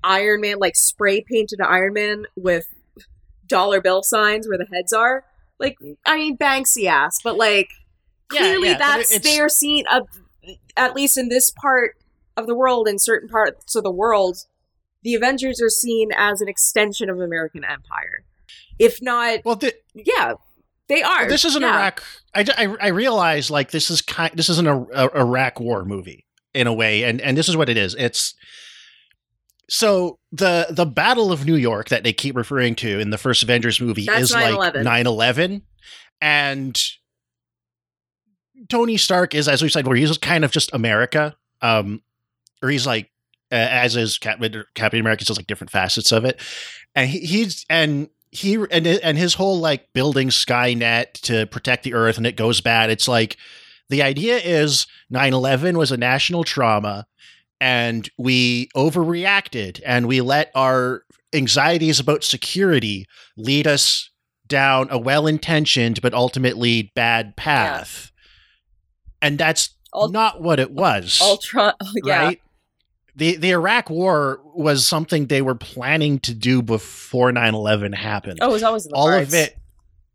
Iron 0.03 0.41
Man, 0.41 0.57
like 0.59 0.75
spray 0.75 1.21
painted 1.21 1.61
Iron 1.61 1.93
Man 1.93 2.25
with 2.35 2.67
dollar 3.47 3.81
bill 3.81 4.03
signs 4.03 4.47
where 4.47 4.57
the 4.57 4.67
heads 4.73 4.93
are. 4.93 5.25
Like 5.59 5.77
I 6.05 6.17
mean 6.17 6.37
Banksy 6.37 6.85
ass, 6.85 7.19
but 7.23 7.37
like 7.37 7.69
Yeah, 8.31 8.41
clearly 8.41 8.67
yeah, 8.69 8.73
but 8.73 8.79
that's 8.79 9.11
it's- 9.13 9.23
they 9.23 9.39
are 9.39 9.49
seen 9.49 9.85
of 9.91 10.07
at 10.75 10.95
least 10.95 11.17
in 11.17 11.29
this 11.29 11.51
part 11.51 11.95
of 12.35 12.47
the 12.47 12.55
world, 12.55 12.87
in 12.87 12.97
certain 12.99 13.29
parts 13.29 13.75
of 13.75 13.83
the 13.83 13.91
world, 13.91 14.45
the 15.03 15.13
Avengers 15.13 15.61
are 15.61 15.69
seen 15.69 16.09
as 16.15 16.41
an 16.41 16.47
extension 16.47 17.09
of 17.09 17.19
American 17.19 17.63
Empire. 17.63 18.25
If 18.79 19.01
not, 19.01 19.39
Well, 19.45 19.55
th- 19.57 19.75
yeah, 19.93 20.33
they 20.87 21.01
are. 21.03 21.29
this 21.29 21.45
is 21.45 21.55
an 21.55 21.61
yeah. 21.61 21.75
Iraq. 21.75 22.03
I, 22.35 22.45
I, 22.57 22.75
I 22.81 22.87
realize 22.87 23.49
like 23.51 23.71
this 23.71 23.89
is 23.91 24.01
kind. 24.01 24.31
This 24.35 24.49
is 24.49 24.57
an 24.59 24.67
a, 24.67 24.81
a 24.81 25.09
Iraq 25.19 25.59
War 25.59 25.85
movie 25.85 26.25
in 26.53 26.67
a 26.67 26.73
way, 26.73 27.03
and 27.03 27.21
and 27.21 27.37
this 27.37 27.47
is 27.49 27.55
what 27.57 27.69
it 27.69 27.77
is. 27.77 27.95
It's 27.95 28.33
so 29.69 30.19
the 30.31 30.67
the 30.69 30.85
Battle 30.85 31.31
of 31.31 31.45
New 31.45 31.55
York 31.55 31.89
that 31.89 32.03
they 32.03 32.13
keep 32.13 32.35
referring 32.35 32.75
to 32.75 32.99
in 32.99 33.09
the 33.11 33.17
first 33.17 33.43
Avengers 33.43 33.79
movie 33.79 34.05
That's 34.05 34.23
is 34.23 34.33
like 34.33 34.73
9/11. 34.73 34.83
9-11. 34.83 35.61
and 36.21 36.81
Tony 38.69 38.97
Stark 38.97 39.35
is, 39.35 39.47
as 39.47 39.61
we 39.61 39.69
said, 39.69 39.87
where 39.87 39.95
he's 39.97 40.17
kind 40.17 40.45
of 40.45 40.51
just 40.51 40.73
America, 40.73 41.35
um, 41.61 42.01
or 42.61 42.69
he's 42.69 42.85
like 42.87 43.09
uh, 43.51 43.55
as 43.55 43.95
is 43.95 44.17
Captain 44.17 44.63
Captain 44.75 44.99
America, 44.99 45.25
just 45.25 45.37
like 45.39 45.47
different 45.47 45.71
facets 45.71 46.11
of 46.11 46.25
it, 46.25 46.39
and 46.95 47.09
he, 47.09 47.19
he's 47.19 47.65
and 47.69 48.09
he 48.33 48.55
and 48.55 48.87
and 48.87 49.17
his 49.17 49.35
whole 49.35 49.59
like 49.59 49.93
building 49.93 50.29
Skynet 50.29 51.13
to 51.21 51.45
protect 51.47 51.83
the 51.83 51.93
Earth, 51.93 52.17
and 52.17 52.25
it 52.25 52.35
goes 52.35 52.61
bad. 52.61 52.89
It's 52.89 53.07
like 53.07 53.37
the 53.89 54.01
idea 54.01 54.37
is 54.37 54.87
9-11 55.13 55.77
was 55.77 55.91
a 55.91 55.97
national 55.97 56.43
trauma, 56.43 57.05
and 57.61 58.09
we 58.17 58.69
overreacted, 58.75 59.81
and 59.85 60.07
we 60.07 60.19
let 60.21 60.51
our 60.55 61.03
anxieties 61.33 61.99
about 61.99 62.23
security 62.23 63.05
lead 63.37 63.67
us 63.67 64.09
down 64.47 64.87
a 64.89 64.97
well-intentioned 64.97 66.01
but 66.01 66.13
ultimately 66.13 66.91
bad 66.95 67.35
path. 67.35 68.11
And 69.21 69.37
that's 69.37 69.69
Ult- 69.93 70.11
not 70.11 70.41
what 70.41 70.59
it 70.59 70.71
was 70.71 71.19
Ultron. 71.21 71.73
Yeah, 72.03 72.25
right? 72.25 72.41
The 73.15 73.35
the 73.37 73.51
Iraq 73.51 73.89
War 73.89 74.41
was 74.55 74.87
something 74.87 75.27
they 75.27 75.41
were 75.43 75.55
planning 75.55 76.19
to 76.21 76.33
do 76.33 76.61
before 76.61 77.31
9/11 77.31 77.93
happened. 77.95 78.39
Oh, 78.41 78.49
it 78.49 78.53
was 78.53 78.63
always 78.63 78.87
all 78.87 79.07
cards. 79.07 79.33
of 79.33 79.39
it, 79.39 79.57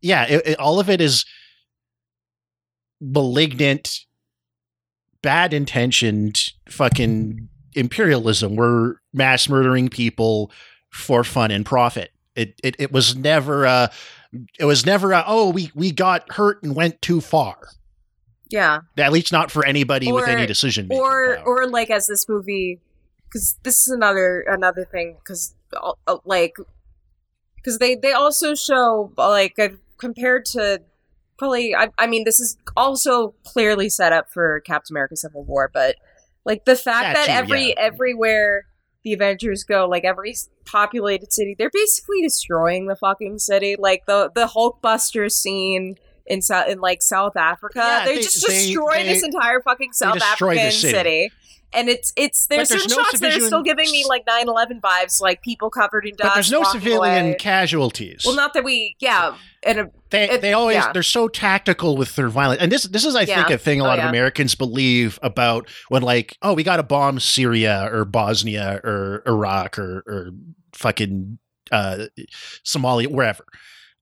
yeah, 0.01 0.25
it, 0.27 0.41
it- 0.45 0.59
all 0.59 0.79
of 0.81 0.89
it 0.89 0.99
is 0.99 1.23
malignant, 3.01 3.99
bad 5.21 5.53
intentioned, 5.53 6.39
fucking 6.67 7.47
imperialism. 7.73 8.55
We're 8.55 8.95
mass 9.13 9.47
murdering 9.49 9.89
people 9.89 10.51
for 10.89 11.23
fun 11.23 11.51
and 11.51 11.65
profit. 11.65 12.11
It 12.35 12.59
it, 12.63 12.75
it 12.79 12.91
was 12.91 13.15
never 13.15 13.65
a. 13.65 13.91
It 14.59 14.65
was 14.65 14.85
never 14.85 15.11
a. 15.13 15.23
Oh, 15.25 15.49
we 15.49 15.71
we 15.73 15.91
got 15.91 16.31
hurt 16.33 16.61
and 16.63 16.75
went 16.75 17.01
too 17.01 17.21
far. 17.21 17.57
Yeah, 18.51 18.79
At 18.97 19.11
least 19.11 19.31
not 19.31 19.51
for 19.51 19.63
anybody 19.63 20.11
with 20.11 20.27
any 20.27 20.47
decision 20.47 20.87
making 20.87 21.03
or 21.03 21.35
power. 21.37 21.45
or 21.45 21.67
like 21.67 21.91
as 21.91 22.07
this 22.07 22.27
movie, 22.27 22.79
because 23.29 23.57
this 23.63 23.87
is 23.87 23.93
another 23.93 24.41
another 24.41 24.85
thing. 24.85 25.17
Because 25.23 25.55
like, 26.25 26.55
because 27.55 27.77
they 27.79 27.95
they 27.95 28.11
also 28.11 28.55
show 28.55 29.11
like 29.17 29.57
uh, 29.59 29.69
compared 29.97 30.45
to 30.45 30.81
probably. 31.37 31.75
I 31.75 31.89
I 31.97 32.07
mean, 32.07 32.23
this 32.25 32.39
is 32.39 32.57
also 32.75 33.35
clearly 33.45 33.89
set 33.89 34.13
up 34.13 34.29
for 34.31 34.61
Captain 34.61 34.93
America: 34.95 35.15
Civil 35.15 35.43
War, 35.43 35.69
but 35.73 35.95
like 36.45 36.65
the 36.65 36.75
fact 36.75 37.15
That 37.15 37.27
that 37.27 37.29
every 37.29 37.69
yeah. 37.69 37.75
everywhere 37.77 38.65
the 39.03 39.13
Avengers 39.13 39.63
go, 39.63 39.87
like 39.87 40.03
every 40.03 40.35
populated 40.65 41.31
city, 41.31 41.55
they're 41.57 41.69
basically 41.71 42.21
destroying 42.21 42.87
the 42.87 42.95
fucking 42.95 43.39
city. 43.39 43.75
Like 43.79 44.05
the 44.07 44.29
the 44.33 44.47
Hulkbuster 44.47 45.31
scene 45.31 45.95
in 46.25 46.41
South 46.41 46.67
in 46.69 46.79
like 46.79 47.01
South 47.01 47.35
Africa, 47.37 47.79
Yeah, 47.79 48.05
they, 48.05 48.15
they- 48.15 48.21
just 48.21 48.45
they- 48.47 48.53
destroy 48.53 48.93
they- 48.95 49.03
this 49.13 49.23
entire 49.23 49.61
fucking 49.61 49.93
South 49.93 50.21
African 50.21 50.71
city. 50.71 50.91
city. 50.91 51.31
And 51.71 51.87
it's 51.87 52.11
it's 52.17 52.47
there's 52.47 52.69
there's 52.69 52.81
certain 52.83 52.97
no 52.97 53.03
shots 53.03 53.19
that 53.19 53.35
are 53.37 53.39
still 53.41 53.61
giving 53.61 53.91
me 53.91 54.03
like 54.09 54.25
9-11 54.25 54.81
vibes, 54.81 55.21
like 55.21 55.43
people 55.43 55.69
covered 55.69 56.03
in 56.05 56.15
dust. 56.15 56.27
but 56.29 56.33
there's 56.33 56.51
no 56.51 56.63
civilian 56.63 57.25
away. 57.27 57.35
casualties. 57.39 58.23
Well, 58.25 58.35
not 58.35 58.53
that 58.55 58.63
we, 58.63 58.95
yeah, 58.99 59.35
and 59.63 59.79
a, 59.79 59.91
they 60.09 60.29
it- 60.31 60.41
they 60.41 60.53
always 60.53 60.77
yeah. 60.77 60.91
they're 60.93 61.03
so 61.03 61.27
tactical 61.27 61.95
with 61.95 62.15
their 62.15 62.27
violence, 62.29 62.59
and 62.61 62.71
this 62.71 62.83
this 62.85 63.05
is 63.05 63.15
I 63.15 63.25
think 63.25 63.51
a 63.51 63.57
thing 63.59 63.81
a 63.81 63.83
Oh, 63.83 63.87
lot 63.87 63.97
yeah. 63.99 64.05
of 64.05 64.09
Americans 64.09 64.55
believe 64.55 65.19
about 65.21 65.69
when 65.89 66.01
like 66.01 66.37
oh 66.41 66.53
we 66.55 66.63
got 66.63 66.77
to 66.77 66.83
bomb 66.83 67.19
Syria 67.19 67.87
or 67.91 68.03
Bosnia 68.03 68.79
or 68.83 69.21
Iraq 69.27 69.77
or 69.77 70.03
or 70.07 70.31
fucking 70.73 71.37
uh, 71.71 72.05
Somalia 72.65 73.07
wherever. 73.11 73.45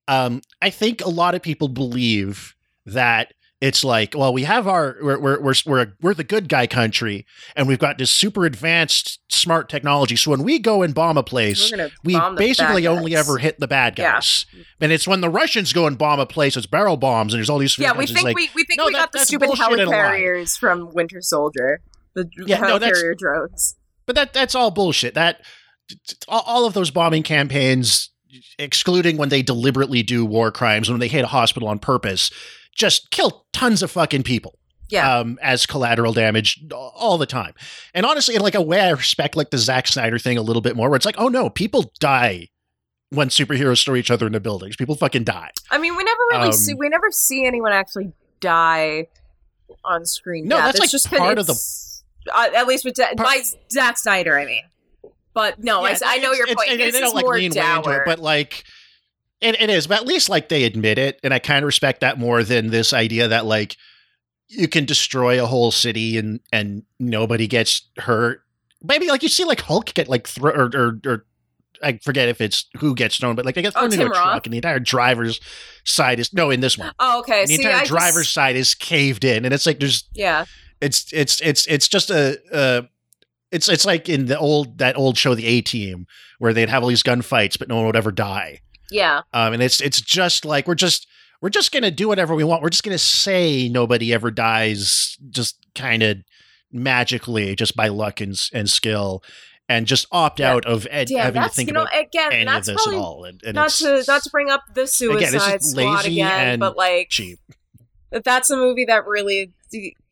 Um, 0.07 0.41
I 0.61 0.69
think 0.69 1.03
a 1.03 1.09
lot 1.09 1.35
of 1.35 1.41
people 1.41 1.67
believe 1.67 2.55
that 2.85 3.33
it's 3.59 3.83
like 3.83 4.13
well 4.15 4.31
we 4.31 4.43
have 4.43 4.67
our 4.67 4.97
we're 5.01 5.19
we're 5.19 5.41
we're 5.41 5.53
we're, 5.65 5.87
we're 6.01 6.13
the 6.13 6.23
good 6.23 6.47
guy 6.47 6.67
country 6.67 7.25
and 7.55 7.67
we've 7.67 7.79
got 7.79 7.97
this 7.97 8.11
super 8.11 8.45
advanced 8.45 9.19
smart 9.29 9.67
technology 9.67 10.15
so 10.15 10.29
when 10.29 10.43
we 10.43 10.59
go 10.59 10.83
and 10.83 10.93
bomb 10.93 11.17
a 11.17 11.23
place 11.23 11.73
we 12.03 12.19
basically 12.37 12.85
only 12.85 13.15
ever 13.15 13.39
hit 13.39 13.59
the 13.59 13.67
bad 13.67 13.97
Yeah. 13.97 14.13
guys. 14.13 14.45
And 14.79 14.91
it's 14.91 15.07
when 15.07 15.21
the 15.21 15.29
Russians 15.29 15.73
go 15.73 15.87
and 15.87 15.97
bomb 15.97 16.19
a 16.19 16.27
place, 16.27 16.55
it's 16.55 16.67
barrel 16.67 16.97
bombs, 16.97 17.33
and 17.33 17.39
there's 17.39 17.49
all 17.49 17.57
these. 17.57 17.75
Yeah, 17.79 17.97
we 17.97 18.05
think 18.05 18.23
like, 18.23 18.35
we 18.35 18.47
we 18.53 18.63
think 18.63 18.77
no, 18.77 18.85
we 18.85 18.93
that- 18.93 19.11
got 19.11 19.11
the 19.11 19.19
stupid 19.25 19.49
helicarriers 19.49 20.55
from 20.55 20.91
Winter 20.93 21.19
Soldier, 21.19 21.81
the 22.13 22.29
Yeah, 22.45 22.59
no, 22.59 22.77
that's- 22.77 23.01
helicarrier 23.01 23.17
drones. 23.17 23.75
But 24.05 24.15
that 24.15 24.33
that's 24.33 24.53
all 24.53 24.69
bullshit. 24.69 25.15
That 25.15 25.41
all 26.27 26.65
of 26.67 26.73
those 26.75 26.91
bombing 26.91 27.23
campaigns, 27.23 28.11
excluding 28.59 29.17
when 29.17 29.29
they 29.29 29.41
deliberately 29.41 30.03
do 30.03 30.25
war 30.25 30.51
crimes, 30.51 30.89
when 30.89 30.99
they 30.99 31.07
hit 31.07 31.23
a 31.23 31.27
hospital 31.27 31.67
on 31.67 31.79
purpose, 31.79 32.29
just 32.77 33.11
kill 33.11 33.45
tons 33.51 33.83
of 33.83 33.91
fucking 33.91 34.23
people. 34.23 34.57
Yeah. 34.89 35.17
um, 35.19 35.37
as 35.41 35.65
collateral 35.65 36.13
damage 36.13 36.63
all 36.71 37.17
the 37.17 37.25
time. 37.25 37.53
And 37.93 38.05
honestly, 38.05 38.35
in 38.35 38.41
like 38.41 38.55
a 38.55 38.61
way, 38.61 38.79
I 38.79 38.91
respect 38.91 39.35
like 39.35 39.49
the 39.49 39.57
Zack 39.57 39.85
Snyder 39.85 40.17
thing 40.17 40.37
a 40.37 40.41
little 40.41 40.61
bit 40.61 40.77
more, 40.77 40.89
where 40.89 40.95
it's 40.95 41.05
like, 41.05 41.19
oh 41.19 41.27
no, 41.27 41.49
people 41.49 41.91
die 41.99 42.47
when 43.09 43.27
superheroes 43.27 43.79
store 43.79 43.97
each 43.97 44.09
other 44.09 44.25
in 44.27 44.31
the 44.31 44.39
buildings. 44.39 44.77
People 44.77 44.95
fucking 44.95 45.25
die. 45.25 45.51
I 45.71 45.77
mean, 45.77 45.97
we 45.97 46.05
never 46.05 46.21
really 46.31 46.45
um, 46.47 46.53
see 46.53 46.73
we 46.73 46.87
never 46.87 47.11
see 47.11 47.45
anyone 47.45 47.73
actually 47.73 48.13
die 48.39 49.07
on 49.83 50.05
screen. 50.05 50.47
No, 50.47 50.55
death. 50.55 50.65
that's, 50.67 50.75
It's 50.75 50.79
like, 50.83 50.89
just 50.91 51.11
part 51.11 51.37
of 51.37 51.47
the- 51.47 51.61
uh, 52.33 52.47
at 52.55 52.65
least 52.67 52.85
with 52.85 52.93
da- 52.95 53.07
Part- 53.07 53.17
by 53.17 53.41
Zack 53.69 53.97
Snyder. 53.97 54.39
I 54.39 54.45
mean, 54.45 54.63
but 55.33 55.61
no, 55.61 55.81
I, 55.83 55.89
Yeah, 55.89 55.93
s- 55.95 56.03
I 56.05 56.17
know 56.19 56.31
your 56.31 56.47
point. 56.47 56.59
It's, 56.69 56.77
This 56.77 56.93
they 56.93 56.99
is 56.99 57.03
don't 57.03 57.13
like 57.15 57.25
more 57.25 57.37
into 57.37 57.59
dour. 57.59 57.93
it, 57.93 58.01
but 58.05 58.19
like 58.19 58.63
It, 59.41 59.61
it 59.61 59.69
is, 59.69 59.85
but 59.87 59.99
at 60.01 60.07
least 60.07 60.29
like 60.29 60.49
they 60.49 60.63
admit 60.63 60.97
it, 60.97 61.19
and 61.23 61.33
I 61.33 61.39
kind 61.39 61.63
of 61.63 61.67
respect 61.67 62.01
that 62.01 62.17
more 62.17 62.43
than 62.43 62.67
this 62.69 62.91
idea 62.93 63.27
that 63.27 63.45
like 63.45 63.75
you 64.49 64.67
can 64.67 64.85
destroy 64.85 65.41
a 65.43 65.45
whole 65.45 65.71
city 65.71 66.17
and 66.17 66.39
and 66.51 66.83
nobody 66.99 67.47
gets 67.47 67.87
hurt. 67.97 68.41
Maybe 68.81 69.07
like 69.07 69.21
you 69.23 69.29
see 69.29 69.43
like 69.45 69.61
Hulk 69.61 69.93
get 69.93 70.07
like 70.07 70.27
thro- 70.27 70.51
or, 70.53 70.71
or 70.75 70.99
or 71.05 71.25
I 71.83 71.99
forget 72.03 72.29
if 72.29 72.41
it's 72.41 72.65
who 72.77 72.95
gets 72.95 73.17
thrown, 73.17 73.35
but 73.35 73.45
like 73.45 73.53
they 73.53 73.61
get 73.61 73.73
Oh, 73.75 73.81
thrown 73.81 73.93
into 73.93 74.05
a 74.05 74.09
Roth? 74.09 74.15
truck, 74.31 74.45
and 74.47 74.53
the 74.53 74.57
entire 74.57 74.79
driver's 74.79 75.39
side 75.85 76.19
is 76.19 76.33
no 76.33 76.49
in 76.49 76.59
this 76.61 76.75
one. 76.77 76.91
Oh, 76.97 77.19
okay. 77.19 77.41
The 77.45 77.47
See, 77.57 77.61
entire 77.61 77.75
I 77.75 77.79
just- 77.81 77.91
driver's 77.91 78.29
side 78.29 78.55
is 78.55 78.73
caved 78.73 79.23
in, 79.23 79.45
and 79.45 79.53
it's 79.53 79.67
like 79.67 79.79
there's 79.79 80.07
yeah, 80.13 80.45
it's 80.81 81.11
it's 81.13 81.39
it's 81.41 81.67
it's 81.67 81.87
just 81.87 82.09
a 82.09 82.39
uh 82.51 82.81
it's 83.51 83.69
it's 83.69 83.85
like 83.85 84.09
in 84.09 84.25
the 84.25 84.39
old 84.39 84.79
that 84.79 84.97
old 84.97 85.17
show 85.17 85.35
the 85.35 85.45
A 85.45 85.61
Team 85.61 86.07
where 86.39 86.53
they'd 86.53 86.69
have 86.69 86.81
all 86.83 86.89
these 86.89 87.03
gunfights 87.03 87.59
but 87.59 87.67
no 87.67 87.75
one 87.75 87.85
would 87.85 87.95
ever 87.95 88.11
die. 88.11 88.61
Yeah, 88.91 89.21
Um 89.33 89.53
and 89.53 89.61
it's 89.63 89.81
it's 89.81 90.01
just 90.01 90.45
like 90.45 90.67
we're 90.67 90.75
just 90.75 91.07
we're 91.41 91.49
just 91.49 91.71
going 91.71 91.83
to 91.83 91.91
do 91.91 92.07
whatever 92.07 92.33
we 92.33 92.43
want. 92.43 92.63
We're 92.63 92.69
just 92.71 92.83
going 92.83 92.95
to 92.95 92.99
say 93.03 93.69
nobody 93.69 94.11
ever 94.13 94.31
dies 94.31 95.15
just 95.29 95.63
kind 95.75 96.01
of 96.01 96.17
magically 96.71 97.55
just 97.55 97.75
by 97.75 97.87
luck 97.89 98.21
and 98.21 98.35
and 98.53 98.69
skill 98.69 99.23
and 99.69 99.85
just 99.85 100.07
opt 100.11 100.39
Yeah. 100.39 100.53
out 100.53 100.65
of 100.65 100.87
ed- 100.89 101.09
yeah. 101.09 101.23
having 101.25 101.41
to 101.41 101.45
That's 101.45 101.55
think 101.55 101.67
you 101.67 101.73
know 101.73 101.83
about 101.83 101.99
again. 102.01 102.31
any 102.33 102.49
of 102.49 102.65
this 102.65 102.87
at 102.87 102.93
all. 102.93 103.25
And, 103.25 103.41
and 103.43 103.55
not 103.55 103.69
to 103.71 104.03
not 104.07 104.23
to 104.23 104.29
bring 104.29 104.49
up 104.49 104.63
the 104.73 104.87
Suicide 104.87 105.35
Again, 105.35 105.59
Squad 105.59 106.05
again, 106.05 106.59
but 106.59 106.75
like 106.77 107.09
cheap. 107.09 107.39
that's 108.11 108.49
a 108.49 108.55
movie 108.55 108.85
that 108.85 109.05
really 109.05 109.53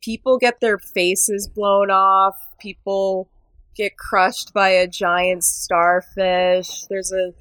people 0.02 0.38
get 0.38 0.60
their 0.60 0.78
faces 0.78 1.48
blown 1.48 1.90
off. 1.90 2.36
People 2.60 3.30
get 3.76 3.98
crushed 3.98 4.54
by 4.54 4.70
a 4.70 4.88
giant 4.88 5.44
starfish. 5.44 6.84
There's 6.90 7.12
a 7.12 7.32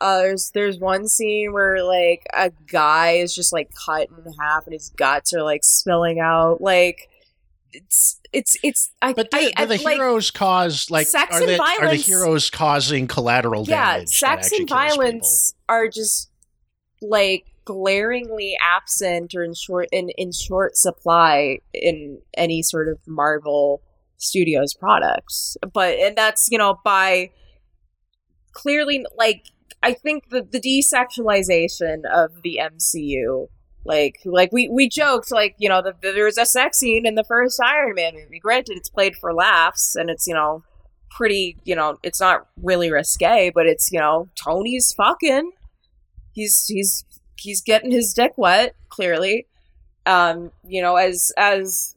uh, 0.00 0.18
there's 0.18 0.50
there's 0.52 0.78
one 0.78 1.08
scene 1.08 1.52
where 1.52 1.82
like 1.82 2.26
a 2.34 2.50
guy 2.70 3.12
is 3.12 3.34
just 3.34 3.52
like 3.52 3.70
cut 3.74 4.08
in 4.10 4.32
half 4.40 4.66
and 4.66 4.72
his 4.72 4.90
guts 4.90 5.32
are 5.32 5.42
like 5.42 5.64
spilling 5.64 6.20
out. 6.20 6.60
Like 6.60 7.08
it's 7.72 8.20
it's 8.32 8.56
it's 8.62 8.90
I 9.02 9.12
But 9.12 9.28
I, 9.32 9.46
do, 9.46 9.50
I, 9.56 9.64
the 9.64 9.82
like, 9.82 9.96
heroes 9.96 10.30
cause 10.30 10.90
like 10.90 11.06
sex 11.06 11.36
are 11.36 11.40
and 11.40 11.48
the, 11.48 11.62
are 11.62 11.88
the 11.88 11.96
heroes 11.96 12.50
causing 12.50 13.06
collateral 13.06 13.64
yeah, 13.66 13.94
damage? 13.94 14.20
Yeah, 14.22 14.28
sex 14.36 14.52
and 14.52 14.68
violence 14.68 15.54
are 15.68 15.88
just 15.88 16.30
like 17.02 17.46
glaringly 17.64 18.56
absent 18.62 19.34
or 19.34 19.44
in 19.44 19.54
short 19.54 19.88
in, 19.92 20.08
in 20.16 20.32
short 20.32 20.76
supply 20.76 21.58
in 21.74 22.18
any 22.36 22.62
sort 22.62 22.88
of 22.88 22.98
Marvel 23.06 23.82
Studios 24.16 24.74
products. 24.74 25.56
But 25.72 25.98
and 25.98 26.16
that's, 26.16 26.48
you 26.50 26.58
know, 26.58 26.78
by 26.84 27.30
clearly 28.52 29.04
like 29.16 29.44
I 29.82 29.94
think 29.94 30.30
the 30.30 30.42
the 30.42 30.60
desexualization 30.60 32.04
of 32.12 32.42
the 32.42 32.60
MCU 32.62 33.48
like 33.88 34.20
like 34.24 34.52
we 34.52 34.68
we 34.68 34.88
joked 34.88 35.32
like 35.32 35.54
you 35.58 35.68
know 35.68 35.80
the, 35.80 35.94
the, 36.02 36.12
there 36.12 36.26
was 36.26 36.36
a 36.36 36.44
sex 36.44 36.78
scene 36.78 37.06
in 37.06 37.14
the 37.14 37.24
first 37.24 37.60
Iron 37.60 37.94
Man 37.94 38.14
movie. 38.14 38.38
Granted, 38.38 38.76
it's 38.76 38.90
played 38.90 39.16
for 39.16 39.32
laughs 39.32 39.96
and 39.96 40.10
it's 40.10 40.26
you 40.26 40.34
know 40.34 40.62
pretty 41.10 41.56
you 41.64 41.74
know 41.74 41.98
it's 42.02 42.20
not 42.20 42.46
really 42.62 42.92
risque, 42.92 43.50
but 43.54 43.66
it's 43.66 43.90
you 43.90 43.98
know 43.98 44.28
Tony's 44.34 44.92
fucking. 44.92 45.52
He's 46.32 46.66
he's 46.66 47.04
he's 47.36 47.62
getting 47.62 47.90
his 47.90 48.12
dick 48.12 48.32
wet 48.36 48.74
clearly. 48.90 49.46
Um, 50.04 50.52
you 50.66 50.82
know 50.82 50.96
as 50.96 51.32
as 51.38 51.96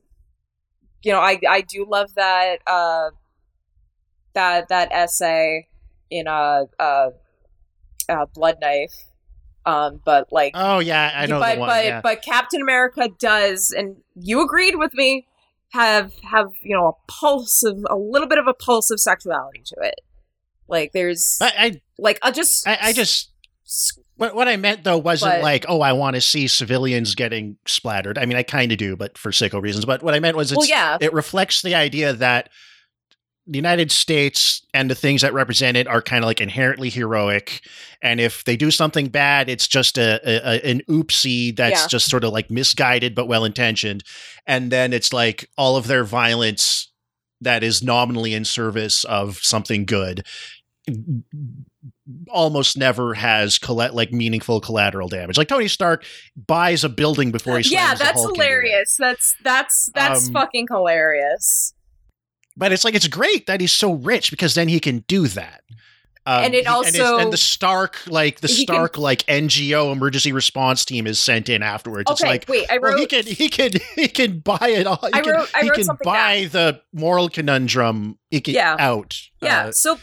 you 1.04 1.12
know 1.12 1.20
I 1.20 1.40
I 1.48 1.62
do 1.62 1.86
love 1.90 2.14
that 2.16 2.60
uh 2.68 3.10
that 4.34 4.70
that 4.70 4.92
essay 4.94 5.68
in 6.10 6.28
uh 6.28 6.66
uh, 6.80 7.10
uh 8.10 8.26
Blood 8.34 8.58
Knife. 8.62 8.94
Um, 9.66 10.02
but 10.04 10.28
like 10.32 10.54
Oh 10.56 10.80
yeah, 10.80 11.12
I 11.16 11.28
know 11.28 11.40
but 11.40 11.54
the 11.54 11.60
one. 11.60 11.70
but 11.70 11.86
yeah. 11.86 12.02
but 12.02 12.22
Captain 12.24 12.62
America 12.62 13.10
does, 13.20 13.72
and 13.72 13.98
you 14.16 14.44
agreed 14.44 14.76
with 14.76 14.94
me. 14.94 15.28
Have 15.74 16.12
have 16.30 16.52
you 16.64 16.76
know 16.76 16.88
a 16.88 17.12
pulse 17.12 17.64
of 17.64 17.78
a 17.90 17.96
little 17.96 18.28
bit 18.28 18.40
of 18.40 18.48
a 18.48 18.54
pulse 18.54 18.90
of 18.92 19.00
sexuality 19.00 19.62
to 19.68 19.76
it. 19.84 20.02
Like 20.68 20.92
there's 20.94 21.38
I, 21.42 21.54
I 21.58 21.82
like 21.98 22.20
I 22.24 22.32
just 22.32 22.68
I, 22.68 22.78
I 22.82 22.94
just 22.94 23.32
what 24.16 24.36
what 24.36 24.48
I 24.48 24.58
meant 24.58 24.84
though 24.84 24.98
wasn't 24.98 25.34
But- 25.36 25.44
like 25.44 25.66
oh 25.70 25.82
I 25.82 25.94
want 25.94 26.16
to 26.16 26.22
see 26.22 26.48
civilians 26.48 27.16
getting 27.16 27.58
splattered. 27.66 28.18
I 28.18 28.26
mean 28.26 28.38
I 28.38 28.44
kind 28.44 28.72
of 28.72 28.78
do, 28.78 28.96
but 28.96 29.18
for 29.18 29.32
sicko 29.32 29.62
reasons. 29.62 29.86
But 29.86 30.02
what 30.04 30.14
I 30.14 30.20
meant 30.20 30.36
was 30.36 30.52
it's 30.52 30.58
well 30.58 30.68
yeah 30.68 30.98
it 31.00 31.14
reflects 31.14 31.62
the 31.62 31.76
idea 31.76 32.14
that 32.14 32.50
the 33.48 33.58
United 33.58 33.92
States 33.92 34.66
and 34.74 34.90
the 34.90 34.96
things 34.96 35.22
that 35.22 35.34
represent 35.34 35.76
it 35.76 35.88
are 35.88 36.02
kind 36.02 36.24
of 36.24 36.28
like 36.28 36.40
inherently 36.42 36.90
heroic, 36.90 37.62
and 38.02 38.20
if 38.22 38.44
they 38.46 38.56
do 38.56 38.72
something 38.72 39.08
bad, 39.10 39.50
it's 39.50 39.68
just 39.68 39.98
a, 39.98 40.20
a, 40.24 40.64
an 40.70 40.82
oopsie 40.90 41.56
that's 41.56 41.82
Yeah. 41.82 41.88
just 41.88 42.10
sort 42.10 42.24
of 42.24 42.32
like 42.34 42.52
misguided 42.52 43.16
but 43.16 43.28
well 43.28 43.44
intentioned, 43.44 44.04
and 44.46 44.72
then 44.72 44.94
it's 44.94 45.12
like 45.12 45.50
all 45.58 45.76
of 45.76 45.88
their 45.88 46.04
violence 46.04 46.92
that 47.42 47.64
is 47.64 47.82
nominally 47.84 48.34
in 48.36 48.46
service 48.46 49.04
of 49.06 49.38
something 49.40 49.86
good 49.86 50.24
almost 52.30 52.78
never 52.78 53.14
has 53.14 53.58
colla- 53.58 53.92
like 53.94 54.12
meaningful 54.12 54.60
collateral 54.60 55.08
damage. 55.08 55.38
Like 55.38 55.48
Tony 55.48 55.68
Stark 55.68 56.06
buys 56.48 56.84
a 56.84 56.90
building 56.90 57.32
before 57.32 57.58
he 57.58 57.64
slams 57.64 57.72
yeah 57.72 57.96
that's 57.96 58.22
hilarious. 58.22 58.96
That's 59.00 59.36
that's 59.44 59.90
that's 59.94 60.28
Um, 60.28 60.34
fucking 60.34 60.68
hilarious. 60.70 61.74
But 62.62 62.72
it's 62.72 62.84
like 62.86 62.94
it's 62.96 63.08
great 63.08 63.48
that 63.48 63.60
he's 63.60 63.72
so 63.74 63.94
rich 63.94 64.30
because 64.30 64.54
then 64.54 64.68
he 64.70 64.80
can 64.80 65.00
do 65.08 65.28
that. 65.30 65.64
Um, 66.28 66.44
And 66.44 66.54
it 66.54 66.58
he- 66.60 66.60
and, 66.60 66.68
also- 66.68 67.18
and 67.18 67.34
the 67.34 67.38
Stark 67.38 67.98
like 68.06 68.42
the 68.42 68.48
He 68.48 68.68
can- 68.68 68.76
Stark 68.76 68.98
like 69.00 69.26
NGO 69.26 69.92
emergency 69.92 70.32
response 70.32 70.86
team 70.86 71.08
is 71.08 71.18
sent 71.18 71.50
in 71.50 71.64
afterwards. 71.64 72.12
It's 72.12 72.22
Okay, 72.22 72.30
like 72.30 72.46
wait. 72.48 72.68
I 72.70 72.78
well, 72.78 72.92
wrote. 72.92 73.00
he 73.00 73.06
can 73.08 73.26
he 73.26 73.50
can 73.50 73.72
he 73.96 74.08
can 74.08 74.40
buy 74.40 74.60
it 74.62 74.86
all. 74.86 75.00
He 75.02 75.10
I 75.12 75.22
can, 75.22 75.34
wrote- 75.34 75.50
I 75.56 75.62
he 75.64 75.70
can 75.72 75.88
buy 76.04 76.48
the 76.52 76.80
moral 76.94 77.28
conundrum 77.30 78.20
can 78.32 78.54
Yeah. 78.54 78.76
out. 78.78 79.18
Yeah. 79.42 79.66
Uh, 79.66 79.72
so 79.72 79.98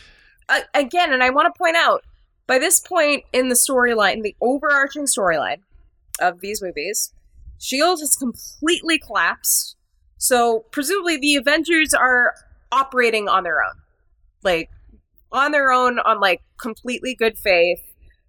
uh, 0.49 0.59
again, 0.75 1.13
and 1.13 1.23
I 1.23 1.31
want 1.31 1.47
to 1.55 1.57
point 1.57 1.77
out, 1.77 2.03
by 2.49 2.59
this 2.59 2.81
point 2.81 3.23
in 3.33 3.51
the 3.51 3.55
storyline, 3.55 4.15
in 4.15 4.23
the 4.23 4.35
overarching 4.41 5.05
storyline 5.05 5.59
of 6.21 6.41
these 6.41 6.61
movies, 6.61 7.13
Shield 7.61 8.01
has 8.01 8.17
completely 8.17 8.99
collapsed. 8.99 9.77
So 10.17 10.65
presumably 10.73 11.17
the 11.17 11.37
Avengers 11.37 11.95
are 11.95 12.35
operating 12.73 13.29
on 13.29 13.45
their 13.45 13.63
own, 13.63 13.75
like 14.43 14.71
on 15.33 15.53
their 15.53 15.71
own, 15.73 15.99
on 15.99 16.21
like 16.21 16.43
completely 16.59 17.15
good 17.15 17.39
faith, 17.39 17.81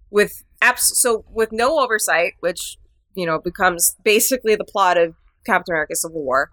with 0.09 0.43
abs- 0.61 0.97
so 0.97 1.25
with 1.31 1.51
no 1.51 1.79
oversight, 1.79 2.33
which 2.39 2.77
you 3.15 3.25
know 3.25 3.39
becomes 3.39 3.95
basically 4.03 4.55
the 4.55 4.65
plot 4.65 4.97
of 4.97 5.15
Captain 5.45 5.73
America: 5.73 5.95
Civil 5.95 6.23
War. 6.23 6.51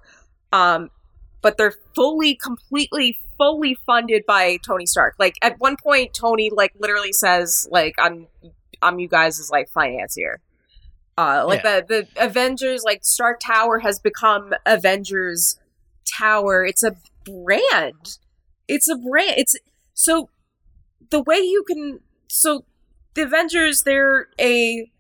Um, 0.52 0.90
but 1.42 1.58
they're 1.58 1.74
fully, 1.94 2.34
completely, 2.34 3.18
fully 3.38 3.76
funded 3.86 4.24
by 4.26 4.58
Tony 4.66 4.86
Stark. 4.86 5.14
Like 5.18 5.36
at 5.42 5.60
one 5.60 5.76
point, 5.76 6.14
Tony 6.14 6.50
like 6.52 6.72
literally 6.78 7.12
says, 7.12 7.68
"Like 7.70 7.94
I'm, 7.98 8.26
I'm 8.82 8.98
you 8.98 9.08
guys' 9.08 9.38
is 9.38 9.50
like 9.50 9.68
financier." 9.68 10.40
Uh, 11.18 11.44
like 11.46 11.62
the 11.62 11.84
the 11.88 12.08
Avengers, 12.22 12.82
like 12.84 13.04
Stark 13.04 13.40
Tower 13.40 13.78
has 13.78 13.98
become 13.98 14.52
Avengers 14.66 15.58
Tower. 16.18 16.64
It's 16.64 16.82
a 16.82 16.96
brand. 17.27 18.19
It's 18.69 18.89
a 18.89 18.97
brand. 18.97 19.35
It's 19.36 19.57
so 19.94 20.31
the 21.11 21.23
way 21.23 21.36
you 21.36 21.65
can. 21.66 22.01
So 22.28 22.65
the 23.15 23.23
Avengers, 23.23 23.82
they're 23.82 24.28
a 24.40 24.90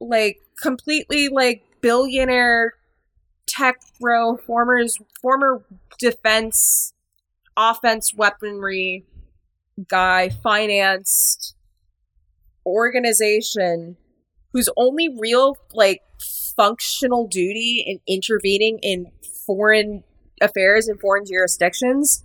like 0.00 0.38
completely 0.60 1.28
like 1.28 1.62
billionaire 1.80 2.74
tech 3.46 3.76
bro 4.00 4.36
former 4.36 4.82
former 5.22 5.64
defense 5.98 6.92
offense 7.56 8.12
weaponry 8.14 9.04
guy 9.88 10.28
financed 10.28 11.54
organization 12.66 13.96
whose 14.52 14.68
only 14.76 15.08
real 15.18 15.56
like 15.72 16.02
functional 16.56 17.26
duty 17.28 17.84
in 17.86 18.00
intervening 18.12 18.78
in 18.82 19.12
foreign 19.46 20.02
affairs 20.40 20.88
in 20.88 20.98
foreign 20.98 21.24
jurisdictions 21.24 22.24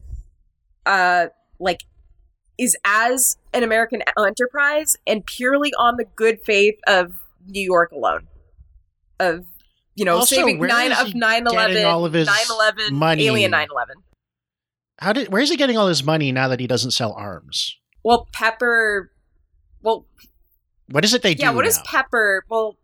uh 0.86 1.28
like 1.60 1.84
is 2.58 2.76
as 2.84 3.38
an 3.54 3.64
American 3.64 4.02
enterprise 4.18 4.96
and 5.08 5.26
purely 5.26 5.72
on 5.80 5.96
the 5.98 6.06
good 6.16 6.40
faith 6.44 6.76
of 6.88 7.14
New 7.48 7.64
York 7.64 7.92
alone. 7.92 8.28
Of 9.20 9.46
you 9.96 10.06
know, 10.06 10.18
Also, 10.18 10.36
saving 10.36 10.60
nine 10.60 10.92
of 10.92 11.08
he 11.08 11.18
9 11.20 11.48
11, 11.48 11.86
all 11.86 12.06
of 12.06 12.14
his 12.14 12.28
9 12.28 12.38
11, 12.50 12.94
money? 12.96 13.26
Alien 13.28 13.52
9 13.52 13.68
11. 13.72 13.96
How 15.00 15.14
did 15.14 15.30
where's 15.32 15.50
he 15.50 15.58
getting 15.58 15.78
all 15.78 15.88
his 15.88 16.04
money 16.04 16.32
now 16.32 16.48
that 16.50 16.60
he 16.60 16.68
doesn't 16.68 16.92
sell 16.92 17.14
arms? 17.14 17.78
Well, 18.04 18.28
Pepper. 18.32 19.12
Well, 19.82 20.06
What 20.90 21.04
is 21.04 21.14
it 21.14 21.22
they 21.24 21.34
do? 21.34 21.44
yeah, 21.44 21.52
what 21.52 21.66
is 21.66 21.78
now? 21.78 21.84
Pepper? 21.86 22.44
Well, 22.50 22.78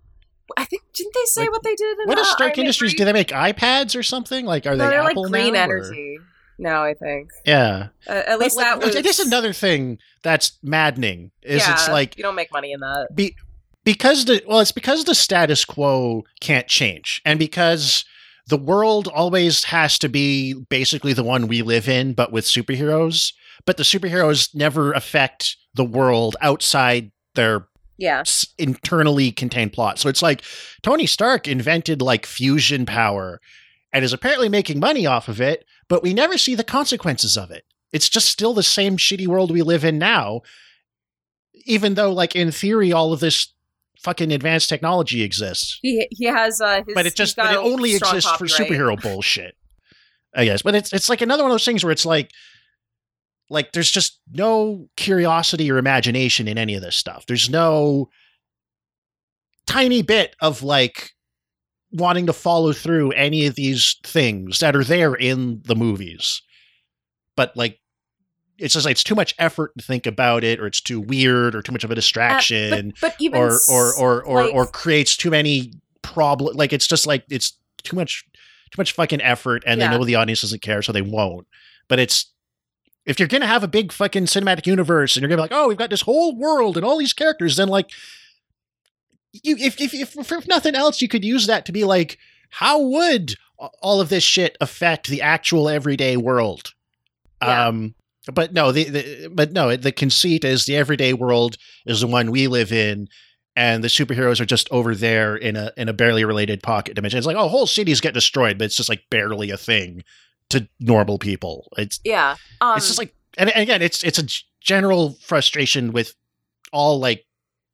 I 0.56 0.66
think, 0.66 0.84
didn't 0.94 1.14
they 1.14 1.26
say 1.26 1.42
Like, 1.42 1.52
what 1.52 1.64
they 1.64 1.76
did? 1.76 2.00
In 2.00 2.08
What 2.08 2.18
is 2.20 2.28
uh, 2.28 2.32
Stark 2.32 2.58
Industries? 2.58 2.92
3? 2.92 2.98
Do 2.98 3.06
they 3.06 3.14
make 3.14 3.30
iPads 3.30 3.98
or 3.98 4.04
something? 4.04 4.46
Like 4.46 4.66
are 4.66 4.76
No, 4.76 4.86
they 4.86 4.92
they're 4.92 5.02
Apple 5.02 5.24
like 5.24 5.32
green 5.32 5.54
now, 5.54 5.68
or- 5.68 5.78
energy. 5.78 6.20
No, 6.60 6.82
I 6.82 6.94
think. 6.96 7.30
Yeah. 7.46 7.90
Uh, 8.08 8.24
at 8.26 8.40
least 8.40 8.58
like, 8.58 8.66
that 8.66 8.86
was. 8.86 8.96
I 8.96 9.02
guess 9.02 9.20
another 9.20 9.54
thing 9.54 10.00
that's 10.24 10.58
maddening 10.64 11.32
is 11.44 11.62
yeah, 11.62 11.74
it's 11.74 11.88
like 11.88 12.18
you 12.18 12.24
don't 12.24 12.36
make 12.36 12.52
money 12.52 12.72
in 12.72 12.80
that. 12.80 13.10
be 13.14 13.36
because 13.84 14.26
the 14.26 14.42
well, 14.48 14.60
it's 14.60 14.72
because 14.72 15.04
the 15.06 15.14
status 15.14 15.66
quo 15.66 16.24
can't 16.42 16.68
change, 16.68 17.22
and 17.26 17.38
because 17.38 18.06
the 18.48 18.58
world 18.58 19.08
always 19.08 19.66
has 19.66 20.00
to 20.00 20.10
be 20.10 20.54
basically 20.54 21.14
the 21.14 21.24
one 21.24 21.48
we 21.48 21.62
live 21.62 21.88
in, 21.88 22.14
but 22.14 22.32
with 22.32 22.46
superheroes. 22.46 23.34
But 23.66 23.78
the 23.78 23.84
superheroes 23.84 24.56
never 24.56 24.94
affect 24.94 25.58
the 25.76 25.86
world 25.86 26.36
outside 26.42 27.12
their 27.36 27.67
Yeah. 27.98 28.24
internally 28.58 29.32
contained 29.32 29.74
plot. 29.74 30.00
So 30.00 30.10
it's 30.10 30.22
like 30.22 30.44
Tony 30.84 31.06
Stark 31.06 31.48
invented 31.48 32.02
like 32.02 32.26
fusion 32.26 32.86
power 32.86 33.42
and 33.92 34.06
is 34.06 34.14
apparently 34.14 34.50
making 34.50 34.80
money 34.80 35.06
off 35.06 35.28
of 35.28 35.42
it, 35.42 35.66
but 35.88 36.04
we 36.04 36.14
never 36.14 36.38
see 36.38 36.56
the 36.56 36.64
consequences 36.64 37.38
of 37.38 37.52
it. 37.52 37.64
It's 37.92 38.10
just 38.10 38.30
still 38.30 38.54
the 38.54 38.64
same 38.64 38.98
shitty 38.98 39.28
world 39.28 39.50
we 39.50 39.62
live 39.62 39.84
in 39.84 39.98
now, 39.98 40.42
even 41.66 41.96
though, 41.96 42.12
like, 42.12 42.36
in 42.36 42.52
theory, 42.52 42.92
all 42.92 43.14
of 43.14 43.20
this 43.20 43.54
fucking 44.02 44.32
advanced 44.32 44.70
technology 44.70 45.24
exists. 45.24 45.80
He 45.82 46.08
he 46.12 46.26
has 46.26 46.62
uh 46.62 46.84
his 46.86 46.94
But 46.94 47.06
it 47.06 47.16
just 47.16 47.36
but 47.36 47.52
it 47.52 47.58
only 47.58 47.96
exists 47.96 48.30
for 48.32 48.46
superhero 48.46 49.02
bullshit. 49.02 49.56
I 50.36 50.46
guess. 50.46 50.62
But 50.62 50.76
it's 50.76 50.94
it's 50.94 51.10
like 51.10 51.22
another 51.22 51.44
one 51.44 51.52
of 51.52 51.54
those 51.54 51.66
things 51.66 51.84
where 51.84 51.92
it's 51.92 52.06
like 52.06 52.32
like 53.50 53.72
there's 53.72 53.90
just 53.92 54.20
no 54.32 54.88
curiosity 54.98 55.72
or 55.72 55.78
imagination 55.78 56.48
in 56.48 56.58
any 56.58 56.76
of 56.76 56.82
this 56.82 56.96
stuff. 56.96 57.26
There's 57.28 57.50
no 57.50 58.10
tiny 59.66 60.02
bit 60.02 60.36
of 60.42 60.64
like 60.64 61.12
wanting 61.92 62.26
to 62.28 62.34
follow 62.34 62.74
through 62.74 63.12
any 63.12 63.46
of 63.46 63.56
these 63.56 63.98
things 64.04 64.60
that 64.60 64.76
are 64.76 64.84
there 64.84 65.14
in 65.14 65.62
the 65.66 65.76
movies. 65.76 66.42
But 67.36 67.56
like 67.56 67.80
it's 68.58 68.74
just 68.74 68.86
like 68.86 68.94
it's 68.94 69.04
too 69.04 69.16
much 69.16 69.36
effort 69.38 69.72
to 69.78 69.86
think 69.86 70.08
about 70.08 70.44
it 70.44 70.60
or 70.60 70.66
it's 70.66 70.82
too 70.82 71.00
weird 71.00 71.54
or 71.56 71.62
too 71.62 71.72
much 71.72 71.84
of 71.84 71.92
a 71.92 71.94
Uh, 71.94 71.96
distraction 71.96 72.94
but, 73.02 73.12
but 73.12 73.16
even 73.22 73.40
or 73.40 73.60
or 73.70 73.94
or 73.96 74.24
or, 74.24 74.44
like- 74.46 74.54
or 74.54 74.66
creates 74.66 75.16
too 75.16 75.30
many 75.30 75.72
problem 76.02 76.56
like 76.56 76.74
it's 76.74 76.88
just 76.88 77.06
like 77.06 77.24
it's 77.30 77.58
too 77.84 77.96
much 77.96 78.24
too 78.72 78.80
much 78.80 78.94
fucking 78.94 79.22
effort 79.22 79.62
and 79.68 79.80
Yeah. 79.80 79.92
they 79.92 79.98
know 79.98 80.04
the 80.06 80.16
audience 80.16 80.42
doesn't 80.42 80.62
care 80.64 80.82
so 80.82 80.92
they 80.92 81.02
won't 81.04 81.46
but 81.88 82.00
it's 82.00 82.34
if 83.08 83.20
you're 83.20 83.28
gonna 83.28 83.48
have 83.48 83.64
a 83.64 83.68
big 83.68 83.92
fucking 83.92 84.26
cinematic 84.26 84.68
universe 84.68 85.16
and 85.16 85.22
you're 85.22 85.30
gonna 85.30 85.38
be 85.38 85.50
like 85.50 85.60
oh 85.60 85.68
we've 85.68 85.78
got 85.78 85.90
this 85.90 86.02
whole 86.02 86.38
world 86.38 86.78
and 86.78 86.86
all 86.86 86.98
these 86.98 87.14
characters 87.14 87.56
then 87.56 87.68
like 87.68 87.90
you 89.32 89.56
if 89.58 89.80
if, 89.82 89.94
if, 89.94 90.16
if 90.32 90.48
nothing 90.48 90.76
else 90.76 91.02
you 91.02 91.08
could 91.08 91.26
use 91.26 91.48
that 91.48 91.66
to 91.66 91.72
be 91.72 91.84
like 91.84 92.18
how 92.50 92.80
would 92.80 93.36
all 93.82 94.00
of 94.00 94.10
this 94.10 94.24
shit 94.24 94.56
affect 94.62 95.08
the 95.08 95.22
actual 95.22 95.68
everyday 95.68 96.18
world 96.18 96.74
Yeah. 97.42 97.68
um 97.68 97.96
but 98.32 98.54
no 98.54 98.72
the, 98.72 98.84
the 98.84 99.30
but 99.34 99.52
no 99.54 99.76
the 99.76 99.92
conceit 99.92 100.44
is 100.44 100.66
the 100.66 100.76
everyday 100.76 101.14
world 101.14 101.58
is 101.86 102.02
the 102.02 102.08
one 102.08 102.30
we 102.30 102.48
live 102.48 102.72
in 102.72 103.08
and 103.56 103.84
the 103.84 103.88
superheroes 103.88 104.40
are 104.40 104.46
just 104.46 104.70
over 104.70 104.94
there 104.94 105.36
in 105.36 105.56
a 105.56 105.72
in 105.78 105.90
a 105.90 105.94
barely 105.94 106.24
related 106.24 106.62
pocket 106.62 106.94
dimension. 106.94 107.18
It's 107.18 107.26
like, 107.26 107.36
oh, 107.36 107.48
whole 107.48 107.66
cities 107.66 108.02
get 108.02 108.14
destroyed, 108.14 108.60
but 108.60 108.66
it's 108.66 108.76
just 108.76 108.88
like 108.88 109.02
barely 109.10 109.50
a 109.50 109.58
thing 109.58 110.04
to 110.50 110.68
normal 110.80 111.18
people. 111.18 111.70
It's 111.78 112.00
yeah. 112.04 112.36
Um, 112.62 112.78
it's 112.78 112.88
just 112.88 112.98
like, 113.00 113.14
and, 113.38 113.50
and 113.50 113.64
again, 113.64 113.82
it's 113.82 114.04
it's 114.04 114.20
a 114.20 114.24
general 114.62 115.18
frustration 115.22 115.92
with 115.92 116.16
all 116.72 117.00
like 117.00 117.26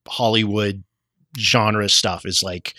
Hollywood 0.08 0.84
genre 1.38 1.90
stuff. 1.90 2.26
Is 2.26 2.44
like 2.44 2.74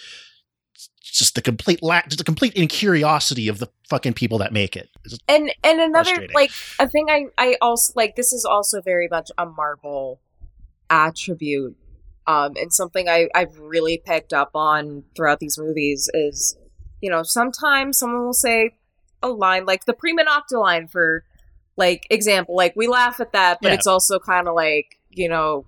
just 1.01 1.35
the 1.37 1.43
complete 1.43 1.83
lack, 1.83 2.09
just 2.09 2.19
the 2.19 2.25
complete 2.25 2.55
incuriosity 2.55 3.49
of 3.49 3.59
the 3.59 3.69
fucking 3.89 4.15
people 4.15 4.39
that 4.39 4.53
make 4.53 4.77
it. 4.77 4.89
It's- 5.05 5.19
and 5.29 5.53
and 5.63 5.81
another 5.81 6.27
like 6.35 6.51
a 6.79 6.89
thing 6.89 7.07
I 7.09 7.27
I 7.39 7.57
also 7.61 7.93
like 7.97 8.17
this 8.17 8.33
is 8.33 8.45
also 8.45 8.81
very 8.81 9.09
much 9.09 9.31
a 9.39 9.47
Marvel 9.47 10.21
attribute 10.91 11.77
um 12.27 12.53
and 12.57 12.73
something 12.73 13.09
I 13.09 13.29
I've 13.35 13.59
really 13.59 14.03
picked 14.05 14.33
up 14.35 14.51
on 14.55 15.05
throughout 15.17 15.41
these 15.41 15.59
movies 15.59 16.11
is 16.13 16.59
you 17.01 17.11
know 17.11 17.23
sometimes 17.23 17.99
someone 17.99 18.25
will 18.25 18.33
say 18.35 18.73
a 19.25 19.33
line 19.33 19.65
like 19.67 19.85
the 19.87 19.93
prima 19.93 20.23
nocta 20.25 20.61
line 20.61 20.87
for 20.87 21.25
like 21.77 22.07
example 22.11 22.55
like 22.55 22.73
we 22.77 22.87
laugh 22.87 23.19
at 23.21 23.33
that 23.33 23.59
but 23.63 23.69
Yeah. 23.69 23.75
it's 23.75 23.87
also 23.87 24.19
kind 24.19 24.47
of 24.49 24.55
like 24.55 24.99
you 25.11 25.29
know 25.29 25.65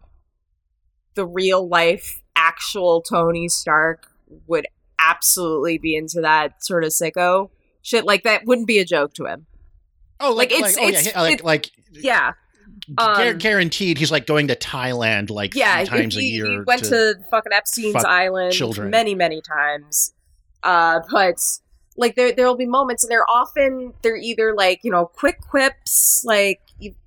the 1.14 1.26
real 1.26 1.66
life 1.66 2.20
actual 2.36 3.00
Tony 3.02 3.48
Stark 3.48 4.08
would 4.46 4.66
absolutely 4.98 5.78
be 5.78 5.96
into 5.96 6.20
that 6.20 6.62
sort 6.64 6.84
of 6.84 6.90
sicko 6.90 7.48
shit 7.82 8.04
like 8.04 8.22
that 8.24 8.42
wouldn't 8.44 8.66
be 8.66 8.78
a 8.78 8.84
joke 8.84 9.14
to 9.14 9.26
him 9.26 9.46
Oh, 10.18 10.32
Like, 10.32 10.50
like, 10.50 10.60
it's- 10.60 10.76
like, 10.76 10.84
oh, 10.84 10.88
yeah, 10.88 11.20
like, 11.20 11.38
it- 11.40 11.44
like 11.44 11.70
yeah 11.92 12.32
Um, 12.98 13.38
guaranteed 13.38 13.98
he's 13.98 14.10
like 14.10 14.26
going 14.26 14.48
to 14.48 14.56
Thailand 14.56 15.30
like 15.30 15.54
yeah 15.54 15.84
three 15.84 15.98
times 16.00 16.14
he, 16.14 16.20
a 16.20 16.24
year. 16.24 16.46
he 16.46 16.58
went 16.66 16.84
to, 16.84 17.14
fucking 17.30 17.52
epstein's 17.52 17.92
fuck 17.94 18.04
island 18.06 18.52
children. 18.52 18.90
many 18.90 19.14
many 19.14 19.40
times 19.40 20.12
uh 20.62 21.00
but 21.10 21.38
like 21.97 22.14
there 22.14 22.32
there 22.32 22.47
will 22.47 22.56
be 22.56 22.66
moments 22.66 23.05
and 23.05 23.10
they're 23.10 23.28
often 23.28 23.93
they're 24.02 24.16
either 24.16 24.55
like 24.55 24.81
you 24.82 24.90
know 24.90 25.06
quick 25.06 25.40
quips 25.40 26.23
like 26.24 26.60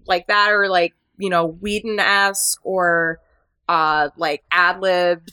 like 0.08 0.28
that 0.28 0.52
or 0.52 0.68
like 0.68 0.94
you 1.18 1.30
know 1.30 1.46
Whedon-esque 1.46 2.60
or 2.64 3.20
uh 3.68 4.10
like 4.18 4.44
ad-libbed 4.52 5.32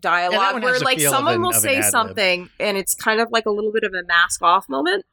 dialogue 0.00 0.54
one 0.54 0.62
where 0.62 0.78
like 0.80 1.00
someone 1.00 1.34
an- 1.34 1.42
will 1.42 1.50
of 1.50 1.56
an 1.56 1.60
say 1.60 1.82
something 1.82 2.50
and 2.60 2.76
it's 2.76 2.94
kind 2.94 3.20
of 3.20 3.28
like 3.30 3.46
a 3.46 3.50
little 3.50 3.72
bit 3.72 3.84
of 3.84 3.94
a 3.94 4.02
mask 4.04 4.42
off 4.42 4.68
moment. 4.68 5.04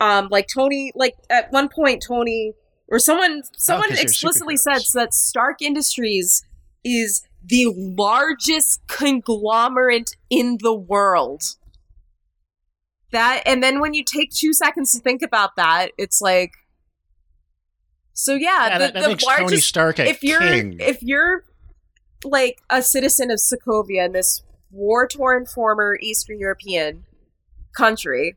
Um 0.00 0.28
like 0.30 0.46
tony 0.52 0.92
like 0.94 1.16
at 1.28 1.52
one 1.52 1.68
point 1.68 2.02
tony 2.06 2.54
or 2.88 2.98
someone 2.98 3.42
someone 3.56 3.88
they're 3.90 4.02
explicitly 4.02 4.56
said 4.56 4.80
that 4.94 5.12
stark 5.12 5.60
industries 5.60 6.44
is 6.84 7.22
the 7.44 7.72
largest 7.76 8.80
conglomerate 8.86 10.16
in 10.28 10.58
the 10.60 10.74
world 10.74 11.42
that 13.12 13.42
and 13.46 13.62
then 13.62 13.80
when 13.80 13.94
you 13.94 14.04
take 14.04 14.30
two 14.30 14.52
seconds 14.52 14.92
to 14.92 15.00
think 15.00 15.22
about 15.22 15.56
that 15.56 15.90
it's 15.98 16.20
like 16.20 16.52
so 18.20 18.34
yeah, 18.34 18.66
yeah, 18.66 18.78
the, 18.78 18.84
that, 18.84 18.94
that 18.94 19.02
the 19.02 19.08
makes 19.08 19.24
Tony 19.24 19.56
Stark 19.56 19.98
a 19.98 20.06
if 20.06 20.22
you're 20.22 20.40
king. 20.40 20.76
if 20.78 21.02
you're 21.02 21.44
like 22.22 22.60
a 22.68 22.82
citizen 22.82 23.30
of 23.30 23.38
Sokovia 23.38 24.04
in 24.04 24.12
this 24.12 24.42
war 24.70 25.08
torn 25.08 25.46
former 25.46 25.96
Eastern 26.02 26.38
European 26.38 27.04
country, 27.74 28.36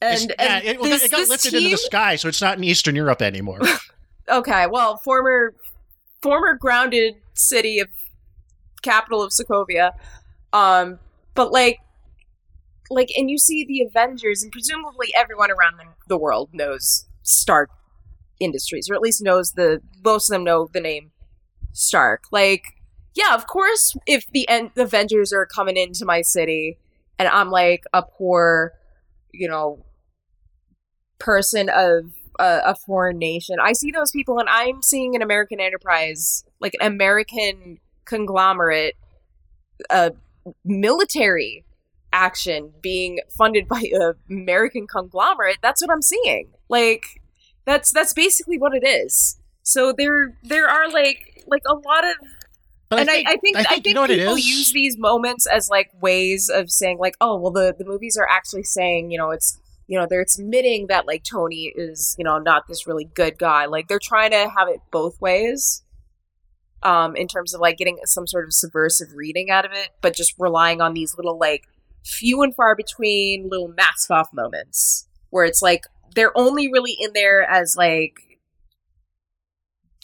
and, 0.00 0.34
yeah, 0.36 0.56
and 0.56 0.64
it, 0.64 0.80
well, 0.80 0.90
this, 0.90 1.04
it 1.04 1.12
got 1.12 1.28
lifted 1.28 1.50
team, 1.50 1.58
into 1.58 1.70
the 1.70 1.76
sky, 1.76 2.16
so 2.16 2.26
it's 2.26 2.40
not 2.40 2.58
in 2.58 2.64
Eastern 2.64 2.96
Europe 2.96 3.22
anymore. 3.22 3.60
okay, 4.28 4.66
well, 4.66 4.96
former 4.96 5.54
former 6.20 6.54
grounded 6.54 7.14
city 7.34 7.78
of 7.78 7.88
capital 8.82 9.22
of 9.22 9.30
Sokovia, 9.30 9.92
um, 10.52 10.98
but 11.36 11.52
like 11.52 11.78
like, 12.92 13.10
and 13.16 13.30
you 13.30 13.38
see 13.38 13.64
the 13.64 13.82
Avengers, 13.82 14.42
and 14.42 14.52
presumably 14.52 15.08
everyone 15.16 15.50
around 15.50 15.80
the, 16.08 16.16
world 16.16 16.50
knows 16.52 17.06
Stark 17.22 17.70
Industries, 18.38 18.90
or 18.90 18.94
at 18.94 19.00
least 19.00 19.22
knows 19.22 19.52
the 19.52 19.80
most 20.04 20.28
of 20.28 20.34
them 20.34 20.44
know 20.44 20.68
the 20.72 20.80
name 20.80 21.10
Stark. 21.72 22.24
Like, 22.30 22.64
yeah, 23.14 23.34
of 23.34 23.46
course, 23.46 23.96
if 24.06 24.26
the, 24.32 24.48
en- 24.48 24.70
the 24.74 24.82
Avengers 24.82 25.32
are 25.32 25.46
coming 25.46 25.76
into 25.76 26.04
my 26.04 26.22
city, 26.22 26.78
and 27.18 27.28
I'm 27.28 27.50
like 27.50 27.84
a 27.92 28.02
poor, 28.02 28.72
you 29.32 29.48
know, 29.48 29.84
person 31.18 31.68
of 31.68 32.12
a, 32.38 32.60
a 32.66 32.74
foreign 32.74 33.18
nation, 33.18 33.56
I 33.62 33.72
see 33.72 33.90
those 33.90 34.10
people, 34.10 34.38
and 34.38 34.48
I'm 34.48 34.82
seeing 34.82 35.16
an 35.16 35.22
American 35.22 35.60
enterprise, 35.60 36.44
like 36.60 36.74
an 36.80 36.86
American 36.86 37.78
conglomerate, 38.04 38.96
a 39.88 40.12
military 40.64 41.64
action 42.12 42.72
being 42.80 43.20
funded 43.36 43.66
by 43.68 43.82
a 43.94 44.12
American 44.30 44.86
conglomerate. 44.86 45.58
That's 45.62 45.80
what 45.82 45.90
I'm 45.90 46.02
seeing. 46.02 46.50
Like 46.68 47.20
that's 47.64 47.92
that's 47.92 48.12
basically 48.12 48.58
what 48.58 48.74
it 48.74 48.86
is. 48.86 49.38
So 49.62 49.92
there 49.96 50.36
there 50.42 50.68
are 50.68 50.88
like 50.90 51.44
like 51.46 51.62
a 51.66 51.74
lot 51.74 52.04
of 52.04 52.16
But 52.88 53.00
and 53.00 53.10
I, 53.10 53.24
I 53.26 53.36
think 53.36 53.56
I 53.56 53.64
think, 53.64 53.86
you 53.86 53.94
know 53.94 54.02
what 54.02 54.10
it 54.10 54.18
people 54.18 54.38
use 54.38 54.72
these 54.72 54.98
moments 54.98 55.46
as 55.46 55.68
like 55.68 55.90
ways 56.00 56.48
of 56.48 56.70
saying 56.70 56.98
like, 56.98 57.16
oh 57.20 57.36
well 57.36 57.52
the, 57.52 57.74
the 57.76 57.84
movies 57.84 58.16
are 58.16 58.28
actually 58.28 58.64
saying, 58.64 59.10
you 59.10 59.18
know, 59.18 59.30
it's 59.30 59.58
you 59.88 59.98
know, 59.98 60.06
they're 60.08 60.22
admitting 60.22 60.86
that 60.88 61.06
like 61.06 61.24
Tony 61.24 61.72
is, 61.74 62.14
you 62.18 62.24
know, 62.24 62.38
not 62.38 62.66
this 62.68 62.86
really 62.86 63.04
good 63.04 63.38
guy. 63.38 63.66
Like 63.66 63.88
they're 63.88 63.98
trying 63.98 64.30
to 64.30 64.48
have 64.48 64.68
it 64.68 64.80
both 64.90 65.20
ways. 65.20 65.82
Um, 66.84 67.14
in 67.14 67.28
terms 67.28 67.54
of 67.54 67.60
like 67.60 67.76
getting 67.78 67.98
some 68.06 68.26
sort 68.26 68.44
of 68.44 68.52
subversive 68.52 69.14
reading 69.14 69.50
out 69.50 69.64
of 69.64 69.70
it, 69.70 69.90
but 70.00 70.16
just 70.16 70.34
relying 70.36 70.80
on 70.80 70.94
these 70.94 71.14
little 71.16 71.38
like 71.38 71.68
few 72.04 72.42
and 72.42 72.54
far 72.54 72.74
between 72.74 73.48
little 73.48 73.68
mask 73.68 74.10
off 74.10 74.28
moments 74.32 75.08
where 75.30 75.44
it's 75.44 75.62
like 75.62 75.82
they're 76.14 76.36
only 76.36 76.70
really 76.70 76.96
in 76.98 77.12
there 77.14 77.42
as 77.42 77.76
like 77.76 78.38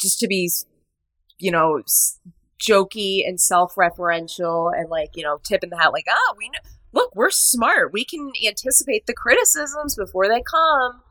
just 0.01 0.21
to 0.21 0.29
be 0.29 0.51
you 1.39 1.51
know 1.51 1.83
jokey 2.61 3.27
and 3.27 3.41
self-referential 3.41 4.73
and 4.77 4.89
like 4.89 5.11
you 5.15 5.23
know 5.23 5.39
tipping 5.45 5.71
the 5.71 5.77
hat 5.77 5.93
like 5.93 6.07
oh 6.09 6.35
we 6.39 6.49
know 6.49 6.59
look 6.93 7.15
we're 7.15 7.31
smart. 7.31 7.93
We 7.93 8.05
can 8.05 8.31
anticipate 8.47 9.07
the 9.07 9.15
criticisms 9.15 9.95
before 9.97 10.29
they 10.29 10.43
come. 10.43 11.03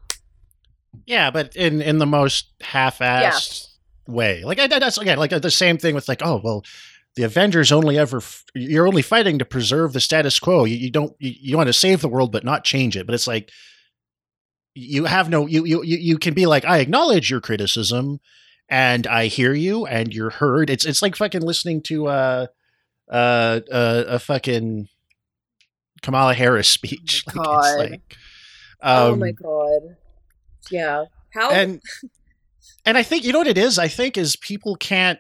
Yeah, 1.06 1.32
but 1.32 1.56
in 1.56 1.82
in 1.82 1.98
the 2.00 2.06
most 2.06 2.52
half-assed 2.62 3.68
way. 4.08 4.44
Like 4.44 4.60
I, 4.60 4.68
that's 4.68 4.98
again 4.98 5.18
like 5.18 5.32
the 5.32 5.52
same 5.52 5.78
thing 5.78 5.96
with 5.96 6.08
like 6.08 6.22
oh 6.24 6.42
well, 6.44 6.64
the 7.18 7.24
Avengers 7.24 7.72
only 7.72 7.98
ever 7.98 8.22
you're 8.54 8.88
only 8.88 9.02
fighting 9.02 9.40
to 9.40 9.46
preserve 9.46 9.92
the 9.92 10.00
status 10.00 10.40
quo. 10.40 10.66
You, 10.66 10.78
you 10.78 10.92
don't 10.92 11.16
you, 11.18 11.34
you 11.36 11.58
want 11.58 11.66
to 11.66 11.74
save 11.74 12.00
the 12.02 12.08
world 12.08 12.32
but 12.32 12.44
not 12.44 12.64
change 12.64 12.96
it. 12.96 13.08
But 13.08 13.16
it's 13.16 13.26
like 13.26 13.50
you 14.76 15.06
have 15.06 15.28
no 15.28 15.48
you 15.48 15.66
you 15.66 15.84
you 15.84 16.20
can 16.20 16.36
be 16.36 16.46
like 16.46 16.64
I 16.64 16.78
acknowledge 16.78 17.32
your 17.32 17.42
criticism 17.42 18.20
and 18.70 19.08
I 19.08 19.28
hear 19.28 19.52
you 19.54 19.88
and 19.88 20.14
you're 20.14 20.30
heard. 20.30 20.70
It's 20.70 20.86
it's 20.86 21.02
like 21.02 21.16
fucking 21.16 21.42
listening 21.42 21.82
to 21.88 22.08
uh 22.08 22.48
uh, 23.12 23.62
uh 23.72 24.04
a 24.08 24.20
fucking 24.20 24.88
Kamala 26.04 26.36
Harris 26.36 26.68
speech. 26.70 27.26
Oh 27.36 27.42
my 27.42 27.44
Like, 27.44 27.50
it's 27.58 27.76
God. 27.76 27.90
like, 27.90 28.18
oh 28.84 29.14
um, 29.14 29.20
my 29.20 29.32
god. 29.32 29.98
Yeah. 30.70 31.06
How 31.34 31.50
and 31.50 31.82
and 32.86 32.96
I 32.96 33.02
think 33.02 33.24
you 33.24 33.34
know 33.34 33.40
what 33.40 33.48
it 33.48 33.58
is. 33.58 33.80
I 33.80 33.88
think 33.88 34.20
is 34.20 34.36
people 34.36 34.76
can't 34.76 35.20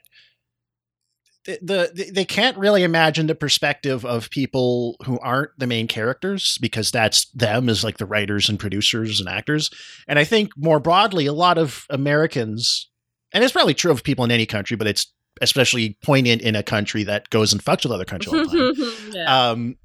the, 1.47 1.91
the 1.93 2.11
they 2.11 2.25
can't 2.25 2.57
really 2.57 2.83
imagine 2.83 3.27
the 3.27 3.35
perspective 3.35 4.05
of 4.05 4.29
people 4.29 4.97
who 5.05 5.17
aren't 5.19 5.51
the 5.57 5.65
main 5.67 5.87
characters 5.87 6.57
because 6.59 6.91
that's 6.91 7.25
them 7.31 7.69
as 7.69 7.83
like 7.83 7.97
the 7.97 8.05
writers 8.05 8.49
and 8.49 8.59
producers 8.59 9.19
and 9.21 9.29
actors. 9.29 9.69
And 10.07 10.19
I 10.19 10.23
think 10.25 10.51
more 10.57 10.79
broadly, 10.79 11.25
a 11.25 11.33
lot 11.33 11.57
of 11.57 11.85
Americans, 11.89 12.89
and 13.33 13.43
it's 13.43 13.53
probably 13.53 13.73
true 13.73 13.91
of 13.91 14.03
people 14.03 14.25
in 14.25 14.31
any 14.31 14.45
country, 14.45 14.75
but 14.77 14.87
it's 14.87 15.11
especially 15.41 15.97
poignant 16.03 16.41
in 16.41 16.55
a 16.55 16.63
country 16.63 17.03
that 17.03 17.29
goes 17.29 17.53
and 17.53 17.63
fucks 17.63 17.83
with 17.83 17.91
other 17.93 18.05
countries 18.05 18.33
all 18.33 18.47
the 18.47 18.73
time. 18.75 19.11
yeah. 19.15 19.49
um, 19.51 19.75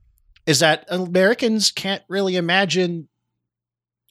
is 0.47 0.59
that 0.59 0.85
Americans 0.89 1.71
can't 1.71 2.03
really 2.09 2.37
imagine 2.37 3.09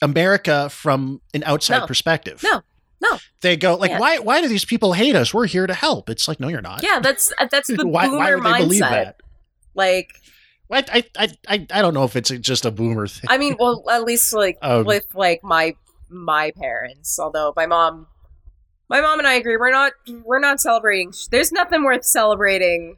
America 0.02 0.70
from 0.70 1.22
an 1.34 1.44
outside 1.46 1.80
No. 1.80 1.88
perspective. 1.88 2.42
No. 2.44 2.62
No. 3.02 3.18
They 3.42 3.58
go 3.58 3.76
like, 3.76 3.92
Yeah. 3.92 4.00
why? 4.00 4.20
Why 4.20 4.42
do 4.42 4.48
these 4.48 4.66
people 4.66 4.94
hate 4.94 5.16
us? 5.16 5.34
We're 5.34 5.48
here 5.48 5.66
to 5.68 5.74
help. 5.74 6.10
It's 6.10 6.28
like, 6.28 6.40
no, 6.40 6.48
you're 6.48 6.62
not. 6.62 6.84
yeah, 6.84 7.00
that's 7.00 7.34
that's 7.50 7.68
the 7.68 7.88
why, 7.88 8.08
boomer 8.08 8.38
why 8.38 8.52
mindset. 8.54 8.58
believe 8.60 8.80
that? 8.82 9.22
Like 9.74 10.14
I, 10.72 10.84
I, 10.94 11.04
I, 11.18 11.28
I, 11.48 11.68
I 11.74 11.82
don't 11.82 11.94
know 11.94 12.04
if 12.04 12.16
it's 12.16 12.30
just 12.30 12.66
a 12.66 12.72
boomer 12.72 13.08
thing. 13.08 13.28
I 13.30 13.38
mean, 13.38 13.56
well, 13.60 13.84
at 13.90 14.04
least 14.04 14.34
like 14.34 14.58
Um, 14.62 14.86
with 14.86 15.06
like 15.14 15.42
my 15.44 15.76
my 16.10 16.52
parents. 16.56 17.18
Although 17.20 17.54
my 17.56 17.66
mom, 17.66 18.08
my 18.90 19.02
mom 19.02 19.20
and 19.20 19.28
I 19.28 19.34
agree, 19.34 19.58
we're 19.58 19.72
not 19.72 19.94
we're 20.24 20.40
not 20.40 20.62
celebrating. 20.62 21.12
There's 21.32 21.52
nothing 21.52 21.84
worth 21.84 22.06
celebrating 22.06 22.98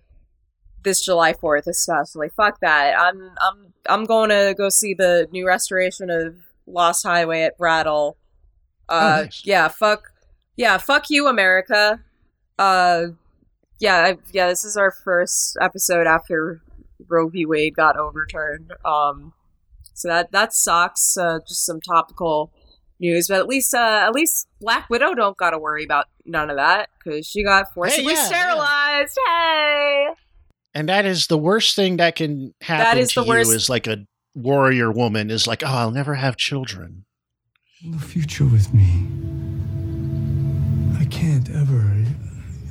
this 0.84 1.03
July 1.03 1.34
Fourth, 1.34 1.65
especially. 1.67 2.30
Fuck 2.35 2.59
that. 2.61 2.99
I'm 2.99 3.31
I'm 3.41 3.73
I'm 3.88 4.03
going 4.05 4.30
to 4.30 4.53
go 4.57 4.69
see 4.69 4.93
the 4.93 5.27
new 5.31 5.47
restoration 5.47 6.09
of 6.09 6.35
Lost 6.67 7.05
Highway 7.05 7.41
at 7.43 7.57
Brattle. 7.57 8.17
Uh, 8.89 9.18
Oh, 9.19 9.23
nice. 9.23 9.41
yeah, 9.45 9.68
fuck, 9.68 10.11
yeah, 10.55 10.77
fuck 10.77 11.10
you, 11.10 11.27
America. 11.27 11.99
Uh, 12.60 13.07
yeah, 13.80 13.95
I, 13.97 14.18
yeah. 14.31 14.47
This 14.47 14.64
is 14.64 14.77
our 14.77 14.91
first 14.91 15.57
episode 15.61 16.07
after 16.07 16.61
Roe 17.07 17.27
v. 17.30 17.45
Wade 17.45 17.76
got 17.76 17.97
overturned. 17.97 18.72
Um, 18.85 19.34
so 19.93 20.07
that 20.07 20.31
that 20.31 20.53
sucks. 20.53 21.18
Uh, 21.18 21.39
just 21.47 21.65
some 21.65 21.81
topical 21.81 22.51
news, 22.99 23.27
but 23.27 23.39
at 23.39 23.47
least 23.47 23.73
uh, 23.73 24.03
at 24.05 24.14
least 24.14 24.47
Black 24.61 24.89
Widow 24.89 25.14
don't 25.15 25.38
got 25.38 25.51
to 25.51 25.60
worry 25.60 25.84
about 25.84 26.05
none 26.26 26.49
of 26.49 26.57
that 26.57 26.89
because 27.03 27.26
she 27.26 27.43
got 27.43 27.73
forcibly 27.73 28.14
yeah, 28.14 28.19
yeah. 28.19 28.26
sterilized. 28.26 29.18
Hey, 29.27 30.07
and 30.76 30.88
that 30.89 31.05
is 31.05 31.27
the 31.27 31.38
worst 31.38 31.76
thing 31.76 31.97
that 31.97 32.15
can 32.15 32.53
happen 32.61 32.84
That 32.84 32.97
is 32.97 33.11
to 33.14 33.22
the 33.22 33.26
you 33.26 33.30
worst- 33.31 33.51
is 33.51 33.69
like 33.69 33.88
a 33.88 34.05
warrior 34.35 34.91
woman 34.91 35.30
is 35.30 35.45
like, 35.47 35.64
oh, 35.64 35.68
I'll 35.68 35.91
never 35.91 36.15
have 36.15 36.38
children. 36.38 37.05
The 37.91 37.99
future 37.99 38.45
with 38.45 38.73
me. 38.73 39.07
I 40.99 41.05
can't 41.05 41.49
ever. 41.49 42.03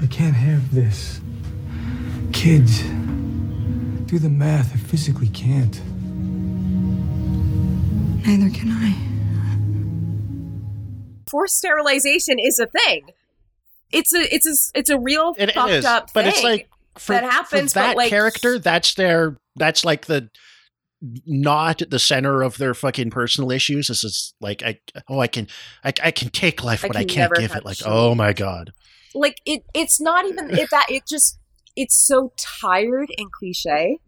I 0.03 0.07
can't 0.07 0.35
have 0.35 0.75
this. 0.75 1.21
Kids. 2.33 2.83
Do 4.07 4.19
the 4.19 4.29
math. 4.31 4.73
I 4.75 4.79
physically 4.79 5.29
can't. 5.29 5.81
Neither 8.27 8.51
can 8.51 8.71
I. 8.71 8.97
forced 11.29 11.57
sterilization 11.57 12.39
is 12.39 12.59
a 12.59 12.67
thing. 12.67 13.11
It's 13.91 14.15
a 14.15 14.35
it's 14.35 14.47
a 14.47 14.79
it's 14.79 14.91
a 14.91 14.99
real 14.99 15.35
It 15.39 15.53
fucked 15.53 15.71
is, 15.71 15.85
up 15.85 16.11
but 16.13 16.25
thing. 16.25 16.31
But 16.31 16.35
it's 16.35 16.45
like 16.45 16.69
for 16.99 17.13
that 17.13 17.25
happens, 17.25 17.73
for 17.73 17.81
but, 17.81 17.87
that 17.87 17.97
like- 17.97 18.11
character. 18.11 18.59
That's 18.59 18.95
their. 18.95 19.37
That's 19.57 19.85
like 19.85 20.07
the 20.07 20.31
not 21.27 21.83
at 21.83 21.91
the 21.91 21.99
center 21.99 22.43
of 22.43 22.59
their 22.59 22.75
fucking 22.75 23.11
personal 23.11 23.51
issues. 23.51 23.89
This 23.89 24.05
is 24.05 24.35
like 24.41 24.63
I 24.63 24.79
oh 25.09 25.19
I 25.19 25.27
can 25.27 25.49
I, 25.85 25.93
I 26.03 26.11
can 26.11 26.31
take 26.31 26.63
life, 26.63 26.83
but 26.83 26.97
I 26.97 27.01
can 27.01 27.09
can't 27.09 27.35
give 27.35 27.55
it. 27.55 27.65
Like 27.65 27.79
oh 27.85 28.15
my 28.15 28.33
god. 28.33 28.73
like 29.15 29.41
it 29.45 29.65
it's 29.75 30.01
not 30.01 30.27
even 30.27 30.51
it 30.51 30.71
that 30.71 30.87
it 30.89 31.05
just 31.09 31.39
it's 31.77 31.95
so 31.95 32.33
tired 32.37 33.09
and 33.19 33.31
cliche 33.33 33.99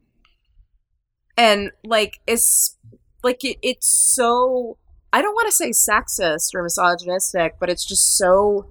and 1.37 1.71
like 1.85 2.21
it's 2.27 2.77
like 3.23 3.45
it, 3.45 3.57
it's 3.63 3.87
so 3.87 4.77
i 5.13 5.23
don't 5.23 5.35
want 5.35 5.47
to 5.47 5.53
say 5.53 5.71
sexist 5.71 6.55
or 6.55 6.63
misogynistic 6.63 7.55
but 7.59 7.71
it's 7.71 7.85
just 7.85 8.17
so 8.17 8.67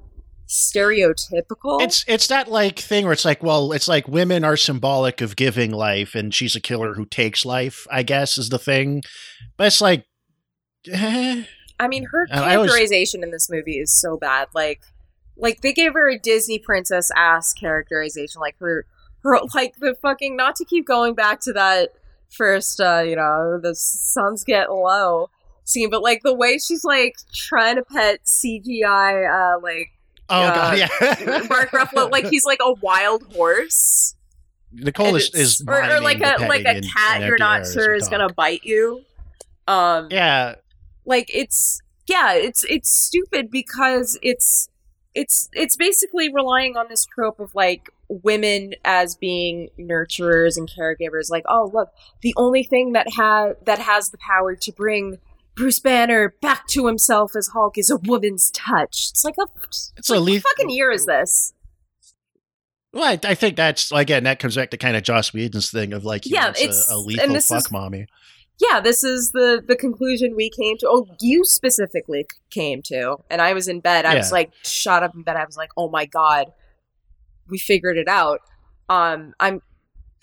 stereotypical 0.54 1.82
It's 1.82 2.06
it's 2.08 2.28
that 2.28 2.48
like 2.48 2.78
thing 2.78 3.06
where 3.06 3.14
it's 3.14 3.26
like, 3.26 3.42
well, 3.42 3.72
it's 3.72 3.88
like 3.88 4.08
women 4.08 4.44
are 4.44 4.56
symbolic 4.56 5.20
of 5.22 5.36
giving 5.36 5.72
life, 5.72 6.14
and 6.14 6.34
she's 6.34 6.56
a 6.56 6.62
killer 6.62 6.94
who 6.94 7.06
takes 7.06 7.44
life. 7.44 7.88
I 7.92 8.04
guess 8.04 8.38
is 8.38 8.50
the 8.50 8.60
thing, 8.60 9.02
but 9.58 9.68
it's 9.68 9.82
like, 9.82 10.06
eh. 10.92 11.44
i 11.80 11.88
mean 11.88 12.06
her 12.12 12.28
And 12.30 12.40
I 12.40 12.56
always- 12.56 12.70
characterization 12.70 13.24
in 13.24 13.32
this 13.32 13.50
movie 13.50 13.80
is 13.80 13.92
so 14.00 14.16
bad 14.16 14.48
like 14.54 14.82
like 15.36 15.62
they 15.62 15.74
gave 15.74 15.94
her 15.94 16.08
a 16.08 16.20
disney 16.20 16.60
princess 16.60 17.10
ass 17.18 17.52
characterization 17.52 18.40
like 18.40 18.56
her 18.60 18.86
her 19.24 19.40
like 19.56 19.74
the 19.78 19.96
fucking 20.00 20.36
not 20.38 20.56
to 20.58 20.66
keep 20.66 20.86
going 20.86 21.16
back 21.16 21.40
to 21.42 21.54
that 21.54 21.90
first 22.30 22.80
uh 22.80 23.02
you 23.06 23.16
know 23.16 23.60
the 23.60 23.74
sun's 23.74 24.44
getting 24.44 24.70
low 24.76 25.32
scene 25.66 25.90
but 25.90 26.04
like 26.04 26.22
the 26.24 26.34
way 26.34 26.60
she's 26.60 26.84
like 26.84 27.16
trying 27.34 27.76
to 27.76 27.84
pet 27.84 28.20
cgi 28.24 28.86
uh 28.86 29.60
like 29.62 29.90
oh 30.30 30.42
Yeah. 30.42 30.56
god, 30.56 30.78
yeah. 30.78 31.42
mark 31.50 31.72
ruffalo 31.72 32.12
like 32.12 32.28
he's 32.30 32.46
like 32.46 32.60
a 32.62 32.74
wild 32.74 33.24
horse. 33.34 34.16
Nicole 34.72 35.16
is, 35.16 35.30
is 35.36 35.64
or, 35.68 35.84
or 35.84 36.00
like 36.02 36.20
a 36.20 36.48
like 36.48 36.66
a 36.66 36.82
cat 36.82 37.22
you're 37.22 37.38
not 37.38 37.68
sure 37.68 37.94
is 37.94 38.10
gonna 38.10 38.34
bite 38.34 38.64
you. 38.64 39.04
Um 39.68 40.08
Yeah, 40.10 40.56
like 41.06 41.30
it's 41.34 41.80
yeah 42.08 42.34
it's 42.34 42.64
it's 42.66 42.90
stupid 42.90 43.52
because 43.52 44.18
it's 44.22 44.70
it's 45.14 45.50
it's 45.54 45.76
basically 45.76 46.34
relying 46.34 46.76
on 46.76 46.88
this 46.90 47.06
trope 47.06 47.40
of 47.40 47.54
like 47.54 47.90
women 48.10 48.74
as 48.84 49.16
being 49.16 49.70
nurturers 49.80 50.58
and 50.58 50.68
caregivers. 50.70 51.30
Like 51.30 51.44
oh 51.48 51.70
look 51.72 51.90
the 52.22 52.34
only 52.36 52.64
thing 52.64 52.94
that 52.94 53.08
has 53.16 53.56
that 53.66 53.80
has 53.80 54.10
the 54.10 54.18
power 54.18 54.56
to 54.56 54.72
bring 54.72 55.20
Bruce 55.56 55.80
Banner 55.80 56.36
back 56.42 56.68
to 56.70 56.88
himself 56.88 57.36
as 57.36 57.50
Hulk 57.50 57.78
is 57.78 57.90
a 57.90 57.98
woman's 57.98 58.50
touch. 58.52 59.10
It's 59.12 59.24
like 59.24 59.36
a 59.40 59.46
it's 59.98 60.10
a 60.10 60.14
like, 60.16 60.22
leaf. 60.22 60.44
what 60.44 60.58
fucking 60.58 60.70
year 60.70 60.92
is 60.92 61.06
this? 61.06 61.54
Well, 62.92 63.04
I, 63.06 63.20
I 63.24 63.36
think 63.36 63.56
that's 63.56 63.92
again 63.92 64.24
that 64.26 64.40
comes 64.40 64.56
back 64.56 64.70
to 64.72 64.78
kind 64.78 64.96
of 64.96 65.04
Joss 65.04 65.34
Whedon's 65.34 65.72
thing 65.72 65.94
of 65.94 66.06
like 66.06 66.24
Yeah, 66.26 66.50
it's- 66.50 66.90
a, 66.92 66.96
a 66.96 66.98
lethal 66.98 67.40
fuck 67.40 67.58
is- 67.66 67.72
mommy. 67.72 68.06
yeah, 68.60 68.80
this 68.82 69.04
is 69.04 69.32
the 69.32 69.64
the 69.68 69.76
conclusion 69.76 70.36
we 70.36 70.50
came 70.50 70.78
to. 70.80 70.88
Oh, 70.90 71.08
you 71.22 71.44
specifically 71.44 72.26
came 72.52 72.82
to, 72.84 73.18
and 73.30 73.42
I 73.42 73.54
was 73.54 73.68
in 73.68 73.80
bed. 73.80 74.06
I 74.06 74.16
was 74.16 74.32
like, 74.32 74.52
shot 74.64 75.02
up 75.04 75.16
in 75.16 75.24
bed. 75.24 75.36
I 75.38 75.46
was 75.46 75.58
like, 75.58 75.72
oh 75.78 75.90
my 75.90 76.06
god, 76.06 76.52
we 77.48 77.58
figured 77.58 77.98
it 77.98 78.08
out. 78.08 78.42
Um, 78.90 79.34
I'm 79.40 79.62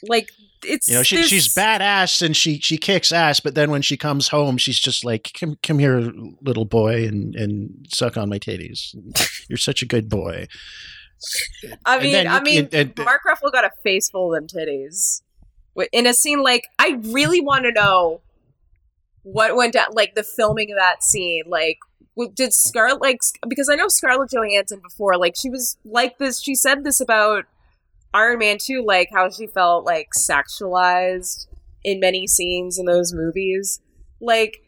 like, 0.09 0.31
it's 0.65 0.89
You 0.89 0.97
know, 0.97 1.03
she, 1.03 1.17
this- 1.17 1.29
she's 1.29 1.55
badass 1.55 2.21
and 2.23 2.37
she 2.37 2.59
she 2.61 2.77
kicks 2.77 3.13
ass, 3.13 3.41
but 3.41 3.55
then 3.55 3.71
when 3.71 3.83
she 3.83 3.97
comes 3.97 4.29
home, 4.29 4.59
she's 4.59 4.79
just 4.79 5.05
like, 5.05 5.33
"Come 5.39 5.57
come 5.63 5.79
here, 5.79 6.13
little 6.43 6.65
boy, 6.67 7.07
and 7.07 7.35
and 7.35 7.87
suck 7.93 8.17
on 8.17 8.29
my 8.29 8.39
titties. 8.39 8.95
You're 9.49 9.57
such 9.57 9.83
a 9.83 9.87
good 9.87 10.09
boy." 10.09 10.47
I 11.85 12.01
mean, 12.03 12.13
then 12.13 12.29
I 12.29 12.41
mean, 12.41 12.65
and- 12.73 12.75
and- 12.75 12.99
Mark 13.05 13.23
Ruffalo 13.27 13.53
got 13.53 13.65
a 13.65 13.71
face 13.83 14.09
full 14.11 14.35
of 14.35 14.41
them 14.41 14.47
titties 14.49 15.23
in 15.93 16.07
a 16.07 16.15
scene 16.15 16.43
like. 16.43 16.69
I 16.79 17.01
really 17.05 17.41
want 17.41 17.65
to 17.65 17.73
know 17.73 18.21
what 19.23 19.55
went 19.57 19.75
down, 19.75 19.93
like 19.93 20.15
the 20.15 20.23
filming 20.23 20.71
of 20.73 20.77
that 20.79 21.03
scene, 21.03 21.45
like. 21.47 21.79
Did 22.35 22.53
Scarlett 22.53 23.01
like 23.01 23.21
because 23.49 23.71
I 23.71 23.77
know 23.77 23.89
Scarlett 23.89 24.31
Johansson 24.31 24.81
before 24.81 25.17
like 25.17 25.37
she 25.41 25.49
was 25.49 25.79
like 25.87 26.19
this 26.19 26.43
she 26.43 26.55
said 26.55 26.85
this 26.85 27.01
about 27.01 27.47
Iron 28.13 28.39
Man 28.39 28.59
2 28.61 28.83
like 28.85 29.09
how 29.13 29.31
she 29.31 29.47
felt 29.47 29.85
like 29.85 30.09
sexualized 30.19 31.47
in 31.83 32.01
many 32.01 32.27
scenes 32.27 32.79
in 32.79 32.87
those 32.87 33.13
movies. 33.13 33.81
Like 34.21 34.63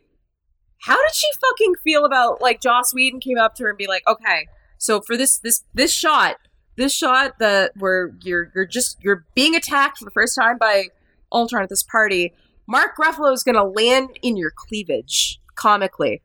how 0.83 0.97
did 0.97 1.15
she 1.15 1.29
fucking 1.41 1.75
feel 1.83 2.05
about 2.05 2.41
like 2.41 2.61
Joss 2.61 2.95
Whedon 2.95 3.21
came 3.21 3.39
up 3.39 3.55
to 3.57 3.65
her 3.65 3.71
and 3.71 3.79
be 3.79 3.87
like 3.87 4.03
okay 4.07 4.47
so 4.79 5.01
for 5.01 5.17
this 5.17 5.39
this 5.39 5.65
this 5.75 5.93
shot 5.93 6.37
this 6.77 6.93
shot 6.93 7.39
that 7.39 7.73
where 7.77 8.13
you're 8.23 8.51
you're 8.55 8.67
just 8.67 8.99
you're 9.03 9.25
being 9.35 9.55
attacked 9.55 9.99
for 9.99 10.05
the 10.05 10.11
first 10.11 10.35
time 10.35 10.59
by 10.59 10.87
Ultron 11.31 11.63
at 11.63 11.69
this 11.69 11.83
party 11.83 12.33
Mark 12.67 12.97
Ruffalo 12.97 13.33
is 13.33 13.43
gonna 13.43 13.65
land 13.65 14.19
in 14.23 14.37
your 14.37 14.53
cleavage 14.55 15.41
comically 15.55 16.23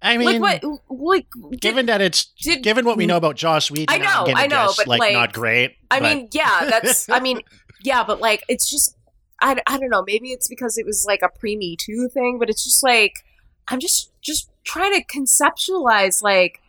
I 0.00 0.16
mean, 0.16 0.40
like 0.40 0.62
what? 0.62 0.80
Like 0.88 1.26
did- 1.50 1.60
given 1.60 1.86
that 1.86 2.00
it's 2.00 2.26
did- 2.40 2.62
given 2.62 2.84
what 2.84 2.96
we 2.96 3.06
know 3.06 3.16
about 3.16 3.36
Joss 3.36 3.70
Whedon, 3.70 3.86
I 3.94 3.98
know, 3.98 4.32
I 4.34 4.46
know, 4.46 4.66
guess, 4.66 4.76
but, 4.76 4.86
like, 4.86 5.00
like, 5.00 5.12
not 5.12 5.32
great. 5.32 5.76
I 5.90 6.00
but- 6.00 6.16
mean, 6.16 6.28
yeah, 6.32 6.66
that's. 6.70 7.08
I 7.10 7.20
mean, 7.20 7.40
yeah, 7.82 8.04
but 8.04 8.20
like, 8.20 8.44
it's 8.48 8.70
just. 8.70 8.94
I, 9.40 9.60
I 9.68 9.78
don't 9.78 9.90
know. 9.90 10.02
Maybe 10.04 10.32
it's 10.32 10.48
because 10.48 10.78
it 10.78 10.84
was 10.86 11.04
like 11.06 11.22
a 11.22 11.28
pre 11.28 11.56
Me 11.56 11.76
Too 11.76 12.08
thing, 12.08 12.38
but 12.38 12.50
it's 12.50 12.64
just 12.64 12.82
like 12.82 13.24
I'm 13.68 13.78
just 13.80 14.10
just 14.20 14.50
trying 14.64 14.92
to 14.94 15.04
conceptualize 15.04 16.22
like 16.22 16.60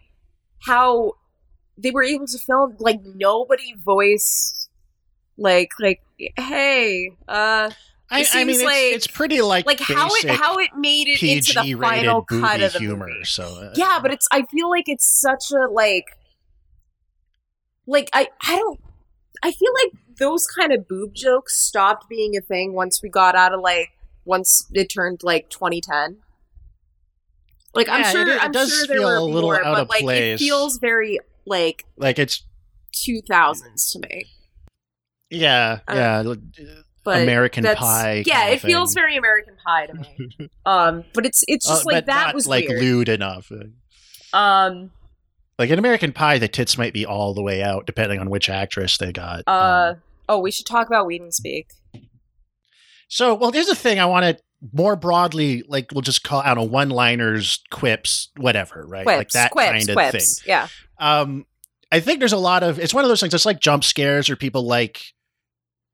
how 0.65 1.13
they 1.77 1.91
were 1.91 2.03
able 2.03 2.27
to 2.27 2.37
film 2.37 2.75
like 2.79 2.99
nobody 3.15 3.73
voiced 3.83 4.69
like 5.37 5.71
like 5.79 6.01
hey 6.37 7.11
uh 7.27 7.69
I, 8.11 8.25
I 8.33 8.43
mean, 8.43 8.57
seems 8.57 8.61
it's, 8.71 8.95
it's 8.95 9.07
pretty 9.07 9.41
like 9.41 9.65
like 9.65 9.79
how 9.79 10.07
it 10.09 10.29
how 10.29 10.57
it 10.57 10.71
made 10.75 11.07
it 11.07 11.21
into 11.21 11.53
the 11.53 11.73
final 11.79 12.23
cut 12.23 12.61
of 12.61 12.73
the 12.73 12.79
humor. 12.79 13.07
movie. 13.07 13.23
So 13.25 13.43
uh, 13.43 13.73
Yeah, 13.75 13.99
but 14.01 14.11
it's 14.11 14.27
I 14.31 14.43
feel 14.43 14.69
like 14.69 14.89
it's 14.89 15.05
such 15.05 15.51
a 15.51 15.67
like 15.71 16.05
like 17.85 18.09
I 18.13 18.27
I 18.41 18.57
don't 18.57 18.79
I 19.43 19.51
feel 19.51 19.71
like 19.83 19.93
those 20.17 20.47
kind 20.47 20.71
of 20.73 20.87
boob 20.87 21.13
jokes 21.13 21.59
stopped 21.61 22.09
being 22.09 22.35
a 22.35 22.41
thing 22.41 22.73
once 22.73 23.01
we 23.01 23.09
got 23.09 23.35
out 23.35 23.53
of 23.53 23.61
like 23.61 23.89
once 24.25 24.69
it 24.73 24.89
turned 24.89 25.21
like 25.23 25.49
2010. 25.49 26.17
Like 27.73 27.87
I'm 27.89 28.01
Yeah, 28.01 28.09
it 28.09 28.11
sure 28.11 28.29
it 28.35 28.43
I'm 28.43 28.51
does 28.51 28.69
sure 28.71 28.87
there 28.87 28.97
feel 28.97 29.23
a 29.23 29.23
little 29.23 29.49
more, 29.49 29.63
out 29.63 29.75
but 29.75 29.81
of 29.83 29.89
like 29.89 30.01
place. 30.01 30.41
it 30.41 30.43
feels 30.43 30.77
very 30.79 31.19
like 31.45 31.85
like 31.95 32.17
it's 32.19 32.43
2000s 32.95 33.91
to 33.93 33.99
me. 33.99 34.25
yeah, 35.29 35.79
Uh, 35.87 35.93
yeah, 35.95 36.23
But 37.03 37.21
American 37.23 37.63
Pie. 37.63 38.23
Yeah, 38.25 38.47
it 38.47 38.59
feels 38.61 38.93
very 38.93 39.15
American 39.15 39.55
Pie 39.65 39.85
to 39.87 39.93
me. 39.93 40.49
um, 40.65 41.03
but 41.13 41.25
it's 41.25 41.43
it's 41.47 41.67
Uh, 41.69 41.73
just 41.73 41.85
like 41.85 41.93
but 41.95 42.05
that 42.07 42.25
not, 42.27 42.35
was 42.35 42.47
like 42.47 42.67
weird. 42.67 42.81
lewd 42.81 43.09
enough. 43.09 43.51
Um, 44.33 44.91
Like 45.57 45.69
in 45.69 45.79
American 45.79 46.11
Pie, 46.13 46.37
the 46.39 46.47
tits 46.47 46.77
might 46.77 46.93
be 46.93 47.05
all 47.05 47.33
the 47.33 47.41
way 47.41 47.63
out, 47.63 47.85
depending 47.85 48.19
on 48.19 48.29
which 48.29 48.49
actress 48.49 48.97
they 48.97 49.11
got. 49.11 49.43
uh, 49.47 49.93
Um, 49.95 50.01
oh, 50.27 50.39
we 50.39 50.51
should 50.51 50.65
talk 50.65 50.87
about 50.87 51.05
Whedon 51.07 51.31
Speak. 51.31 51.67
so, 53.07 53.33
well, 53.33 53.51
there's 53.51 53.69
a 53.69 53.75
thing: 53.75 53.99
I 53.99 54.05
want 54.05 54.25
to 54.37 54.43
more 54.73 54.95
broadly, 54.95 55.63
like 55.67 55.91
we'll 55.93 56.01
just 56.01 56.23
call, 56.23 56.41
I 56.41 56.47
don't 56.53 56.57
know, 56.57 56.63
one-liners, 56.65 57.63
quips, 57.71 58.29
whatever, 58.37 58.85
right? 58.87 59.03
Quips, 59.05 59.17
like 59.17 59.29
that 59.31 59.51
quips, 59.51 59.69
kind 59.71 59.89
of 59.89 59.95
quips. 59.95 60.41
thing. 60.41 60.49
Yeah. 60.49 60.67
Um, 60.99 61.45
I 61.91 62.01
think 62.01 62.19
there's 62.19 62.33
a 62.33 62.37
lot 62.37 62.61
of 62.61 62.77
it's 62.77 62.93
one 62.93 63.03
of 63.05 63.09
those 63.09 63.19
things. 63.21 63.33
It's 63.33 63.45
like 63.45 63.59
jump 63.61 63.83
scares, 63.83 64.29
or 64.29 64.35
people 64.35 64.63
like 64.63 65.01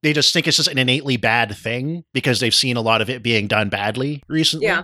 they 0.06 0.14
just 0.14 0.32
think 0.32 0.48
it's 0.48 0.58
just 0.58 0.70
an 0.70 0.78
innately 0.78 1.18
bad 1.18 1.58
thing 1.58 2.04
because 2.14 2.40
they've 2.40 2.54
seen 2.54 2.78
a 2.78 2.82
lot 2.82 3.02
of 3.02 3.10
it 3.10 3.24
being 3.24 3.48
done 3.48 3.70
badly 3.70 4.22
recently. 4.28 4.68
Yeah. 4.68 4.84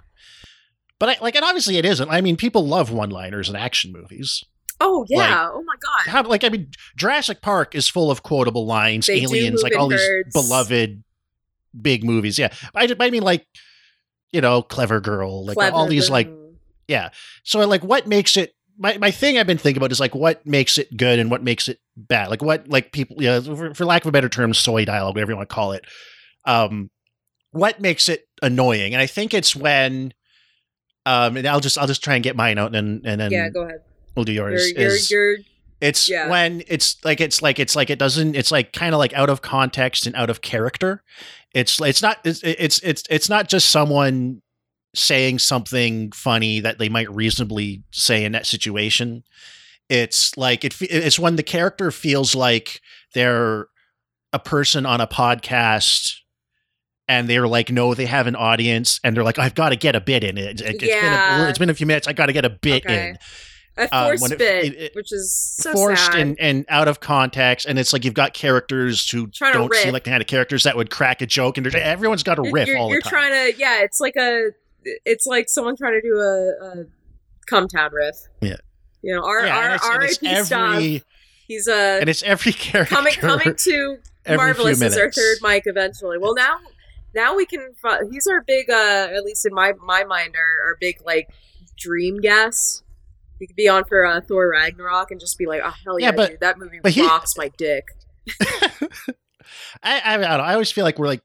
But 0.98 1.10
I, 1.10 1.18
like, 1.22 1.36
and 1.36 1.46
obviously 1.46 1.78
it 1.78 1.86
isn't. 1.86 2.10
I 2.10 2.22
mean, 2.22 2.38
people 2.38 2.66
love 2.66 2.92
one-liners 2.92 3.48
in 3.48 3.56
action 3.56 3.92
movies. 3.92 4.44
Oh 4.80 5.06
yeah. 5.10 5.48
oh 5.52 5.62
my 5.62 5.76
god. 5.76 6.10
How, 6.10 6.24
like, 6.24 6.44
I 6.44 6.50
mean, 6.50 6.72
Jurassic 6.96 7.40
Park 7.44 7.76
is 7.76 7.88
full 7.88 8.10
of 8.10 8.24
quotable 8.24 8.66
lines, 8.66 9.06
They 9.06 9.22
aliens, 9.22 9.62
like 9.62 9.78
all 9.78 9.90
these 9.90 10.02
beloved 10.34 11.04
big 11.80 12.04
movies. 12.04 12.40
Yeah, 12.40 12.52
I, 12.74 12.92
I 13.00 13.12
mean, 13.12 13.22
like, 13.22 13.46
you 14.32 14.42
know, 14.42 14.64
Clever 14.64 15.02
Girl, 15.02 15.46
like 15.46 15.54
Clever 15.56 15.76
all 15.76 15.86
these, 15.86 16.10
like, 16.10 16.32
yeah. 16.88 17.10
so 17.44 17.60
like, 17.68 17.84
what 17.84 18.08
makes 18.08 18.38
it? 18.38 18.56
My, 18.76 18.98
my 18.98 19.12
thing 19.12 19.38
I've 19.38 19.46
been 19.46 19.60
thinking 19.60 19.78
about 19.78 19.92
is 19.92 20.00
like 20.00 20.16
what 20.16 20.44
makes 20.48 20.80
it 20.80 20.98
good 20.98 21.20
and 21.20 21.30
what 21.30 21.44
makes 21.44 21.68
it 21.68 21.80
bad. 22.08 22.30
Like 22.30 22.42
what 22.42 22.68
like 22.68 22.92
people, 22.92 23.18
you 23.22 23.28
know, 23.30 23.42
for, 23.42 23.74
for 23.74 23.86
lack 23.86 24.04
of 24.04 24.08
a 24.10 24.12
better 24.12 24.30
term, 24.30 24.54
soy 24.54 24.86
dialogue, 24.86 25.16
whatever 25.16 25.32
you 25.32 25.38
want 25.38 25.50
to 25.50 25.54
call 25.56 25.72
it. 25.74 25.86
Um, 26.46 26.90
what 27.52 27.80
makes 27.82 28.08
it 28.10 28.28
annoying? 28.42 28.94
And 28.94 29.02
I 29.02 29.08
think 29.08 29.34
it's 29.34 29.56
when, 29.56 30.14
um, 31.06 31.38
and 31.38 31.48
I'll 31.48 31.60
just 31.60 31.78
I'll 31.78 31.88
just 31.88 32.04
try 32.04 32.16
and 32.16 32.24
get 32.24 32.36
mine 32.36 32.58
out 32.58 32.76
and 32.76 33.06
and 33.06 33.20
then 33.20 33.32
yeah. 33.32 33.50
Go 33.50 33.62
ahead. 33.64 33.82
we'll 34.16 34.26
do 34.26 34.32
You're 34.34 34.50
yours. 34.52 34.72
you're, 34.72 34.88
is- 34.88 35.12
you're 35.12 35.36
it's 35.82 36.08
Yeah. 36.08 36.30
when 36.30 36.62
it's 36.68 37.04
like 37.04 37.20
it's 37.20 37.42
like 37.42 37.58
it's 37.58 37.76
like 37.76 37.90
it 37.90 37.98
doesn't 37.98 38.36
it's 38.36 38.52
like 38.52 38.72
kind 38.72 38.94
of 38.94 39.00
like 39.00 39.14
out 39.14 39.30
of 39.32 39.42
context 39.42 40.06
and 40.06 40.16
out 40.16 40.30
of 40.30 40.42
character. 40.42 41.04
It's 41.56 41.82
it's 41.82 42.02
not 42.04 42.20
it's 42.24 42.42
it's 42.44 42.80
it's 42.84 43.04
it's 43.10 43.30
not 43.30 43.50
just 43.50 43.70
someone 43.72 44.42
saying 44.94 45.40
something 45.40 46.12
funny 46.12 46.60
that 46.60 46.78
they 46.78 46.88
might 46.90 47.10
reasonably 47.12 47.84
say 47.92 48.24
in 48.24 48.32
that 48.34 48.46
situation. 48.46 49.24
It's 49.92 50.38
like 50.38 50.64
it 50.64 50.76
it's 50.82 51.20
when 51.20 51.36
the 51.36 51.44
character 51.44 51.92
feels 51.92 52.34
like 52.34 52.80
they're 53.14 53.68
a 54.34 54.40
person 54.40 54.86
on 54.86 55.02
a 55.02 55.08
podcast 55.08 56.14
and 57.10 57.28
they're 57.28 57.48
like 57.48 57.70
no 57.70 57.94
they 57.94 58.06
have 58.06 58.26
an 58.28 58.36
audience 58.38 59.00
and 59.04 59.16
they're 59.18 59.24
like 59.26 59.38
I've 59.38 59.54
got 59.56 59.70
to 59.70 59.76
get 59.76 59.96
a 59.96 60.00
bit 60.02 60.24
in 60.24 60.38
it. 60.38 60.62
It- 60.62 60.76
It's 60.76 60.84
Yeah. 60.84 61.38
been 61.38 61.46
a, 61.46 61.50
it's 61.50 61.60
been 61.60 61.70
a 61.70 61.74
few 61.74 61.86
minutes 61.86 62.08
I 62.08 62.14
got 62.14 62.28
to 62.28 62.34
get 62.34 62.46
a 62.46 62.50
bit 62.50 62.86
Okay. 62.86 63.10
in 63.10 63.18
a 63.78 63.84
um, 63.96 64.06
forced 64.18 64.32
it- 64.32 64.38
bit, 64.40 64.64
it- 64.66 64.78
it- 64.78 64.92
which 64.96 65.12
is 65.12 65.34
so 65.58 65.74
forced 65.74 66.06
sad. 66.06 66.16
and, 66.16 66.40
and 66.40 66.66
out 66.70 66.88
of 66.88 67.02
context 67.02 67.66
and 67.66 67.78
it's 67.78 67.92
like 67.92 68.06
you've 68.06 68.14
got 68.14 68.34
characters 68.34 69.10
who 69.10 69.28
don't 69.52 69.74
seem 69.76 69.92
like 69.92 70.06
the 70.06 70.10
kind 70.10 70.22
of 70.22 70.28
characters 70.28 70.64
that 70.64 70.78
would 70.78 70.90
crack 70.90 71.22
a 71.22 71.26
joke 71.26 71.58
and 71.58 71.68
everyone's 71.76 72.24
got 72.24 72.40
a 72.40 72.44
You're- 72.44 72.54
riff 72.54 72.68
you're, 72.70 72.78
all 72.78 72.88
the 72.88 72.94
you're 72.94 73.02
time 73.02 73.12
trying 73.12 73.52
to 73.54 73.60
yeah. 73.60 73.82
It's 73.82 74.00
like 74.00 74.16
a 74.16 74.52
it's 75.06 75.26
like 75.28 75.50
someone 75.50 75.76
trying 75.76 75.94
to 75.94 76.02
do 76.02 76.16
a, 76.18 76.66
a 76.80 77.68
town 77.68 77.92
riff. 77.92 78.16
Yeah. 78.42 78.56
You 79.02 79.16
know, 79.16 79.24
our 79.26 79.46
yeah, 79.46 79.78
our 79.84 79.92
R.I.P. 79.94 80.28
every. 80.28 81.04
He's 81.48 81.68
a 81.68 82.00
and 82.00 82.10
it's 82.10 82.24
every 82.24 82.54
character 82.54 82.96
coming 82.96 83.14
coming 83.14 83.56
to 83.56 83.98
Marvelous 84.28 84.82
is 84.82 84.98
our 84.98 85.12
third 85.12 85.38
mic 85.42 85.64
eventually. 85.66 86.18
Well, 86.18 86.34
now 86.36 86.60
now 87.14 87.36
we 87.36 87.46
can. 87.46 87.74
He's 88.12 88.28
our 88.28 88.42
big, 88.42 88.70
uh 88.70 89.10
at 89.14 89.24
least 89.26 89.46
in 89.46 89.54
my 89.54 89.74
my 89.86 90.04
mind, 90.04 90.36
our, 90.36 90.68
our 90.70 90.78
big 90.80 91.02
like 91.06 91.30
dream 91.78 92.22
guest. 92.22 92.84
He 93.40 93.48
could 93.48 93.56
be 93.56 93.68
on 93.68 93.84
for 93.86 94.06
uh, 94.06 94.22
Thor 94.22 94.50
Ragnarok 94.52 95.10
and 95.12 95.20
just 95.20 95.38
be 95.38 95.48
like, 95.48 95.62
"Oh 95.66 95.74
hell 95.84 96.00
yeah, 96.00 96.08
Yeah, 96.08 96.12
but- 96.12 96.30
dude, 96.30 96.40
that 96.42 96.60
movie 96.60 96.80
but 96.82 96.92
he- 96.92 97.02
rocks 97.06 97.36
my 97.36 97.50
dick." 97.58 97.86
I, 98.40 100.00
I, 100.00 100.14
I, 100.14 100.18
don't 100.18 100.22
know, 100.22 100.44
I 100.44 100.54
always 100.54 100.72
feel 100.72 100.84
like 100.86 101.00
we're 101.00 101.08
like 101.08 101.24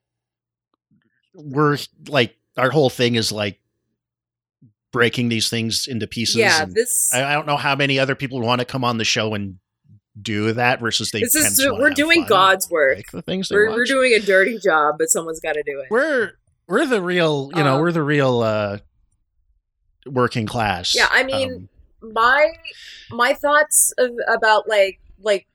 we're 1.35 1.77
like 2.09 2.37
our 2.57 2.71
whole 2.71 2.91
thing 2.91 3.15
is 3.15 3.31
like 3.31 3.61
breaking 4.93 5.29
these 5.29 5.49
things 5.49 5.87
into 5.87 6.07
pieces 6.07 6.37
yeah, 6.37 6.63
and 6.63 6.75
this 6.75 7.11
I, 7.13 7.25
I 7.25 7.33
don't 7.35 7.47
know 7.47 7.57
how 7.57 7.75
many 7.77 7.99
other 7.99 8.15
people 8.15 8.41
want 8.41 8.61
to 8.61 8.65
come 8.65 8.85
on 8.85 8.99
the 8.99 9.05
show 9.05 9.35
and 9.35 9.59
do 10.21 10.53
that 10.53 10.81
versus 10.81 11.11
they 11.11 11.21
this 11.21 11.35
is 11.35 11.67
we're 11.71 11.91
doing 11.91 12.25
God's 12.25 12.71
work. 12.71 13.03
the 13.13 13.21
things 13.23 13.51
We're 13.51 13.71
we're 13.71 13.85
doing 13.85 14.13
a 14.15 14.21
dirty 14.21 14.59
job, 14.59 14.95
but 14.99 15.09
someone's 15.11 15.41
got 15.41 15.53
to 15.53 15.63
do 15.63 15.81
it. 15.81 15.89
we're 15.91 16.33
we're 16.67 16.87
the 16.87 17.03
real 17.03 17.51
you 17.55 17.63
know 17.63 17.75
Um, 17.75 17.81
we're 17.81 17.93
the 17.93 18.03
real 18.03 18.41
uh 18.41 18.79
working 20.07 20.47
class 20.47 20.95
Yeah, 20.95 21.09
I 21.11 21.25
mean, 21.25 21.69
Um, 22.03 22.13
my 22.13 22.53
my 23.11 23.35
thoughts 23.35 23.93
of, 23.99 24.13
about 24.29 24.69
like 24.69 25.01
like 25.21 25.47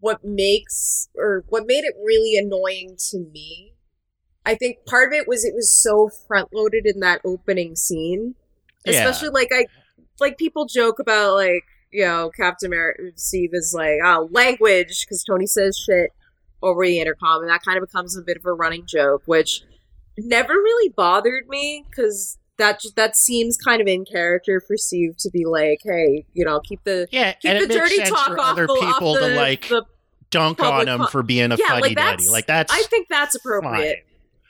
what 0.00 0.24
makes 0.24 1.08
or 1.16 1.44
what 1.48 1.66
made 1.66 1.84
it 1.84 1.94
really 2.04 2.36
annoying 2.36 2.96
to 3.10 3.18
me 3.18 3.74
i 4.46 4.54
think 4.54 4.78
part 4.86 5.12
of 5.12 5.18
it 5.18 5.28
was 5.28 5.44
it 5.44 5.54
was 5.54 5.72
so 5.72 6.10
front 6.26 6.48
loaded 6.52 6.86
in 6.86 7.00
that 7.00 7.20
opening 7.24 7.76
scene 7.76 8.34
Yeah. 8.84 9.06
especially 9.08 9.30
like 9.30 9.48
i 9.52 9.66
like 10.20 10.36
people 10.38 10.66
joke 10.66 10.98
about 10.98 11.34
like 11.34 11.64
you 11.90 12.04
know 12.04 12.30
captain 12.36 12.68
america 12.68 13.02
steve 13.16 13.50
is 13.52 13.72
like 13.76 13.98
oh 14.04 14.28
language 14.32 15.04
because 15.06 15.24
tony 15.24 15.46
says 15.46 15.76
shit 15.76 16.10
over 16.62 16.84
the 16.84 17.00
intercom 17.00 17.40
and 17.42 17.50
that 17.50 17.62
kind 17.62 17.76
of 17.78 17.86
becomes 17.88 18.16
a 18.16 18.22
bit 18.22 18.36
of 18.36 18.44
a 18.46 18.52
running 18.52 18.84
joke 18.86 19.22
which 19.26 19.62
never 20.18 20.52
really 20.54 20.92
bothered 20.96 21.48
me 21.48 21.84
because 21.90 22.38
that 22.56 22.80
ju- 22.80 22.90
that 22.94 23.16
seems 23.16 23.56
kind 23.56 23.80
of 23.82 23.88
in 23.88 24.04
character 24.04 24.60
for 24.64 24.76
Steve 24.76 25.16
to 25.18 25.28
be 25.28 25.44
like, 25.44 25.80
hey, 25.82 26.24
you 26.34 26.44
know, 26.44 26.60
keep 26.60 26.84
the 26.84 27.08
yeah 27.10 27.32
keep 27.32 27.58
the 27.60 27.66
dirty 27.66 27.96
talk 28.04 28.28
for 28.28 28.38
off 28.38 28.52
other 28.52 28.68
the, 28.68 28.72
off 28.74 28.94
people 28.94 29.14
the, 29.14 29.20
to 29.30 29.34
like 29.34 29.68
the 29.68 29.82
dunk 30.30 30.62
on 30.62 30.86
him 30.86 31.00
co- 31.00 31.06
for 31.08 31.24
being 31.24 31.50
a 31.50 31.56
Yeah, 31.56 31.66
fuddy 31.66 31.80
like, 31.82 31.96
duddy 31.96 32.10
that's- 32.10 32.30
like 32.30 32.46
that's 32.46 32.72
I 32.72 32.82
think 32.84 33.08
that's 33.08 33.36
fine. 33.42 33.58
appropriate. 33.58 34.06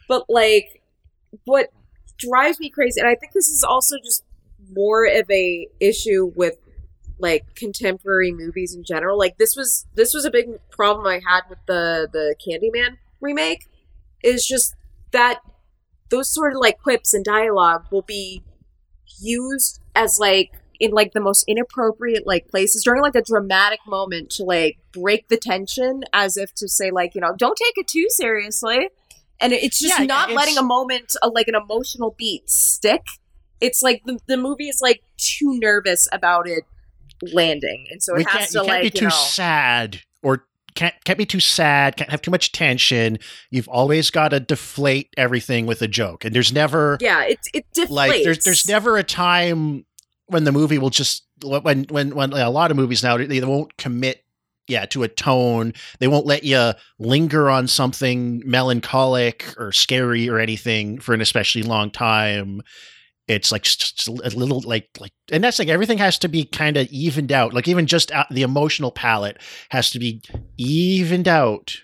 But 0.07 0.27
like, 0.29 0.83
what 1.47 1.71
drives 2.19 2.61
me 2.61 2.69
crazy, 2.69 3.01
and 3.01 3.09
I 3.09 3.15
think 3.15 3.33
this 3.33 3.49
is 3.49 3.65
also 3.65 3.97
just 4.05 4.23
more 4.73 5.05
of 5.07 5.31
a 5.31 5.69
issue 5.81 6.33
with 6.37 6.55
like 7.19 7.55
contemporary 7.55 8.33
movies 8.33 8.75
in 8.75 8.85
general. 8.85 9.19
Like 9.19 9.39
this 9.39 9.55
was 9.57 9.87
this 9.95 10.13
was 10.15 10.25
a 10.25 10.31
big 10.31 10.47
problem 10.71 11.07
I 11.07 11.21
had 11.27 11.43
with 11.49 11.59
the 11.67 12.09
the 12.13 12.35
Candyman 12.45 12.97
remake. 13.21 13.67
Is 14.23 14.47
just 14.47 14.75
that 15.13 15.41
those 16.11 16.31
sort 16.33 16.55
of 16.55 16.61
like 16.61 16.81
quips 16.83 17.13
and 17.15 17.25
dialogue 17.25 17.85
will 17.91 18.03
be 18.03 18.43
used 19.21 19.81
as 19.95 20.19
like 20.19 20.51
in 20.81 20.91
like 20.91 21.13
the 21.13 21.21
most 21.21 21.45
inappropriate 21.47 22.27
like 22.27 22.49
places 22.49 22.83
during 22.85 23.01
like 23.03 23.15
a 23.15 23.23
dramatic 23.23 23.79
moment 23.87 24.29
to 24.31 24.43
like 24.45 24.79
break 24.93 25.29
the 25.29 25.37
tension 25.37 26.03
as 26.13 26.37
if 26.37 26.53
to 26.55 26.69
say 26.69 26.91
like 26.91 27.15
you 27.15 27.21
know 27.21 27.35
don't 27.37 27.57
take 27.57 27.77
it 27.77 27.87
too 27.87 28.07
seriously 28.09 28.89
and 29.41 29.53
it's 29.53 29.79
just 29.79 29.99
Yeah, 29.99 30.05
not 30.07 30.31
it's- 30.31 30.37
letting 30.37 30.59
a 30.59 30.63
moment 30.63 31.15
uh, 31.23 31.31
like 31.33 31.49
an 31.49 31.55
emotional 31.55 32.15
beat 32.19 32.51
stick 32.51 33.03
it's 33.65 33.83
like 33.83 34.03
the, 34.05 34.19
the 34.27 34.37
movie 34.37 34.69
is 34.69 34.81
like 34.81 35.03
too 35.17 35.59
nervous 35.59 36.09
about 36.13 36.47
it 36.47 36.65
landing. 37.33 37.87
And 37.91 38.03
so 38.03 38.15
it 38.15 38.19
we 38.19 38.25
has 38.25 38.33
can't, 38.33 38.51
to 38.51 38.59
you 38.59 38.65
can't 38.65 38.69
like 38.85 38.93
be 38.93 38.99
too 38.99 39.05
know 39.07 39.11
sad 39.11 40.01
or 40.23 40.45
can't 40.75 40.95
can't 41.05 41.19
be 41.19 41.27
too 41.27 41.41
sad 41.41 41.97
can't 41.97 42.11
have 42.11 42.23
too 42.23 42.31
much 42.31 42.53
tension. 42.53 43.19
You've 43.51 43.69
always 43.69 44.11
got 44.11 44.29
to 44.29 44.41
deflate 44.41 45.09
everything 45.17 45.67
with 45.67 45.81
a 45.83 45.89
joke. 45.89 46.25
And 46.25 46.35
there's 46.35 46.53
never 46.53 46.99
yeah 47.01 47.25
it, 47.25 47.41
it 47.53 47.65
deflates 47.77 47.91
like 47.91 48.25
there's 48.25 48.45
there's 48.45 48.69
never 48.69 48.97
a 48.97 49.05
time 49.05 49.87
when 50.27 50.45
the 50.45 50.53
movie 50.53 50.79
will 50.79 50.91
just 50.91 51.25
when 51.43 51.85
when 51.85 52.15
when 52.15 52.33
a 52.33 52.51
lot 52.51 52.71
of 52.71 52.77
movies 52.77 53.03
now 53.03 53.17
they 53.17 53.41
won't 53.41 53.77
commit 53.77 54.25
yeah 54.69 54.85
to 54.87 55.03
a 55.03 55.09
tone. 55.09 55.73
They 56.01 56.09
won't 56.09 56.27
let 56.27 56.45
you 56.45 56.73
linger 56.99 57.49
on 57.49 57.69
something 57.69 58.43
melancholic 58.45 59.55
or 59.59 59.73
scary 59.73 60.29
or 60.29 60.39
anything 60.39 60.99
for 60.99 61.15
an 61.15 61.21
especially 61.21 61.63
long 61.63 61.91
time 61.91 62.63
it's 63.27 63.51
like 63.51 63.63
just 63.63 64.07
a 64.09 64.13
little 64.13 64.61
like 64.63 64.89
like 65.01 65.13
and 65.33 65.43
that's 65.43 65.59
like 65.59 65.69
everything 65.69 65.99
has 65.99 66.19
to 66.19 66.29
be 66.29 66.45
kind 66.45 66.77
of 66.77 66.87
evened 66.89 67.33
out 67.33 67.55
like 67.55 67.67
even 67.69 67.87
just 67.87 68.13
the 68.31 68.43
emotional 68.43 68.91
palette 68.91 69.39
has 69.71 69.91
to 69.91 69.99
be 69.99 70.21
evened 70.57 71.27
out 71.29 71.77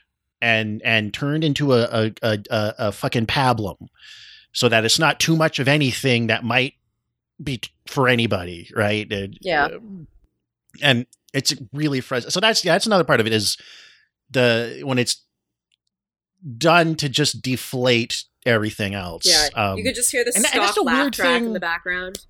and 0.42 0.82
and 0.84 1.14
turned 1.14 1.42
into 1.44 1.72
a 1.72 1.82
a, 1.92 2.12
a, 2.22 2.38
a, 2.50 2.92
fucking 2.92 3.26
pablum 3.26 3.88
so 4.52 4.68
that 4.68 4.84
it's 4.84 4.98
not 4.98 5.20
too 5.20 5.36
much 5.36 5.58
of 5.58 5.68
anything 5.68 6.26
that 6.26 6.44
might 6.44 6.74
be 7.42 7.58
t- 7.58 7.70
for 7.86 8.08
anybody 8.08 8.70
right 8.74 9.10
and, 9.10 9.38
Yeah. 9.40 9.66
um, 9.66 10.06
and 10.82 11.06
it's 11.32 11.54
really 11.72 12.00
frustrating 12.00 12.32
so 12.32 12.40
that's 12.40 12.64
yeah 12.64 12.72
that's 12.72 12.86
another 12.86 13.04
part 13.04 13.20
of 13.20 13.26
it 13.26 13.32
is 13.32 13.56
the 14.30 14.82
when 14.84 14.98
it's 14.98 15.24
done 16.56 16.94
to 16.96 17.08
just 17.08 17.42
deflate 17.42 18.24
everything 18.46 18.94
else 18.94 19.26
Yeah, 19.26 19.48
um, 19.54 19.76
you 19.78 19.84
could 19.84 19.94
just 19.94 20.10
hear 20.10 20.24
the 20.24 20.32
and- 20.34 20.44
stock 20.46 20.76
laugh 20.84 21.10
track 21.12 21.42
in 21.42 21.52
the 21.52 21.60
background. 21.60 22.20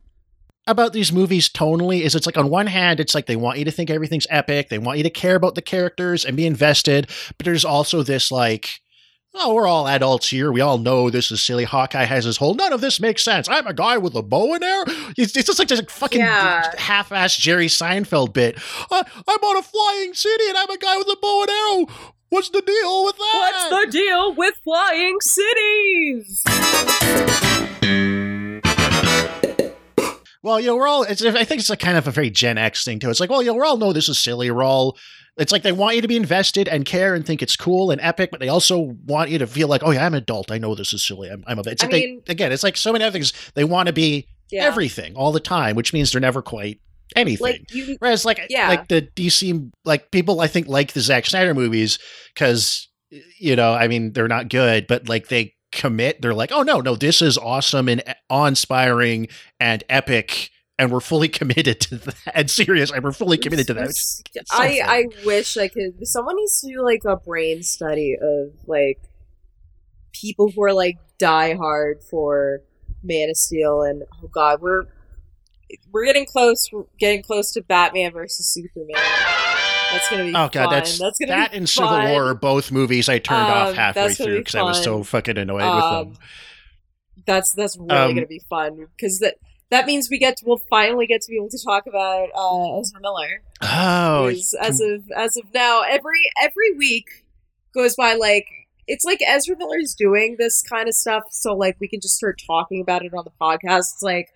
about 0.66 0.92
these 0.92 1.12
movies 1.12 1.48
tonally 1.48 2.00
is 2.02 2.14
it's 2.14 2.26
like 2.26 2.36
on 2.36 2.50
one 2.50 2.66
hand 2.66 3.00
it's 3.00 3.14
like 3.14 3.26
they 3.26 3.36
want 3.36 3.58
you 3.58 3.64
to 3.64 3.70
think 3.70 3.90
everything's 3.90 4.26
epic 4.30 4.68
they 4.68 4.78
want 4.78 4.98
you 4.98 5.04
to 5.04 5.10
care 5.10 5.34
about 5.36 5.54
the 5.54 5.62
characters 5.62 6.24
and 6.24 6.36
be 6.36 6.46
invested 6.46 7.08
but 7.36 7.44
there's 7.44 7.64
also 7.64 8.02
this 8.02 8.30
like 8.30 8.80
oh 9.34 9.54
we're 9.54 9.66
all 9.66 9.86
adults 9.88 10.28
here 10.28 10.50
we 10.52 10.60
all 10.60 10.76
know 10.78 11.08
this 11.08 11.30
is 11.30 11.40
silly 11.42 11.64
hawkeye 11.64 12.04
has 12.04 12.24
his 12.24 12.36
whole 12.36 12.54
none 12.54 12.72
of 12.72 12.80
this 12.80 13.00
makes 13.00 13.22
sense 13.24 13.48
i'm 13.48 13.66
a 13.66 13.72
guy 13.72 13.96
with 13.96 14.14
a 14.16 14.22
bow 14.22 14.54
and 14.54 14.62
arrow 14.64 14.84
it's, 15.16 15.36
it's 15.36 15.46
just 15.46 15.58
like 15.58 15.68
this 15.68 15.80
fucking 15.88 16.20
Yeah. 16.20 16.72
half-ass 16.76 17.36
jerry 17.36 17.66
seinfeld 17.68 18.32
bit 18.32 18.56
"I- 18.90 19.04
i'm 19.28 19.38
on 19.44 19.56
a 19.56 19.62
flying 19.62 20.14
city 20.14 20.44
and 20.48 20.58
i'm 20.58 20.70
a 20.70 20.78
guy 20.78 20.96
with 20.98 21.06
a 21.08 21.16
bow 21.22 21.42
and 21.42 21.50
arrow 21.50 22.12
what's 22.30 22.48
the 22.50 22.62
deal 22.62 23.04
with 23.04 23.16
that 23.16 23.68
What's 23.70 23.86
the 23.86 23.92
deal 23.92 24.34
with 24.34 24.54
flying 24.64 25.18
cities? 25.20 26.42
Well, 30.42 30.58
you 30.58 30.68
know, 30.68 30.76
we're 30.76 30.88
all. 30.88 31.02
It's, 31.02 31.22
I 31.22 31.44
think 31.44 31.60
it's 31.60 31.68
a 31.68 31.76
kind 31.76 31.98
of 31.98 32.08
a 32.08 32.10
very 32.10 32.30
Gen 32.30 32.56
X 32.56 32.82
thing 32.82 32.98
too. 32.98 33.10
It's 33.10 33.20
like, 33.20 33.28
well, 33.28 33.42
you 33.42 33.48
know, 33.50 33.54
we 33.58 33.60
all 33.62 33.76
know 33.76 33.92
this 33.92 34.08
is 34.08 34.18
silly. 34.18 34.50
We're 34.50 34.62
all. 34.62 34.96
It's 35.36 35.52
like 35.52 35.62
they 35.62 35.72
want 35.72 35.96
you 35.96 36.02
to 36.02 36.08
be 36.08 36.16
invested 36.16 36.66
and 36.66 36.84
care 36.86 37.14
and 37.14 37.24
think 37.26 37.42
it's 37.42 37.56
cool 37.56 37.90
and 37.90 38.00
epic, 38.00 38.30
but 38.30 38.40
they 38.40 38.48
also 38.48 38.96
want 39.06 39.30
you 39.30 39.38
to 39.38 39.46
feel 39.46 39.68
like, 39.68 39.82
oh 39.84 39.90
yeah, 39.90 40.04
I'm 40.06 40.14
an 40.14 40.18
adult. 40.22 40.50
I 40.50 40.56
know 40.58 40.74
this 40.74 40.92
is 40.94 41.04
silly. 41.06 41.28
I'm. 41.28 41.44
I'm 41.46 41.58
a. 41.58 41.62
It's 41.66 41.82
I 41.82 41.86
like 41.86 41.92
mean- 41.92 42.22
they 42.26 42.32
again. 42.32 42.52
It's 42.52 42.62
like 42.62 42.78
so 42.78 42.90
many 42.92 43.04
other 43.04 43.12
things. 43.12 43.32
They 43.54 43.64
want 43.64 43.88
to 43.88 43.92
be 43.92 44.28
Yeah. 44.50 44.64
everything 44.64 45.14
all 45.14 45.30
the 45.32 45.40
time, 45.40 45.76
which 45.76 45.92
means 45.92 46.10
they're 46.12 46.20
never 46.22 46.40
quite 46.40 46.80
anything. 47.16 47.44
like 47.44 47.74
you 47.74 47.96
Whereas, 47.98 48.24
like, 48.24 48.40
Yeah. 48.48 48.68
like 48.68 48.88
the 48.88 49.02
DC, 49.02 49.70
like 49.84 50.10
people, 50.10 50.40
I 50.40 50.46
think 50.46 50.66
like 50.68 50.92
the 50.92 51.00
Zack 51.00 51.26
Snyder 51.26 51.54
movies 51.54 51.98
because 52.34 52.88
you 53.38 53.56
know, 53.56 53.72
I 53.74 53.88
mean, 53.88 54.12
they're 54.12 54.28
not 54.28 54.48
good, 54.48 54.86
but 54.86 55.08
like 55.08 55.28
they 55.28 55.54
commit. 55.72 56.22
They're 56.22 56.34
like, 56.34 56.52
oh 56.52 56.62
no, 56.62 56.80
no, 56.80 56.94
this 56.94 57.20
is 57.22 57.36
awesome 57.38 57.88
and 57.88 58.02
awe-inspiring 58.28 59.28
and 59.58 59.82
epic, 59.88 60.50
and 60.78 60.92
we're 60.92 61.00
fully 61.00 61.28
committed 61.40 61.80
to 61.80 61.96
that. 61.96 62.14
And 62.34 62.50
serious, 62.50 62.90
and 62.92 63.02
we're 63.02 63.12
fully 63.12 63.38
committed 63.38 63.66
to 63.68 63.74
that. 63.74 63.90
I. 64.52 64.80
I 64.84 65.04
wish 65.26 65.56
I 65.56 65.68
could. 65.68 66.06
Someone 66.06 66.36
needs 66.36 66.60
to 66.60 66.68
do 66.68 66.82
like 66.84 67.02
a 67.04 67.16
brain 67.16 67.62
study 67.62 68.16
of 68.20 68.52
like 68.66 68.98
people 70.12 70.50
who 70.50 70.62
are 70.62 70.72
like 70.72 70.96
die 71.18 71.54
hard 71.54 72.02
for 72.02 72.60
Man 73.02 73.30
of 73.30 73.36
Steel, 73.36 73.82
and 73.82 74.04
oh 74.22 74.28
god, 74.28 74.60
we're 74.60 74.84
we're 75.92 76.04
getting 76.04 76.26
close. 76.26 76.68
We're 76.72 76.84
getting 76.98 77.22
close 77.22 77.52
to 77.52 77.62
Batman 77.62 78.12
versus 78.12 78.48
Superman. 78.52 78.96
That's 79.92 80.08
gonna 80.08 80.24
be 80.24 80.30
Oh 80.30 80.48
god, 80.48 80.52
fun. 80.52 80.70
that's 80.70 80.98
that's 80.98 81.18
gonna 81.18 81.32
that 81.32 81.50
be 81.52 81.56
and 81.58 81.68
Civil 81.68 81.90
fun. 81.90 82.10
War 82.10 82.26
are 82.30 82.34
both 82.34 82.70
movies 82.70 83.08
I 83.08 83.18
turned 83.18 83.42
off 83.46 83.68
Um, 83.70 83.74
halfway 83.74 84.14
through 84.14 84.38
because 84.38 84.54
I 84.54 84.62
was 84.62 84.82
so 84.82 85.02
fucking 85.02 85.36
annoyed 85.38 85.62
Um, 85.62 85.76
with 86.08 86.14
them. 86.16 86.24
That's 87.26 87.52
that's 87.52 87.76
really 87.76 87.90
Um, 87.96 88.14
gonna 88.14 88.26
be 88.26 88.40
fun 88.48 88.86
because 88.96 89.18
that 89.18 89.34
that 89.70 89.86
means 89.86 90.08
we 90.10 90.18
get 90.18 90.36
to, 90.38 90.44
we'll 90.46 90.62
finally 90.68 91.06
get 91.06 91.20
to 91.22 91.30
be 91.30 91.36
able 91.36 91.48
to 91.50 91.58
talk 91.64 91.86
about 91.86 92.28
uh, 92.34 92.80
Ezra 92.80 93.00
Miller. 93.00 93.42
Oh, 93.62 94.26
as 94.26 94.80
of 94.80 95.10
as 95.16 95.36
of 95.36 95.44
now, 95.54 95.82
every 95.82 96.20
every 96.42 96.72
week 96.76 97.06
goes 97.74 97.94
by 97.94 98.14
like 98.14 98.46
it's 98.88 99.04
like 99.04 99.20
Ezra 99.24 99.56
Miller's 99.56 99.94
doing 99.94 100.36
this 100.38 100.62
kind 100.62 100.88
of 100.88 100.94
stuff, 100.94 101.24
so 101.30 101.54
like 101.54 101.76
we 101.80 101.86
can 101.88 102.00
just 102.00 102.16
start 102.16 102.40
talking 102.44 102.80
about 102.80 103.04
it 103.04 103.12
on 103.14 103.24
the 103.24 103.30
podcast. 103.40 103.92
It's 103.94 104.02
like, 104.02 104.28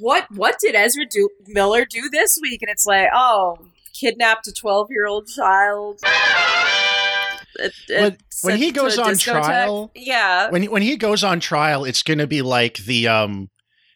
what 0.00 0.26
what 0.30 0.58
did 0.60 0.74
Ezra 0.74 1.04
do 1.06 1.28
Miller 1.46 1.84
do 1.84 2.08
this 2.10 2.38
week? 2.40 2.62
And 2.62 2.70
it's 2.70 2.86
like, 2.86 3.08
oh, 3.14 3.58
kidnapped 3.98 4.46
a 4.48 4.52
twelve 4.52 4.88
year 4.90 5.06
old 5.06 5.28
child. 5.28 6.00
It- 7.56 7.72
it 7.88 8.00
When- 8.02 8.18
when 8.42 8.56
he 8.56 8.70
goes 8.72 8.98
on 8.98 9.16
trial- 9.18 9.90
yeah, 9.94 10.48
when 10.50 10.64
when 10.64 10.82
he 10.82 10.96
goes 10.96 11.22
on 11.22 11.38
trial, 11.38 11.84
it's 11.84 12.02
going 12.02 12.18
to 12.18 12.26
be 12.26 12.42
like 12.42 12.78
the 12.78 13.08
um 13.08 13.50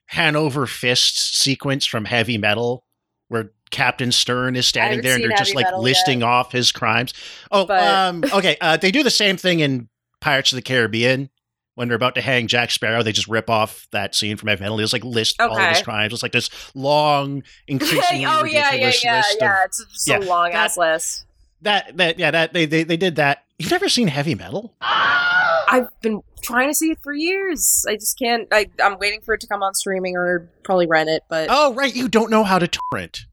Hanover 0.09 0.66
Fist 0.66 1.39
sequence 1.40 1.85
from 1.86 2.05
Heavy 2.05 2.39
Metal, 2.39 2.85
where 3.28 3.51
Captain 3.70 4.12
Sternn 4.12 4.55
is 4.55 4.66
standing 4.66 5.01
there 5.03 5.15
and 5.15 5.24
they're 5.24 5.36
just 5.36 5.55
like 5.55 5.66
listing 5.77 6.23
off 6.23 6.53
his 6.53 6.70
crimes. 6.70 7.12
Oh, 7.51 7.66
But- 7.66 7.82
um, 7.82 8.24
okay. 8.32 8.57
Uh, 8.61 8.77
they 8.77 8.90
do 8.93 9.03
the 9.03 9.11
same 9.11 9.36
thing 9.36 9.61
in 9.61 9.89
Pirates 10.20 10.53
of 10.53 10.57
the 10.57 10.62
Caribbean. 10.62 11.31
When 11.77 11.89
they're 11.89 11.97
about 11.97 12.15
to 12.16 12.20
hang 12.23 12.48
Jack 12.48 12.70
Sparrow, 12.73 13.03
they 13.03 13.12
just 13.12 13.28
rip 13.28 13.48
off 13.48 13.86
that 13.93 14.15
scene 14.15 14.36
from 14.36 14.48
Heavy 14.48 14.62
Metal. 14.62 14.78
They 14.78 14.82
just 14.82 14.93
like 14.93 15.05
list 15.05 15.40
all 15.40 15.57
of 15.57 15.69
his 15.69 15.82
crimes. 15.82 16.12
It's 16.12 16.23
like 16.23 16.32
this 16.32 16.51
long, 16.74 17.43
oh, 17.47 17.51
increasingly 17.69 18.27
oh 18.27 18.44
yeah, 18.44 18.73
yeah, 18.74 18.86
ridiculous 18.86 19.05
yeah, 19.05 19.16
list 19.19 19.36
yeah. 19.40 19.53
of 19.53 19.66
It's 19.66 19.85
just 19.93 20.09
yeah, 20.09 20.19
a 20.19 20.20
long 20.20 20.53
ass 20.53 20.77
list. 20.77 21.24
that. 21.62 21.97
That 21.97 22.19
yeah, 22.19 22.31
that 22.32 22.53
they 22.53 22.66
they 22.66 22.82
they 22.82 22.97
did 22.97 23.16
that. 23.16 23.44
You've 23.59 23.70
never 23.70 23.89
seen 23.89 24.09
Heavy 24.09 24.35
Metal? 24.35 24.74
I've 24.81 25.89
been 26.01 26.23
trying 26.43 26.69
to 26.69 26.74
see 26.74 26.90
it 26.93 26.98
for 27.03 27.12
years. 27.12 27.85
I 27.89 27.94
just 27.97 28.19
can't. 28.19 28.48
I, 28.53 28.70
I'm 28.82 28.98
waiting 28.98 29.20
for 29.20 29.35
it 29.35 29.40
to 29.43 29.47
come 29.47 29.62
on 29.62 29.74
streaming 29.74 30.16
or 30.16 30.48
probably 30.62 30.86
rent 30.86 31.09
it. 31.11 31.23
But 31.28 31.48
Oh 31.51 31.74
right, 31.74 31.94
you 31.94 32.09
don't 32.09 32.31
know 32.31 32.44
how 32.44 32.59
to 32.59 32.69
torrent. 32.69 33.27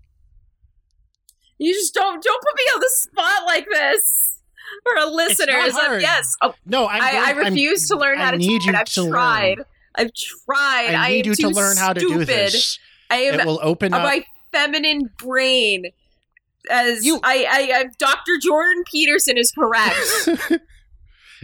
you 1.57 1.73
just 1.73 1.93
don't 1.93 2.21
don't 2.21 2.41
put 2.41 2.55
me 2.57 2.63
on 2.73 2.79
the 2.81 2.89
spot 2.91 3.45
like 3.45 3.67
this 3.69 4.32
for 4.83 4.95
a 4.95 5.05
listeners. 5.07 5.73
Um, 5.75 5.99
yes, 5.99 6.35
oh, 6.41 6.53
No, 6.65 6.87
I'm 6.87 7.01
I, 7.01 7.11
going- 7.11 7.23
I 7.23 7.27
I'm- 7.27 7.37
refuse 7.37 7.87
to 7.89 7.95
learn 7.97 8.19
I 8.19 8.25
how 8.25 8.31
to. 8.31 8.37
need 8.37 8.61
do 8.61 8.65
you 8.65 8.71
it. 8.71 8.75
I've 8.75 8.85
to 8.87 9.01
learn. 9.03 9.11
tried. 9.11 9.57
I've 9.95 10.11
tried. 10.13 10.93
I 10.95 11.09
need 11.09 11.25
am 11.27 11.29
you 11.31 11.35
to 11.35 11.49
learn 11.49 11.77
how 11.77 11.93
to 11.93 11.99
do 11.99 12.07
stupid. 12.09 12.27
this. 12.27 12.79
I 13.09 13.17
am. 13.17 13.39
It 13.39 13.45
will 13.45 13.59
open 13.61 13.93
up. 13.93 14.01
my 14.03 14.25
feminine 14.51 15.09
brain. 15.17 15.85
As 16.71 17.05
You- 17.05 17.19
I, 17.23 17.45
I, 17.49 17.79
I, 17.79 17.85
Dr. 17.99 18.37
Jordan 18.41 18.83
Peterson 18.89 19.37
is 19.37 19.51
correct. 19.51 19.97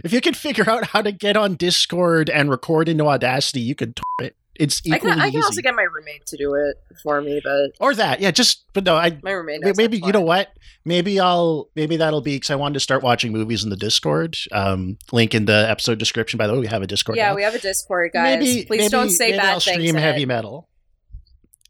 if 0.04 0.12
you 0.12 0.20
can 0.20 0.34
figure 0.34 0.68
out 0.68 0.86
how 0.86 1.02
to 1.02 1.12
get 1.12 1.36
on 1.36 1.54
Discord 1.56 2.30
and 2.30 2.48
record 2.50 2.88
into 2.88 3.06
Audacity, 3.06 3.60
you 3.60 3.74
can 3.74 3.94
torrent. 4.18 4.34
It's 4.60 4.80
I 4.90 4.96
equally 4.96 5.12
can, 5.14 5.20
I 5.20 5.30
can 5.30 5.42
also 5.42 5.60
get 5.62 5.74
my 5.74 5.82
roommate 5.82 6.26
to 6.26 6.36
do 6.36 6.54
it 6.54 6.76
for 7.02 7.20
me, 7.20 7.40
but 7.42 7.70
or 7.80 7.94
that, 7.94 8.20
yeah. 8.20 8.30
Just, 8.30 8.64
but 8.74 8.84
no, 8.84 8.96
I 8.96 9.18
my 9.22 9.32
roommate. 9.32 9.62
Maybe 9.76 9.98
you 9.98 10.12
know 10.12 10.20
what 10.20 10.50
maybe 10.82 11.20
i'll 11.20 11.68
maybe 11.76 11.98
that'll 11.98 12.22
be 12.22 12.36
because 12.36 12.48
i 12.48 12.54
wanted 12.54 12.72
to 12.72 12.80
start 12.80 13.02
watching 13.02 13.32
movies 13.32 13.62
in 13.62 13.68
the 13.68 13.76
discord 13.76 14.34
um 14.52 14.96
link 15.12 15.34
in 15.34 15.44
the 15.44 15.66
episode 15.68 15.98
description 15.98 16.38
by 16.38 16.46
the 16.46 16.54
way 16.54 16.58
we 16.58 16.66
have 16.66 16.80
a 16.80 16.86
discord 16.86 17.18
Yeah, 17.18 17.28
now. 17.28 17.34
we 17.36 17.42
have 17.42 17.54
a 17.54 17.58
Discord, 17.58 18.12
guys. 18.14 18.38
maybe 18.38 18.64
Please 18.64 18.78
maybe- 18.78 18.88
don't 18.88 19.10
say 19.10 19.26
maybe 19.26 19.36
bad 19.36 19.46
I'll 19.50 19.60
things. 19.60 19.74
stream 19.76 19.94
heavy 19.96 20.22
it. 20.22 20.26
metal 20.28 20.70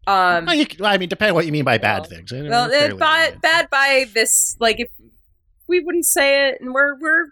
Um, 0.07 0.47
well, 0.47 0.55
you, 0.55 0.67
i 0.85 0.97
mean 0.97 1.09
depending 1.09 1.31
on 1.33 1.35
what 1.35 1.45
you 1.47 1.51
mean 1.51 1.65
by 1.65 1.79
bad 1.79 2.03
Well, 2.03 2.09
things 2.09 2.33
I 2.33 2.43
well, 2.43 2.71
eh, 2.73 2.93
bad, 2.95 3.41
bad 3.41 3.69
by 3.71 4.07
this. 4.15 4.57
Like, 4.61 4.79
if 4.79 4.89
we 5.67 5.81
wouldn't 5.81 6.07
say 6.07 6.49
it, 6.49 6.61
and 6.61 6.73
we're 6.73 6.97
we're 7.01 7.27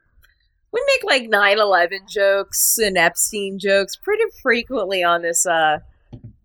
we 0.73 0.83
make 0.87 1.05
like 1.05 1.31
9-11 1.31 2.09
jokes 2.09 2.77
and 2.79 2.97
Epstein 2.99 3.59
jokes 3.59 3.97
pretty 3.97 4.25
frequently 4.43 5.03
on 5.03 5.23
this 5.23 5.47
uh 5.47 5.79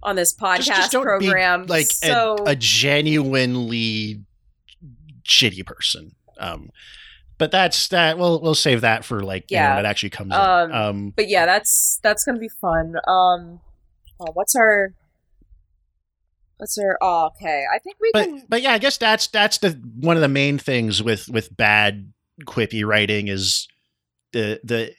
on 0.01 0.15
this 0.15 0.33
podcast 0.33 0.57
just, 0.63 0.67
just 0.81 0.91
don't 0.91 1.03
program. 1.03 1.63
be 1.65 1.69
like 1.71 1.85
so 1.87 2.35
a, 2.45 2.51
a 2.51 2.55
genuinely 2.55 4.21
shitty 5.23 5.65
person 5.65 6.13
um 6.39 6.69
but 7.37 7.51
that's 7.51 7.87
that 7.89 8.17
we'll 8.17 8.39
we'll 8.41 8.55
save 8.55 8.81
that 8.81 9.03
for 9.03 9.21
like 9.23 9.49
you 9.51 9.57
know, 9.57 9.63
Yeah. 9.63 9.75
when 9.75 9.85
it 9.85 9.87
actually 9.87 10.09
comes 10.11 10.33
Um, 10.33 10.69
in 10.71 10.75
um 10.75 11.13
but 11.15 11.27
yeah, 11.29 11.45
that's 11.45 11.99
that's 12.03 12.23
gonna 12.23 12.39
be 12.39 12.47
fun. 12.49 12.95
Um, 13.07 13.59
oh, 14.19 14.31
what's 14.33 14.55
our 14.55 14.93
what's 16.57 16.77
our? 16.77 16.97
Oh, 17.01 17.31
okay. 17.35 17.65
I 17.73 17.79
think 17.79 17.97
we 17.99 18.11
but 18.13 18.25
can. 18.25 18.43
but 18.47 18.61
yeah, 18.61 18.71
I 18.73 18.77
guess 18.77 18.97
that's 18.97 19.27
that's 19.27 19.57
the 19.57 19.71
one 19.99 20.15
of 20.15 20.21
the 20.21 20.27
main 20.29 20.57
things 20.57 21.01
with 21.03 21.27
with 21.29 21.55
bad 21.57 22.13
quippy 22.45 22.85
writing 22.85 23.27
is 23.27 23.67
the 24.33 24.59
the 24.63 24.93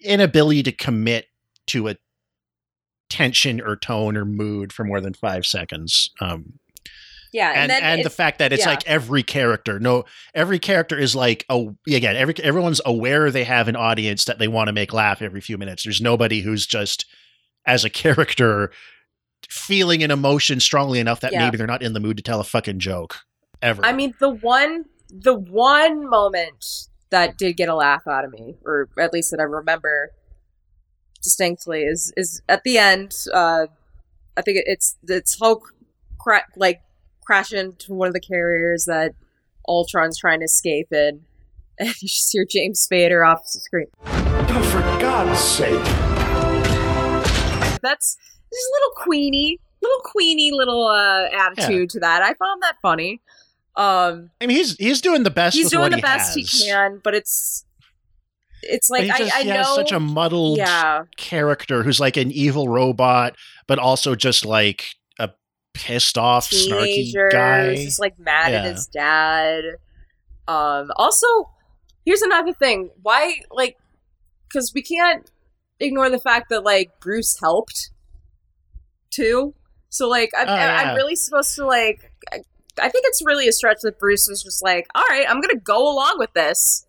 inability 0.00 0.62
to 0.64 0.72
commit 0.72 1.26
to 1.68 1.88
a 1.88 1.96
tension 3.08 3.60
or 3.60 3.76
tone 3.76 4.16
or 4.16 4.24
mood 4.24 4.72
for 4.72 4.84
more 4.84 5.00
than 5.00 5.14
five 5.14 5.46
seconds. 5.46 6.10
Um, 6.20 6.54
Yeah, 7.32 7.50
and, 7.50 7.72
and 7.72 7.84
and 7.84 8.04
the 8.04 8.10
fact 8.10 8.38
that 8.38 8.52
it's 8.52 8.64
yeah. 8.64 8.70
like 8.70 8.86
every 8.86 9.22
character, 9.22 9.78
no, 9.80 10.04
every 10.34 10.58
character 10.58 10.98
is 10.98 11.14
like 11.14 11.44
oh 11.48 11.76
again, 11.88 12.16
every 12.16 12.34
everyone's 12.42 12.80
aware 12.84 13.30
they 13.30 13.44
have 13.44 13.68
an 13.68 13.76
audience 13.76 14.24
that 14.26 14.38
they 14.38 14.48
want 14.48 14.68
to 14.68 14.72
make 14.72 14.92
laugh 14.92 15.22
every 15.22 15.40
few 15.40 15.56
minutes. 15.58 15.84
There's 15.84 16.00
nobody 16.00 16.40
who's 16.40 16.66
just 16.66 17.06
as 17.66 17.84
a 17.84 17.90
character 18.02 18.70
feeling 19.48 20.02
an 20.02 20.10
emotion 20.10 20.60
strongly 20.60 20.98
enough 20.98 21.20
that 21.20 21.32
Yeah. 21.32 21.44
maybe 21.44 21.56
they're 21.56 21.66
not 21.66 21.82
in 21.82 21.92
the 21.92 22.00
mood 22.00 22.16
to 22.16 22.22
tell 22.22 22.40
a 22.40 22.44
fucking 22.44 22.78
joke 22.78 23.18
ever. 23.60 23.84
I 23.84 23.92
mean, 23.92 24.14
the 24.18 24.30
one 24.30 24.84
the 25.10 25.34
one 25.34 26.08
moment 26.08 26.88
that 27.12 27.38
did 27.38 27.56
get 27.56 27.68
a 27.68 27.74
laugh 27.74 28.08
out 28.08 28.24
of 28.24 28.32
me, 28.32 28.56
or 28.64 28.88
at 28.98 29.12
least 29.12 29.30
that 29.30 29.38
I 29.38 29.44
remember 29.44 30.10
distinctly, 31.22 31.82
is 31.82 32.12
is 32.16 32.42
at 32.48 32.64
the 32.64 32.78
end. 32.78 33.14
Uh, 33.32 33.66
I 34.36 34.42
think 34.42 34.58
it's 34.66 34.96
it's 35.06 35.38
Hulk 35.38 35.72
cra- 36.18 36.46
like 36.56 36.82
crash 37.24 37.52
into 37.52 37.94
one 37.94 38.08
of 38.08 38.14
the 38.14 38.20
carriers 38.20 38.86
that 38.86 39.14
Ultron's 39.68 40.18
trying 40.18 40.40
to 40.40 40.46
escape 40.46 40.92
in, 40.92 41.20
and 41.78 41.88
you 42.02 42.08
just 42.08 42.32
hear 42.32 42.44
James 42.48 42.86
Spader 42.86 43.26
off 43.26 43.44
the 43.52 43.60
screen. 43.60 43.86
Oh, 44.04 44.62
for 44.72 44.80
God's 45.00 45.38
sake. 45.38 45.84
That's 47.82 48.16
just 48.16 48.68
a 48.68 48.72
little 48.74 48.92
queenie, 48.96 49.60
little 49.82 50.00
queenie 50.04 50.50
little 50.52 50.86
uh, 50.86 51.28
attitude 51.32 51.90
to 51.90 52.00
that. 52.00 52.22
I 52.22 52.34
found 52.34 52.62
that 52.62 52.76
funny. 52.80 53.20
Um, 53.74 54.30
I 54.40 54.46
mean, 54.46 54.56
he's 54.56 54.76
he's 54.76 55.00
doing 55.00 55.22
the 55.22 55.30
best. 55.30 55.56
he's 55.56 55.70
doing 55.70 55.90
the 55.90 55.96
he 55.96 56.02
best 56.02 56.38
has. 56.38 56.50
he 56.50 56.66
can, 56.66 57.00
but 57.02 57.14
it's 57.14 57.64
it's 58.62 58.90
like 58.90 59.02
he 59.04 59.08
just, 59.08 59.34
I, 59.34 59.38
I 59.38 59.42
he 59.42 59.48
know 59.48 59.54
has 59.56 59.74
such 59.74 59.92
a 59.92 60.00
muddled 60.00 60.58
yeah 60.58 61.04
character 61.16 61.82
who's 61.82 61.98
like 61.98 62.16
an 62.16 62.30
evil 62.30 62.68
robot, 62.68 63.34
but 63.66 63.78
also 63.78 64.14
just 64.14 64.44
like 64.44 64.84
a 65.18 65.30
pissed 65.74 66.18
off, 66.18 66.50
snarky 66.50 67.12
guy. 67.30 67.74
just 67.76 67.98
like 67.98 68.18
mad 68.18 68.52
at 68.52 68.64
his 68.66 68.86
dad. 68.86 69.64
Um, 70.46 70.90
also, 70.96 71.26
here's 72.04 72.22
another 72.22 72.52
thing: 72.52 72.90
why 73.00 73.40
like 73.50 73.76
because 74.48 74.72
we 74.74 74.82
can't 74.82 75.30
ignore 75.80 76.10
the 76.10 76.20
fact 76.20 76.50
that 76.50 76.62
like 76.62 76.90
Bruce 77.00 77.40
helped 77.40 77.90
too. 79.10 79.54
So 79.88 80.08
like 80.08 80.30
I'm, 80.36 80.48
Oh, 80.48 80.54
yeah. 80.54 80.76
I'm 80.76 80.96
really 80.96 81.16
supposed 81.16 81.54
to 81.56 81.66
like. 81.66 82.11
I, 82.78 82.86
I 82.86 82.88
think 82.88 83.04
it's 83.06 83.22
really 83.24 83.48
a 83.48 83.52
stretch 83.52 83.78
that 83.82 83.98
Bruce 83.98 84.26
was 84.28 84.42
just 84.42 84.62
like, 84.62 84.86
"All 84.94 85.04
right, 85.08 85.28
I'm 85.28 85.40
gonna 85.40 85.56
go 85.56 85.92
along 85.92 86.16
with 86.18 86.32
this," 86.34 86.86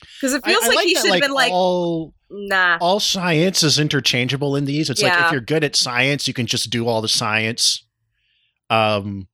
because 0.00 0.34
it 0.34 0.44
feels 0.44 0.64
I 0.64 0.68
like, 0.68 0.86
he 0.86 0.94
should 0.94 1.10
have 1.12 1.20
been 1.20 1.32
like, 1.32 1.52
all 1.52 2.14
"Nah." 2.30 2.78
all 2.80 3.00
science 3.00 3.62
is 3.62 3.78
interchangeable 3.78 4.56
in 4.56 4.64
these. 4.64 4.90
It's 4.90 5.02
like 5.02 5.18
if 5.26 5.32
you're 5.32 5.40
good 5.40 5.64
at 5.64 5.76
science, 5.76 6.28
you 6.28 6.34
can 6.34 6.46
just 6.46 6.70
do 6.70 6.86
all 6.86 7.00
the 7.00 7.08
science. 7.08 7.84
Um, 8.68 9.28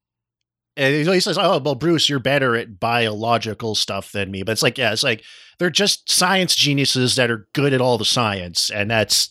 and 0.77 1.09
he 1.09 1.21
says, 1.21 1.39
"Oh, 1.39 1.59
well, 1.59 1.75
Bruce, 1.75 2.09
you're 2.09 2.19
better 2.19 2.55
at 2.57 2.79
biological 2.79 3.75
stuff 3.75 4.13
than 4.13 4.31
me." 4.31 4.43
But 4.43 4.53
it's 4.53 4.63
like, 4.63 4.77
yeah, 4.77 4.93
it's 4.93 5.03
like 5.03 5.23
they're 5.59 5.71
just 5.71 6.11
science 6.11 6.55
geniuses 6.55 7.17
that 7.17 7.31
are 7.31 7.49
good 7.55 7.73
at 7.73 7.81
all 7.81 7.97
the 7.99 8.05
science, 8.05 8.71
and 8.71 8.91
that's 8.91 9.31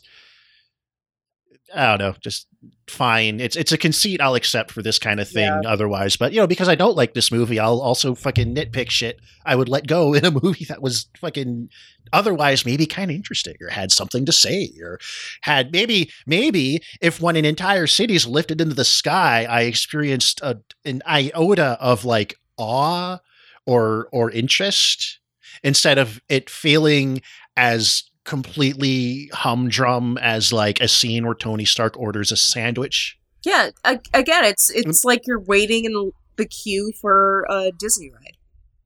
I 1.76 1.98
don't 1.98 2.00
know, 2.00 2.16
just 2.22 2.48
fine. 2.88 3.40
It's 3.40 3.56
it's 3.56 3.72
a 3.72 3.78
conceit 3.78 4.22
I'll 4.22 4.36
accept 4.36 4.72
for 4.72 4.82
this 4.82 5.00
kind 5.00 5.20
of 5.20 5.28
thing. 5.28 5.46
Yeah. 5.46 5.70
Otherwise, 5.70 6.16
but 6.16 6.32
you 6.32 6.40
know, 6.40 6.48
because 6.48 6.70
I 6.70 6.76
don't 6.76 6.96
like 6.96 7.14
this 7.14 7.32
movie, 7.32 7.60
I'll 7.60 7.82
also 7.82 8.16
fucking 8.16 8.56
nitpick 8.56 8.90
shit. 8.90 9.20
I 9.46 9.56
would 9.56 9.70
let 9.70 9.88
go 9.88 10.14
in 10.14 10.26
a 10.26 10.32
movie 10.44 10.66
that 10.66 10.82
was 10.82 11.08
fucking 11.18 11.70
otherwise 12.14 12.66
maybe 12.66 12.86
kind 12.86 13.10
of 13.10 13.16
interesting 13.16 13.56
or 13.62 13.70
had 13.70 13.92
something 13.92 14.26
to 14.26 14.32
say 14.32 14.72
or 14.82 15.00
had 15.42 15.72
maybe 15.72 16.12
maybe 16.26 16.82
if 17.02 17.20
when 17.20 17.36
an 17.36 17.46
entire 17.46 17.88
city's 17.88 18.28
lifted 18.28 18.62
into 18.62 18.76
the 18.76 18.86
sky 18.86 19.46
i 19.50 19.62
experienced 19.62 20.40
a, 20.42 20.56
an 20.86 21.02
iota 21.08 21.78
of 21.82 22.06
like 22.06 22.36
awe 22.58 23.18
or 23.66 24.08
or 24.12 24.30
interest 24.30 25.20
instead 25.64 25.98
of 25.98 26.22
it 26.30 26.48
feeling 26.48 27.22
as 27.58 28.04
completely 28.26 29.30
humdrum 29.34 30.18
as 30.18 30.52
like 30.52 30.82
a 30.82 30.88
scene 30.88 31.26
where 31.26 31.36
tony 31.36 31.64
stark 31.66 31.98
orders 31.98 32.32
a 32.32 32.36
sandwich 32.38 33.18
Yeah, 33.46 33.70
again, 34.14 34.44
it's 34.46 34.70
it's 34.72 35.02
Mm. 35.02 35.06
like 35.06 35.22
you're 35.28 35.40
waiting 35.40 35.86
in 35.86 36.12
the 36.38 36.46
queue 36.46 36.92
for 37.00 37.46
a 37.50 37.72
Disney 37.78 38.10
ride. 38.12 38.36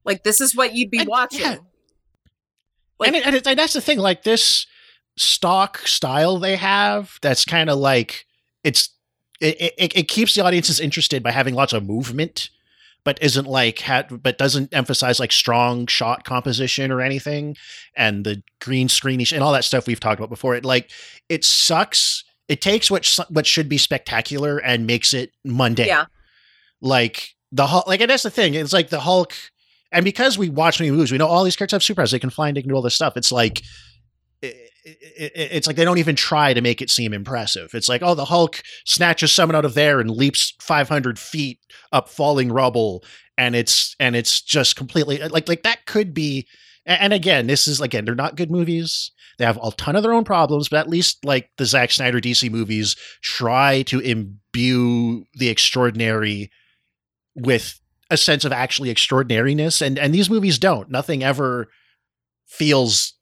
Like 0.04 0.22
this 0.22 0.40
is 0.40 0.54
what 0.54 0.74
you'd 0.74 0.90
be 0.90 0.98
And- 1.00 1.08
watching. 1.08 1.40
yeah. 1.40 1.56
Like- 2.98 3.08
and, 3.08 3.16
it, 3.16 3.26
and, 3.26 3.36
it, 3.36 3.46
and 3.46 3.58
that's 3.58 3.72
the 3.72 3.80
thing 3.80 3.98
like 3.98 4.22
this 4.24 4.66
stock 5.16 5.78
style 5.86 6.38
they 6.38 6.56
have 6.56 7.18
that's 7.22 7.44
kind 7.46 7.68
of 7.70 7.78
like 7.78 8.26
it's 8.62 8.90
it, 9.40 9.72
it, 9.78 9.92
it 9.96 10.08
keeps 10.08 10.34
the 10.34 10.44
audiences 10.44 10.78
interested 10.80 11.22
by 11.22 11.30
having 11.30 11.54
lots 11.54 11.72
of 11.72 11.82
movement 11.84 12.50
but 13.04 13.18
isn't 13.22 13.46
like 13.46 13.78
had 13.80 14.22
but 14.22 14.38
doesn't 14.38 14.72
emphasize 14.74 15.18
like 15.20 15.32
strong 15.32 15.86
shot 15.86 16.24
composition 16.24 16.90
or 16.90 17.00
anything 17.00 17.56
and 17.96 18.24
the 18.24 18.42
green 18.60 18.88
screenish 18.88 19.32
and 19.32 19.42
all 19.42 19.52
that 19.52 19.64
stuff 19.64 19.86
we've 19.86 20.00
talked 20.00 20.18
about 20.20 20.28
before 20.30 20.54
it 20.54 20.64
like 20.64 20.90
it 21.28 21.44
sucks 21.44 22.24
it 22.48 22.60
takes 22.60 22.90
what 22.90 23.04
su- 23.04 23.22
what 23.28 23.46
should 23.46 23.68
be 23.68 23.78
spectacular 23.78 24.58
and 24.58 24.86
makes 24.86 25.14
it 25.14 25.32
mundane 25.44 25.86
Yeah. 25.86 26.04
like 26.80 27.34
the 27.52 27.66
Hulk 27.66 27.86
like 27.86 28.00
and 28.00 28.10
that's 28.10 28.22
the 28.22 28.30
thing 28.30 28.54
it's 28.54 28.72
like 28.72 28.90
the 28.90 29.00
Hulk 29.00 29.32
and 29.92 30.04
because 30.04 30.38
we 30.38 30.48
watch 30.48 30.78
many 30.80 30.90
movies 30.92 31.10
we 31.12 31.18
know 31.18 31.26
all 31.26 31.44
these 31.44 31.56
characters 31.56 31.86
have 31.86 31.96
superpowers 31.96 32.10
they 32.12 32.18
can 32.18 32.30
fly 32.30 32.48
and 32.48 32.56
they 32.56 32.62
can 32.62 32.68
do 32.68 32.74
all 32.74 32.82
this 32.82 32.94
stuff 32.94 33.16
it's 33.16 33.32
like 33.32 33.62
it, 34.42 34.69
it, 34.84 35.32
it's 35.34 35.66
like 35.66 35.76
they 35.76 35.84
don't 35.84 35.98
even 35.98 36.16
try 36.16 36.54
to 36.54 36.60
make 36.60 36.80
it 36.82 36.90
seem 36.90 37.12
impressive. 37.12 37.70
It's 37.74 37.88
like, 37.88 38.02
oh, 38.02 38.14
the 38.14 38.26
Hulk 38.26 38.62
snatches 38.84 39.32
someone 39.32 39.56
out 39.56 39.64
of 39.64 39.74
there 39.74 40.00
and 40.00 40.10
leaps 40.10 40.54
500 40.60 41.18
feet 41.18 41.58
up 41.92 42.08
falling 42.08 42.52
rubble, 42.52 43.04
and 43.36 43.54
it's 43.54 43.94
and 43.98 44.16
it's 44.16 44.40
just 44.40 44.76
completely 44.76 45.20
uh, 45.22 45.28
like 45.28 45.48
like 45.48 45.62
that 45.62 45.86
could 45.86 46.14
be. 46.14 46.46
And 46.86 47.12
again, 47.12 47.46
this 47.46 47.66
is 47.66 47.80
again, 47.80 48.04
they're 48.04 48.14
not 48.14 48.36
good 48.36 48.50
movies. 48.50 49.12
They 49.38 49.44
have 49.44 49.58
a 49.62 49.70
ton 49.72 49.96
of 49.96 50.02
their 50.02 50.12
own 50.12 50.24
problems, 50.24 50.68
but 50.68 50.80
at 50.80 50.88
least 50.88 51.24
like 51.24 51.50
the 51.56 51.66
Zack 51.66 51.90
Snyder 51.90 52.20
DC 52.20 52.50
movies 52.50 52.96
try 53.22 53.82
to 53.82 54.00
imbue 54.00 55.24
the 55.34 55.48
extraordinary 55.48 56.50
with 57.34 57.80
a 58.10 58.16
sense 58.16 58.44
of 58.44 58.52
actually 58.52 58.90
extraordinariness, 58.90 59.80
and 59.80 59.98
and 59.98 60.14
these 60.14 60.30
movies 60.30 60.58
don't. 60.58 60.90
Nothing 60.90 61.22
ever 61.22 61.68
feels 62.46 63.14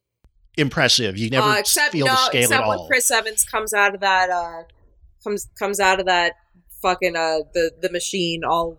impressive. 0.59 1.17
You 1.17 1.31
never 1.31 1.49
uh, 1.49 1.59
except 1.59 1.93
feel 1.93 2.07
no, 2.07 2.13
the 2.13 2.17
scale 2.27 2.43
except 2.43 2.63
at 2.63 2.69
when. 2.69 2.87
Chris 2.87 3.11
Evans 3.11 3.45
comes 3.45 3.73
out 3.73 3.95
of 3.95 4.01
that 4.01 4.31
uh 4.31 4.63
comes 5.25 5.49
comes 5.59 5.81
out 5.81 6.01
of 6.01 6.07
that 6.07 6.35
fucking 6.83 7.17
uh 7.17 7.41
the 7.55 7.71
the 7.81 7.91
machine 7.91 8.43
all 8.45 8.79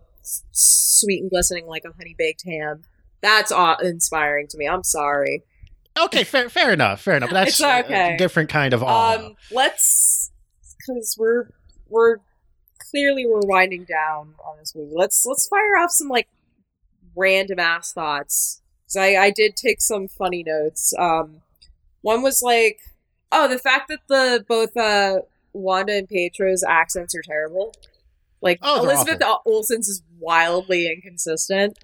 sweet 0.51 1.21
and 1.21 1.29
glistening 1.29 1.65
like 1.67 1.83
a 1.85 1.91
honey 1.97 2.15
baked 2.17 2.43
ham. 2.45 2.83
That's 3.21 3.51
awe 3.51 3.77
inspiring 3.81 4.47
to 4.49 4.57
me. 4.57 4.67
I'm 4.67 4.83
sorry. 4.83 5.43
okay, 5.99 6.23
fair, 6.23 6.49
fair 6.49 6.71
enough, 6.71 7.01
fair 7.01 7.17
enough. 7.17 7.31
That's 7.31 7.61
okay. 7.61 8.13
a 8.15 8.17
different 8.17 8.49
kind 8.49 8.73
of 8.73 8.83
awe. 8.83 9.15
Um, 9.17 9.35
let's 9.51 10.31
because 10.77 11.15
we're 11.19 11.49
we're 11.89 12.17
clearly 12.89 13.25
we're 13.25 13.41
winding 13.43 13.83
down 13.85 14.35
on 14.45 14.57
this 14.57 14.73
movie. 14.75 14.93
Let's 14.95 15.25
let's 15.25 15.47
fire 15.47 15.77
off 15.77 15.91
some 15.91 16.07
like 16.07 16.27
random 17.15 17.59
ass 17.59 17.91
thoughts. 17.93 18.61
'Cause 18.87 18.95
I 18.95 19.15
I 19.15 19.29
did 19.31 19.55
take 19.55 19.81
some 19.81 20.07
funny 20.07 20.43
notes. 20.43 20.93
Um, 20.97 21.41
one 22.01 22.21
was 22.21 22.41
like, 22.41 22.79
oh, 23.31 23.47
the 23.47 23.59
fact 23.59 23.89
that 23.89 23.99
the 24.07 24.45
both 24.47 24.75
uh 24.77 25.19
Wanda 25.53 25.93
and 25.93 26.07
Pietro's 26.07 26.63
accents 26.63 27.15
are 27.15 27.21
terrible. 27.23 27.73
Like 28.41 28.59
Oh, 28.61 28.83
Elizabeth 28.83 29.21
Olsen's 29.45 29.87
is 29.89 30.03
wildly 30.19 30.91
inconsistent. 30.91 31.77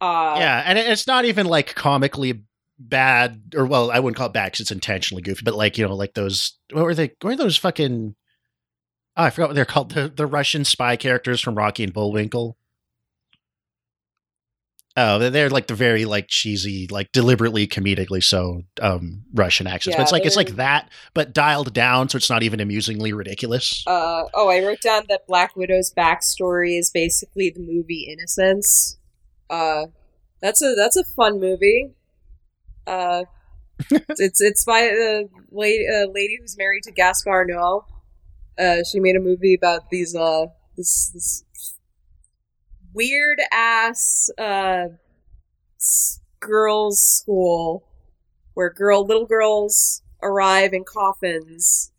Uh, 0.00 0.36
yeah, 0.38 0.62
and 0.66 0.78
it's 0.78 1.06
not 1.06 1.24
even 1.24 1.46
like 1.46 1.74
comically 1.74 2.42
bad, 2.78 3.54
or 3.54 3.66
well, 3.66 3.90
I 3.90 4.00
wouldn't 4.00 4.16
call 4.16 4.26
it 4.26 4.32
bad 4.32 4.46
because 4.46 4.60
it's 4.60 4.70
intentionally 4.72 5.22
goofy. 5.22 5.42
But 5.44 5.54
like 5.54 5.78
you 5.78 5.86
know, 5.86 5.94
like 5.94 6.14
those 6.14 6.58
what 6.72 6.84
were 6.84 6.94
they? 6.94 7.12
What 7.20 7.30
were 7.30 7.36
those 7.36 7.56
fucking? 7.56 8.14
Oh, 9.16 9.22
I 9.22 9.30
forgot 9.30 9.50
what 9.50 9.54
they're 9.54 9.64
called. 9.64 9.92
The 9.92 10.08
the 10.08 10.26
Russian 10.26 10.64
spy 10.64 10.96
characters 10.96 11.40
from 11.40 11.54
Rocky 11.54 11.84
and 11.84 11.92
Bullwinkle. 11.92 12.56
Oh, 14.96 15.18
they're, 15.18 15.50
like 15.50 15.66
the 15.66 15.74
very 15.74 16.04
like 16.04 16.28
cheesy, 16.28 16.86
like 16.86 17.10
deliberately 17.10 17.66
comedically 17.66 18.22
so 18.22 18.62
um 18.80 19.24
Russian 19.34 19.66
accents. 19.66 19.96
but 19.96 20.02
it's 20.02 20.12
like 20.12 20.24
it's 20.24 20.36
like 20.36 20.50
that, 20.50 20.88
but 21.14 21.32
dialed 21.32 21.72
down, 21.72 22.08
so 22.08 22.16
it's 22.16 22.30
not 22.30 22.44
even 22.44 22.60
amusingly 22.60 23.12
ridiculous. 23.12 23.82
Uh, 23.88 24.24
oh, 24.34 24.48
I 24.48 24.64
wrote 24.64 24.80
down 24.80 25.04
that 25.08 25.26
Black 25.26 25.56
Widow's 25.56 25.92
backstory 25.92 26.78
is 26.78 26.90
basically 26.90 27.50
the 27.50 27.60
movie 27.60 28.08
Innocence. 28.08 28.98
Uh, 29.50 29.86
that's 30.40 30.62
a 30.62 30.74
that's 30.76 30.96
a 30.96 31.04
fun 31.04 31.40
movie. 31.40 31.92
Uh, 32.86 33.24
it's 33.90 34.40
it's 34.40 34.64
by 34.64 34.78
a 34.78 35.24
lady, 35.50 35.86
a 35.86 36.06
lady 36.06 36.38
who's 36.40 36.56
married 36.56 36.84
to 36.84 36.92
Gaspar 36.92 37.46
Noé. 37.46 37.82
Uh, 38.56 38.84
she 38.88 39.00
made 39.00 39.16
a 39.16 39.20
movie 39.20 39.54
about 39.54 39.90
these 39.90 40.14
uh 40.14 40.46
this, 40.76 41.10
this 41.12 41.44
weird 42.94 43.40
ass 43.52 44.30
uh 44.38 44.86
girls' 46.40 47.00
school 47.00 47.84
where 48.54 48.70
girl 48.70 49.04
little 49.04 49.26
girls 49.26 50.02
arrive 50.22 50.72
in 50.72 50.84
coffins 50.84 51.92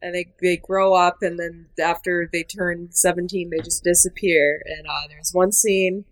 and 0.00 0.14
they 0.14 0.32
they 0.40 0.56
grow 0.56 0.94
up 0.94 1.18
and 1.22 1.38
then 1.38 1.66
after 1.80 2.28
they 2.32 2.42
turn 2.42 2.88
17 2.90 3.50
they 3.50 3.58
just 3.58 3.84
disappear. 3.84 4.62
And 4.66 4.86
uh, 4.86 5.08
there's 5.08 5.30
one 5.32 5.52
scene 5.52 6.04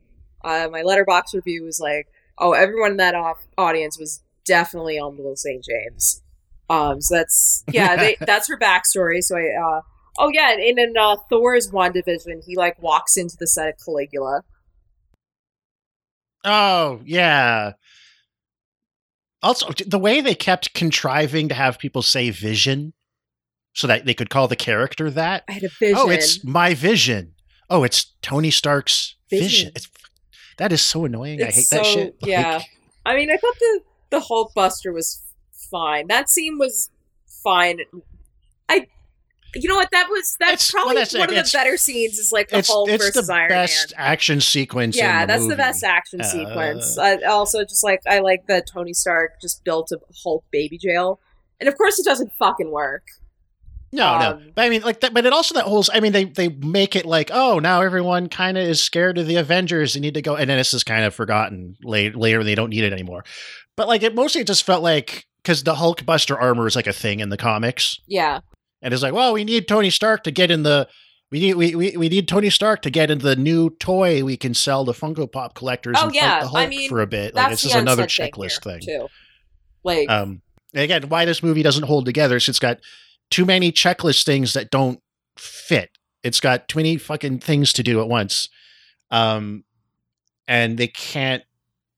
uh, 0.45 0.69
my 0.71 0.83
Letterboxd 0.83 1.35
review 1.35 1.65
was 1.65 1.81
like 1.81 2.09
oh 2.39 2.53
everyone 2.53 2.93
in 2.93 2.97
that 2.99 3.15
off- 3.15 3.47
audience 3.57 3.99
was 3.99 4.23
definitely 4.45 4.99
on 4.99 5.17
little 5.17 5.37
st 5.37 5.65
james. 5.65 6.23
Um 6.69 7.01
so 7.01 7.17
that's 7.17 7.65
yeah 7.73 7.97
they, 7.97 8.17
that's 8.21 8.49
her 8.49 8.59
backstory. 8.59 9.23
So 9.23 9.37
i 9.37 9.79
uh 9.79 9.81
Oh 10.19 10.31
yeah, 10.33 10.53
and 10.53 10.79
in 10.79 10.95
uh, 10.99 11.17
Thor's 11.31 11.71
WandaVision, 11.71 12.45
he 12.47 12.57
like 12.57 12.81
walks 12.81 13.17
into 13.17 13.37
the 13.39 13.47
set 13.47 13.69
of 13.69 13.75
Caligula. 13.85 14.43
Oh, 16.45 17.01
yeah. 17.05 17.73
Also, 19.43 19.69
the 19.85 19.99
way 19.99 20.21
they 20.21 20.35
kept 20.35 20.75
contriving 20.75 21.49
to 21.49 21.55
have 21.55 21.79
people 21.79 22.03
say 22.03 22.31
vision 22.31 22.93
so 23.75 23.87
that 23.87 24.07
they 24.07 24.15
could 24.15 24.31
call 24.31 24.49
the 24.49 24.57
character 24.57 25.11
that. 25.11 25.45
I 25.49 25.53
had 25.53 25.65
a 25.65 25.69
vision. 25.69 25.97
Oh, 25.99 26.09
it's 26.09 26.45
my 26.45 26.73
vision. 26.73 27.35
Oh, 27.69 27.83
it's 27.83 28.15
Tony 28.23 28.51
Stark's 28.51 29.17
vision. 29.29 29.49
Vision. 29.49 29.73
It's, 29.75 29.91
that 30.59 30.73
is 30.73 30.83
so 30.83 31.05
annoying. 31.05 31.43
I 31.43 31.47
It's 31.47 31.57
hate 31.57 31.67
that 31.71 31.87
shit. 31.87 32.17
Like, 32.23 32.31
yeah. 32.31 32.61
I 33.05 33.17
mean, 33.17 33.31
I 33.31 33.37
thought 33.37 33.59
the 33.59 33.81
the 34.11 34.21
Hulk 34.21 34.55
Buster 34.55 34.93
was 34.93 35.23
fine. 35.71 36.07
That 36.07 36.31
scene 36.31 36.59
was 36.59 36.91
fine. 37.43 37.81
I, 38.69 38.87
you 39.55 39.69
know 39.69 39.77
what? 39.77 39.91
That 39.93 40.09
was 40.11 40.37
that's 40.39 40.53
It's- 40.71 40.75
well, 40.75 40.85
probably 40.85 41.01
that's 41.01 41.15
one 41.15 41.31
it. 41.33 41.39
of 41.39 41.45
the 41.47 41.51
better 41.57 41.77
scenes. 41.77 42.19
Is 42.19 42.33
like 42.33 42.49
the 42.49 42.59
it's 42.59 42.69
Hulk 42.69 42.89
it's 42.91 43.05
versus 43.05 43.27
the 43.29 43.35
Iron 43.35 43.49
best 43.49 43.95
Man. 43.97 44.07
action 44.07 44.41
sequence. 44.41 44.97
Yeah, 44.97 45.25
the 45.25 45.33
that's 45.33 45.47
the 45.49 45.57
best 45.57 45.85
action 45.85 46.21
Uh, 46.21 46.25
sequence. 46.25 46.99
I 46.99 47.17
also 47.23 47.63
just 47.65 47.83
like 47.85 48.01
I 48.09 48.19
like 48.21 48.47
that 48.49 48.67
Tony 48.71 48.93
Stark 48.93 49.41
just 49.41 49.65
built 49.65 49.91
a 49.93 49.99
Hulk 50.23 50.45
baby 50.51 50.79
jail, 50.79 51.21
and 51.61 51.69
of 51.69 51.77
course 51.77 51.99
it 51.99 52.05
doesn't 52.05 52.33
fucking 52.39 52.71
work. 52.71 53.03
No, 53.93 54.19
no. 54.19 54.31
Um, 54.33 54.53
But 54.55 54.65
I 54.65 54.69
mean, 54.69 54.83
like 54.83 55.01
that. 55.01 55.15
But 55.15 55.25
it 55.27 55.33
also 55.33 55.55
that 55.55 55.65
whole. 55.65 55.85
I 55.93 56.01
mean, 56.01 56.13
they 56.13 56.25
they 56.25 56.49
make 56.49 56.97
it 56.97 57.07
like, 57.07 57.31
oh, 57.33 57.59
now 57.61 57.81
everyone 57.83 58.29
kind 58.29 58.59
of 58.59 58.65
is 58.67 58.81
scared 58.83 59.17
of 59.17 59.27
the 59.27 59.37
Avengers 59.37 59.95
They 59.95 60.01
need 60.01 60.15
to 60.15 60.23
go. 60.23 60.35
And 60.37 60.51
then 60.51 60.59
this 60.59 60.75
is 60.75 60.83
kind 60.85 61.05
of 61.05 61.15
forgotten 61.15 61.77
later. 61.83 62.19
Later, 62.19 62.45
they 62.45 62.57
don't 62.57 62.71
need 62.71 62.85
it 62.85 62.93
anymore. 62.93 63.25
But 63.77 63.89
like, 63.89 64.03
it 64.03 64.15
mostly 64.15 64.43
just 64.45 64.65
felt 64.65 64.83
like 64.83 65.27
because 65.43 65.63
the 65.63 65.77
Hulk 65.77 66.05
Buster 66.05 66.37
armor 66.39 66.67
is 66.67 66.75
like 66.75 66.89
a 66.89 66.93
thing 66.93 67.21
in 67.21 67.29
the 67.29 67.37
comics, 67.37 68.01
Yeah, 68.09 68.41
and 68.87 68.95
it's 68.95 69.03
like, 69.03 69.13
well, 69.13 69.33
we 69.33 69.43
need 69.43 69.67
Tony 69.67 69.91
Stark 69.91 70.23
to 70.25 70.31
get 70.31 70.51
in 70.53 70.63
the. 70.63 70.89
We 71.33 71.41
need 71.41 71.55
we, 71.55 71.75
we, 71.75 71.97
we 71.97 72.09
need 72.09 72.29
Tony 72.29 72.51
Stark 72.51 72.83
to 72.83 72.91
get 72.91 73.11
into 73.11 73.25
the 73.25 73.35
new 73.35 73.71
toy 73.81 74.23
we 74.23 74.37
can 74.37 74.55
sell 74.55 74.85
to 74.85 74.93
Funko 74.93 75.31
Pop 75.31 75.55
collectors 75.57 75.97
Oh, 75.99 76.07
and 76.07 76.15
yeah. 76.15 76.49
I 76.55 76.69
mean, 76.69 76.89
for 76.89 77.01
a 77.01 77.07
bit. 77.09 77.35
Like 77.35 77.51
this 77.51 77.65
is 77.65 77.75
another 77.75 78.05
checklist 78.05 78.65
here, 78.65 78.79
thing. 78.79 78.81
too. 78.83 79.09
Like, 79.83 80.09
Um, 80.09 80.41
again, 80.73 81.09
why 81.09 81.25
this 81.25 81.43
movie 81.43 81.65
doesn't 81.65 81.83
hold 81.83 82.05
together 82.05 82.37
is 82.37 82.49
it's 82.49 82.61
got 82.61 82.79
too 83.33 83.45
many 83.45 83.73
checklist 83.73 84.25
things 84.25 84.53
that 84.53 84.71
don't 84.71 85.01
fit. 85.37 85.91
It's 86.23 86.39
got 86.39 86.69
too 86.69 86.79
many 86.79 86.97
fucking 86.97 87.41
things 87.41 87.73
to 87.73 87.83
do 87.83 88.01
at 88.01 88.07
once. 88.09 88.49
Um, 89.11 89.65
and 90.47 90.79
they 90.79 90.87
can't 90.87 91.43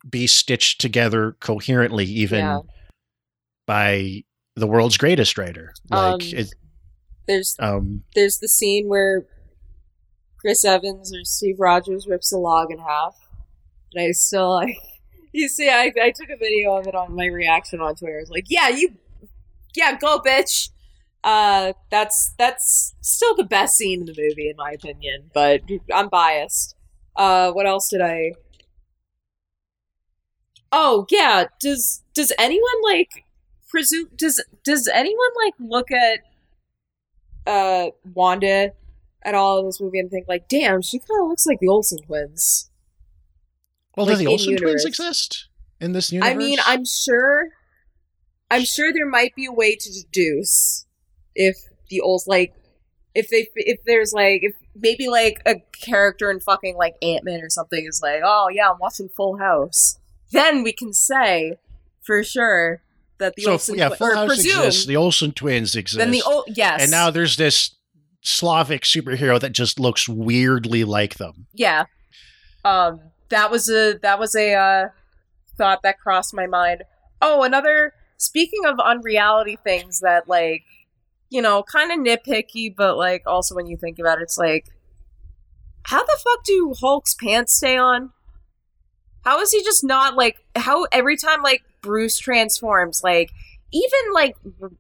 be 0.09 0.27
stitched 0.27 0.81
together 0.81 1.36
coherently, 1.40 2.06
even 2.06 2.39
Yeah. 2.40 2.60
by 3.66 4.24
the 4.56 4.66
world's 4.66 4.97
greatest 4.97 5.36
writer. 5.36 5.74
Like, 5.90 6.15
Um, 6.15 6.20
it, 6.23 6.48
there's 7.28 7.55
um, 7.60 8.02
there's 8.16 8.38
the 8.38 8.48
scene 8.48 8.88
where 8.88 9.26
Chris 10.40 10.64
Evans 10.64 11.14
or 11.14 11.24
Steve 11.24 11.60
Rogers 11.60 12.09
rips 12.09 12.32
a 12.32 12.38
log 12.38 12.72
in 12.72 12.78
half, 12.78 13.16
and 13.94 14.05
I 14.05 14.10
still 14.12 14.55
like. 14.55 14.76
You 15.30 15.46
see, 15.50 15.68
I, 15.68 15.92
I 16.02 16.10
took 16.10 16.30
a 16.30 16.38
video 16.38 16.74
of 16.76 16.86
it 16.86 16.94
on 16.94 17.14
my 17.14 17.26
reaction 17.26 17.80
on 17.82 17.94
Twitter. 17.94 18.16
I 18.16 18.20
was 18.20 18.30
like, 18.30 18.46
"Yeah, 18.48 18.70
you, 18.70 18.94
yeah, 19.76 19.96
go, 19.96 20.18
bitch." 20.20 20.70
Uh, 21.22 21.74
that's 21.90 22.32
that's 22.38 22.94
still 23.02 23.36
the 23.36 23.44
best 23.44 23.76
scene 23.76 24.00
in 24.00 24.06
the 24.06 24.14
movie, 24.16 24.48
in 24.48 24.56
my 24.56 24.70
opinion. 24.70 25.30
But 25.34 25.62
I'm 25.94 26.09
biased. 26.09 26.74
Uh, 27.14 27.52
what 27.52 27.66
else 27.66 27.90
did 27.90 28.00
I? 28.00 28.32
Oh 30.72 31.06
yeah, 31.10 31.44
does 31.60 32.02
does 32.14 32.32
anyone 32.38 32.82
like 32.82 33.24
presume? 33.68 34.09
Does 34.16 34.42
does 34.64 34.88
anyone 34.88 35.30
like 35.44 35.55
look 35.60 35.90
at 35.90 36.20
uh 37.49 37.91
Wanda 38.15 38.73
at 39.23 39.35
all 39.35 39.61
in 39.61 39.66
this 39.66 39.81
movie 39.81 39.99
and 39.99 40.11
think 40.11 40.29
like, 40.29 40.49
damn, 40.49 40.83
she 40.83 40.99
kind 40.99 41.23
of 41.23 41.29
looks 41.29 41.47
like 41.47 41.59
the 41.61 41.69
Olsen 41.69 41.99
twins. 42.03 42.70
well, 43.97 44.07
like, 44.07 44.19
do 44.19 44.25
the 44.25 44.31
Olsen 44.31 44.51
universe. 44.51 44.83
twins 44.83 44.85
exist 44.85 45.49
in 45.81 45.93
this 45.93 46.12
universe? 46.12 46.33
I 46.33 46.37
mean, 46.37 46.59
I'm 46.65 46.85
sure, 46.85 47.49
I'm 48.51 48.65
sure 48.65 48.93
there 48.93 49.09
might 49.09 49.35
be 49.35 49.47
a 49.47 49.53
way 49.53 49.75
to 49.75 49.93
deduce 49.93 50.87
if 51.35 51.57
the 51.91 52.01
old 52.01 52.23
like, 52.27 52.55
if 53.15 53.29
they 53.31 53.49
if 53.57 53.81
there's 53.87 54.12
like 54.12 54.43
if 54.43 54.55
maybe 54.77 55.09
like 55.09 55.41
a 55.47 55.57
character 55.73 56.31
in 56.31 56.41
fucking 56.41 56.77
like 56.77 56.95
Ant 57.03 57.25
Man 57.25 57.41
or 57.41 57.51
something 57.51 57.85
is 57.87 58.01
like, 58.03 58.20
oh 58.25 58.49
yeah, 58.53 58.70
I'm 58.70 58.79
watching 58.79 59.09
Full 59.09 59.39
House, 59.39 59.99
then 60.31 60.62
we 60.62 60.73
can 60.73 60.93
say 60.93 61.59
for 62.03 62.23
sure 62.23 62.83
that 63.19 63.35
the 63.36 63.43
so 63.43 63.53
Olsen 63.53 63.77
yeah, 63.77 63.89
Full 63.89 64.15
House 64.15 64.28
presume 64.28 64.65
exists. 64.65 64.86
The 64.86 64.97
Olsen 64.97 65.32
twins 65.32 65.74
exist. 65.74 65.99
then 65.99 66.11
the 66.11 66.23
old 66.23 66.45
yes, 66.49 66.82
and 66.82 66.90
now 66.90 67.11
there's 67.11 67.36
this 67.36 67.74
Slavic 68.23 68.82
superhero 68.82 69.40
that 69.40 69.53
just 69.53 69.78
looks 69.78 70.09
weirdly 70.09 70.85
like 70.85 71.16
them. 71.16 71.47
yeah 71.55 71.85
um 72.65 73.01
that 73.28 73.51
was 73.51 73.69
a 73.69 73.99
that 74.03 74.19
was 74.19 74.35
a 74.35 74.55
uh 74.55 74.89
thought 75.57 75.82
that 75.82 75.99
crossed 75.99 76.35
my 76.35 76.47
mind 76.47 76.82
oh 77.23 77.43
another 77.43 77.93
speaking 78.16 78.65
of 78.66 78.78
unreality 78.81 79.59
things 79.62 80.01
that 80.01 80.28
like 80.28 80.65
you 81.31 81.40
know 81.40 81.62
kind 81.62 81.93
of 81.93 81.99
nitpicky 81.99 82.74
but 82.74 82.97
like 82.97 83.23
also 83.27 83.55
when 83.55 83.66
you 83.66 83.77
think 83.77 83.99
about 83.99 84.19
it 84.19 84.23
it's 84.23 84.39
like 84.39 84.66
how 85.85 86.05
the 86.05 86.19
fuck 86.23 86.45
do 86.45 86.74
hulk's 86.81 87.15
pants 87.15 87.55
stay 87.55 87.77
on 87.77 88.11
how 89.24 89.40
is 89.40 89.53
he 89.53 89.62
just 89.62 89.85
not 89.85 90.16
like 90.16 90.36
how 90.57 90.85
every 90.93 91.16
time 91.16 91.43
like 91.43 91.62
bruce 91.80 92.18
transforms 92.18 93.02
like 93.02 93.30
even 93.72 94.12
like 94.12 94.36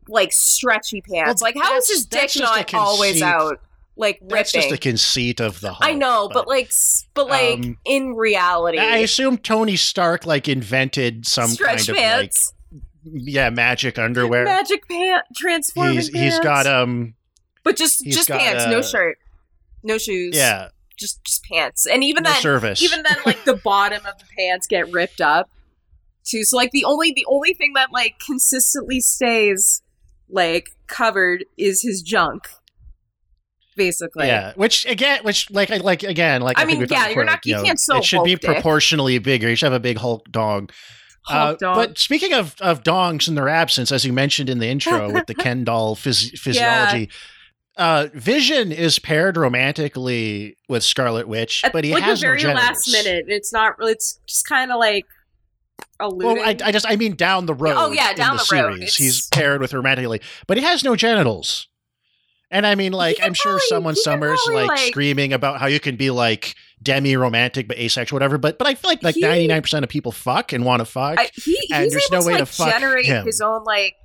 like 0.08 0.32
stretchy 0.32 1.00
pants 1.00 1.42
Well, 1.42 1.48
like 1.48 1.56
how 1.62 1.76
is 1.76 1.88
his 1.88 2.06
dick 2.06 2.30
not 2.36 2.72
always 2.74 3.22
out 3.22 3.60
like 3.98 4.20
ripping. 4.22 4.36
That's 4.36 4.52
just 4.52 4.70
a 4.70 4.78
conceit 4.78 5.40
of 5.40 5.60
the 5.60 5.72
Hulk. 5.72 5.84
I 5.84 5.92
know, 5.92 6.30
but, 6.32 6.46
like, 6.46 6.70
but 7.14 7.28
like 7.28 7.58
um, 7.58 7.78
in 7.84 8.14
reality, 8.14 8.78
I 8.78 8.98
assume 8.98 9.38
Tony 9.38 9.76
Stark 9.76 10.24
like 10.24 10.48
invented 10.48 11.26
some 11.26 11.48
stretch 11.48 11.88
kind 11.88 11.98
pants, 11.98 12.54
of 12.72 12.74
like 12.74 12.82
yeah 13.24 13.50
magic 13.50 13.98
underwear. 13.98 14.44
magic 14.44 14.88
pant, 14.88 15.24
transforming 15.36 15.94
he's 15.94 16.10
pants. 16.10 16.36
he's 16.36 16.44
got 16.44 16.66
um 16.66 17.14
but 17.64 17.76
just 17.76 18.04
just 18.04 18.28
got, 18.28 18.38
pants, 18.40 18.66
no 18.66 18.78
uh, 18.78 18.82
shirt, 18.82 19.18
no 19.82 19.98
shoes. 19.98 20.36
yeah 20.36 20.68
just 20.96 21.22
just 21.24 21.44
pants, 21.44 21.86
and 21.86 22.04
even 22.04 22.22
no 22.22 22.30
then, 22.30 22.40
service. 22.40 22.82
even 22.82 23.02
then, 23.02 23.16
like 23.26 23.44
the 23.44 23.54
bottom 23.64 24.06
of 24.06 24.16
the 24.18 24.24
pants 24.36 24.66
get 24.68 24.92
ripped 24.92 25.20
up 25.20 25.50
too. 26.28 26.44
So 26.44 26.56
like 26.56 26.70
the 26.72 26.84
only 26.84 27.12
the 27.14 27.24
only 27.28 27.54
thing 27.54 27.72
that 27.74 27.88
like 27.92 28.14
consistently 28.24 29.00
stays 29.00 29.82
like 30.28 30.70
covered 30.86 31.44
is 31.56 31.82
his 31.82 32.02
junk, 32.02 32.48
basically. 33.76 34.26
yeah, 34.26 34.52
which 34.56 34.84
again, 34.86 35.20
which 35.22 35.50
like 35.50 35.70
I 35.70 35.78
like 35.78 36.02
again, 36.02 36.42
like 36.42 36.58
I 36.58 36.62
I, 36.62 36.64
mean, 36.64 36.86
yeah, 36.90 37.08
you're 37.08 37.24
not- 37.24 37.32
like, 37.32 37.46
you 37.46 37.54
know, 37.54 37.64
can't 37.64 37.80
sew 37.80 37.98
It 37.98 38.04
should 38.04 38.24
be 38.24 38.30
Hulk 38.32 38.40
dick. 38.40 38.50
proportionally 38.54 39.18
bigger. 39.18 39.48
You 39.48 39.56
should 39.56 39.66
have 39.66 39.72
a 39.72 39.80
big 39.80 39.98
Hulk. 39.98 40.26
Hulk 40.34 40.70
Uh, 41.28 41.54
dog. 41.54 41.76
But 41.76 41.98
speaking 41.98 42.32
of, 42.32 42.54
of 42.60 42.82
dongs 42.82 43.28
in 43.28 43.34
their 43.34 43.48
absence, 43.48 43.92
as 43.92 44.04
you 44.04 44.12
mentioned 44.12 44.48
in 44.48 44.58
the 44.58 44.68
intro 44.68 45.12
with 45.12 45.26
the 45.26 45.34
Ken 45.34 45.62
doll 45.64 45.94
phys- 45.94 46.38
physiology, 46.38 47.10
uh, 47.76 48.08
Vision 48.14 48.72
is 48.72 48.98
paired 48.98 49.36
romantically 49.36 50.56
with 50.68 50.82
Scarlet 50.82 51.28
Witch, 51.28 51.62
At, 51.64 51.72
but 51.72 51.84
he 51.84 51.92
like 51.92 52.02
has 52.02 52.20
the 52.20 52.26
very 52.28 52.42
no 52.42 52.52
last 52.54 52.90
minute. 52.90 53.26
It's 53.28 53.52
not 53.52 53.78
really. 53.78 53.92
It's 53.92 54.18
just 54.26 54.46
kind 54.48 54.72
of 54.72 54.78
like 54.78 55.04
alluding. 56.00 56.36
Well, 56.36 56.44
I, 56.44 56.56
I 56.64 56.72
just 56.72 56.86
I 56.88 56.96
mean 56.96 57.14
down 57.16 57.46
the 57.46 57.54
oh, 57.54 57.56
road. 57.56 57.74
Oh, 57.76 57.92
yeah, 57.92 58.10
in 58.10 58.16
down 58.16 58.36
the, 58.36 58.44
the 58.48 58.56
road. 58.56 58.74
series, 58.74 58.96
he's 58.96 59.26
paired 59.28 59.60
with 59.60 59.72
her 59.72 59.78
romantically, 59.78 60.20
but 60.46 60.56
he 60.56 60.62
has 60.64 60.84
no 60.84 60.96
genitals. 60.96 61.68
And 62.50 62.66
I 62.66 62.76
mean, 62.76 62.92
like, 62.92 63.18
I'm 63.22 63.34
sure 63.34 63.52
probably- 63.52 63.66
someone 63.68 63.94
summers 63.94 64.40
probably, 64.46 64.62
like, 64.62 64.78
like- 64.78 64.88
screaming 64.92 65.32
about 65.34 65.60
how 65.60 65.66
you 65.66 65.80
can 65.80 65.96
be 65.96 66.10
like 66.10 66.54
demi 66.82 67.14
romantic 67.16 67.68
but 67.68 67.76
asexual, 67.78 68.16
whatever. 68.16 68.38
But 68.38 68.56
but 68.58 68.66
I 68.66 68.74
feel 68.74 68.90
like 68.90 69.02
like 69.02 69.16
He- 69.16 69.20
99 69.20 69.62
percent 69.62 69.84
of 69.84 69.90
people 69.90 70.12
fuck 70.12 70.52
and 70.52 70.64
want 70.64 70.80
to 70.80 70.86
fuck. 70.86 71.18
I, 71.18 71.28
he, 71.34 71.58
and 71.72 71.84
he's 71.84 71.92
there's 71.92 72.10
no 72.10 72.20
to 72.20 72.26
way 72.26 72.32
like 72.34 72.40
to 72.40 72.46
fuck 72.46 72.72
generate 72.72 73.04
him. 73.06 73.26
his 73.26 73.40
own 73.40 73.64
like 73.64 73.96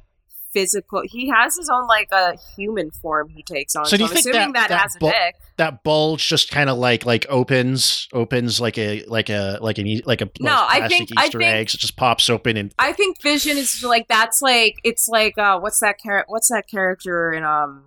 physical. 0.53 1.01
He 1.05 1.29
has 1.29 1.57
his 1.57 1.69
own 1.69 1.87
like 1.87 2.09
a 2.11 2.35
human 2.55 2.91
form 2.91 3.29
he 3.29 3.43
takes 3.43 3.75
on. 3.75 3.85
So 3.85 3.97
do 3.97 4.03
you 4.03 4.07
think 4.09 4.19
assuming 4.21 4.53
that- 4.53 4.69
that, 4.69 4.69
that 4.69 4.81
has 4.81 4.95
a 4.95 4.99
bu- 4.99 5.09
dick. 5.09 5.35
that 5.57 5.83
bulge 5.83 6.27
just 6.27 6.51
kind 6.51 6.69
of 6.69 6.77
like 6.77 7.05
like 7.05 7.25
opens 7.29 8.07
opens 8.13 8.61
like 8.61 8.77
a 8.77 9.03
like 9.05 9.29
a 9.29 9.57
like 9.61 9.77
an 9.79 10.01
like 10.05 10.21
a 10.21 10.29
No, 10.39 10.51
those 10.51 10.59
I 10.69 10.87
think- 10.87 11.09
I 11.17 11.25
Easter 11.25 11.39
think- 11.39 11.49
eggs. 11.49 11.73
It 11.75 11.79
just 11.79 11.95
pops 11.97 12.29
open 12.29 12.55
and 12.57 12.73
I 12.79 12.93
think 12.93 13.21
Vision 13.21 13.57
is 13.57 13.83
like 13.83 14.07
that's 14.07 14.41
like 14.41 14.75
it's 14.83 15.07
like 15.07 15.37
uh 15.37 15.59
what's 15.59 15.79
that 15.79 15.97
char- 15.99 16.25
what's 16.27 16.49
that 16.49 16.67
character 16.69 17.33
in 17.33 17.43
um 17.43 17.85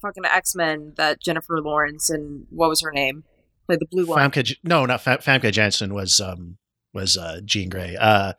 fucking 0.00 0.24
X 0.24 0.54
Men 0.54 0.94
that 0.96 1.20
Jennifer 1.20 1.60
Lawrence 1.60 2.10
and 2.10 2.46
what 2.50 2.68
was 2.68 2.80
her 2.82 2.90
name 2.92 3.24
played 3.66 3.78
the 3.78 3.86
blue 3.86 4.04
one. 4.06 4.18
Famke. 4.30 4.56
No, 4.64 4.84
not 4.86 5.00
Fam- 5.00 5.18
Famke 5.18 5.52
Janssen 5.52 5.94
was 5.94 6.20
um 6.20 6.58
was 6.92 7.16
uh 7.16 7.40
Jean 7.44 7.68
Grey. 7.68 7.96
Uh, 7.98 8.32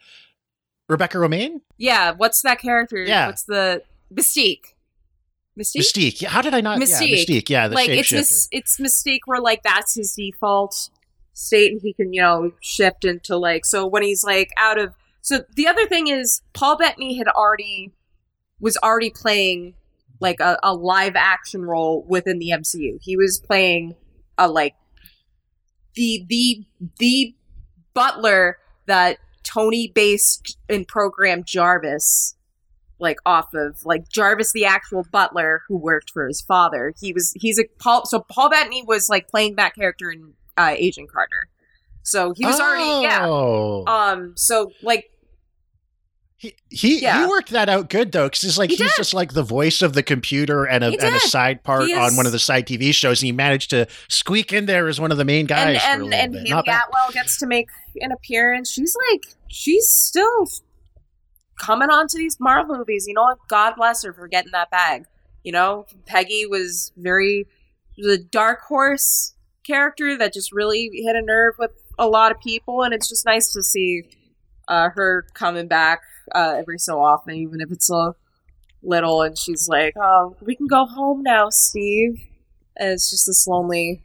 Rebecca 0.90 1.18
Romijn, 1.18 1.62
Yeah, 1.78 2.12
what's 2.12 2.42
that 2.42 2.60
character? 2.60 3.04
Yeah. 3.04 3.28
what's 3.28 3.44
the 3.44 3.84
Mystique? 4.14 4.74
Mystique. 5.58 5.80
Mystique. 5.82 6.22
Yeah, 6.22 6.30
how 6.30 6.42
did 6.42 6.54
I 6.54 6.62
not? 6.62 6.80
Yeah, 6.80 6.86
Mystique. 6.86 7.26
Mystique. 7.28 7.50
Yeah, 7.50 7.68
the 7.68 7.76
like 7.76 7.90
it's 7.90 8.12
mis- 8.12 8.48
it's 8.52 8.80
Mystique 8.80 9.22
where 9.26 9.40
like 9.40 9.64
that's 9.64 9.96
his 9.96 10.14
default 10.14 10.90
state, 11.34 11.72
and 11.72 11.82
he 11.82 11.94
can 11.94 12.12
you 12.14 12.22
know 12.22 12.52
shift 12.60 13.06
into 13.06 13.38
like 13.38 13.66
so 13.66 13.86
when 13.86 14.04
he's 14.04 14.24
like 14.24 14.52
out 14.58 14.78
of. 14.78 14.94
So 15.22 15.44
the 15.56 15.68
other 15.68 15.86
thing 15.88 16.08
is 16.08 16.42
Paul 16.54 16.78
Bettany 16.78 17.18
had 17.18 17.28
already 17.28 17.94
was 18.60 18.78
already 18.84 19.10
playing 19.10 19.76
like 20.20 20.40
a, 20.40 20.58
a 20.64 20.74
live 20.74 21.16
action 21.16 21.64
role 21.66 22.04
within 22.08 22.40
the 22.40 22.50
MCU. 22.50 22.98
He 23.02 23.16
was 23.16 23.40
playing 23.40 23.96
a 24.38 24.48
like 24.50 24.76
the 25.96 26.26
the 26.28 26.66
the 26.98 27.36
butler 27.94 28.58
that 28.88 29.20
Tony 29.44 29.92
based 29.94 30.58
in 30.70 30.86
program 30.86 31.44
Jarvis 31.44 32.36
like 33.00 33.18
off 33.26 33.54
of 33.54 33.86
like 33.86 34.10
Jarvis 34.10 34.54
the 34.54 34.66
actual 34.66 35.06
butler 35.12 35.62
who 35.68 35.78
worked 35.78 36.10
for 36.10 36.28
his 36.28 36.42
father. 36.42 36.94
He 37.00 37.14
was 37.14 37.34
he's 37.36 37.60
a 37.60 37.66
Paul 37.80 38.06
so 38.06 38.22
Paul 38.22 38.50
Bettany 38.50 38.84
was 38.88 39.10
like 39.10 39.28
playing 39.28 39.56
that 39.58 39.76
character 39.76 40.12
in 40.12 40.34
uh, 40.58 40.74
Agent 40.76 41.12
Carter. 41.12 41.50
So 42.02 42.34
he 42.36 42.46
was 42.46 42.60
already 42.60 43.04
yeah. 43.04 43.26
Oh. 43.28 43.84
Um 43.86 44.34
so 44.36 44.72
like 44.82 45.12
He 46.44 46.54
he, 46.70 47.02
Yeah. 47.02 47.22
he 47.22 47.26
worked 47.30 47.52
that 47.52 47.70
out 47.70 47.90
good 47.90 48.12
though, 48.12 48.26
because 48.26 48.44
it's 48.44 48.58
like 48.58 48.70
He 48.70 48.76
he's 48.76 48.90
did. 48.90 48.98
just 48.98 49.14
like 49.14 49.32
the 49.32 49.44
voice 49.44 49.82
of 49.82 49.94
the 49.94 50.04
computer 50.04 50.66
and 50.66 50.84
a 50.84 50.88
and 50.88 51.16
a 51.16 51.20
side 51.22 51.64
part 51.64 51.86
He 51.86 51.94
on 51.96 52.18
one 52.18 52.26
of 52.26 52.34
the 52.34 52.40
side 52.40 52.68
TV 52.68 52.94
shows, 52.94 53.22
and 53.22 53.28
he 53.28 53.32
managed 53.32 53.70
to 53.70 53.88
squeak 54.10 54.52
in 54.52 54.66
there 54.66 54.90
as 54.90 55.00
one 55.00 55.14
of 55.14 55.18
the 55.18 55.24
main 55.24 55.46
guys 55.46 55.80
and 55.86 56.04
and 56.04 56.14
and 56.14 56.34
bit. 56.34 56.48
Hayley 56.48 56.60
Atwell 56.60 57.12
gets 57.14 57.38
to 57.40 57.48
make 57.48 57.70
an 58.02 58.12
appearance. 58.12 58.70
She's 58.70 58.94
like 59.10 59.24
she's 59.48 59.88
still 59.88 60.48
coming 61.58 61.90
on 61.90 62.08
to 62.10 62.18
these 62.18 62.38
Marvel 62.42 62.78
movies. 62.78 63.06
You 63.08 63.14
know 63.14 63.24
what? 63.24 63.38
God 63.48 63.76
bless 63.78 64.04
her 64.04 64.12
for 64.12 64.28
getting 64.28 64.52
that 64.52 64.70
bag. 64.70 65.06
You 65.44 65.54
know, 65.54 65.86
Peggy 66.06 66.46
was 66.46 66.92
very 66.98 67.48
the 67.98 68.18
dark 68.18 68.64
horse 68.64 69.34
character 69.66 70.18
that 70.18 70.34
just 70.34 70.52
really 70.52 70.90
hit 70.92 71.16
a 71.16 71.22
nerve 71.22 71.54
with 71.58 71.72
a 71.98 72.08
lot 72.08 72.32
of 72.34 72.40
people, 72.42 72.82
and 72.84 72.94
it's 72.94 73.08
just 73.08 73.26
nice 73.26 73.54
to 73.54 73.64
see 73.64 74.04
uh, 74.68 74.90
her 74.90 75.26
coming 75.36 75.68
back 75.70 76.02
uh, 76.34 76.56
every 76.58 76.78
so 76.80 77.02
often, 77.02 77.36
even 77.36 77.62
if 77.62 77.72
it's 77.72 77.90
a 77.90 78.14
little. 78.82 79.22
And 79.22 79.38
she's 79.38 79.68
like, 79.68 79.94
"Oh, 79.98 80.36
we 80.42 80.56
can 80.56 80.68
go 80.68 80.86
home 80.86 81.24
now, 81.24 81.50
Steve." 81.50 82.20
And 82.78 82.90
it's 82.92 83.10
just 83.10 83.26
this 83.28 83.46
lonely, 83.48 84.02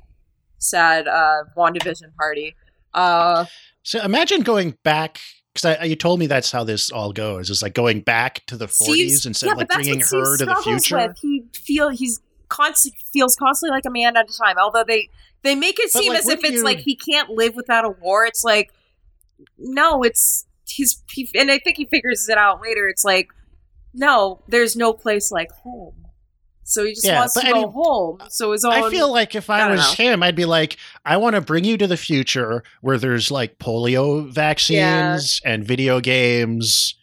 sad 0.59 1.09
uh, 1.09 1.45
WandaVision 1.57 2.15
party. 2.19 2.55
Uh, 2.95 3.47
So 3.83 4.03
imagine 4.03 4.43
going 4.43 4.77
back 4.85 5.21
because 5.55 5.89
you 5.89 5.97
told 5.97 6.21
me 6.21 6.27
that's 6.27 6.53
how 6.53 6.65
this 6.65 6.91
all 6.91 7.13
goes. 7.13 7.49
It's 7.51 7.63
like 7.63 7.75
going 7.75 8.01
back 8.01 8.45
to 8.47 8.57
the 8.57 8.67
40s 8.67 8.71
Steve's- 8.71 9.27
instead 9.27 9.47
yeah, 9.47 9.53
of 9.53 9.59
like 9.59 9.69
bringing 9.69 10.01
her 10.01 10.37
to 10.37 10.45
the 10.45 10.55
future. 10.63 10.97
With. 11.09 11.19
He 11.21 11.45
feel 11.55 11.89
he's 11.89 12.21
constant 12.49 12.95
feels 13.13 13.37
constantly 13.37 13.75
like 13.77 13.85
a 13.87 13.91
man 13.91 14.17
at 14.17 14.29
a 14.29 14.37
time. 14.37 14.57
Although 14.59 14.85
they 14.85 15.09
they 15.43 15.55
make 15.55 15.79
it 15.79 15.91
But, 15.93 16.03
seem 16.03 16.13
like, 16.13 16.21
as 16.21 16.29
if 16.29 16.45
it's 16.45 16.53
you- 16.57 16.65
like 16.65 16.79
he 16.81 16.95
can't 16.97 17.31
live 17.31 17.55
without 17.57 17.85
a 17.85 17.91
war. 17.91 18.27
It's 18.27 18.45
like 18.45 18.71
no, 19.59 20.03
it's 20.03 20.45
he's 20.71 21.03
he, 21.11 21.29
and 21.35 21.51
I 21.51 21.59
think 21.59 21.77
he 21.77 21.87
figures 21.87 22.29
it 22.29 22.39
out 22.39 22.61
later. 22.63 22.89
It's 22.89 23.05
like 23.05 23.29
no, 23.95 24.43
there's 24.49 24.77
no 24.77 24.93
place 24.93 25.31
like 25.33 25.51
home. 25.51 25.95
So 26.65 26.85
he 26.85 26.93
just 26.93 27.07
Yeah, 27.07 27.21
wants 27.21 27.33
to 27.35 27.47
I 27.47 27.51
go 27.51 27.55
mean, 27.63 27.71
home. 27.71 28.19
So 28.29 28.53
his 28.53 28.63
own. 28.65 28.75
I 28.75 28.91
feel 28.91 29.11
like 29.11 29.35
if 29.35 29.49
I, 29.49 29.61
I 29.63 29.71
was 29.71 29.95
him, 29.95 30.23
I'd 30.23 30.37
be 30.37 30.45
like, 30.45 30.77
I 31.03 31.17
want 31.17 31.35
to 31.35 31.41
bring 31.41 31.65
you 31.65 31.79
to 31.79 31.87
the 31.87 31.97
future 31.97 32.63
where 32.83 32.99
there's 32.99 33.31
like 33.31 33.59
polio 33.59 34.31
vaccines 34.31 35.41
and 35.47 35.65
video 35.67 36.01
games, 36.01 36.95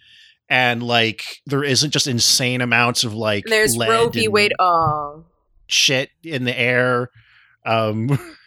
and 0.49 0.83
like 0.83 1.41
there 1.47 1.63
isn't 1.63 1.89
just 1.89 2.05
insane 2.05 2.61
amounts 2.61 3.03
of 3.03 3.15
like 3.15 3.45
there's 3.45 3.75
lead 3.75 3.89
Roe 3.89 4.09
v. 4.09 4.27
Wade. 4.27 4.53
Oh, 4.59 5.25
shit 5.65 6.11
in 6.23 6.43
the 6.45 6.57
air, 6.57 7.09
um, 7.65 8.19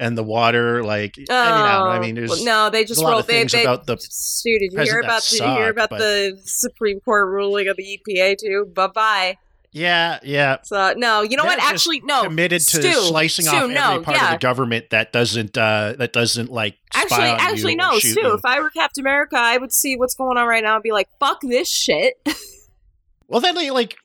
and 0.00 0.18
the 0.18 0.24
water. 0.24 0.82
Like 0.82 1.14
I 1.16 1.20
mean, 1.20 1.30
I. 1.30 1.96
I 1.96 2.00
mean, 2.00 2.14
there's 2.16 2.40
Oh, 2.40 2.44
no, 2.44 2.70
they 2.70 2.84
just 2.84 3.00
a 3.00 3.04
lot 3.04 3.10
rolled. 3.10 3.20
of 3.20 3.26
They, 3.28 3.40
things 3.40 3.52
they, 3.52 3.62
about 3.62 3.86
the 3.86 3.96
Stu, 4.00 4.58
did 4.58 4.72
you 4.72 4.80
hear 4.80 5.00
about? 5.00 5.22
Did 5.22 5.38
you 5.40 5.46
hear 5.46 5.68
about 5.70 5.90
but- 5.90 5.98
the 5.98 6.40
Supreme 6.44 7.00
Court 7.00 7.28
ruling 7.28 7.68
of 7.68 7.76
the 7.76 8.00
EPA 8.08 8.38
too? 8.38 8.66
Bye 8.74 8.86
bye. 8.88 9.38
yeah, 9.72 10.18
yeah. 10.24 10.56
So 10.64 10.94
no, 10.96 11.22
you 11.22 11.36
know 11.36 11.44
They're 11.44 11.56
what? 11.58 11.62
Actually, 11.62 12.00
no. 12.00 12.24
committed 12.24 12.60
to 12.60 12.78
Stu, 12.82 12.92
slicing 12.92 13.44
Stu, 13.44 13.54
off 13.54 13.62
every 13.62 13.74
no, 13.74 14.02
part 14.02 14.16
yeah. 14.16 14.24
of 14.34 14.40
the 14.40 14.42
government 14.42 14.90
that 14.90 15.12
doesn't 15.12 15.56
uh 15.56 15.94
that 15.98 16.12
doesn't 16.12 16.50
like 16.50 16.76
Actually, 16.92 17.24
actually, 17.28 17.74
no, 17.76 17.98
Stu. 17.98 18.20
you. 18.20 18.34
If 18.34 18.44
I 18.44 18.58
were 18.60 18.70
Captain 18.70 19.02
America, 19.02 19.36
I 19.38 19.58
would 19.58 19.72
see 19.72 19.96
what's 19.96 20.14
going 20.14 20.38
on 20.38 20.46
right 20.48 20.64
now 20.64 20.74
and 20.74 20.82
be 20.82 20.90
like, 20.90 21.08
"Fuck 21.20 21.40
this 21.42 21.68
shit." 21.68 22.14
Well, 23.30 23.40
then, 23.40 23.54
like, 23.72 23.96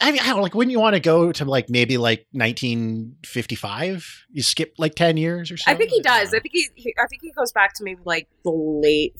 I 0.00 0.12
mean, 0.12 0.20
I 0.20 0.26
don't 0.26 0.42
like. 0.42 0.54
Wouldn't 0.54 0.70
you 0.70 0.78
want 0.80 0.94
to 0.94 1.00
go 1.00 1.32
to 1.32 1.44
like 1.44 1.68
maybe 1.68 1.98
like 1.98 2.26
1955? 2.32 4.24
You 4.30 4.42
skip 4.42 4.74
like 4.78 4.94
10 4.94 5.16
years 5.16 5.50
or 5.50 5.56
something? 5.56 5.74
I 5.74 5.78
think 5.78 5.90
he 5.90 6.00
does. 6.00 6.28
I 6.34 6.38
think 6.40 6.52
he, 6.52 6.68
he. 6.74 6.94
I 6.98 7.06
think 7.06 7.22
he 7.22 7.32
goes 7.32 7.52
back 7.52 7.74
to 7.74 7.84
maybe 7.84 8.00
like 8.04 8.28
the 8.44 8.50
late 8.50 9.14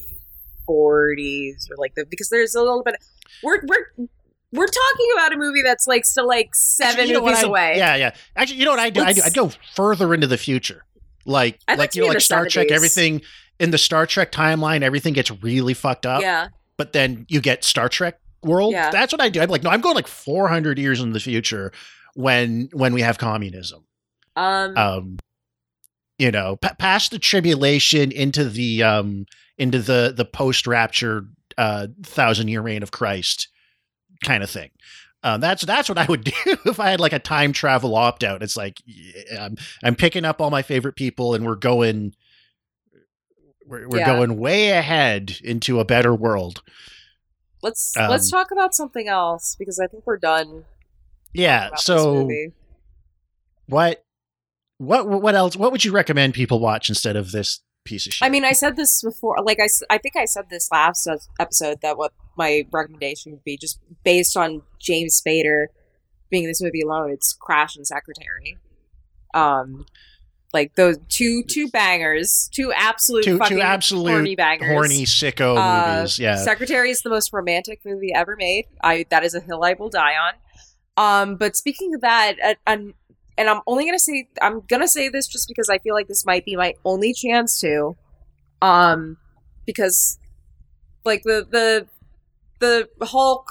forties 0.66 1.68
or 1.70 1.76
like 1.78 1.94
the 1.94 2.04
because 2.08 2.28
there's 2.28 2.54
a 2.54 2.60
little 2.60 2.82
bit. 2.82 2.96
We're 3.42 3.60
we're 3.66 4.06
we're 4.52 4.66
talking 4.66 5.06
about 5.14 5.32
a 5.32 5.36
movie 5.36 5.62
that's 5.62 5.86
like 5.86 6.04
still 6.04 6.26
like 6.28 6.54
seven 6.54 7.00
Actually, 7.00 7.08
you 7.08 7.14
know 7.14 7.24
movies 7.24 7.44
I- 7.44 7.46
away. 7.46 7.74
Yeah, 7.76 7.96
yeah. 7.96 8.14
Actually, 8.36 8.58
you 8.58 8.64
know 8.64 8.70
what 8.72 8.80
I 8.80 8.90
do? 8.90 9.02
I 9.02 9.12
do. 9.12 9.22
I'd 9.24 9.34
go 9.34 9.50
further 9.74 10.14
into 10.14 10.26
the 10.26 10.38
future. 10.38 10.84
Like, 11.26 11.58
like 11.76 11.94
you 11.94 12.02
know, 12.02 12.08
like 12.08 12.20
Star 12.20 12.46
Trek. 12.46 12.70
Everything 12.70 13.20
in 13.58 13.70
the 13.70 13.78
Star 13.78 14.06
Trek 14.06 14.32
timeline, 14.32 14.82
everything 14.82 15.12
gets 15.12 15.30
really 15.42 15.74
fucked 15.74 16.06
up. 16.06 16.22
yeah. 16.22 16.48
But 16.78 16.92
then 16.92 17.26
you 17.28 17.40
get 17.40 17.64
Star 17.64 17.88
Trek 17.88 18.20
world. 18.42 18.72
Yeah. 18.72 18.90
That's 18.90 19.12
what 19.12 19.20
I 19.20 19.28
do. 19.28 19.40
I'm 19.40 19.48
like, 19.50 19.62
no, 19.62 19.70
I'm 19.70 19.80
going 19.80 19.94
like 19.94 20.06
400 20.08 20.78
years 20.78 21.00
in 21.00 21.12
the 21.12 21.20
future 21.20 21.72
when 22.14 22.68
when 22.72 22.92
we 22.94 23.02
have 23.02 23.18
communism. 23.18 23.84
Um. 24.36 24.76
um 24.76 25.18
you 26.18 26.30
know 26.30 26.56
pa- 26.56 26.74
past 26.78 27.10
the 27.12 27.18
tribulation 27.18 28.10
into 28.12 28.44
the 28.44 28.82
um 28.82 29.24
into 29.56 29.78
the 29.80 30.12
the 30.16 30.24
post 30.24 30.66
rapture 30.66 31.26
uh 31.56 31.86
thousand 32.04 32.48
year 32.48 32.60
reign 32.60 32.82
of 32.84 32.90
christ 32.92 33.48
kind 34.24 34.42
of 34.44 34.50
thing 34.50 34.70
um, 35.24 35.40
that's 35.40 35.64
that's 35.64 35.88
what 35.88 35.98
I 35.98 36.06
would 36.06 36.22
do 36.24 36.32
if 36.66 36.78
I 36.78 36.90
had 36.90 37.00
like 37.00 37.12
a 37.12 37.18
time 37.18 37.52
travel 37.52 37.96
opt 37.96 38.22
out. 38.22 38.40
It's 38.42 38.56
like 38.56 38.80
I'm 39.36 39.56
I'm 39.82 39.96
picking 39.96 40.24
up 40.24 40.40
all 40.40 40.50
my 40.50 40.62
favorite 40.62 40.94
people 40.94 41.34
and 41.34 41.44
we're 41.44 41.56
going 41.56 42.14
we're, 43.66 43.88
we're 43.88 43.98
Yeah. 43.98 44.06
going 44.16 44.38
way 44.38 44.70
ahead 44.70 45.36
into 45.42 45.80
a 45.80 45.84
better 45.84 46.14
world. 46.14 46.62
Let's 47.62 47.96
um, 47.96 48.10
let's 48.10 48.30
talk 48.30 48.50
about 48.50 48.74
something 48.74 49.08
else 49.08 49.56
because 49.58 49.78
I 49.78 49.86
think 49.86 50.04
we're 50.06 50.18
done. 50.18 50.64
Yeah. 51.32 51.74
So 51.76 52.28
what 53.66 54.04
what 54.78 55.08
what 55.08 55.34
else? 55.34 55.56
What 55.56 55.72
would 55.72 55.84
you 55.84 55.92
recommend 55.92 56.34
people 56.34 56.60
watch 56.60 56.88
instead 56.88 57.16
of 57.16 57.32
this 57.32 57.60
piece 57.84 58.06
of 58.06 58.14
shit? 58.14 58.26
I 58.26 58.30
mean, 58.30 58.44
I 58.44 58.52
said 58.52 58.76
this 58.76 59.02
before. 59.02 59.36
Like 59.42 59.58
I, 59.60 59.68
I 59.90 59.98
think 59.98 60.16
I 60.16 60.24
said 60.24 60.50
this 60.50 60.68
last 60.70 61.08
episode 61.40 61.80
that 61.82 61.98
what 61.98 62.12
my 62.36 62.64
recommendation 62.70 63.32
would 63.32 63.44
be, 63.44 63.56
just 63.56 63.80
based 64.04 64.36
on 64.36 64.62
James 64.78 65.20
Spader 65.20 65.66
being 66.30 66.44
in 66.44 66.50
this 66.50 66.62
movie 66.62 66.82
alone. 66.82 67.10
It's 67.10 67.32
Crash 67.32 67.76
and 67.76 67.86
Secretary. 67.86 68.58
Um, 69.34 69.86
like 70.54 70.74
those 70.76 70.96
two 71.08 71.42
two 71.42 71.68
bangers, 71.68 72.48
two 72.54 72.72
absolute 72.72 73.24
two 73.24 73.38
fucking 73.38 73.58
two 73.58 73.62
absolute 73.62 74.10
horny 74.10 74.34
bangers. 74.36 74.68
horny 74.70 75.04
sicko 75.04 75.56
Uh, 75.58 75.96
movies. 75.98 76.18
Yeah. 76.18 76.36
Secretary 76.36 76.90
is 76.90 77.02
the 77.02 77.10
most 77.10 77.32
romantic 77.32 77.80
movie 77.84 78.12
ever 78.14 78.34
made. 78.36 78.64
I 78.82 79.04
that 79.10 79.24
is 79.24 79.34
a 79.34 79.40
hill 79.40 79.62
I 79.64 79.74
will 79.74 79.90
die 79.90 80.14
on. 80.16 80.32
Um, 80.96 81.36
but 81.36 81.54
speaking 81.56 81.94
of 81.94 82.00
that, 82.00 82.34
uh, 82.42 82.54
and 82.66 82.94
and 83.36 83.48
I'm 83.48 83.60
only 83.66 83.84
gonna 83.84 83.98
say 83.98 84.28
I'm 84.40 84.62
gonna 84.68 84.88
say 84.88 85.08
this 85.08 85.26
just 85.28 85.48
because 85.48 85.68
I 85.68 85.78
feel 85.78 85.94
like 85.94 86.08
this 86.08 86.24
might 86.24 86.44
be 86.44 86.56
my 86.56 86.74
only 86.84 87.12
chance 87.12 87.60
to, 87.60 87.96
um, 88.62 89.16
because 89.66 90.18
like 91.04 91.22
the 91.24 91.46
the 91.50 91.86
the 92.98 93.06
Hulk 93.06 93.48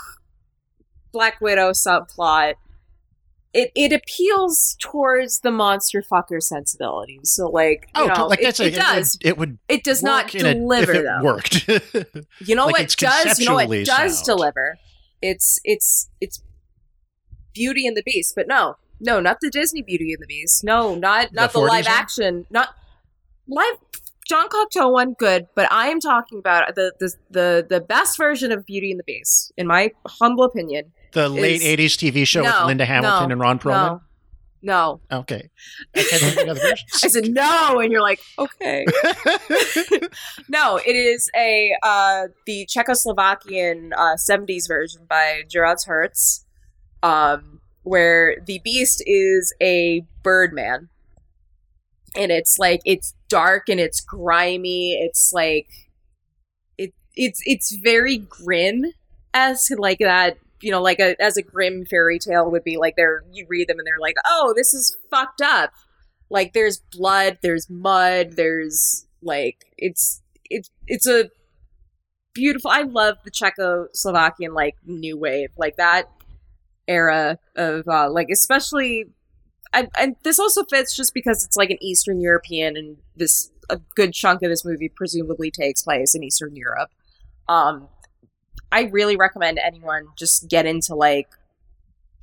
Black 1.14 1.40
Widow 1.42 1.72
subplot. 1.72 2.56
It, 3.58 3.72
it 3.74 3.92
appeals 3.92 4.78
towards 4.80 5.40
the 5.40 5.50
monster 5.50 6.04
fucker 6.04 6.42
sensibility. 6.44 7.20
So 7.24 7.50
like 7.50 7.90
you 7.96 8.04
oh, 8.04 8.08
know, 8.08 8.28
like 8.28 8.40
it, 8.40 8.44
that's 8.44 8.60
a, 8.60 8.68
it 8.68 8.76
does. 8.76 9.18
It, 9.22 9.38
would 9.38 9.58
It 9.68 9.84
does 9.84 10.04
not 10.04 10.34
a- 10.36 10.38
deliver 10.54 10.94
it 10.94 11.04
though. 11.04 11.24
worked. 11.24 11.68
You 12.40 12.56
know 12.56 12.68
Like, 12.68 12.78
what 12.78 12.96
does? 12.98 13.40
You 13.40 13.48
know 13.48 13.56
what 13.56 13.70
does 13.70 14.18
sound. 14.20 14.26
deliver? 14.26 14.78
It's 15.22 15.60
it's 15.64 16.10
it's 16.22 16.44
Beauty 17.54 17.88
and 17.88 17.98
the 17.98 18.04
Beast, 18.04 18.34
but 18.36 18.48
no, 18.48 18.76
no, 19.00 19.20
not 19.20 19.38
the 19.42 19.50
Disney 19.50 19.82
Beauty 19.82 20.14
and 20.14 20.22
the 20.22 20.28
Beast. 20.28 20.64
No, 20.64 20.94
not 20.94 21.34
not 21.34 21.52
the, 21.52 21.60
40s 21.60 21.68
live 21.68 21.86
one? 21.86 21.94
action, 21.94 22.46
not 22.52 22.76
live. 23.48 23.78
John 24.28 24.50
Cocteau 24.50 24.92
one, 24.92 25.14
good, 25.14 25.48
but 25.56 25.72
I 25.72 25.88
am 25.88 26.00
talking 26.00 26.38
about 26.38 26.76
the 26.76 26.94
the 27.00 27.14
the 27.32 27.66
the 27.68 27.82
best 27.82 28.18
version 28.18 28.52
of 28.52 28.66
Beauty 28.66 28.92
and 28.92 29.00
the 29.00 29.04
Beast, 29.06 29.52
in 29.58 29.66
my 29.66 29.92
humble 30.06 30.44
opinion. 30.44 30.92
The 31.18 31.30
late 31.30 31.62
is- 31.62 31.98
'80s 31.98 31.98
TV 31.98 32.28
show 32.28 32.42
No, 32.42 32.50
with 32.50 32.68
Linda 32.68 32.86
Hamilton 32.86 33.30
no, 33.30 33.34
and 33.34 33.42
Ron 33.42 33.60
Perlman. 33.60 34.02
No, 34.62 35.00
no. 35.10 35.18
Okay, 35.20 35.50
I 35.96 36.04
can't 36.04 36.22
think 36.22 36.38
of 36.38 36.44
another 36.44 36.60
version. 36.60 36.88
I 37.04 37.08
said 37.08 37.30
no, 37.30 37.80
and 37.80 37.92
you're 37.92 38.02
like, 38.02 38.20
okay. 38.38 38.86
no, 40.50 40.78
it 40.78 40.96
is 40.96 41.30
a 41.36 41.74
uh, 41.84 42.28
the 42.46 42.68
Czechoslovakian 42.68 43.92
uh, 43.98 44.16
70s 44.16 44.68
version 44.68 45.06
by 45.10 45.44
Gerard 45.50 45.80
Hertz, 45.86 46.46
um, 47.04 47.62
where 47.84 48.38
the 48.46 48.60
beast 48.64 49.04
is 49.06 49.54
a 49.62 50.04
birdman. 50.24 50.90
And 52.16 52.32
it's 52.32 52.58
like 52.58 52.82
it's 52.86 53.14
dark 53.30 53.70
and 53.70 53.80
it's 53.80 54.02
grimy. 54.02 54.94
It's 54.94 55.32
like 55.34 55.68
it 56.78 56.94
it's 57.16 57.42
it's 57.46 57.76
very 57.84 58.18
grim 58.18 58.86
like 59.78 60.00
that 60.00 60.38
you 60.62 60.72
know, 60.72 60.82
like 60.82 61.00
a 61.00 61.22
as 61.22 61.38
a 61.38 61.42
grim 61.42 61.86
fairy 61.86 62.20
tale 62.20 62.50
would 62.50 62.64
be 62.64 62.78
like 62.78 62.96
they're 62.96 63.24
you 63.32 63.46
read 63.48 63.68
them 63.68 63.80
and 63.80 63.86
they're 63.86 64.00
like, 64.00 64.16
oh, 64.28 64.54
this 64.56 64.74
is 64.74 64.98
fucked 65.10 65.42
up. 65.42 65.72
Like 66.30 66.54
there's 66.54 66.80
blood, 66.92 67.40
there's 67.42 67.70
mud, 67.70 68.34
there's 68.34 69.06
like 69.22 69.66
it's 69.78 70.22
it's 70.50 70.70
it's 70.88 71.08
a 71.08 71.30
beautiful. 72.34 72.72
I 72.72 72.84
love 72.84 73.18
the 73.24 73.32
Czechoslovakian 73.32 74.54
like 74.54 74.76
new 74.86 75.18
wave, 75.18 75.50
like 75.58 75.78
that 75.78 76.10
era 76.88 77.40
of 77.56 77.88
uh, 77.88 78.10
like 78.10 78.30
especially. 78.32 79.06
And, 79.74 79.90
and 80.00 80.16
this 80.24 80.40
also 80.40 80.64
fits 80.64 80.96
just 80.96 81.14
because 81.14 81.44
it's 81.44 81.58
like 81.58 81.70
an 81.70 81.78
Eastern 81.82 82.22
European, 82.22 82.78
and 82.78 82.98
this 83.18 83.52
a 83.70 83.80
good 83.96 84.14
chunk 84.14 84.42
of 84.42 84.50
this 84.50 84.64
movie 84.64 84.90
presumably 84.90 85.52
takes 85.52 85.82
place 85.82 86.16
in 86.16 86.24
Eastern 86.24 86.56
Europe. 86.56 86.90
Um, 87.50 87.90
I 88.72 88.84
really 88.84 89.16
recommend 89.16 89.60
anyone 89.60 90.08
just 90.18 90.50
get 90.50 90.66
into 90.66 90.96
like 90.96 91.30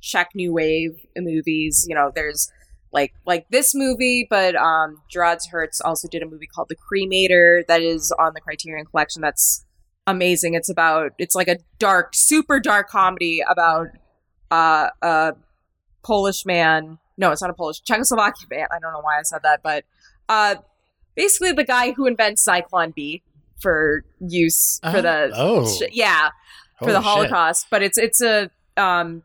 Czech 0.01 0.29
new 0.35 0.53
wave 0.53 1.05
movies. 1.17 1.85
You 1.87 1.95
know, 1.95 2.11
there's 2.13 2.51
like 2.91 3.13
like 3.25 3.45
this 3.49 3.73
movie, 3.73 4.27
but 4.29 4.55
um, 4.55 5.01
Gerard 5.09 5.39
Hertz 5.51 5.81
also 5.81 6.07
did 6.07 6.21
a 6.23 6.25
movie 6.25 6.47
called 6.47 6.69
The 6.69 6.75
Cremator 6.75 7.65
that 7.67 7.81
is 7.81 8.11
on 8.13 8.33
the 8.33 8.41
Criterion 8.41 8.85
Collection. 8.85 9.21
That's 9.21 9.65
amazing. 10.07 10.53
It's 10.53 10.69
about 10.69 11.13
it's 11.17 11.35
like 11.35 11.47
a 11.47 11.57
dark, 11.79 12.13
super 12.13 12.59
dark 12.59 12.89
comedy 12.89 13.41
about 13.47 13.87
uh, 14.51 14.89
a 15.01 15.33
Polish 16.03 16.45
man. 16.45 16.99
No, 17.17 17.31
it's 17.31 17.41
not 17.41 17.49
a 17.49 17.53
Polish 17.53 17.81
Czechoslovakian 17.81 18.49
man. 18.49 18.67
I 18.71 18.79
don't 18.79 18.93
know 18.93 19.01
why 19.01 19.19
I 19.19 19.23
said 19.23 19.41
that, 19.43 19.61
but 19.63 19.85
uh, 20.29 20.55
basically 21.15 21.51
the 21.51 21.63
guy 21.63 21.91
who 21.91 22.05
invents 22.05 22.47
Zyklon 22.47 22.93
B 22.93 23.23
for 23.61 24.03
use 24.19 24.79
for 24.81 24.97
Oh. 24.97 25.01
the 25.01 25.31
Oh. 25.35 25.67
sh- 25.67 25.89
yeah 25.91 26.29
for 26.79 26.85
Holy 26.85 26.91
the 26.93 26.99
shit. 26.99 27.03
Holocaust. 27.05 27.67
But 27.69 27.81
it's 27.83 27.97
it's 27.97 28.21
a 28.21 28.49
um 28.77 29.23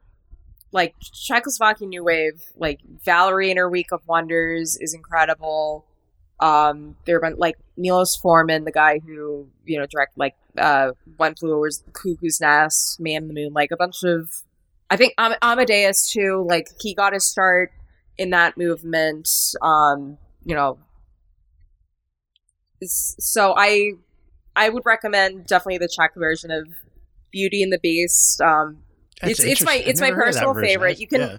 like 0.72 0.94
Czechoslovakian 1.00 1.88
new 1.88 2.04
wave. 2.04 2.42
Like 2.56 2.80
Valerie 3.04 3.50
in 3.50 3.56
her 3.56 3.68
Week 3.68 3.90
of 3.92 4.00
Wonders 4.06 4.76
is 4.80 4.94
incredible. 4.94 5.84
Um, 6.38 6.96
there 7.04 7.16
have 7.16 7.22
been 7.22 7.38
like 7.38 7.58
Milos 7.76 8.16
Forman, 8.16 8.64
the 8.64 8.72
guy 8.72 8.98
who 9.04 9.48
you 9.66 9.78
know 9.78 9.86
direct 9.86 10.16
like 10.16 10.34
uh 10.56 10.92
One 11.16 11.34
Flew 11.34 11.54
Over 11.56 11.68
the 11.70 11.90
Cuckoo's 11.92 12.40
Nest, 12.40 12.98
Man 13.00 13.22
in 13.22 13.28
the 13.28 13.34
Moon, 13.34 13.52
like 13.52 13.70
a 13.72 13.76
bunch 13.76 14.02
of. 14.04 14.30
I 14.92 14.96
think 14.96 15.14
Am- 15.18 15.36
Amadeus 15.42 16.10
too. 16.12 16.44
Like 16.48 16.68
he 16.80 16.94
got 16.94 17.12
his 17.12 17.26
start 17.26 17.70
in 18.18 18.30
that 18.30 18.56
movement. 18.56 19.28
Um, 19.62 20.18
you 20.44 20.54
know. 20.54 20.78
So 22.82 23.54
I, 23.56 23.92
I 24.56 24.68
would 24.68 24.84
recommend 24.84 25.46
definitely 25.46 25.78
the 25.78 25.88
Czech 25.88 26.14
version 26.16 26.50
of 26.50 26.66
Beauty 27.30 27.62
and 27.62 27.72
the 27.72 27.78
Beast. 27.78 28.40
Um, 28.40 28.82
It's- 29.22 29.40
it's 29.40 29.62
my- 29.64 29.74
it's 29.76 30.00
my 30.00 30.08
never 30.08 30.20
heard 30.20 30.28
of 30.30 30.34
that 30.34 30.44
personal 30.44 30.62
favorite. 30.68 30.98
You 31.00 31.06
can- 31.06 31.20
yeah. 31.20 31.36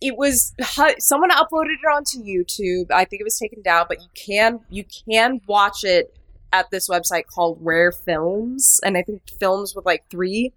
it 0.00 0.16
was 0.16 0.52
someone 0.98 1.30
uploaded 1.30 1.74
it 1.82 1.86
onto 1.92 2.18
YouTube. 2.22 2.90
I 2.90 3.04
think 3.04 3.20
it 3.20 3.24
was 3.24 3.38
taken 3.38 3.60
down, 3.62 3.86
but 3.88 4.00
you 4.00 4.08
can 4.14 4.60
you 4.70 4.84
can 4.84 5.40
watch 5.46 5.84
it 5.84 6.16
at 6.52 6.70
this 6.70 6.88
website 6.88 7.26
called 7.26 7.58
Rare 7.60 7.92
Films, 7.92 8.78
and 8.84 8.96
I 8.96 9.02
think 9.02 9.22
films 9.40 9.74
with 9.76 9.84
like 9.86 10.04
three 10.10 10.52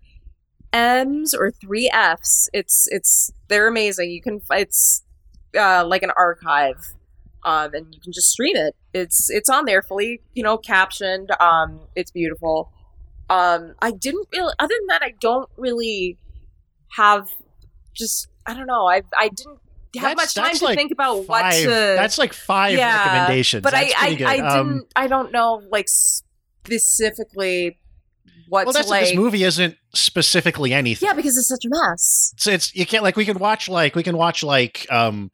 M's 0.73 1.33
or 1.33 1.51
three 1.51 1.89
F's. 1.93 2.49
It's 2.53 2.87
it's 2.91 3.31
they're 3.47 3.67
amazing. 3.67 4.09
You 4.11 4.21
can 4.21 4.41
it's 4.51 5.03
uh, 5.57 5.85
like 5.85 6.03
an 6.03 6.11
archive, 6.17 6.93
um, 7.45 7.73
and 7.73 7.93
you 7.95 8.01
can 8.01 8.11
just 8.11 8.29
stream 8.31 8.55
it. 8.57 8.75
It's 8.93 9.29
it's 9.29 9.49
on 9.49 9.63
there 9.65 9.81
fully 9.81 10.21
you 10.33 10.43
know 10.43 10.57
captioned. 10.57 11.29
Um, 11.39 11.79
it's 11.95 12.11
beautiful. 12.11 12.71
Um, 13.29 13.73
I 13.81 13.91
didn't 13.91 14.27
really. 14.33 14.53
Other 14.59 14.73
than 14.77 14.87
that, 14.87 15.01
I 15.01 15.13
don't 15.21 15.49
really 15.57 16.17
have 16.97 17.29
just 17.93 18.27
I 18.45 18.53
don't 18.53 18.67
know. 18.67 18.87
I 18.87 19.01
I 19.17 19.29
didn't 19.29 19.59
have 19.97 20.17
That's- 20.17 20.17
much 20.17 20.33
time 20.35 20.55
to 20.55 20.65
like 20.65 20.77
think 20.77 20.91
about 20.91 21.27
what 21.27 21.51
to. 21.53 21.67
That's 21.69 22.17
like 22.17 22.33
five 22.33 22.77
Yeah, 22.77 22.97
recommendations. 23.13 23.61
but 23.63 23.71
That's 23.71 23.93
I 23.97 24.17
I. 24.27 24.37
I 24.37 24.59
Um, 24.59 24.67
didn't. 24.67 24.87
I 24.95 25.07
don't 25.07 25.31
know 25.31 25.61
like 25.71 25.87
specifically 26.65 27.77
what 28.47 28.65
well, 28.65 28.73
that's 28.73 28.89
like. 28.89 29.05
this 29.05 29.15
movie 29.15 29.43
isn't 29.43 29.75
specifically 29.93 30.73
anything. 30.73 31.07
Yeah, 31.07 31.13
because 31.13 31.37
it's 31.37 31.47
such 31.47 31.65
a 31.65 31.69
mess. 31.69 32.33
So 32.37 32.51
it's 32.51 32.75
you 32.75 32.85
can't 32.85 33.03
like 33.03 33.15
we 33.15 33.25
can 33.25 33.39
watch 33.39 33.69
like 33.69 33.95
we 33.95 34.03
can 34.03 34.17
watch 34.17 34.43
like 34.43 34.85
um 34.91 35.31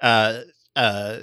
uh 0.00 0.40
uh 0.74 1.18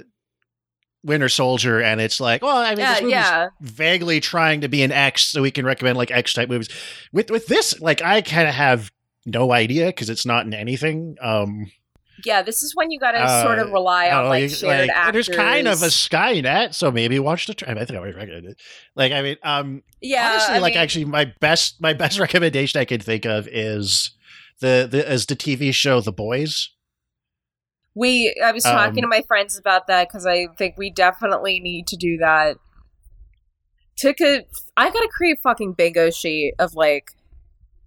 Winter 1.02 1.28
Soldier 1.28 1.80
and 1.80 2.00
it's 2.00 2.20
like 2.20 2.42
well 2.42 2.56
I 2.58 2.70
mean 2.70 2.78
Yeah, 2.80 2.92
this 2.94 3.00
movie's 3.02 3.12
yeah. 3.14 3.48
vaguely 3.60 4.20
trying 4.20 4.60
to 4.62 4.68
be 4.68 4.82
an 4.82 4.92
X 4.92 5.24
so 5.24 5.42
we 5.42 5.50
can 5.50 5.64
recommend 5.64 5.96
like 5.96 6.10
X 6.10 6.32
type 6.34 6.48
movies 6.48 6.68
with 7.12 7.30
with 7.30 7.46
this 7.46 7.80
like 7.80 8.02
I 8.02 8.20
kind 8.22 8.48
of 8.48 8.54
have 8.54 8.90
no 9.26 9.52
idea 9.52 9.86
because 9.86 10.10
it's 10.10 10.26
not 10.26 10.46
in 10.46 10.52
anything 10.54 11.16
um 11.20 11.70
Yeah, 12.24 12.42
this 12.42 12.62
is 12.62 12.74
when 12.76 12.90
you 12.90 12.98
gotta 13.00 13.18
Uh, 13.20 13.42
sort 13.42 13.58
of 13.58 13.70
rely 13.70 14.10
on 14.10 14.24
know, 14.24 14.28
like 14.28 14.50
shared 14.50 14.88
like, 14.88 14.90
actors. 14.96 15.26
there's 15.26 15.36
kind 15.36 15.66
of 15.68 15.82
a 15.82 15.86
Skynet 15.86 16.74
so 16.74 16.90
maybe 16.90 17.18
watch 17.18 17.46
the 17.46 17.54
tra- 17.54 17.70
I 17.70 17.74
think 17.84 17.92
I 17.92 17.96
already 17.96 18.14
recommended 18.16 18.52
it 18.52 18.60
like 18.94 19.12
I 19.12 19.22
mean 19.22 19.36
um 19.42 19.82
yeah. 20.02 20.32
honestly 20.32 20.54
I 20.54 20.58
like 20.58 20.74
mean, 20.74 20.82
actually 20.82 21.04
my 21.06 21.32
best 21.40 21.80
my 21.80 21.92
best 21.94 22.18
recommendation 22.26 22.78
I 22.80 22.84
can 22.84 23.00
think 23.00 23.24
of 23.24 23.48
is 23.48 24.10
the 24.60 24.86
the 24.90 25.10
is 25.10 25.24
the 25.26 25.36
TV 25.36 25.72
show 25.72 26.00
The 26.02 26.12
Boys 26.12 26.68
we. 27.94 28.34
I 28.44 28.52
was 28.52 28.62
talking 28.64 29.04
um, 29.04 29.10
to 29.10 29.16
my 29.16 29.22
friends 29.22 29.58
about 29.58 29.86
that 29.88 30.08
because 30.08 30.26
I 30.26 30.46
think 30.58 30.76
we 30.78 30.90
definitely 30.90 31.60
need 31.60 31.86
to 31.88 31.96
do 31.96 32.18
that. 32.18 32.56
Took 33.96 34.20
a. 34.20 34.44
I 34.76 34.90
gotta 34.90 35.08
create 35.12 35.38
a 35.38 35.40
fucking 35.42 35.72
bingo 35.74 36.10
sheet 36.10 36.54
of 36.58 36.74
like, 36.74 37.12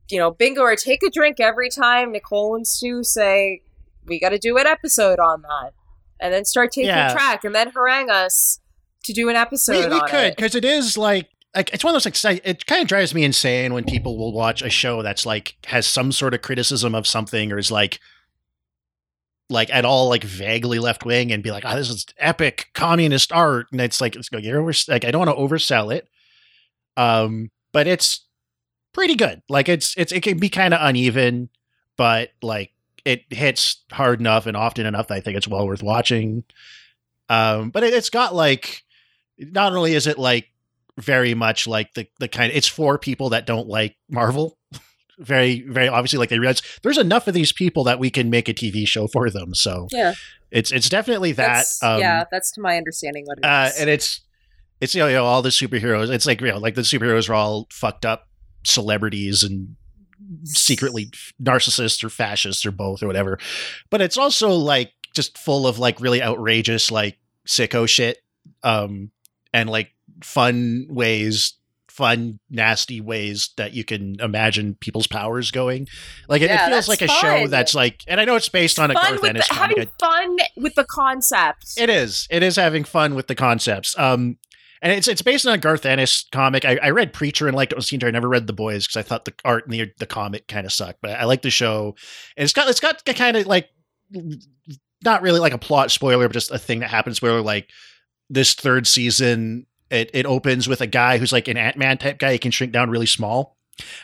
you 0.10 0.20
know, 0.20 0.32
bingo 0.32 0.62
or 0.62 0.76
take 0.76 1.02
a 1.04 1.10
drink 1.10 1.40
every 1.40 1.70
time 1.70 2.12
Nicole 2.12 2.56
and 2.56 2.68
Stu 2.68 3.04
say 3.04 3.62
we 4.06 4.20
got 4.20 4.30
to 4.30 4.38
do 4.38 4.58
an 4.58 4.68
episode 4.68 5.20
on 5.20 5.42
that, 5.42 5.72
and 6.20 6.34
then 6.34 6.46
start 6.46 6.72
taking 6.72 6.90
Yeah. 6.90 7.14
track, 7.14 7.44
and 7.44 7.56
then 7.56 7.72
harangue 7.72 8.10
us 8.10 8.60
to 9.06 9.14
do 9.14 9.30
an 9.30 9.36
episode. 9.36 9.90
we, 9.90 9.96
we 9.96 10.02
could 10.02 10.26
it. 10.26 10.36
because 10.36 10.56
it 10.56 10.66
is 10.66 10.98
like 10.98 11.30
like 11.56 11.74
it's 11.74 11.84
one 11.84 11.96
of 11.96 12.04
those 12.04 12.24
like 12.24 12.42
it 12.44 12.66
kind 12.66 12.82
of 12.82 12.88
drives 12.88 13.14
me 13.14 13.24
insane 13.24 13.74
when 13.74 13.84
people 13.84 14.18
will 14.18 14.34
watch 14.34 14.62
a 14.62 14.70
show 14.70 15.02
that's 15.02 15.26
like 15.26 15.56
has 15.66 15.86
some 15.86 16.12
sort 16.12 16.34
of 16.34 16.42
criticism 16.42 16.96
of 16.96 17.06
something 17.08 17.52
or 17.52 17.58
is 17.58 17.72
like 17.72 18.00
like 19.54 19.70
at 19.74 19.86
all 19.86 20.10
like 20.10 20.24
vaguely 20.24 20.80
left 20.80 21.06
wing 21.06 21.32
and 21.32 21.44
be 21.44 21.52
like 21.52 21.64
oh 21.66 21.76
this 21.76 21.90
is 21.90 22.06
epic 22.18 22.68
communist 22.74 23.32
art 23.32 23.68
and 23.72 23.80
it's 23.80 24.02
like 24.02 24.16
it's 24.16 24.28
go 24.28 24.38
you're 24.38 24.60
over 24.60 24.74
like 24.88 25.06
I 25.06 25.12
don't 25.12 25.26
want 25.26 25.38
to 25.38 25.42
oversell 25.42 25.96
it 25.96 26.10
um 26.98 27.50
but 27.72 27.88
it's 27.88 28.26
pretty 28.94 29.16
good 29.16 29.42
like 29.48 29.70
it's 29.70 29.96
it's 29.98 30.12
it 30.12 30.22
can 30.22 30.38
be 30.38 30.50
kind 30.50 30.74
of 30.74 30.80
uneven 30.82 31.50
but 31.98 32.32
like 32.42 32.72
it 33.06 33.22
hits 33.30 33.84
hard 33.92 34.20
enough 34.20 34.46
and 34.46 34.58
often 34.58 34.86
enough 34.86 35.08
that 35.08 35.16
I 35.16 35.22
think 35.22 35.38
it's 35.38 35.48
well 35.48 35.68
worth 35.68 35.84
watching 35.84 36.44
um 37.30 37.70
but 37.70 37.84
it, 37.84 37.94
it's 37.94 38.10
got 38.10 38.36
like 38.36 38.84
not 39.38 39.74
only 39.74 39.94
is 39.94 40.08
it 40.08 40.20
like 40.20 40.50
very 40.98 41.34
much 41.34 41.68
like 41.68 41.94
the 41.94 42.08
the 42.20 42.28
kind 42.28 42.52
it's 42.54 42.68
for 42.68 42.98
people 42.98 43.30
that 43.30 43.46
don't 43.46 43.68
like 43.68 43.96
Marvel. 44.10 44.58
Very 45.20 45.62
very 45.68 45.88
obviously 45.88 46.20
like 46.20 46.30
they 46.30 46.40
realize 46.40 46.62
there's 46.82 46.98
enough 46.98 47.28
of 47.28 47.34
these 47.34 47.52
people 47.52 47.84
that 47.84 48.00
we 48.00 48.10
can 48.10 48.30
make 48.30 48.48
a 48.50 48.54
TV 48.54 48.88
show 48.88 49.08
for 49.08 49.30
them. 49.30 49.54
So 49.54 49.88
Yeah. 49.92 50.14
it's 50.52 50.72
it's 50.72 50.90
definitely 50.90 51.32
that. 51.34 51.48
That's, 51.58 51.84
um, 51.84 52.00
yeah, 52.00 52.24
that's 52.32 52.52
to 52.54 52.62
my 52.62 52.78
understanding 52.78 53.26
what 53.26 53.38
it 53.38 53.46
is. 53.46 53.46
uh, 53.50 53.72
and 53.80 53.90
it's 53.90 54.22
it's 54.82 54.94
you 54.96 55.02
know, 55.02 55.08
you 55.08 55.16
know 55.16 55.26
all 55.26 55.42
the 55.42 55.50
superheroes. 55.50 56.10
It's 56.10 56.26
like 56.26 56.42
you 56.42 56.48
know 56.48 56.58
like 56.58 56.76
the 56.76 56.82
superheroes 56.82 57.30
are 57.30 57.34
all 57.36 57.68
fucked 57.72 58.06
up 58.06 58.28
celebrities 58.66 59.44
and 59.44 59.76
secretly 60.46 61.12
narcissists 61.42 62.04
or 62.04 62.10
fascists 62.10 62.66
or 62.66 62.72
both 62.72 63.04
or 63.04 63.08
whatever. 63.08 63.38
But 63.90 64.02
it's 64.02 64.18
also 64.18 64.50
like 64.52 64.92
just 65.14 65.38
full 65.38 65.68
of 65.68 65.80
like 65.80 66.00
really 66.02 66.22
outrageous 66.24 66.90
like 66.92 67.20
sicko 67.48 67.88
shit 67.88 68.18
um 68.64 69.12
and 69.54 69.70
like 69.70 69.92
fun 70.24 70.88
ways 70.90 71.54
fun 71.94 72.40
nasty 72.50 73.00
ways 73.00 73.52
that 73.58 73.74
you 73.74 73.84
can 73.84 74.16
imagine 74.20 74.76
people's 74.80 75.06
powers 75.06 75.52
going 75.52 75.88
like 76.28 76.42
it, 76.42 76.50
it 76.50 76.60
feels 76.62 76.88
like 76.88 77.02
a 77.04 77.08
show 77.08 77.46
that's 77.48 77.76
like 77.76 78.02
and 78.08 78.20
i 78.20 78.26
know 78.26 78.36
it's 78.36 78.50
based 78.50 78.80
on 78.80 78.90
a 78.90 78.96
garth 78.96 79.22
with 79.22 79.30
ennis 79.30 79.48
the, 79.48 79.54
comic 79.54 79.78
having 79.78 79.92
fun 80.00 80.38
with 80.56 80.76
the 80.76 80.84
concepts. 80.86 81.78
it 81.78 81.90
is. 81.90 82.28
It 82.30 82.44
is 82.44 82.56
having 82.56 82.84
fun 82.84 83.16
with 83.16 83.28
the 83.28 83.36
concepts. 83.36 83.98
Um, 83.98 84.38
and 84.82 84.92
it's 84.92 85.08
it's 85.08 85.22
based 85.22 85.46
on 85.46 85.54
a 85.54 85.58
Garth 85.58 85.86
Ennis 85.86 86.28
comic. 86.32 86.66
I, 86.66 86.78
I 86.84 86.90
read 86.90 87.14
Preacher 87.14 87.48
and 87.48 87.56
liked 87.56 87.72
it. 87.72 88.04
I 88.04 88.12
never 88.12 88.28
read 88.28 88.48
The 88.48 88.54
Boys 88.54 88.86
because 88.86 88.98
I 88.98 89.02
thought 89.02 89.24
the 89.24 89.34
art 89.46 89.64
and 89.66 89.74
the 89.74 89.92
the 89.98 90.06
comic 90.06 90.48
kind 90.48 90.66
of 90.66 90.74
sucked. 90.74 91.00
But 91.02 91.12
I, 91.12 91.24
like 91.24 91.42
the 91.42 91.50
show. 91.50 91.96
And 92.36 92.44
it's 92.44 92.52
got 92.52 92.70
it's 92.70 92.82
got 92.82 93.06
kind 93.06 93.38
of 93.38 93.48
like 93.48 93.70
not 95.06 95.22
really 95.22 95.40
like 95.40 95.54
a 95.54 95.58
plot 95.58 95.90
spoiler, 95.90 96.28
but 96.28 96.34
just 96.34 96.52
a 96.52 96.60
thing 96.60 96.82
that 96.82 96.90
happens 96.90 97.22
where 97.22 97.40
like 97.42 97.70
this 98.30 98.54
third 98.54 98.86
season 98.86 99.68
it 99.90 100.12
it 100.14 100.26
opens 100.26 100.68
with 100.68 100.82
a 100.82 100.88
guy 100.88 101.18
who's 101.18 101.32
like 101.32 101.48
an 101.48 101.58
Ant 101.58 101.78
Man 101.78 101.98
type 101.98 102.20
guy. 102.20 102.34
He 102.34 102.40
can 102.40 102.52
shrink 102.52 102.74
down 102.74 102.90
really 102.90 103.06
small. 103.06 103.58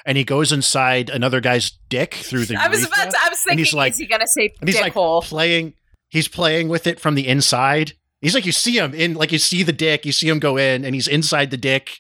And 0.05 0.17
he 0.17 0.23
goes 0.23 0.51
inside 0.51 1.11
another 1.11 1.41
guy's 1.41 1.71
dick 1.89 2.15
through 2.15 2.45
the. 2.45 2.55
I 2.55 2.67
was 2.67 2.81
urethra, 2.81 3.03
about 3.03 3.11
to, 3.11 3.17
I 3.23 3.29
was 3.29 3.39
thinking, 3.39 3.59
he's 3.59 3.73
like- 3.73 3.93
is 3.93 3.99
he 3.99 4.07
gonna 4.07 4.27
say 4.27 4.53
and 4.59 4.67
he's 4.67 4.75
dick 4.75 4.83
like 4.83 4.93
hole? 4.93 5.21
playing 5.21 5.73
he's 6.09 6.27
playing 6.27 6.69
with 6.69 6.87
it 6.87 6.99
from 6.99 7.13
the 7.13 7.27
inside 7.27 7.93
he's 8.19 8.33
like 8.33 8.47
you 8.47 8.51
see 8.51 8.77
him 8.77 8.95
in 8.95 9.13
like 9.13 9.31
you 9.31 9.37
see 9.37 9.61
the 9.61 9.71
dick 9.71 10.07
you 10.07 10.11
see 10.11 10.27
him 10.27 10.39
go 10.39 10.57
in 10.57 10.83
and 10.83 10.95
he's 10.95 11.07
inside 11.07 11.51
the 11.51 11.57
dick 11.57 11.99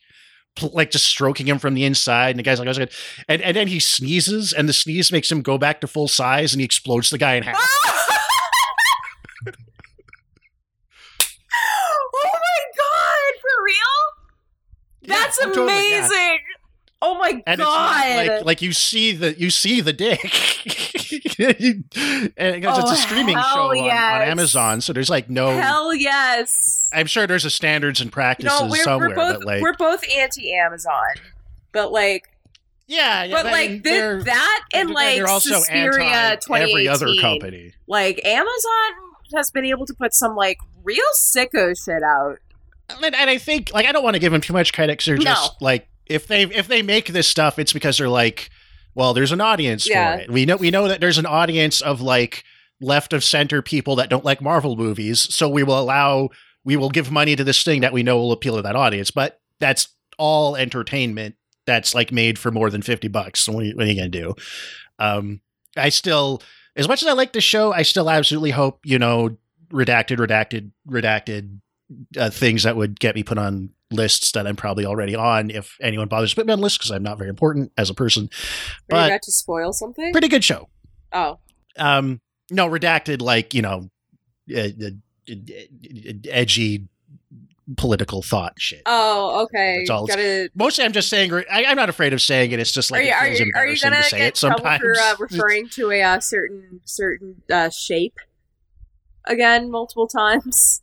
like 0.73 0.91
just 0.91 1.05
stroking 1.05 1.47
him 1.47 1.59
from 1.59 1.73
the 1.73 1.85
inside, 1.85 2.31
and 2.31 2.39
the 2.39 2.43
guy's 2.43 2.59
like, 2.59 2.67
"I 2.67 2.71
was 2.71 2.77
good," 2.77 2.91
and 3.27 3.41
and 3.41 3.55
then 3.55 3.67
he 3.67 3.79
sneezes, 3.79 4.51
and 4.51 4.67
the 4.67 4.73
sneeze 4.73 5.11
makes 5.11 5.31
him 5.31 5.41
go 5.41 5.57
back 5.57 5.79
to 5.81 5.87
full 5.87 6.07
size, 6.07 6.53
and 6.53 6.59
he 6.59 6.65
explodes 6.65 7.09
the 7.09 7.17
guy 7.17 7.35
in 7.35 7.43
half. 7.43 7.55
oh 7.59 8.09
my 12.23 12.59
god, 12.77 13.41
for 13.41 13.63
Yeah, 15.01 15.15
That's 15.15 15.39
oh, 15.41 15.45
totally, 15.45 15.67
yeah. 15.91 15.99
amazing. 15.99 16.39
Oh 17.01 17.17
my 17.17 17.41
And 17.47 17.59
god. 17.61 18.15
like 18.27 18.45
like 18.45 18.61
you 18.61 18.73
see 18.73 19.13
the 19.13 19.33
you 19.39 19.49
see 19.49 19.79
the 19.79 19.93
dick, 19.93 20.19
and 21.39 21.85
because 21.89 22.79
it's 22.79 22.89
Oh, 22.89 22.93
a 22.93 22.95
streaming 22.95 23.37
hell 23.37 23.55
show 23.55 23.71
on, 23.71 23.89
on. 23.89 24.21
Amazon, 24.21 24.81
so 24.81 24.91
there's 24.91 25.09
like 25.09 25.29
no. 25.29 25.49
Hell 25.57 25.93
yes. 25.95 26.89
I'm 26.93 27.05
sure 27.07 27.25
there's 27.25 27.45
a 27.45 27.49
standards 27.49 28.01
and 28.01 28.11
practices 28.11 28.59
we're, 28.69 28.83
somewhere, 28.83 29.09
we're 29.09 29.15
both 29.15 29.37
but 29.39 29.45
like 29.45 29.61
we're 29.61 29.75
both 29.75 30.03
anti 30.17 30.53
Amazon. 30.53 31.15
But 31.71 31.91
like 31.93 32.25
yeah, 32.87 33.23
yeah, 33.23 33.33
but 33.35 33.45
I 33.45 33.51
like 33.51 33.69
mean, 33.85 34.23
that 34.25 34.61
and 34.73 34.89
like 34.89 35.15
they're 35.17 35.27
also 35.27 35.59
Suspiria 35.59 36.03
anti 36.03 36.59
every 36.59 36.87
other 36.87 37.15
company. 37.21 37.71
Like 37.87 38.19
Amazon 38.25 38.91
has 39.35 39.51
been 39.51 39.65
able 39.65 39.85
to 39.85 39.93
put 39.93 40.13
some 40.13 40.35
like 40.35 40.57
real 40.83 41.05
sicko 41.17 41.81
shit 41.81 42.03
out. 42.03 42.39
And, 43.03 43.15
and 43.15 43.29
I 43.29 43.37
think 43.37 43.71
like 43.73 43.85
I 43.85 43.91
don't 43.91 44.03
want 44.03 44.15
to 44.15 44.19
give 44.19 44.31
them 44.31 44.41
too 44.41 44.53
much 44.53 44.73
credit 44.73 44.93
because 44.93 45.05
they're 45.05 45.17
No. 45.17 45.23
just 45.23 45.61
like 45.61 45.87
if 46.07 46.27
they 46.27 46.43
if 46.43 46.67
they 46.67 46.81
make 46.81 47.07
this 47.07 47.27
stuff, 47.27 47.59
it's 47.59 47.73
because 47.73 47.97
they're 47.97 48.09
like, 48.09 48.49
well, 48.95 49.13
there's 49.13 49.31
an 49.31 49.41
audience 49.41 49.87
Yeah. 49.87 50.15
for 50.17 50.21
it. 50.23 50.31
We 50.31 50.45
know 50.45 50.55
we 50.57 50.71
know 50.71 50.87
that 50.87 50.99
there's 51.01 51.17
an 51.17 51.25
audience 51.25 51.81
of 51.81 52.01
like 52.01 52.43
left 52.81 53.13
of 53.13 53.23
center 53.23 53.61
people 53.61 53.95
that 53.97 54.09
don't 54.09 54.25
like 54.25 54.41
Marvel 54.41 54.75
movies, 54.75 55.33
so 55.33 55.47
we 55.49 55.63
will 55.63 55.79
allow 55.79 56.29
we 56.63 56.75
will 56.75 56.89
give 56.89 57.11
money 57.11 57.35
to 57.35 57.43
this 57.43 57.63
thing 57.63 57.81
that 57.81 57.93
we 57.93 58.03
know 58.03 58.17
will 58.17 58.31
appeal 58.31 58.55
to 58.57 58.61
that 58.61 58.75
audience. 58.75 59.11
But 59.11 59.39
that's 59.59 59.89
all 60.17 60.55
entertainment 60.55 61.35
that's 61.65 61.93
like 61.95 62.11
made 62.11 62.37
for 62.39 62.51
more 62.51 62.69
than 62.69 62.81
fifty 62.81 63.07
bucks. 63.07 63.41
So 63.41 63.51
what 63.53 63.63
are 63.63 63.67
you, 63.67 63.75
what 63.75 63.85
are 63.85 63.89
you 63.89 63.95
gonna 63.95 64.09
do? 64.09 64.35
Um, 64.97 65.41
I 65.77 65.89
still, 65.89 66.41
as 66.75 66.87
much 66.87 67.03
as 67.03 67.07
I 67.07 67.13
like 67.13 67.33
the 67.33 67.41
show, 67.41 67.71
I 67.71 67.83
still 67.83 68.09
absolutely 68.09 68.51
hope 68.51 68.79
you 68.83 68.97
know 68.99 69.37
redacted, 69.71 70.17
redacted, 70.17 70.71
redacted 70.89 71.59
uh, 72.17 72.29
things 72.29 72.63
that 72.63 72.75
would 72.75 72.99
get 72.99 73.15
me 73.15 73.23
put 73.23 73.37
on 73.37 73.69
lists 73.91 74.31
that 74.33 74.45
I'm 74.45 74.55
probably 74.55 74.85
already 74.85 75.15
on 75.15 75.49
if 75.49 75.75
anyone 75.81 76.07
bothers 76.07 76.29
to 76.31 76.35
put 76.35 76.45
me 76.45 76.53
on 76.53 76.59
lists 76.61 76.77
because 76.77 76.91
I'm 76.91 77.01
not 77.03 77.17
very 77.17 77.29
important 77.29 77.71
as 77.77 77.89
a 77.89 77.93
person. 77.93 78.23
Are 78.23 78.25
you 78.25 78.83
But 78.89 79.09
about 79.09 79.21
to 79.23 79.31
spoil 79.31 79.73
something? 79.73 80.11
pretty 80.11 80.27
good 80.27 80.43
show. 80.43 80.69
oh. 81.13 81.39
Um, 81.77 82.19
no, 82.51 82.67
redacted 82.67 83.21
like 83.21 83.53
you 83.53 83.61
know, 83.61 83.89
uh, 84.53 84.59
uh, 84.59 85.33
edgy 86.29 86.87
political 87.77 88.21
thought 88.21 88.53
shit. 88.57 88.81
Oh, 88.85 89.43
okay. 89.43 89.79
That's 89.79 89.89
all 89.91 90.07
Gotta 90.07 90.49
Mostly, 90.55 90.83
I'm 90.83 90.91
just 90.91 91.09
saying. 91.09 91.31
I, 91.33 91.65
I'm 91.65 91.75
not 91.77 91.89
afraid 91.89 92.13
of 92.13 92.21
saying 92.21 92.51
it. 92.51 92.59
It's 92.59 92.71
just 92.71 92.91
like 92.91 93.01
are 93.01 93.03
you, 93.03 93.09
it 93.11 93.13
are 93.13 93.25
feels 93.27 93.39
you, 93.39 93.51
are 93.55 93.67
you 93.67 93.79
gonna 93.79 93.97
to 93.97 94.03
say 94.03 94.17
get 94.17 94.27
it 94.29 94.37
sometimes. 94.37 94.81
for 94.81 94.93
uh, 94.99 95.15
referring 95.19 95.69
to 95.69 95.91
a 95.91 96.01
uh, 96.01 96.19
certain 96.19 96.81
certain 96.85 97.41
uh, 97.49 97.69
shape 97.69 98.17
again 99.25 99.69
multiple 99.69 100.07
times? 100.17 100.81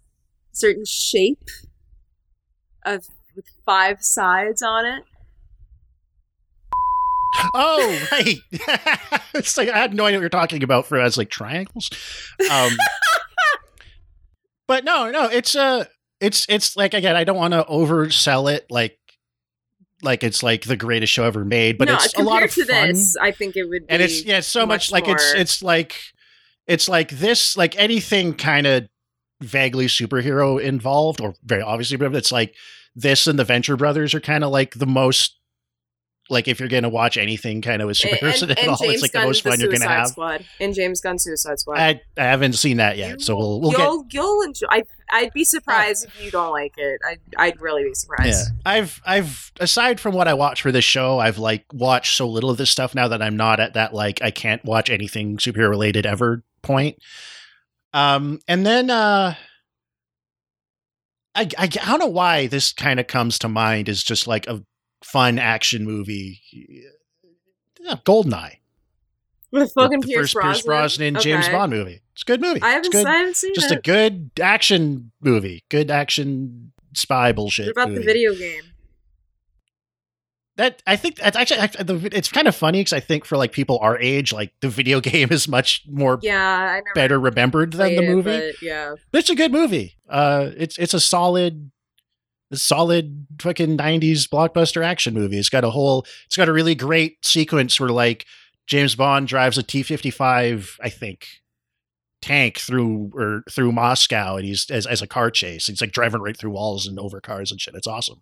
Certain 0.57 0.87
shape 0.87 1.51
of 2.87 3.09
with 3.35 3.45
five 3.67 4.03
sides 4.03 4.63
on 4.63 4.87
it. 4.87 5.03
Oh, 7.53 8.09
right. 8.13 8.39
it's 9.35 9.59
like 9.59 9.69
I 9.69 9.77
had 9.77 9.93
no 9.93 10.07
idea 10.07 10.17
what 10.17 10.23
you're 10.23 10.31
talking 10.31 10.63
about 10.63 10.87
for 10.87 10.99
as 10.99 11.19
like 11.19 11.29
triangles. 11.29 11.91
Um, 12.51 12.73
but 14.67 14.83
no, 14.83 15.11
no, 15.11 15.27
it's 15.27 15.55
uh 15.55 15.85
it's 16.21 16.47
it's 16.49 16.75
like 16.75 16.95
again, 16.95 17.17
I 17.17 17.25
don't 17.25 17.37
want 17.37 17.53
to 17.53 17.63
oversell 17.65 18.51
it 18.51 18.65
like 18.71 18.97
like 20.01 20.25
it's 20.25 20.43
like 20.43 20.65
the 20.65 20.77
greatest 20.79 21.13
show 21.13 21.25
ever 21.25 21.45
made, 21.45 21.77
but 21.77 21.89
no, 21.89 21.97
it's 21.97 22.15
a 22.15 22.23
lot 22.23 22.43
of 22.43 22.51
to 22.55 22.65
fun. 22.65 22.89
this, 22.89 23.15
I 23.21 23.31
think 23.31 23.57
it 23.57 23.65
would 23.65 23.87
be. 23.87 23.93
and 23.93 24.01
it's 24.01 24.25
yeah, 24.25 24.39
it's 24.39 24.47
so 24.47 24.65
much, 24.65 24.91
much 24.91 24.93
like 24.93 25.09
it's 25.15 25.35
it's 25.35 25.63
like 25.63 26.01
it's 26.67 26.89
like 26.89 27.11
this 27.11 27.59
like 27.59 27.79
anything 27.79 28.33
kind 28.33 28.67
of 28.67 28.89
vaguely 29.43 29.87
superhero 29.87 30.61
involved 30.61 31.21
or 31.21 31.35
very 31.45 31.63
obviously 31.63 31.97
but 31.97 32.15
it's 32.15 32.33
like 32.33 32.55
this 32.95 33.27
and 33.27 33.39
the 33.39 33.45
Venture 33.45 33.77
Brothers 33.77 34.15
are 34.15 34.21
kind 34.21 34.43
of 34.45 34.51
like 34.51 34.75
the 34.75 34.87
most 34.87 35.39
like 36.29 36.49
if 36.49 36.59
you're 36.59 36.69
gonna 36.69 36.89
watch 36.89 37.17
anything 37.17 37.63
kind 37.63 37.81
of 37.81 37.87
with 37.87 38.03
and, 38.05 38.13
superheroes 38.15 38.43
and, 38.43 38.51
it 38.53 38.59
and 38.59 38.69
all, 38.71 38.77
James 38.77 38.95
it's 38.95 39.03
like 39.03 39.13
the 39.13 39.19
Gunn's 39.19 39.27
most 39.29 39.43
fun 39.45 39.61
you're 39.61 39.69
gonna 39.69 39.79
Suicide 39.81 39.95
have. 39.99 40.09
Squad. 40.09 40.45
And 40.59 40.75
James 40.75 41.01
Gunn 41.01 41.19
Suicide 41.19 41.59
Squad. 41.61 41.79
I, 41.79 42.01
I 42.17 42.23
haven't 42.25 42.55
seen 42.55 42.79
that 42.79 42.97
yet, 42.97 43.21
You 43.21 43.21
so 43.21 43.37
we'll 43.37 43.61
we'll 43.61 43.71
get. 43.73 43.79
you'll, 43.81 44.07
you'll 44.11 44.43
enjoy. 44.43 44.67
I, 44.71 44.83
I'd 45.11 45.33
be 45.33 45.45
surprised 45.45 46.07
if 46.07 46.21
you 46.25 46.31
don't 46.33 46.51
like 46.51 46.75
it. 46.79 47.01
I, 47.07 47.19
I'd 47.39 47.61
really 47.61 47.85
be 47.85 47.91
Yeah, 47.91 47.95
surprised. 47.95 48.51
I've 48.65 49.01
I've 49.07 49.53
aside 49.61 50.01
from 50.01 50.15
what 50.15 50.27
I 50.27 50.35
watch 50.35 50.63
for 50.63 50.73
this 50.73 50.85
show, 50.85 51.19
I've 51.21 51.39
like 51.39 51.65
watched 51.73 52.17
so 52.17 52.27
little 52.29 52.51
of 52.51 52.57
this 52.57 52.71
stuff 52.71 52.93
now 52.95 53.07
that 53.09 53.23
I'm 53.23 53.37
not 53.37 53.61
at 53.61 53.75
that 53.75 53.95
like 53.95 54.21
I 54.23 54.33
can't 54.33 54.65
watch 54.65 54.91
anything 54.91 55.37
superhero 55.37 55.69
related 55.71 56.07
ever 56.07 56.43
point. 56.63 56.99
Um, 57.97 58.41
and 58.47 58.67
then 58.67 58.91
uh, 58.91 59.35
I, 61.35 61.41
I 61.41 61.65
I 61.65 61.67
don't 61.67 61.99
know 61.99 62.07
why 62.07 62.47
this 62.47 62.75
kind 62.75 63.01
of 63.01 63.07
comes 63.07 63.39
to 63.39 63.49
mind 63.49 63.89
is 63.89 64.05
just 64.05 64.27
like 64.27 64.47
a 64.47 64.63
fun 65.03 65.39
action 65.39 65.85
movie. 65.85 66.43
Yeah, 67.81 67.95
Goldeneye, 68.05 68.57
With 69.51 69.63
the, 69.63 69.69
fucking 69.69 70.01
the 70.01 70.09
Pierce 70.09 70.33
first 70.33 70.35
Brosnan. 70.35 70.53
Pierce 70.53 70.67
Brosnan 70.67 71.15
James 71.21 71.49
Bond 71.49 71.73
movie. 71.73 72.03
It's 72.13 72.21
a 72.23 72.27
good 72.27 72.43
movie. 72.43 72.61
I 72.61 72.73
haven't, 72.73 72.93
good. 72.93 73.07
I 73.07 73.15
haven't 73.17 73.37
seen 73.37 73.55
just 73.55 73.71
it. 73.71 73.79
a 73.79 73.81
good 73.81 74.31
action 74.43 75.11
movie. 75.23 75.65
Good 75.71 75.91
action 75.91 76.73
spy 76.95 77.33
bullshit. 77.33 77.69
What 77.69 77.73
about 77.73 77.89
movie. 77.89 78.01
the 78.01 78.05
video 78.05 78.35
game? 78.35 78.63
That 80.57 80.83
I 80.87 80.97
think 80.97 81.17
that's 81.17 81.37
actually 81.37 82.09
it's 82.13 82.31
kind 82.31 82.49
of 82.49 82.57
funny 82.57 82.81
because 82.81 82.95
I 82.95 83.01
think 83.01 83.27
for 83.27 83.37
like 83.37 83.53
people 83.53 83.79
our 83.81 83.99
age, 83.99 84.33
like 84.33 84.53
the 84.61 84.69
video 84.71 85.01
game 85.13 85.29
is 85.31 85.47
much 85.47 85.83
more 85.87 86.19
Yeah, 86.23 86.41
I 86.43 86.75
never 86.77 86.85
better 86.95 87.21
remembered 87.21 87.73
than 87.73 87.91
the 87.91 87.97
played 87.97 88.09
it, 88.09 88.15
movie. 88.15 88.31
but 88.53 88.63
yeah. 88.63 88.95
But 89.13 89.19
it's 89.19 89.31
a 89.31 89.35
good 89.35 89.53
movie. 89.53 89.97
Uh, 90.09 90.51
it's 90.57 90.79
it's 90.79 90.95
a 90.95 91.01
solid, 91.01 91.71
a 92.51 92.57
solid 92.57 93.27
fucking 93.39 93.77
nineties 93.77 94.27
blockbuster 94.27 94.83
action 94.83 95.13
movie. 95.13 95.39
It's 95.39 95.51
got 95.51 95.65
a 95.65 95.71
whole. 95.71 96.07
It's 96.25 96.37
got 96.39 96.49
a 96.49 96.53
really 96.55 96.75
great 96.75 97.25
sequence 97.27 97.79
where 97.79 97.91
like 97.91 98.25
James 98.67 98.95
Bond 98.95 99.29
drives 99.29 99.59
a 99.59 99.63
T 99.63 99.83
fifty 99.83 100.11
five, 100.11 100.79
I 100.83 100.89
think, 100.89 101.27
tank 102.23 102.59
through 102.59 103.11
or 103.15 103.43
through 103.51 103.73
Moscow, 103.73 104.37
and 104.37 104.47
he's 104.47 104.71
as 104.71 104.87
as 104.87 105.03
a 105.03 105.07
car 105.07 105.31
chase. 105.31 105.67
He's 105.67 105.83
like 105.83 105.93
driving 105.93 106.23
right 106.23 106.37
through 106.37 106.53
walls 106.53 106.87
and 106.87 106.99
over 106.99 107.21
cars 107.21 107.51
and 107.51 107.61
shit. 107.61 107.75
It's 107.75 107.87
awesome. 107.87 108.21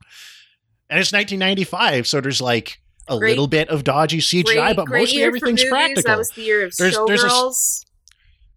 And 0.91 1.01
it's 1.01 1.13
nineteen 1.13 1.39
ninety 1.39 1.65
five, 1.65 2.07
so 2.07 2.21
there's 2.21 2.41
like 2.41 2.79
a 3.09 3.19
Great- 3.19 3.31
little 3.31 3.47
bit 3.49 3.69
of 3.69 3.85
dodgy 3.85 4.19
CGI, 4.21 4.45
Great- 4.45 4.77
but 4.77 4.87
great 4.87 5.01
mostly 5.03 5.23
everything's 5.23 5.61
movies. 5.61 5.71
practical 5.71 6.03
That 6.05 6.19
was 6.19 6.31
the 6.31 6.43
year 6.43 6.65
of 6.67 6.75
There's- 6.77 6.97
there's 7.07 7.23
a 7.25 7.29
Showgirls. 7.29 7.85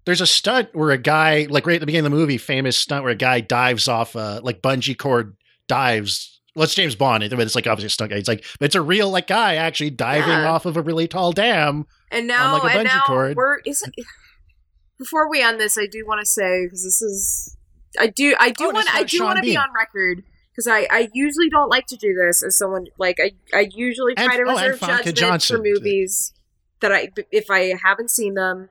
there's 0.06 0.22
a 0.22 0.28
stunt 0.28 0.70
where 0.74 0.91
a 0.91 0.98
guy, 0.98 1.48
like 1.49 1.66
right 1.68 1.76
at 1.76 1.80
the 1.82 1.86
beginning 1.86 2.06
of 2.06 2.12
the 2.12 2.18
movie, 2.18 2.38
famous 2.38 2.78
stunt 2.78 3.04
where 3.04 3.12
a 3.12 3.16
guy 3.16 3.41
dives 3.41 3.88
off, 3.88 4.16
uh, 4.16 4.40
like 4.44 4.62
bungee 4.62 4.98
cord 4.98 5.36
dives. 5.68 6.40
Well, 6.56 6.64
it's 6.64 6.74
James 6.76 6.95
Bond. 6.95 7.30
But 7.30 7.40
it's 7.41 7.56
like 7.56 7.68
obviously 7.68 7.88
a 7.88 7.90
stunt 7.91 8.12
guy. 8.12 8.18
It's 8.18 8.28
like, 8.28 8.44
it's 8.62 8.74
a 8.76 8.82
real 8.82 9.10
like 9.10 9.28
guy 9.28 9.56
actually 9.56 9.90
diving 9.91 10.30
Yeah. 10.30 10.49
off 10.49 10.66
of 10.66 10.76
a 10.78 10.82
really 10.82 11.08
tall 11.08 11.32
dam. 11.34 11.86
And 12.10 12.26
now, 12.28 12.54
like 12.54 12.64
a 12.76 12.80
and 12.80 12.88
bungee 12.88 12.94
now 12.94 13.02
cord. 13.06 13.36
we're 13.38 13.60
isn't. 13.66 13.94
Before 14.98 15.30
we 15.30 15.41
end 15.44 15.60
this, 15.60 15.78
I 15.78 15.86
do 15.86 16.04
want 16.08 16.22
to 16.22 16.26
say 16.26 16.66
because 16.66 16.84
this 16.84 17.02
is, 17.02 17.56
I 17.99 18.08
do, 18.08 18.34
I 18.40 18.49
do 18.52 18.66
Oh, 18.68 18.72
want, 18.72 18.94
I 18.95 19.04
do 19.04 19.24
want 19.24 19.38
to 19.38 19.44
be 19.44 19.56
on 19.58 19.68
record 19.74 20.24
because 20.58 20.68
I, 20.68 20.88
I 20.90 21.10
usually 21.14 21.50
don't 21.50 21.70
like 21.70 21.86
to 21.88 21.96
do 21.96 22.16
this 22.16 22.42
as 22.44 22.58
someone 22.58 22.88
like 22.98 23.20
I, 23.20 23.34
I 23.56 23.70
usually 23.72 24.16
try 24.16 24.24
And- 24.26 24.34
to 24.34 24.52
oh, 24.52 24.54
reserve 24.56 24.80
Famke 24.80 24.98
judgment 25.06 25.18
Johnson. 25.18 25.58
for 25.58 25.64
movies 25.64 26.34
that 26.82 26.92
I, 26.92 27.10
if 27.32 27.52
I 27.52 27.76
haven't 27.84 28.10
seen 28.10 28.34
them, 28.34 28.70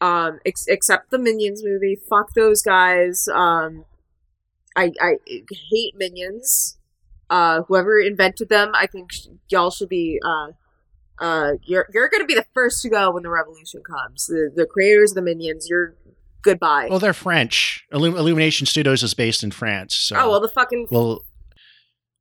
um, 0.00 0.38
ex- 0.46 0.66
except 0.68 1.10
the 1.10 1.18
Minions 1.18 1.62
movie. 1.64 1.96
Fuck 2.08 2.34
those 2.34 2.62
guys. 2.62 3.26
Um, 3.28 3.84
I, 4.76 4.92
I 5.00 5.14
hate 5.70 5.94
Minions. 5.96 6.78
Uh, 7.28 7.62
whoever 7.62 7.98
invented 7.98 8.48
them, 8.48 8.70
I 8.74 8.86
think 8.86 9.12
sh- 9.12 9.26
y'all 9.48 9.70
should 9.70 9.88
be, 9.88 10.20
uh, 10.24 10.48
uh, 11.18 11.52
you're 11.64 11.88
you're 11.94 12.08
gonna 12.08 12.26
be 12.26 12.34
the 12.34 12.44
first 12.52 12.82
to 12.82 12.90
go 12.90 13.10
when 13.12 13.22
the 13.22 13.30
revolution 13.30 13.82
comes. 13.82 14.26
The 14.26 14.50
the 14.54 14.66
creators 14.66 15.12
of 15.12 15.14
the 15.16 15.22
minions, 15.22 15.68
you're 15.68 15.94
goodbye. 16.42 16.88
Well, 16.90 16.98
they're 16.98 17.14
French. 17.14 17.84
Illum- 17.92 18.16
Illumination 18.16 18.66
Studios 18.66 19.02
is 19.02 19.14
based 19.14 19.42
in 19.42 19.50
France. 19.50 19.96
So, 19.96 20.16
oh 20.16 20.30
well, 20.30 20.40
the 20.40 20.48
fucking 20.48 20.88
well, 20.90 21.22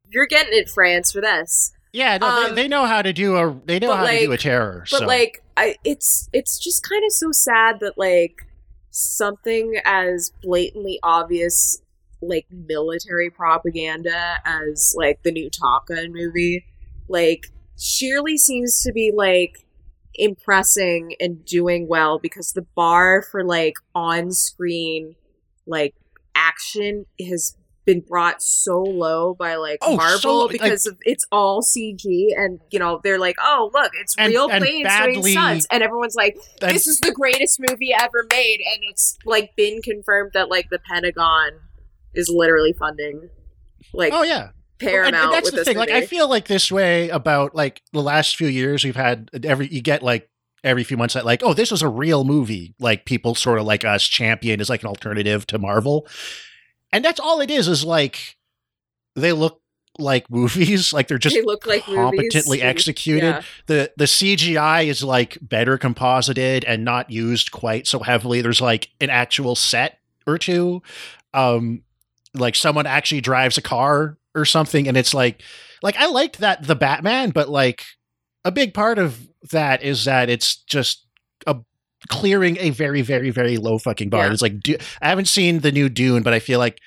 you're 0.09 0.27
getting 0.27 0.57
it, 0.57 0.69
France, 0.69 1.11
for 1.11 1.21
this. 1.21 1.71
yeah, 1.93 2.17
no, 2.17 2.27
Um, 2.27 2.55
they, 2.55 2.63
they 2.63 2.67
know 2.67 2.85
how 2.85 3.01
to 3.01 3.13
do 3.13 3.35
a 3.37 3.53
they 3.65 3.79
know 3.79 3.95
how 3.95 4.05
to 4.05 4.19
do 4.19 4.27
a 4.27 4.31
like- 4.31 4.39
terror. 4.39 4.85
But 4.91 4.99
so. 4.99 5.05
like, 5.05 5.43
I 5.57 5.75
it's 5.83 6.29
it's 6.33 6.59
just 6.59 6.87
kind 6.87 7.03
of 7.05 7.11
so 7.11 7.31
sad 7.31 7.79
that 7.81 7.97
like 7.97 8.47
something 8.91 9.79
as 9.85 10.31
blatantly 10.41 10.99
obvious 11.03 11.81
like 12.21 12.45
military 12.51 13.29
propaganda 13.29 14.35
as 14.45 14.93
like 14.97 15.23
the 15.23 15.31
new 15.31 15.49
Top 15.49 15.87
Gun 15.87 16.13
movie, 16.13 16.65
like 17.07 17.47
Shirley 17.79 18.37
seems 18.37 18.83
to 18.83 18.91
be 18.91 19.11
like 19.15 19.65
impressing 20.15 21.15
and 21.19 21.43
doing 21.45 21.87
well 21.87 22.19
because 22.19 22.51
the 22.53 22.61
bar 22.75 23.21
for 23.21 23.43
like 23.43 23.75
on 23.95 24.31
screen 24.31 25.15
like 25.65 25.95
action 26.35 27.05
has 27.29 27.55
been 27.85 27.99
brought 28.01 28.43
so 28.43 28.79
low 28.81 29.33
by 29.33 29.55
like 29.55 29.79
Oh, 29.81 29.95
Marvel 29.95 30.19
so, 30.19 30.37
like- 30.45 30.51
because 30.51 30.85
of, 30.85 30.97
it's 31.01 31.25
all 31.31 31.61
CG 31.63 32.27
and 32.37 32.59
you 32.69 32.77
know 32.77 32.99
they're 33.03 33.17
like, 33.19 33.35
oh 33.41 33.71
look, 33.73 33.91
it's 33.99 34.15
And- 34.17 34.31
real 34.31 34.49
and 34.49 34.61
planes 34.63 34.83
badly- 34.83 35.13
doing 35.15 35.31
stunts, 35.33 35.67
and 35.71 35.81
everyone's 35.81 36.15
like, 36.15 36.37
this 36.59 36.85
is 36.87 36.99
the 36.99 37.11
greatest 37.11 37.59
movie 37.59 37.91
ever 37.97 38.27
made, 38.31 38.59
and 38.61 38.83
it's 38.89 39.17
like 39.25 39.55
been 39.55 39.81
confirmed 39.81 40.31
that 40.33 40.49
like 40.49 40.69
the 40.69 40.77
Pentagon 40.79 41.53
is 42.13 42.29
literally 42.29 42.73
funding 42.73 43.29
like 43.93 44.13
oh 44.13 44.21
yeah. 44.23 44.49
Paramount 44.81 45.15
and, 45.15 45.23
and 45.25 45.33
that's 45.33 45.51
with 45.51 45.55
the 45.59 45.65
thing. 45.65 45.77
movie. 45.77 45.91
Like 45.91 46.03
I 46.03 46.05
feel 46.05 46.27
like 46.29 46.47
this 46.47 46.71
way 46.71 47.09
about 47.09 47.55
like 47.55 47.81
the 47.93 48.01
last 48.01 48.35
few 48.35 48.47
years 48.47 48.83
we've 48.83 48.95
had 48.95 49.29
every 49.43 49.67
you 49.67 49.81
get 49.81 50.03
like 50.03 50.29
every 50.63 50.83
few 50.83 50.97
months 50.97 51.13
that 51.15 51.25
like 51.25 51.41
oh 51.43 51.53
this 51.53 51.71
is 51.71 51.81
a 51.81 51.87
real 51.89 52.23
movie 52.23 52.75
like 52.79 53.05
people 53.05 53.33
sort 53.33 53.57
of 53.59 53.65
like 53.65 53.83
us 53.83 54.03
champion 54.03 54.59
is 54.59 54.69
like 54.69 54.81
an 54.83 54.87
alternative 54.87 55.47
to 55.47 55.57
Marvel, 55.57 56.07
and 56.91 57.03
that's 57.03 57.19
all 57.19 57.41
it 57.41 57.49
is 57.49 57.67
is 57.67 57.83
like 57.83 58.37
they 59.15 59.33
look 59.33 59.61
like 59.99 60.29
movies 60.31 60.93
like 60.93 61.07
they're 61.07 61.17
just 61.17 61.35
they 61.35 61.41
look 61.41 61.65
like 61.65 61.83
competently 61.83 62.57
movies. 62.57 62.63
executed. 62.63 63.23
Yeah. 63.27 63.41
the 63.67 63.91
the 63.97 64.05
CGI 64.05 64.85
is 64.87 65.03
like 65.03 65.37
better 65.41 65.77
composited 65.77 66.63
and 66.65 66.85
not 66.85 67.09
used 67.09 67.51
quite 67.51 67.87
so 67.87 67.99
heavily. 67.99 68.41
There's 68.41 68.61
like 68.61 68.89
an 68.99 69.09
actual 69.09 69.55
set 69.55 69.99
or 70.25 70.37
two. 70.37 70.81
Um 71.33 71.83
like 72.33 72.55
someone 72.55 72.85
actually 72.87 73.21
drives 73.21 73.57
a 73.57 73.61
car 73.61 74.17
or 74.35 74.45
something 74.45 74.87
and 74.87 74.95
it's 74.97 75.13
like 75.13 75.41
like 75.83 75.95
I 75.97 76.05
liked 76.07 76.37
that 76.39 76.65
the 76.67 76.75
Batman, 76.75 77.31
but 77.31 77.49
like 77.49 77.83
a 78.45 78.51
big 78.51 78.73
part 78.73 78.97
of 78.99 79.27
that 79.51 79.83
is 79.83 80.05
that 80.05 80.29
it's 80.29 80.55
just 80.63 81.05
a 81.47 81.57
clearing 82.09 82.57
a 82.59 82.69
very 82.69 83.01
very 83.01 83.29
very 83.29 83.57
low 83.57 83.77
fucking 83.77 84.09
bar. 84.09 84.25
Yeah. 84.27 84.31
It's 84.33 84.41
like 84.41 84.59
Du- 84.61 84.77
I 85.01 85.09
haven't 85.09 85.27
seen 85.27 85.59
the 85.59 85.71
new 85.71 85.89
Dune, 85.89 86.23
but 86.23 86.33
I 86.33 86.39
feel 86.39 86.59
like 86.59 86.79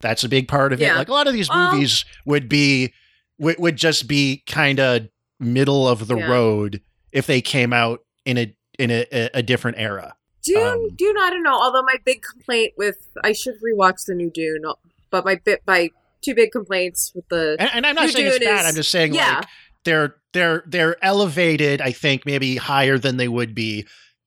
that's 0.00 0.24
a 0.24 0.28
big 0.28 0.48
part 0.48 0.72
of 0.72 0.80
it. 0.80 0.94
Like 0.94 1.08
a 1.08 1.12
lot 1.12 1.26
of 1.26 1.32
these 1.32 1.50
movies 1.52 2.04
would 2.26 2.48
be 2.48 2.92
would, 3.38 3.58
would 3.58 3.76
just 3.76 4.06
be 4.08 4.42
kind 4.46 4.78
of 4.80 5.08
middle 5.38 5.88
of 5.88 6.06
the 6.06 6.16
Yeah. 6.16 6.26
road 6.30 6.80
if 7.12 7.26
they 7.26 7.40
came 7.40 7.72
out 7.72 8.00
in 8.24 8.36
a 8.38 8.54
in 8.78 8.90
a, 8.90 9.04
a, 9.12 9.30
a 9.34 9.42
different 9.42 9.78
era. 9.78 10.14
Dune, 10.42 10.66
Um, 10.66 10.88
Dune, 10.96 11.16
I 11.18 11.28
don't 11.30 11.42
know. 11.42 11.52
Although 11.60 11.82
my 11.82 11.96
big 12.04 12.22
complaint 12.22 12.72
with 12.78 12.96
I 13.22 13.32
should 13.32 13.56
rewatch 13.62 14.06
the 14.06 14.14
new 14.14 14.30
Dune, 14.30 14.62
but 15.10 15.24
my 15.24 15.34
bit 15.36 15.62
my 15.66 15.90
two 16.22 16.34
big 16.34 16.50
complaints 16.52 17.12
with 17.14 17.28
the 17.28 17.56
And, 17.58 17.70
and 17.74 17.86
I'm 17.86 17.94
not 17.94 18.10
saying 18.10 18.26
it's 18.26 18.38
bad. 18.38 18.60
is- 18.60 18.66
I'm 18.68 18.74
just 18.74 18.90
saying 18.90 19.14
yeah. 19.14 19.36
like 19.36 19.46
they're 19.84 20.14
they're 20.32 20.62
they're 20.66 20.96
elevated. 21.04 21.80
I 21.80 21.92
think 21.92 22.24
maybe 22.26 22.56
higher 22.56 22.98
than 22.98 23.16
they 23.16 23.28
would 23.28 23.54
be 23.54 23.86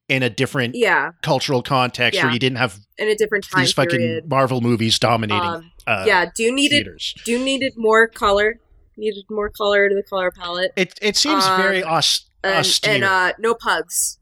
in 0.09 0.21
a 0.21 0.29
different 0.29 0.75
yeah 0.75 1.11
cultural 1.21 1.61
context 1.63 2.21
where 2.21 2.31
you 2.31 2.39
didn't 2.39 2.57
have 2.57 2.77
in 2.97 3.07
a 3.07 3.15
different 3.15 3.47
time 3.49 3.61
these 3.61 3.71
fucking 3.73 3.97
period. 3.99 4.29
Marvel 4.29 4.59
movies 4.61 4.99
dominating. 4.99 5.47
Um, 5.47 5.71
uh, 5.87 6.03
yeah, 6.07 6.29
Dune 6.35 6.55
needed 6.55 6.85
theaters. 6.85 7.13
Dune 7.25 7.43
needed 7.45 7.73
more 7.77 8.07
color, 8.07 8.59
needed 8.97 9.23
more 9.29 9.49
color 9.49 9.87
to 9.89 9.95
the 9.95 10.03
color 10.03 10.31
palette, 10.31 10.71
It 10.75 10.97
it 11.01 11.15
seems 11.15 11.45
um, 11.45 11.61
very 11.61 11.83
aus- 11.83 12.25
and, 12.43 12.55
austere. 12.55 12.95
and 12.95 13.03
uh, 13.05 13.33
no 13.39 13.53
pugs. 13.53 14.17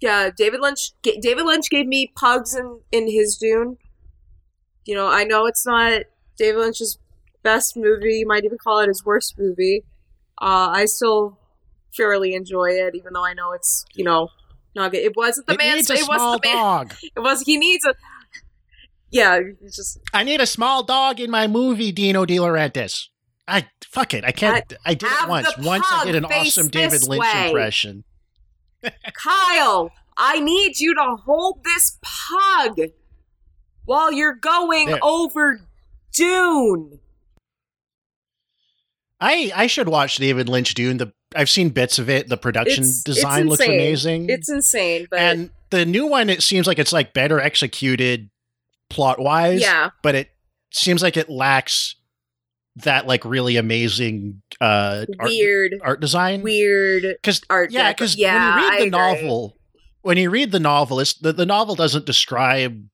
Yeah, 0.00 0.28
David 0.36 0.60
Lynch. 0.60 0.90
David 1.02 1.46
Lynch 1.46 1.70
gave 1.70 1.86
me 1.86 2.12
pugs 2.14 2.54
in 2.54 2.80
in 2.92 3.10
his 3.10 3.36
Dune. 3.38 3.78
You 4.84 4.94
know, 4.94 5.08
I 5.08 5.24
know 5.24 5.46
it's 5.46 5.64
not 5.64 6.02
David 6.36 6.60
Lynch's 6.60 6.98
best 7.42 7.76
movie. 7.76 8.18
You 8.18 8.26
might 8.26 8.44
even 8.44 8.58
call 8.58 8.78
it 8.80 8.88
his 8.88 9.04
worst 9.04 9.38
movie. 9.38 9.84
Uh, 10.40 10.68
I 10.72 10.84
still 10.86 11.38
thoroughly 11.96 12.34
enjoy 12.34 12.70
it, 12.72 12.94
even 12.94 13.12
though 13.14 13.24
I 13.24 13.34
know 13.34 13.52
it's 13.52 13.84
you 13.94 14.04
know 14.04 14.28
not 14.74 14.90
good. 14.92 14.98
It 15.04 15.16
wasn't 15.16 15.46
the 15.46 15.54
it 15.54 15.58
man. 15.58 15.76
needs 15.76 15.90
a 15.90 15.94
It 15.94 16.08
wasn't 16.08 16.42
the 16.42 16.48
man. 16.48 16.56
dog. 16.56 16.94
It 17.16 17.20
was. 17.20 17.42
He 17.42 17.56
needs 17.56 17.84
a. 17.84 17.94
Yeah, 19.10 19.40
just 19.64 19.98
I 20.12 20.24
need 20.24 20.40
a 20.40 20.46
small 20.46 20.82
dog 20.82 21.20
in 21.20 21.30
my 21.30 21.46
movie, 21.46 21.92
Dino 21.92 22.26
De 22.26 22.36
Laurentiis. 22.36 23.06
I 23.48 23.68
fuck 23.88 24.12
it. 24.12 24.24
I 24.24 24.32
can't. 24.32 24.72
I, 24.84 24.94
did 24.94 25.08
it 25.10 25.28
once. 25.28 25.56
Once 25.58 25.86
I 25.90 26.04
did 26.04 26.16
an 26.16 26.24
awesome 26.24 26.66
David 26.68 27.04
Lynch 27.06 27.20
way. 27.22 27.46
impression. 27.46 28.02
Kyle. 29.14 29.92
I 30.18 30.40
need 30.40 30.80
you 30.80 30.94
to 30.94 31.16
hold 31.24 31.62
this 31.62 31.98
pug 32.02 32.80
while 33.84 34.10
you're 34.12 34.34
going 34.34 34.88
There. 34.88 34.98
over 35.02 35.60
Dune. 36.16 36.98
I 39.20 39.50
I 39.54 39.66
should 39.66 39.88
watch 39.88 40.16
David 40.16 40.48
Lynch 40.48 40.74
Dune. 40.74 40.98
The 40.98 41.12
I've 41.34 41.50
seen 41.50 41.70
bits 41.70 41.98
of 41.98 42.08
it. 42.10 42.28
The 42.28 42.36
production 42.36 42.84
It's- 42.84 42.96
it's 42.96 43.02
design 43.04 43.48
looks 43.48 43.64
amazing. 43.64 44.28
It's 44.28 44.48
insane, 44.50 45.06
but 45.10 45.18
and 45.20 45.50
the 45.70 45.84
new 45.86 46.06
one, 46.06 46.28
it 46.30 46.42
seems 46.42 46.66
like 46.66 46.78
it's 46.78 46.92
like 46.92 47.12
better 47.14 47.40
executed 47.40 48.30
plot 48.90 49.18
wise. 49.18 49.60
yeah, 49.60 49.90
but 50.02 50.14
it 50.14 50.30
seems 50.72 51.02
like 51.02 51.16
it 51.16 51.28
lacks 51.30 51.96
that 52.76 53.06
like 53.06 53.24
really 53.24 53.56
amazing 53.56 54.42
uh 54.60 55.06
art, 55.18 55.30
weird, 55.30 55.74
art 55.82 56.00
design. 56.00 56.42
weird 56.42 57.02
because 57.02 57.40
art. 57.48 57.70
yeah, 57.72 57.90
because 57.92 58.16
yeah, 58.16 58.54
when 58.54 58.62
you 58.62 58.68
read 58.68 58.74
I 58.74 58.76
the 58.76 58.86
agree. 58.86 58.90
novel, 59.22 59.56
when 60.02 60.18
you 60.18 60.28
read 60.30 60.52
the 60.52 60.60
novel, 60.60 61.00
it's, 61.00 61.14
the 61.14 61.32
the 61.32 61.46
novel 61.46 61.74
doesn't 61.74 62.04
describe 62.04 62.84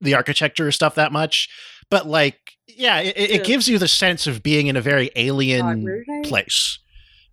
the 0.00 0.14
architecture 0.14 0.70
stuff 0.70 0.94
that 0.94 1.10
much, 1.12 1.48
but 1.90 2.06
like 2.06 2.38
yeah, 2.66 3.00
it, 3.00 3.16
it, 3.16 3.30
it 3.30 3.44
gives 3.44 3.68
you 3.68 3.78
the 3.78 3.88
sense 3.88 4.26
of 4.26 4.42
being 4.42 4.66
in 4.68 4.76
a 4.76 4.80
very 4.80 5.10
alien 5.16 5.84
where 5.84 6.04
did 6.04 6.26
I- 6.26 6.28
place, 6.28 6.78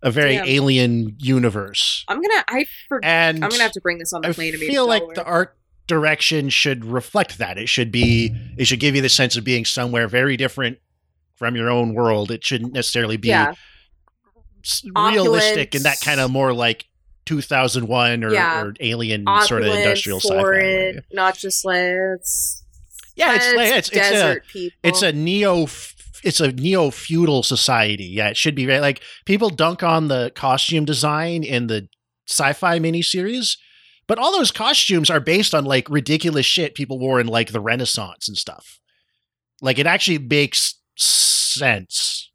a 0.02 0.10
very 0.10 0.34
Damn. 0.36 0.46
alien 0.46 1.16
universe, 1.18 2.04
I'm 2.08 2.20
gonna. 2.20 2.44
I 2.48 2.66
for, 2.88 3.00
and 3.04 3.42
I'm 3.44 3.50
gonna 3.50 3.62
have 3.62 3.72
to 3.72 3.80
bring 3.80 3.98
this 3.98 4.12
on 4.12 4.22
the 4.22 4.28
I 4.28 4.32
plane 4.32 4.52
to 4.52 4.58
me. 4.58 4.66
feel 4.68 4.86
like 4.86 5.02
the 5.14 5.24
art 5.24 5.56
direction 5.88 6.48
should 6.48 6.84
reflect 6.84 7.38
that. 7.38 7.58
It 7.58 7.68
should 7.68 7.90
be 7.90 8.34
it 8.56 8.66
should 8.66 8.80
give 8.80 8.94
you 8.94 9.02
the 9.02 9.08
sense 9.08 9.36
of 9.36 9.44
being 9.44 9.64
somewhere 9.64 10.06
very 10.08 10.36
different 10.36 10.78
from 11.36 11.56
your 11.56 11.70
own 11.70 11.92
world. 11.94 12.30
It 12.30 12.44
shouldn't 12.44 12.72
necessarily 12.72 13.16
be 13.16 13.28
yeah, 13.28 13.54
s- 14.64 14.84
realistic 14.94 15.74
and 15.74 15.84
that 15.84 16.00
kind 16.00 16.20
of 16.20 16.30
more 16.30 16.52
like 16.52 16.84
2001 17.24 18.24
or, 18.24 18.32
Yeah. 18.32 18.62
or 18.62 18.74
alien 18.80 19.24
opulent, 19.26 19.48
sort 19.48 19.62
of 19.62 19.74
industrial 19.74 20.20
sci-fi. 20.20 20.34
foreign, 20.40 20.96
way. 20.96 21.00
not 21.12 21.36
just 21.36 21.64
like 21.64 21.82
it's 22.18 22.61
Yeah, 23.14 23.36
it's 23.36 23.54
like 23.54 23.72
it's, 23.72 23.90
it's 23.92 24.20
a 24.20 24.36
people. 24.52 24.78
it's 24.82 25.02
a 25.02 25.12
neo 25.12 25.66
it's 26.24 26.40
a 26.40 26.52
neo 26.52 26.90
feudal 26.90 27.42
society. 27.42 28.04
Yeah, 28.04 28.28
it 28.28 28.36
should 28.36 28.54
be 28.54 28.66
very 28.66 28.80
like 28.80 29.02
people 29.24 29.50
dunk 29.50 29.82
on 29.82 30.08
the 30.08 30.32
costume 30.34 30.84
design 30.84 31.42
in 31.42 31.66
the 31.66 31.88
sci-fi 32.28 32.78
miniseries, 32.78 33.58
but 34.06 34.18
all 34.18 34.32
those 34.32 34.50
costumes 34.50 35.10
are 35.10 35.20
based 35.20 35.54
on 35.54 35.64
like 35.64 35.88
ridiculous 35.90 36.46
shit 36.46 36.74
people 36.74 36.98
wore 36.98 37.20
in 37.20 37.26
like 37.26 37.52
the 37.52 37.60
Renaissance 37.60 38.28
and 38.28 38.36
stuff. 38.36 38.80
Like 39.60 39.78
it 39.78 39.86
actually 39.86 40.18
makes 40.18 40.76
sense 40.96 42.30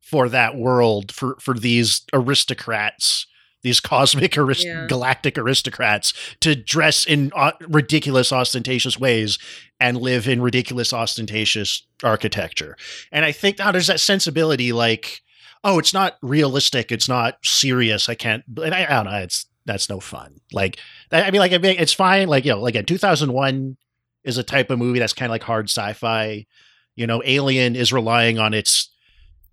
for 0.00 0.28
that 0.28 0.56
world 0.56 1.12
for 1.12 1.36
for 1.40 1.54
these 1.54 2.02
aristocrats 2.12 3.26
these 3.66 3.80
cosmic 3.80 4.38
arist- 4.42 4.64
Yeah. 4.64 4.86
galactic 4.88 5.36
aristocrats 5.36 6.14
to 6.40 6.54
dress 6.54 7.04
in 7.04 7.30
uh, 7.36 7.52
ridiculous 7.68 8.32
ostentatious 8.32 8.98
ways 8.98 9.38
and 9.78 9.98
live 9.98 10.26
in 10.26 10.40
ridiculous 10.40 10.92
ostentatious 10.94 11.82
architecture. 12.02 12.76
And 13.12 13.24
i 13.24 13.32
think 13.32 13.58
now 13.58 13.72
there's 13.72 13.88
that 13.88 14.00
sensibility 14.00 14.72
like 14.72 15.20
oh 15.64 15.78
it's 15.78 15.92
not 15.92 16.16
realistic 16.22 16.92
it's 16.92 17.08
not 17.08 17.38
serious 17.42 18.08
i 18.08 18.14
can't 18.14 18.44
and 18.64 18.74
i, 18.74 18.84
I 18.84 18.88
don't 18.88 19.04
know 19.06 19.18
it's 19.18 19.46
that's 19.66 19.88
no 19.88 19.98
fun. 20.00 20.40
Like 20.52 20.78
i 21.10 21.22
I 21.24 21.30
mean 21.32 21.40
like 21.40 21.52
I 21.52 21.58
mean, 21.58 21.76
it's 21.78 21.92
fine 21.92 22.28
like 22.28 22.44
you 22.44 22.52
know 22.52 22.60
like 22.62 22.76
in 22.76 22.84
2001 22.84 23.76
is 24.24 24.38
a 24.38 24.42
type 24.44 24.70
of 24.70 24.78
movie 24.78 25.00
that's 25.00 25.12
kind 25.12 25.28
of 25.30 25.34
like 25.34 25.42
hard 25.42 25.68
sci-fi. 25.68 26.46
You 26.94 27.06
know 27.06 27.20
alien 27.24 27.74
is 27.76 27.92
relying 27.92 28.38
on 28.38 28.54
its 28.54 28.88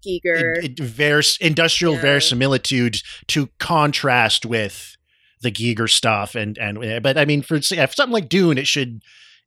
Giger. 0.06 0.80
vers- 0.80 1.38
industrial 1.38 1.96
Yeah. 1.96 2.02
verisimilitude 2.02 2.98
to 3.28 3.50
contrast 3.60 4.46
with 4.46 4.96
the 5.42 5.52
Giger 5.52 5.90
stuff 5.90 6.36
and 6.36 6.58
and 6.58 7.04
but 7.04 7.18
I 7.18 7.26
mean 7.26 7.42
for, 7.42 7.58
yeah, 7.58 7.86
for 7.86 7.94
something 7.94 8.14
like 8.14 8.30
Dune 8.30 8.58
it 8.58 8.68
should 8.68 9.02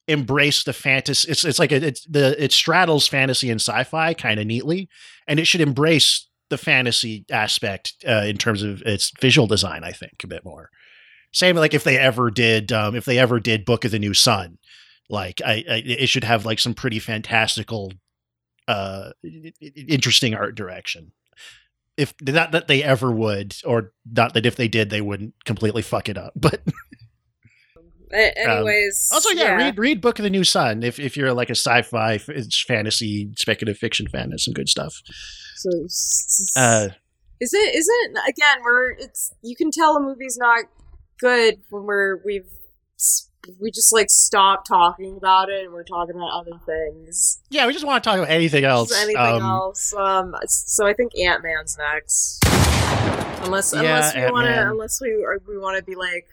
embrace 0.09 0.63
the 0.63 0.73
fantasy 0.73 1.31
it's 1.31 1.43
it's 1.45 1.59
like 1.59 1.73
a, 1.73 1.77
it's 1.77 2.05
the 2.07 2.43
it 2.43 2.53
straddles 2.53 3.09
fantasy 3.09 3.51
and 3.51 3.61
sci-fi 3.61 4.15
kind 4.15 4.39
of 4.39 4.47
neatly 4.47 4.89
and 5.27 5.41
it 5.41 5.47
should 5.47 5.61
embrace 5.63 6.29
the 6.49 6.59
fantasy 6.59 7.25
aspect 7.31 7.95
uh, 8.07 8.23
in 8.27 8.37
terms 8.37 8.63
of 8.63 8.83
its 8.83 9.11
visual 9.21 9.47
design 9.49 9.83
I 9.85 9.93
think 9.93 10.23
a 10.23 10.27
bit 10.29 10.45
more 10.45 10.71
same 11.33 11.57
like 11.57 11.75
if 11.75 11.83
they 11.83 11.99
ever 11.99 12.31
did 12.31 12.71
um, 12.73 12.95
if 12.95 13.05
they 13.05 13.19
ever 13.19 13.41
did 13.41 13.65
Book 13.65 13.85
of 13.85 13.91
the 13.91 13.99
New 13.99 14.15
Sun 14.15 14.59
like 15.09 15.41
I, 15.45 15.65
I 15.69 15.83
it 15.85 16.09
should 16.09 16.25
have 16.25 16.45
like 16.45 16.59
some 16.61 16.75
pretty 16.75 16.99
fantastical 16.99 17.93
uh 18.69 19.11
interesting 19.89 20.35
art 20.35 20.55
direction 20.55 21.13
if 21.97 22.15
not 22.23 22.53
that 22.53 22.69
they 22.69 22.83
ever 22.83 23.11
would 23.11 23.55
or 23.65 23.93
not 24.11 24.35
that 24.35 24.47
if 24.47 24.57
they 24.57 24.69
did 24.69 24.91
they 24.91 25.01
wouldn't 25.01 25.35
completely 25.45 25.83
fuck 25.83 26.09
it 26.09 26.19
up 26.19 26.33
but 26.37 26.61
A- 28.13 28.39
anyways, 28.39 29.11
also 29.13 29.31
yeah, 29.31 29.55
read 29.57 29.79
read 29.79 30.01
book 30.01 30.19
of 30.19 30.23
the 30.23 30.31
new 30.31 30.45
sun 30.45 30.83
if 30.83 30.99
if 31.01 31.17
you're 31.17 31.33
like 31.33 31.49
a 31.49 31.57
sci-fi 31.57 32.15
f- 32.15 32.29
fantasy 32.67 33.33
speculative 33.37 33.79
fiction 33.79 34.07
fan 34.07 34.31
there's 34.31 34.45
some 34.45 34.55
good 34.55 34.69
stuff 34.69 35.03
So, 35.57 35.71
uh 36.57 36.89
is 37.39 37.53
it? 37.53 37.75
Is 37.75 37.87
it 37.87 38.13
again? 38.31 38.63
We're 38.65 38.93
it's. 38.93 39.31
You 39.43 39.57
can 39.57 39.71
tell 39.71 39.95
a 39.97 40.01
movie's 40.01 40.39
not 40.39 40.65
good 41.21 41.57
when 41.69 41.83
we're 41.83 42.23
we've 42.25 42.49
we 43.61 43.71
just 43.71 43.93
like 43.93 44.11
stop 44.11 44.65
talking 44.67 45.17
about 45.17 45.49
it 45.49 45.65
and 45.65 45.73
we're 45.73 45.85
talking 45.85 46.15
about 46.17 46.31
other 46.33 46.59
things. 46.67 47.41
Yeah, 47.51 47.67
we 47.67 47.73
just 47.73 47.85
want 47.87 48.03
to 48.03 48.09
talk 48.11 48.19
about 48.19 48.31
anything 48.31 48.65
else. 48.65 48.89
Just 48.91 49.03
anything 49.03 49.21
Um, 49.23 49.43
else. 49.43 49.93
Um, 49.95 50.35
so 50.49 50.87
I 50.87 50.93
think 50.93 51.13
Ant 51.19 51.43
Man's 51.43 51.77
next. 51.79 52.41
Unless 53.45 53.73
Yeah, 53.75 53.81
unless 53.81 54.15
we 54.15 54.31
want 54.31 54.47
to 54.47 54.71
unless 54.71 55.01
we 55.01 55.13
or 55.25 55.39
we 55.47 55.59
want 55.59 55.77
to 55.79 55.85
be 55.85 55.95
like, 55.95 56.27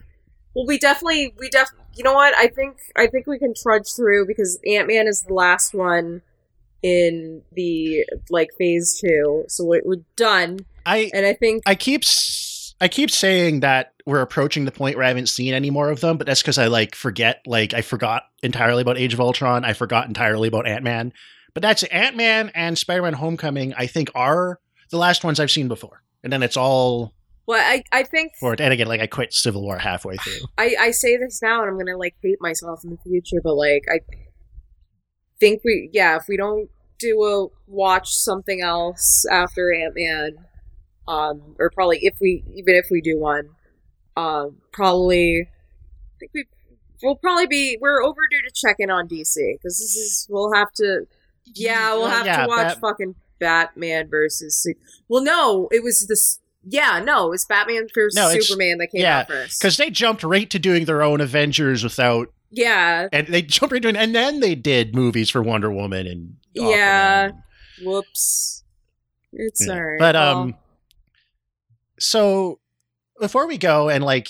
well, 0.54 0.66
we 0.66 0.78
definitely 0.78 1.34
we 1.38 1.48
def. 1.48 1.68
You 1.94 2.02
know 2.04 2.14
what? 2.14 2.34
I 2.36 2.48
think 2.48 2.78
I 2.96 3.06
think 3.06 3.26
we 3.26 3.38
can 3.38 3.54
trudge 3.54 3.94
through 3.94 4.26
because 4.26 4.58
Ant 4.66 4.88
Man 4.88 5.06
is 5.06 5.22
the 5.22 5.34
last 5.34 5.74
one 5.74 6.22
in 6.82 7.42
the 7.52 8.04
like 8.30 8.50
phase 8.58 9.00
two, 9.00 9.44
so 9.48 9.64
we're, 9.64 9.82
we're 9.84 10.02
done. 10.16 10.60
I 10.84 11.10
And 11.14 11.24
I 11.24 11.32
think 11.34 11.62
I 11.66 11.74
keep 11.74 12.02
s- 12.04 12.43
I 12.80 12.88
keep 12.88 13.10
saying 13.10 13.60
that 13.60 13.94
we're 14.04 14.20
approaching 14.20 14.64
the 14.64 14.72
point 14.72 14.96
where 14.96 15.04
I 15.04 15.08
haven't 15.08 15.28
seen 15.28 15.54
any 15.54 15.70
more 15.70 15.90
of 15.90 16.00
them, 16.00 16.18
but 16.18 16.26
that's 16.26 16.42
because 16.42 16.58
I 16.58 16.66
like 16.66 16.94
forget. 16.94 17.42
Like 17.46 17.72
I 17.72 17.82
forgot 17.82 18.24
entirely 18.42 18.82
about 18.82 18.98
Age 18.98 19.14
of 19.14 19.20
Ultron. 19.20 19.64
I 19.64 19.72
forgot 19.72 20.06
entirely 20.06 20.48
about 20.48 20.66
Ant 20.66 20.84
Man. 20.84 21.12
But 21.54 21.62
that's 21.62 21.84
Ant 21.84 22.16
Man 22.16 22.50
and 22.54 22.76
Spider 22.76 23.02
Man 23.02 23.14
Homecoming. 23.14 23.74
I 23.74 23.86
think 23.86 24.10
are 24.14 24.60
the 24.90 24.98
last 24.98 25.24
ones 25.24 25.38
I've 25.40 25.50
seen 25.50 25.68
before, 25.68 26.02
and 26.22 26.32
then 26.32 26.42
it's 26.42 26.56
all 26.56 27.14
well, 27.46 27.60
I 27.60 27.84
I 27.92 28.02
think 28.02 28.32
for 28.40 28.54
it. 28.54 28.60
And 28.60 28.72
again, 28.72 28.86
like 28.86 29.00
I 29.00 29.06
quit 29.06 29.32
Civil 29.32 29.62
War 29.62 29.78
halfway 29.78 30.16
through. 30.16 30.46
I, 30.58 30.74
I 30.78 30.90
say 30.90 31.16
this 31.16 31.40
now 31.42 31.62
and 31.62 31.70
I'm 31.70 31.78
gonna 31.78 31.96
like 31.96 32.14
hate 32.22 32.38
myself 32.40 32.80
in 32.84 32.90
the 32.90 32.98
future, 33.04 33.40
but 33.42 33.54
like 33.54 33.84
I 33.90 34.00
think 35.40 35.62
we 35.64 35.90
yeah, 35.92 36.16
if 36.16 36.24
we 36.28 36.36
don't 36.36 36.70
do 36.98 37.22
a 37.22 37.46
watch 37.70 38.10
something 38.10 38.60
else 38.60 39.26
after 39.30 39.72
Ant 39.72 39.94
Man, 39.96 40.36
um, 41.08 41.54
or 41.58 41.70
probably 41.70 41.98
if 42.02 42.14
we 42.20 42.44
even 42.54 42.74
if 42.74 42.86
we 42.90 43.00
do 43.00 43.18
one, 43.18 43.50
um, 44.16 44.56
probably 44.72 45.42
I 45.42 46.14
think 46.18 46.30
we 46.34 46.44
we'll 47.02 47.16
probably 47.16 47.46
be 47.46 47.78
we're 47.80 48.02
overdue 48.02 48.40
to 48.46 48.50
check 48.54 48.76
in 48.78 48.90
on 48.90 49.08
DC 49.08 49.34
because 49.34 49.78
this 49.78 49.94
is 49.96 50.26
we'll 50.30 50.52
have 50.54 50.72
to 50.74 51.06
yeah 51.54 51.92
we'll 51.94 52.06
have 52.06 52.24
yeah, 52.26 52.42
to 52.42 52.48
watch 52.48 52.68
Bat- 52.68 52.80
fucking 52.80 53.14
Batman 53.38 54.08
versus 54.08 54.66
well 55.08 55.22
no 55.22 55.68
it 55.70 55.82
was 55.82 56.06
this 56.06 56.38
yeah 56.66 57.00
no 57.04 57.26
it 57.26 57.30
was 57.30 57.44
Batman 57.44 57.86
versus 57.94 58.16
No, 58.16 58.30
Superman 58.40 58.78
that 58.78 58.86
came 58.90 59.02
yeah, 59.02 59.20
out 59.20 59.28
first 59.28 59.60
because 59.60 59.76
they 59.76 59.90
jumped 59.90 60.22
right 60.22 60.48
to 60.48 60.58
doing 60.58 60.86
their 60.86 61.02
own 61.02 61.20
Avengers 61.20 61.84
without, 61.84 62.32
yeah 62.50 63.08
and 63.12 63.26
they 63.26 63.42
jumped 63.42 63.72
right 63.72 63.82
to 63.82 63.88
it, 63.88 63.96
and 63.96 64.14
then 64.14 64.40
they 64.40 64.54
did 64.54 64.94
movies 64.94 65.28
for 65.28 65.42
Wonder 65.42 65.70
Woman 65.70 66.06
and 66.06 66.36
Aquaman. 66.56 66.70
Yeah. 66.70 67.30
Whoops. 67.82 68.62
It's 69.32 69.66
Yeah. 69.66 69.74
alright. 69.74 69.98
But 69.98 70.14
Well, 70.14 70.38
um, 70.38 70.54
so 71.98 72.60
before 73.20 73.46
we 73.46 73.58
go, 73.58 73.88
and 73.88 74.04
like 74.04 74.28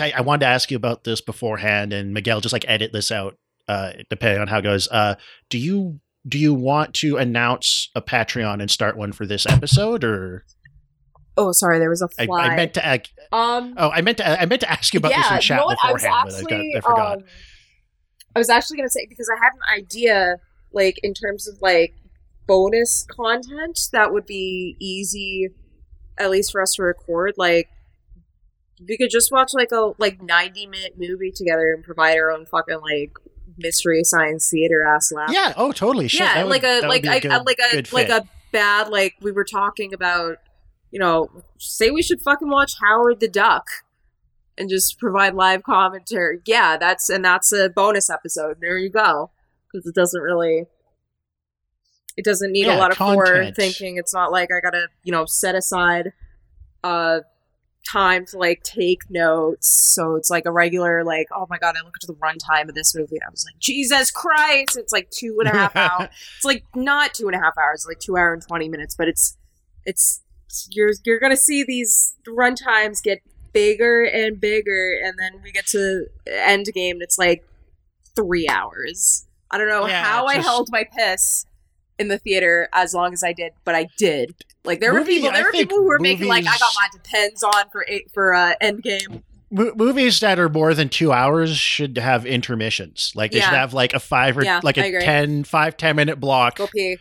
I, 0.00 0.12
I 0.16 0.20
wanted 0.22 0.40
to 0.40 0.46
ask 0.46 0.70
you 0.70 0.76
about 0.76 1.04
this 1.04 1.20
beforehand, 1.20 1.92
and 1.92 2.12
Miguel 2.12 2.40
just 2.40 2.52
like 2.52 2.64
edit 2.68 2.92
this 2.92 3.10
out, 3.10 3.36
uh, 3.68 3.92
depending 4.10 4.40
on 4.40 4.48
how 4.48 4.58
it 4.58 4.62
goes. 4.62 4.88
Uh, 4.88 5.14
do 5.50 5.58
you 5.58 6.00
do 6.26 6.38
you 6.38 6.54
want 6.54 6.94
to 6.94 7.16
announce 7.16 7.90
a 7.94 8.02
Patreon 8.02 8.60
and 8.60 8.70
start 8.70 8.96
one 8.96 9.12
for 9.12 9.26
this 9.26 9.46
episode, 9.46 10.04
or 10.04 10.44
oh, 11.36 11.52
sorry, 11.52 11.78
there 11.78 11.90
was 11.90 12.02
a 12.02 12.08
I, 12.18 12.26
fly. 12.26 12.46
I 12.46 12.56
meant 12.56 12.74
to? 12.74 12.92
ac- 12.92 13.12
um, 13.32 13.74
Oh, 13.76 13.90
I 13.90 14.00
meant 14.00 14.18
to. 14.18 14.40
I 14.40 14.46
meant 14.46 14.60
to 14.62 14.70
ask 14.70 14.92
you 14.92 14.98
about 14.98 15.12
yeah, 15.12 15.22
this 15.22 15.30
in 15.30 15.36
you 15.36 15.42
chat 15.42 15.56
know 15.58 15.66
what? 15.66 15.78
I 15.82 15.92
beforehand, 15.92 16.28
actually, 16.28 16.42
but 16.42 16.52
I, 16.52 16.56
got, 16.56 16.76
I 16.76 16.80
forgot. 16.80 17.18
um, 17.18 17.24
I 18.36 18.38
was 18.38 18.50
actually 18.50 18.76
gonna 18.78 18.90
say 18.90 19.06
because 19.08 19.28
I 19.28 19.44
had 19.44 19.52
an 19.54 19.82
idea, 19.84 20.36
like 20.72 20.98
in 21.02 21.14
terms 21.14 21.48
of 21.48 21.56
like 21.60 21.94
bonus 22.46 23.06
content 23.10 23.78
that 23.92 24.12
would 24.12 24.26
be 24.26 24.76
easy, 24.80 25.48
at 26.18 26.30
least 26.30 26.52
for 26.52 26.60
us 26.62 26.74
to 26.74 26.82
record. 26.82 27.34
Like 27.36 27.68
we 28.88 28.96
could 28.96 29.10
just 29.10 29.32
watch 29.32 29.52
like 29.54 29.72
a 29.72 29.92
like 29.98 30.22
ninety 30.22 30.66
minute 30.66 30.94
movie 30.96 31.32
together 31.32 31.72
and 31.74 31.82
provide 31.84 32.16
our 32.16 32.30
own 32.30 32.46
fucking 32.46 32.80
like 32.80 33.12
mystery 33.56 34.04
science 34.04 34.48
theater 34.50 34.84
ass 34.84 35.10
laugh. 35.12 35.30
yeah. 35.32 35.52
Oh, 35.56 35.72
totally. 35.72 36.08
Shit, 36.08 36.20
yeah, 36.20 36.42
would- 36.44 36.50
like 36.50 36.64
a 36.64 36.86
like 36.86 37.04
a, 37.04 37.20
good- 37.20 37.44
like 37.46 37.58
a 37.72 37.82
like 37.94 38.08
a 38.08 38.24
bad 38.52 38.88
like 38.88 39.14
we 39.20 39.32
were 39.32 39.44
talking 39.44 39.92
about. 39.94 40.36
You 40.90 40.98
know, 41.00 41.28
say 41.58 41.90
we 41.90 42.02
should 42.02 42.22
fucking 42.22 42.48
watch 42.48 42.72
Howard 42.80 43.20
the 43.20 43.28
Duck 43.28 43.66
and 44.56 44.70
just 44.70 44.98
provide 44.98 45.34
live 45.34 45.62
commentary. 45.62 46.40
Yeah, 46.46 46.78
that's 46.78 47.10
and 47.10 47.22
that's 47.22 47.52
a 47.52 47.68
bonus 47.68 48.08
episode. 48.08 48.56
There 48.62 48.78
you 48.78 48.88
go, 48.88 49.30
because 49.70 49.86
it 49.86 49.94
doesn't 49.94 50.22
really. 50.22 50.64
It 52.18 52.24
doesn't 52.24 52.50
need 52.50 52.66
Yeah, 52.66 52.76
a 52.76 52.78
lot 52.78 52.90
of 52.90 52.96
content. 52.98 53.54
thinking. 53.54 53.96
It's 53.96 54.12
not 54.12 54.32
like 54.32 54.50
I 54.52 54.60
gotta, 54.60 54.88
you 55.04 55.12
know, 55.12 55.24
set 55.24 55.54
aside 55.54 56.12
uh 56.82 57.20
time 57.88 58.26
to 58.26 58.36
like 58.38 58.60
take 58.64 58.98
notes. 59.08 59.68
So 59.94 60.16
it's 60.16 60.28
like 60.28 60.44
a 60.44 60.50
regular 60.50 61.04
like, 61.04 61.28
oh 61.34 61.46
my 61.48 61.58
god, 61.58 61.76
I 61.80 61.84
looked 61.84 62.02
at 62.02 62.08
the 62.08 62.14
runtime 62.14 62.68
of 62.68 62.74
this 62.74 62.92
movie 62.92 63.14
and 63.16 63.22
I 63.24 63.30
was 63.30 63.44
like, 63.48 63.58
Jesus 63.60 64.10
Christ! 64.10 64.76
It's 64.76 64.92
like 64.92 65.10
two 65.10 65.36
and 65.38 65.48
a 65.48 65.52
half 65.56 65.76
hours. 65.76 66.08
It's 66.36 66.44
like 66.44 66.64
not 66.74 67.14
two 67.14 67.28
and 67.28 67.36
a 67.36 67.38
half 67.38 67.54
hours, 67.56 67.86
like 67.88 68.00
two 68.00 68.16
hour 68.16 68.32
and 68.32 68.42
twenty 68.46 68.68
minutes, 68.68 68.96
but 68.98 69.06
it's 69.06 69.36
it's 69.84 70.22
you're 70.70 70.90
you're 71.04 71.20
gonna 71.20 71.36
see 71.36 71.62
these 71.62 72.14
run 72.26 72.56
times 72.56 73.00
get 73.00 73.20
bigger 73.52 74.02
and 74.02 74.40
bigger, 74.40 74.98
and 75.04 75.14
then 75.18 75.40
we 75.44 75.52
get 75.52 75.66
to 75.68 76.06
end 76.26 76.66
game 76.74 76.96
and 76.96 77.02
it's 77.02 77.16
like 77.16 77.46
three 78.16 78.48
hours. 78.48 79.24
I 79.52 79.56
don't 79.56 79.68
know 79.68 79.86
Yeah, 79.86 80.02
how 80.02 80.26
I 80.26 80.34
held 80.38 80.68
my 80.70 80.84
piss 80.84 81.46
in 81.98 82.08
the 82.08 82.18
theater 82.18 82.68
as 82.72 82.94
long 82.94 83.12
as 83.12 83.22
I 83.22 83.32
did, 83.32 83.52
but 83.64 83.74
I 83.74 83.88
did. 83.96 84.34
Like 84.64 84.80
there 84.80 84.92
were 84.92 85.04
people, 85.04 85.30
there 85.30 85.40
I 85.40 85.46
were 85.46 85.52
people 85.52 85.78
who 85.78 85.86
were 85.86 85.98
making 85.98 86.28
like 86.28 86.46
I 86.46 86.58
got 86.58 86.72
my 86.76 86.88
depends 86.92 87.42
on 87.42 87.68
for 87.70 87.84
eight 87.88 88.10
for 88.12 88.34
uh, 88.34 88.54
Endgame. 88.62 89.22
Mo- 89.50 89.72
movies 89.76 90.20
that 90.20 90.38
are 90.38 90.48
more 90.48 90.74
than 90.74 90.88
two 90.90 91.10
hours 91.10 91.56
should 91.56 91.96
have 91.96 92.26
intermissions. 92.26 93.12
Like 93.14 93.32
they 93.32 93.40
should 93.40 93.48
have 93.54 93.72
like 93.72 93.94
a 93.94 94.00
five 94.00 94.36
or 94.36 94.44
Yeah, 94.44 94.60
like 94.62 94.76
a. 94.76 95.00
10, 95.00 95.44
five, 95.44 95.76
10 95.76 95.96
minute 95.96 96.20
block 96.20 96.56
Go 96.56 96.66
pee. 96.66 96.98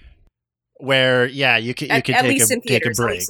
Where 0.80 1.26
yeah 1.26 1.58
you 1.58 1.74
can 1.74 1.88
you 1.88 1.94
At, 1.96 2.06
can 2.06 2.16
at 2.16 2.22
take 2.22 2.30
least 2.30 2.52
a 2.52 2.54
in 2.56 2.62
take 2.62 2.86
a 2.86 2.92
break. 2.92 3.24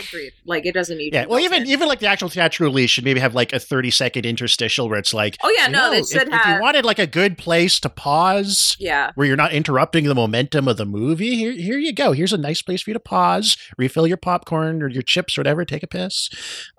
Like 0.46 0.66
it 0.66 0.74
doesn't 0.74 0.98
need. 0.98 1.14
Yeah, 1.14 1.24
to 1.24 1.30
well, 1.30 1.40
even 1.40 1.64
in. 1.64 1.70
even 1.70 1.88
like 1.88 2.00
the 2.00 2.08
actual 2.08 2.30
theatrical 2.30 2.72
release 2.72 2.90
should 2.90 3.06
maybe 3.06 3.20
have 3.20 3.34
like 3.36 3.54
a 3.54 3.60
thirty 3.60 3.90
second 3.90 4.26
interstitial 4.26 4.90
where 4.90 5.00
it's 5.00 5.14
like, 5.14 5.38
Oh 5.44 5.54
yeah, 5.58 5.68
no, 5.68 5.92
they 5.92 6.00
if, 6.00 6.08
should 6.08 6.28
if 6.28 6.34
have. 6.34 6.58
you 6.58 6.62
wanted 6.62 6.86
like 6.86 7.00
a 7.00 7.08
good 7.08 7.38
place 7.38 7.80
to 7.80 7.90
pause 7.90 8.76
yeah, 8.80 9.12
where 9.16 9.26
you're 9.26 9.38
not 9.38 9.54
interrupting 9.54 10.06
the 10.06 10.16
momentum 10.16 10.68
of 10.68 10.78
the 10.78 10.86
movie, 10.86 11.36
here 11.36 11.54
here 11.54 11.78
you 11.78 11.94
go. 11.94 12.12
Here's 12.12 12.34
a 12.34 12.38
nice 12.38 12.62
place 12.62 12.82
for 12.82 12.90
you 12.90 12.96
to 12.96 13.00
pause, 13.00 13.56
refill 13.78 14.08
your 14.08 14.18
popcorn 14.18 14.84
or 14.84 14.90
your 14.90 15.04
chips 15.04 15.38
or 15.38 15.42
whatever, 15.42 15.64
take 15.64 15.84
a 15.84 15.88
piss. 15.88 16.30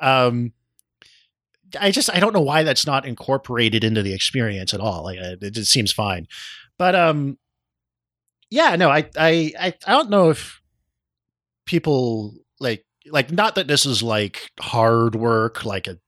Um, 0.01 0.53
I 1.78 1.90
just 1.90 2.11
I 2.15 2.20
don't 2.20 2.32
know 2.32 2.40
why 2.40 2.62
that's 2.62 2.86
not 2.86 3.07
incorporated 3.07 3.85
into 3.85 4.03
the 4.03 4.15
experience 4.15 4.73
at 4.74 4.81
all. 4.81 5.05
Like 5.05 5.19
uh, 5.19 5.36
it 5.40 5.57
seems 5.66 5.93
fine, 5.93 6.27
but 6.78 6.95
um, 6.95 7.39
yeah, 8.51 8.77
no, 8.77 8.90
I 8.90 9.09
I 9.19 9.53
I, 9.59 9.74
I 9.86 9.93
don't 9.93 10.11
know 10.11 10.31
if 10.31 10.57
people 11.69 12.35
like 12.59 12.85
like 13.11 13.31
not 13.31 13.55
that 13.55 13.69
this 13.69 13.86
is 13.86 14.03
like 14.03 14.51
hard 14.59 15.15
work 15.15 15.65
like 15.65 15.86
a 15.86 15.99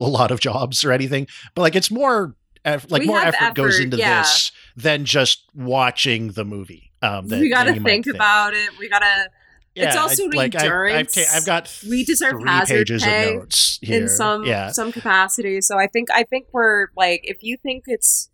a 0.00 0.06
lot 0.06 0.30
of 0.30 0.38
jobs 0.40 0.84
or 0.84 0.92
anything, 0.92 1.26
but 1.54 1.62
like 1.62 1.74
it's 1.76 1.90
more 1.90 2.34
eff- 2.64 2.90
like 2.90 3.00
We 3.00 3.06
more 3.08 3.20
have 3.20 3.34
effort, 3.34 3.54
goes 3.54 3.80
into 3.80 3.96
yeah. 3.96 4.22
this 4.22 4.52
than 4.76 5.04
just 5.04 5.44
watching 5.54 6.32
the 6.32 6.44
movie. 6.44 6.92
Um, 7.02 7.28
that- 7.28 7.40
we 7.40 7.48
gotta 7.48 7.72
might 7.80 7.84
think 7.84 8.06
about 8.06 8.54
it. 8.54 8.70
We 8.78 8.88
gotta 8.88 9.28
it's 9.74 9.94
Yeah, 9.94 10.00
also 10.00 10.24
I- 10.24 10.34
like 10.36 10.54
I've, 10.56 10.60
I've, 10.62 10.66
endurance. 10.66 11.34
I've 11.34 11.46
got 11.46 11.72
We 11.88 12.04
deserve 12.04 12.40
three 12.40 12.48
hazard 12.50 12.74
pages 12.88 13.04
pay 13.04 13.28
of 13.28 13.34
notes 13.36 13.78
here. 13.80 14.02
in 14.02 14.08
some 14.08 14.44
yeah. 14.44 14.72
some 14.72 14.90
capacity. 14.92 15.60
So 15.60 15.78
I 15.78 15.86
think 15.86 16.10
I 16.10 16.24
think 16.24 16.46
we're 16.52 16.88
like 16.96 17.20
if 17.24 17.38
you 17.42 17.56
think 17.62 17.84
it's 17.86 18.30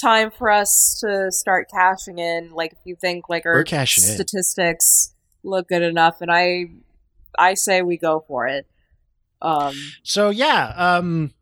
time 0.00 0.30
for 0.30 0.50
us 0.50 0.98
to 1.04 1.30
start 1.30 1.68
cashing 1.72 2.18
in, 2.18 2.50
like 2.52 2.72
if 2.72 2.78
you 2.84 2.96
think 3.00 3.28
like 3.28 3.46
our 3.46 3.62
cashing 3.64 4.02
in. 4.04 4.16
Look 5.42 5.68
good 5.68 5.82
enough, 5.82 6.20
and 6.20 6.30
I 6.30 6.66
I 7.38 7.54
say 7.54 7.82
we 7.82 7.96
go 7.96 8.24
for 8.26 8.46
it. 8.46 8.66
Um, 9.42 9.74
So 10.02 10.30
yeah, 10.30 10.74
um, 10.76 11.32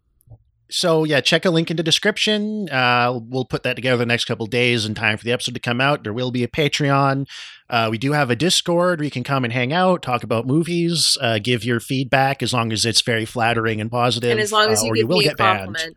so 0.70 1.04
yeah, 1.04 1.20
check 1.20 1.44
a 1.44 1.50
link 1.50 1.70
in 1.70 1.76
the 1.76 1.82
description. 1.82 2.68
Uh, 2.68 3.18
we'll 3.22 3.44
put 3.44 3.62
that 3.62 3.74
together 3.74 3.96
the 3.96 4.06
next 4.06 4.26
couple 4.26 4.46
days 4.46 4.84
in 4.84 4.94
time 4.94 5.16
for 5.18 5.24
the 5.24 5.32
episode 5.32 5.54
to 5.54 5.60
come 5.60 5.80
out. 5.80 6.04
There 6.04 6.12
will 6.12 6.30
be 6.30 6.44
a 6.44 6.48
Patreon. 6.48 7.26
Uh, 7.70 7.88
we 7.90 7.98
do 7.98 8.12
have 8.12 8.30
a 8.30 8.36
Discord 8.36 9.00
where 9.00 9.04
you 9.04 9.10
can 9.10 9.24
come 9.24 9.44
and 9.44 9.52
hang 9.52 9.72
out, 9.72 10.02
talk 10.02 10.22
about 10.22 10.46
movies, 10.46 11.18
uh, 11.20 11.38
give 11.38 11.64
your 11.64 11.80
feedback 11.80 12.42
as 12.42 12.52
long 12.52 12.72
as 12.72 12.86
it's 12.86 13.02
very 13.02 13.24
flattering 13.24 13.80
and 13.80 13.90
positive. 13.90 14.30
and 14.30 14.40
as 14.40 14.52
long 14.52 14.70
as 14.70 14.82
uh, 14.82 14.86
you 14.86 14.94
give 14.94 15.08
will 15.08 15.20
get 15.20 15.36
banned. 15.36 15.74
compliment, 15.74 15.96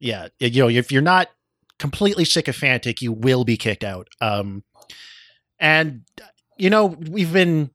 yeah 0.00 0.28
you 0.38 0.62
know 0.62 0.68
if 0.68 0.92
you're 0.92 1.02
not 1.02 1.28
completely 1.78 2.24
sycophantic 2.24 3.02
you 3.02 3.12
will 3.12 3.44
be 3.44 3.56
kicked 3.56 3.84
out 3.84 4.08
um 4.20 4.62
and 5.58 6.02
you 6.58 6.70
know 6.70 6.86
we've 6.86 7.32
been 7.32 7.70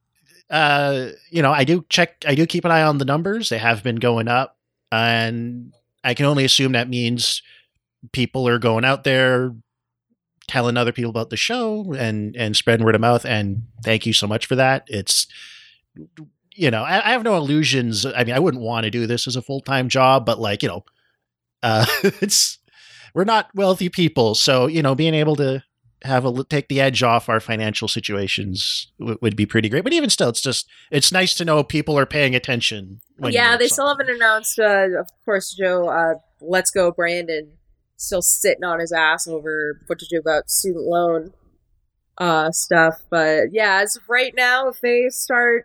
uh 0.50 1.08
you 1.30 1.42
know 1.42 1.52
i 1.52 1.64
do 1.64 1.84
check 1.88 2.22
i 2.26 2.34
do 2.34 2.46
keep 2.46 2.64
an 2.64 2.70
eye 2.70 2.82
on 2.82 2.98
the 2.98 3.04
numbers. 3.04 3.48
They 3.48 3.58
have 3.58 3.82
been 3.82 3.96
going 3.96 4.28
up 4.28 4.56
and 4.92 5.72
i 6.02 6.14
can 6.14 6.26
only 6.26 6.44
assume 6.44 6.72
that 6.72 6.88
means 6.88 7.42
people 8.12 8.46
are 8.46 8.58
going 8.58 8.84
out 8.84 9.04
there 9.04 9.54
telling 10.46 10.76
other 10.76 10.92
people 10.92 11.10
about 11.10 11.30
the 11.30 11.36
show 11.36 11.94
and 11.94 12.36
and 12.36 12.56
spreading 12.56 12.84
word 12.84 12.94
of 12.94 13.00
mouth 13.00 13.24
and 13.24 13.62
thank 13.82 14.06
you 14.06 14.12
so 14.12 14.26
much 14.26 14.46
for 14.46 14.56
that. 14.56 14.84
It's 14.88 15.26
you 16.54 16.70
know 16.70 16.82
i, 16.82 17.08
I 17.08 17.12
have 17.12 17.22
no 17.22 17.36
illusions. 17.36 18.04
I 18.04 18.24
mean 18.24 18.34
i 18.34 18.38
wouldn't 18.38 18.62
want 18.62 18.84
to 18.84 18.90
do 18.90 19.06
this 19.06 19.26
as 19.26 19.36
a 19.36 19.42
full-time 19.42 19.88
job 19.88 20.26
but 20.26 20.38
like 20.38 20.62
you 20.62 20.68
know 20.68 20.84
uh 21.62 21.86
it's 22.02 22.58
we're 23.14 23.24
not 23.24 23.48
wealthy 23.54 23.88
people, 23.88 24.34
so 24.34 24.66
you 24.66 24.82
know, 24.82 24.94
being 24.94 25.14
able 25.14 25.36
to 25.36 25.62
have 26.04 26.24
a 26.24 26.44
take 26.44 26.68
the 26.68 26.80
edge 26.80 27.02
off 27.02 27.28
our 27.28 27.40
financial 27.40 27.88
situations 27.88 28.92
w- 28.98 29.18
would 29.20 29.34
be 29.34 29.46
pretty 29.46 29.68
great. 29.68 29.82
But 29.84 29.92
even 29.92 30.10
still, 30.10 30.28
it's 30.28 30.42
just 30.42 30.68
it's 30.90 31.10
nice 31.10 31.34
to 31.34 31.44
know 31.44 31.64
people 31.64 31.98
are 31.98 32.06
paying 32.06 32.34
attention. 32.34 33.00
When 33.16 33.32
yeah, 33.32 33.50
make 33.52 33.60
they 33.60 33.68
still 33.68 33.88
haven't 33.88 34.10
announced. 34.10 34.58
Uh, 34.58 35.00
of 35.00 35.08
course, 35.24 35.52
Joe. 35.52 35.88
Uh, 35.88 36.14
Let's 36.46 36.70
go, 36.70 36.92
Brandon. 36.92 37.52
Still 37.96 38.22
sitting 38.22 38.64
on 38.64 38.80
his 38.80 38.92
ass 38.92 39.26
over 39.26 39.80
what 39.86 39.98
to 39.98 40.06
do 40.06 40.18
about 40.18 40.50
student 40.50 40.84
loan 40.84 41.32
uh, 42.18 42.50
stuff. 42.50 43.02
But 43.08 43.52
yeah, 43.52 43.80
as 43.82 43.96
of 43.96 44.02
right 44.08 44.34
now, 44.36 44.68
if 44.68 44.80
they 44.80 45.08
start 45.08 45.64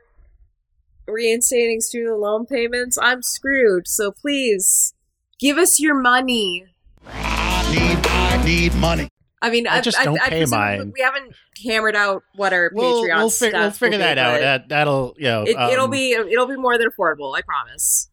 reinstating 1.07 1.82
student 1.82 2.20
loan 2.20 2.45
payments, 2.45 2.98
I'm 3.02 3.22
screwed. 3.24 3.88
So 3.88 4.11
please 4.11 4.94
give 5.40 5.57
us 5.57 5.80
your 5.80 5.99
money. 5.99 6.66
I 7.06 7.72
need, 7.72 8.07
I 8.07 8.45
need 8.45 8.76
money. 8.76 9.10
I 9.41 9.49
mean, 9.49 9.68
I 9.68 9.80
just 9.82 9.98
don't 10.03 10.20
pay 10.20 10.40
presume 10.40 10.60
mine. 10.60 10.91
We 10.94 11.02
haven't 11.02 11.34
hammered 11.66 11.95
out 11.95 12.24
what 12.36 12.52
our 12.53 12.72
We'll, 12.74 13.03
Patreon 13.03 13.18
we'll, 13.18 13.30
stuff 13.30 13.53
we'll 13.53 13.72
figure 13.72 13.98
will 13.98 14.03
be, 14.03 14.03
that 14.03 14.18
out. 14.18 14.40
That 14.41 14.70
that'll 14.70 15.16
you 15.18 15.24
know. 15.24 15.44
It, 15.44 15.56
it'll 15.72 15.86
um, 15.86 15.91
be 15.91 16.11
it'll 16.11 16.48
be 16.48 16.57
more 16.57 16.78
than 16.78 16.88
affordable. 16.90 17.36
I 17.38 17.41
promise. 17.41 18.10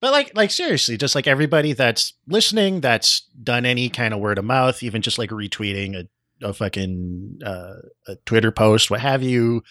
But 0.00 0.10
like, 0.12 0.32
like 0.36 0.50
seriously, 0.50 0.96
just 0.96 1.14
like 1.14 1.28
everybody 1.28 1.74
that's 1.74 2.14
listening, 2.26 2.80
that's 2.80 3.20
done 3.42 3.64
any 3.64 3.88
kind 3.88 4.12
of 4.12 4.18
word 4.20 4.36
of 4.38 4.44
mouth, 4.44 4.82
even 4.82 5.00
just 5.00 5.16
like 5.16 5.30
retweeting 5.30 5.94
a, 5.94 6.46
a 6.48 6.52
fucking 6.52 7.38
uh, 7.44 7.74
a 8.08 8.16
Twitter 8.26 8.50
post, 8.50 8.90
what 8.90 9.00
have 9.00 9.22
you. 9.22 9.62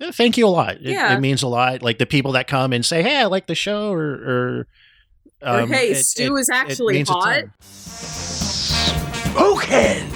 eh, 0.00 0.10
Thank 0.12 0.36
you 0.36 0.46
a 0.46 0.50
lot. 0.50 0.76
It, 0.76 0.82
Yeah. 0.82 1.16
it 1.16 1.20
means 1.20 1.44
a 1.44 1.48
lot. 1.48 1.82
Like 1.82 1.98
the 1.98 2.06
people 2.06 2.32
that 2.32 2.48
come 2.48 2.72
and 2.72 2.84
say, 2.84 3.02
"Hey, 3.04 3.18
I 3.18 3.26
like 3.26 3.46
the 3.46 3.54
show," 3.54 3.92
or, 3.92 4.00
or, 4.00 4.66
Or, 5.42 5.60
um, 5.60 5.70
hey, 5.70 5.90
it- 5.90 6.02
Stu 6.04 6.36
it- 6.36 6.40
is 6.40 6.50
actually 6.52 7.04
hot. 7.06 7.44
Ton. 9.34 9.52
Okay. 9.52 10.06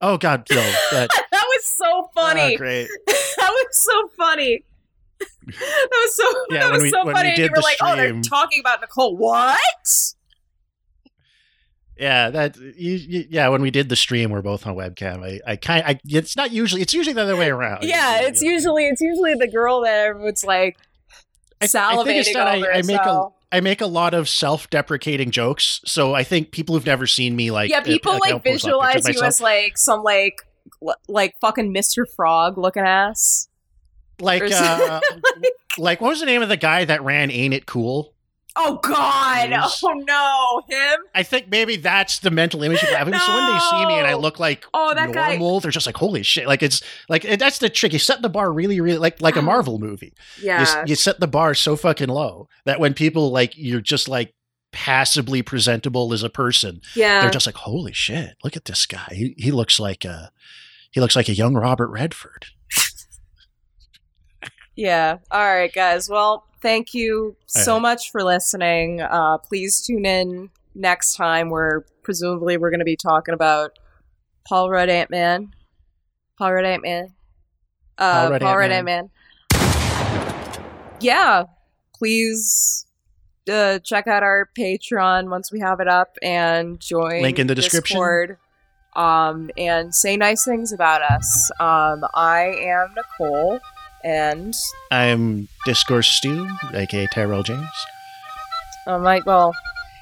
Oh 0.00 0.16
God, 0.18 0.44
Phil, 0.48 0.58
that 0.92 1.08
that 1.32 1.44
was 1.46 1.64
so 1.64 2.10
funny. 2.14 2.54
oh, 2.54 2.58
great. 2.58 2.88
that 3.06 3.50
was 3.50 3.66
so 3.72 4.08
funny. 4.18 4.62
that 5.18 5.88
was 5.90 6.16
so 6.16 6.24
Yeah, 6.50 6.60
that 6.60 6.64
when 6.64 6.72
was 6.74 6.82
we- 6.82 6.90
so 6.90 6.98
when 6.98 7.06
we 7.06 7.12
funny. 7.14 7.28
and 7.30 7.36
did 7.36 7.44
you 7.44 7.50
were 7.50 7.56
the 7.56 7.60
like, 7.62 7.76
"Oh, 7.80 7.96
they're 7.96 8.20
talking 8.22 8.60
about 8.60 8.80
Nicole." 8.82 9.16
What? 9.16 9.58
Yeah, 11.98 12.28
that 12.28 12.56
you, 12.58 12.92
you, 12.92 13.24
yeah. 13.30 13.48
When 13.48 13.62
we 13.62 13.70
did 13.70 13.88
the 13.88 13.96
stream, 13.96 14.30
we're 14.30 14.42
both 14.42 14.66
on 14.66 14.74
webcam. 14.76 15.24
I, 15.24 15.40
I 15.50 15.56
kind, 15.56 15.82
I. 15.86 15.98
It's 16.04 16.36
not 16.36 16.50
usually. 16.52 16.82
It's 16.82 16.92
usually 16.92 17.14
the 17.14 17.22
other 17.22 17.36
way 17.36 17.48
around. 17.48 17.84
Yeah, 17.84 18.20
it's 18.20 18.42
usually 18.42 18.86
it's 18.86 19.00
usually 19.00 19.34
the 19.34 19.48
girl 19.48 19.80
that 19.82 19.94
everyone's 20.08 20.44
like 20.44 20.76
I- 21.62 21.64
I 21.64 21.66
salivating 21.68 22.04
think 22.04 22.18
it's 22.26 22.34
that 22.34 22.46
I- 22.48 22.56
over. 22.58 22.72
I 22.74 22.82
make 22.82 23.00
a- 23.00 23.04
so. 23.04 23.34
I 23.52 23.60
make 23.60 23.80
a 23.80 23.86
lot 23.86 24.12
of 24.12 24.28
self-deprecating 24.28 25.30
jokes, 25.30 25.80
so 25.84 26.14
I 26.14 26.24
think 26.24 26.50
people 26.50 26.74
who've 26.74 26.86
never 26.86 27.06
seen 27.06 27.36
me 27.36 27.50
like 27.50 27.70
yeah, 27.70 27.80
people 27.80 28.12
like 28.12 28.32
I'll 28.32 28.40
post 28.40 28.66
up 28.66 28.82
pictures 28.82 29.02
visualize 29.02 29.08
you 29.08 29.22
as 29.22 29.40
like 29.40 29.78
some 29.78 30.02
like 30.02 30.42
like 31.08 31.34
fucking 31.40 31.72
Mr. 31.72 32.04
Frog 32.16 32.58
looking 32.58 32.82
ass. 32.82 33.48
like 34.20 34.42
uh, 34.50 35.00
like 35.78 36.00
what 36.00 36.08
was 36.08 36.20
the 36.20 36.26
name 36.26 36.42
of 36.42 36.48
the 36.48 36.56
guy 36.56 36.84
that 36.84 37.02
ran 37.02 37.30
Ain't 37.30 37.54
It 37.54 37.66
Cool? 37.66 38.12
Oh 38.58 38.78
God! 38.82 39.52
Oh 39.52 39.92
no, 40.06 40.62
him! 40.74 40.98
I 41.14 41.22
think 41.22 41.48
maybe 41.48 41.76
that's 41.76 42.20
the 42.20 42.30
mental 42.30 42.62
image 42.62 42.80
people 42.80 42.96
have. 42.96 43.06
So 43.06 43.34
when 43.34 43.52
they 43.52 43.58
see 43.70 43.86
me 43.86 43.94
and 43.98 44.06
I 44.06 44.14
look 44.14 44.38
like 44.38 44.64
Oh, 44.72 44.94
that 44.94 45.12
guy- 45.12 45.36
normal, 45.36 45.60
they're 45.60 45.70
just 45.70 45.86
like, 45.86 45.96
"Holy 45.96 46.22
shit!" 46.22 46.46
Like 46.46 46.62
it's 46.62 46.82
like 47.08 47.24
it- 47.24 47.38
that's 47.38 47.58
the 47.58 47.68
trick. 47.68 47.92
You 47.92 47.98
set 47.98 48.22
the 48.22 48.28
bar 48.28 48.52
really, 48.52 48.80
really 48.80 48.98
like 48.98 49.20
like 49.20 49.36
a 49.36 49.42
Marvel 49.52 49.78
movie. 49.78 50.14
You, 50.38 50.46
Yeah, 50.46 50.84
you 50.86 50.94
set 50.94 51.20
the 51.20 51.26
bar 51.26 51.54
so 51.54 51.76
fucking 51.76 52.08
low 52.08 52.48
that 52.64 52.80
when 52.80 52.94
people 52.94 53.30
like 53.30 53.52
you're 53.56 53.80
just 53.80 54.08
like 54.08 54.32
passably 54.72 55.42
presentable 55.42 56.12
as 56.12 56.22
a 56.22 56.28
person, 56.30 56.80
yeah. 56.94 57.20
they're 57.22 57.30
just 57.30 57.46
like, 57.46 57.56
"Holy 57.56 57.92
shit! 57.92 58.36
Look 58.44 58.56
at 58.56 58.64
this 58.64 58.86
guy. 58.86 59.08
He, 59.12 59.34
he 59.36 59.50
looks 59.52 59.78
like 59.78 60.04
a 60.04 60.30
he 60.90 61.00
looks 61.00 61.16
like 61.16 61.28
a 61.28 61.34
young 61.34 61.54
Robert 61.54 61.88
Redford." 61.88 62.46
Yeah. 64.78 65.18
All 65.30 65.40
right, 65.44 65.72
guys. 65.72 66.08
Well, 66.08 66.45
thank 66.60 66.94
you 66.94 67.36
so 67.46 67.74
right. 67.74 67.82
much 67.82 68.10
for 68.10 68.22
listening. 68.22 69.00
Uh, 69.00 69.38
please 69.38 69.80
tune 69.80 70.06
in 70.06 70.50
next 70.74 71.14
time 71.14 71.50
where 71.50 71.84
presumably 72.02 72.56
we're 72.56 72.70
going 72.70 72.80
to 72.80 72.84
be 72.84 72.96
talking 72.96 73.34
about 73.34 73.78
Paul 74.46 74.70
Rudd 74.70 74.88
Ant 74.88 75.10
Man. 75.10 75.54
Paul 76.38 76.52
Rudd 76.52 76.64
Ant 76.64 76.82
Man. 76.82 77.14
Uh, 77.98 78.22
Paul 78.22 78.30
Rudd 78.30 78.42
Paul 78.42 78.56
Rudd 78.58 78.70
Ant 78.70 78.88
Ant-Man. 78.88 79.10
Man. 79.52 80.96
Yeah. 81.00 81.44
Please 81.94 82.86
uh, 83.50 83.78
check 83.80 84.06
out 84.06 84.22
our 84.22 84.48
Patreon 84.58 85.30
once 85.30 85.52
we 85.52 85.60
have 85.60 85.80
it 85.80 85.88
up 85.88 86.16
and 86.22 86.80
join 86.80 87.22
Link 87.22 87.38
in 87.38 87.46
the 87.46 87.54
description. 87.54 87.96
Discord, 87.96 88.38
um, 88.94 89.50
and 89.56 89.94
say 89.94 90.16
nice 90.16 90.44
things 90.44 90.72
about 90.72 91.02
us. 91.02 91.50
Um, 91.60 92.04
I 92.14 92.54
am 92.58 92.94
Nicole, 92.96 93.60
and 94.06 94.54
I'm 94.92 95.48
Discourse 95.64 96.08
Stu, 96.08 96.48
aka 96.72 97.06
Tyrell 97.12 97.42
James. 97.42 97.66
I'm 98.86 99.02
like, 99.02 99.26
well, 99.26 99.52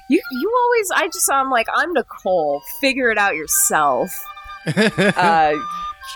you 0.09 0.21
you 0.31 0.53
always 0.63 0.91
I 0.95 1.07
just 1.07 1.29
I'm 1.31 1.49
like 1.49 1.67
I'm 1.73 1.91
Nicole. 1.93 2.61
Figure 2.79 3.09
it 3.09 3.17
out 3.17 3.35
yourself. 3.35 4.09
Uh, 4.67 5.53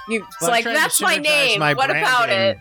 you 0.07 0.23
it's 0.23 0.41
Well, 0.41 0.51
like 0.51 0.63
that's 0.65 1.01
my 1.01 1.17
name. 1.17 1.59
my 1.59 1.73
what 1.73 1.89
about 1.89 2.29
it? 2.29 2.59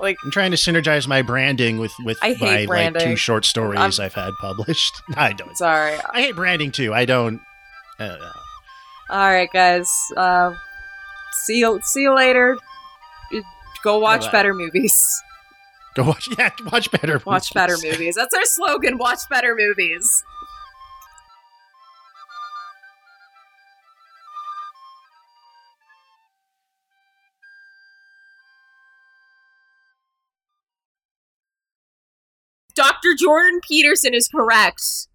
Like 0.00 0.16
I'm 0.24 0.30
trying 0.30 0.50
to 0.50 0.56
synergize 0.56 1.06
my 1.08 1.22
branding 1.22 1.78
with 1.78 1.92
with 2.04 2.18
I 2.22 2.36
my 2.40 2.64
like 2.68 2.98
two 2.98 3.16
short 3.16 3.44
stories 3.44 3.78
I'm- 3.80 3.92
I've 4.06 4.14
had 4.14 4.32
published. 4.40 5.00
I 5.16 5.32
don't. 5.32 5.56
sorry. 5.56 5.96
I 6.12 6.20
hate 6.22 6.36
branding 6.36 6.70
too. 6.72 6.92
I 6.92 7.04
don't. 7.06 7.40
I 7.98 8.06
don't 8.08 8.18
know. 8.20 8.32
All 9.10 9.30
right, 9.30 9.48
guys. 9.52 9.88
Uh, 10.16 10.54
see 11.44 11.58
you 11.60 11.80
see 11.84 12.02
you 12.02 12.14
later. 12.14 12.56
Go 13.86 13.98
watch 13.98 14.32
better 14.32 14.52
movies. 14.52 14.92
Go 15.94 16.02
watch. 16.02 16.28
Yeah, 16.36 16.50
watch 16.72 16.90
better. 16.90 17.22
Watch 17.24 17.54
better 17.54 17.76
movies. 17.80 18.16
That's 18.16 18.34
our 18.34 18.44
slogan. 18.44 18.98
Watch 18.98 19.20
better 19.30 19.54
movies. 19.56 20.24
Dr. 32.74 33.14
Jordan 33.16 33.60
Peterson 33.68 34.14
is 34.14 34.26
correct. 34.26 35.06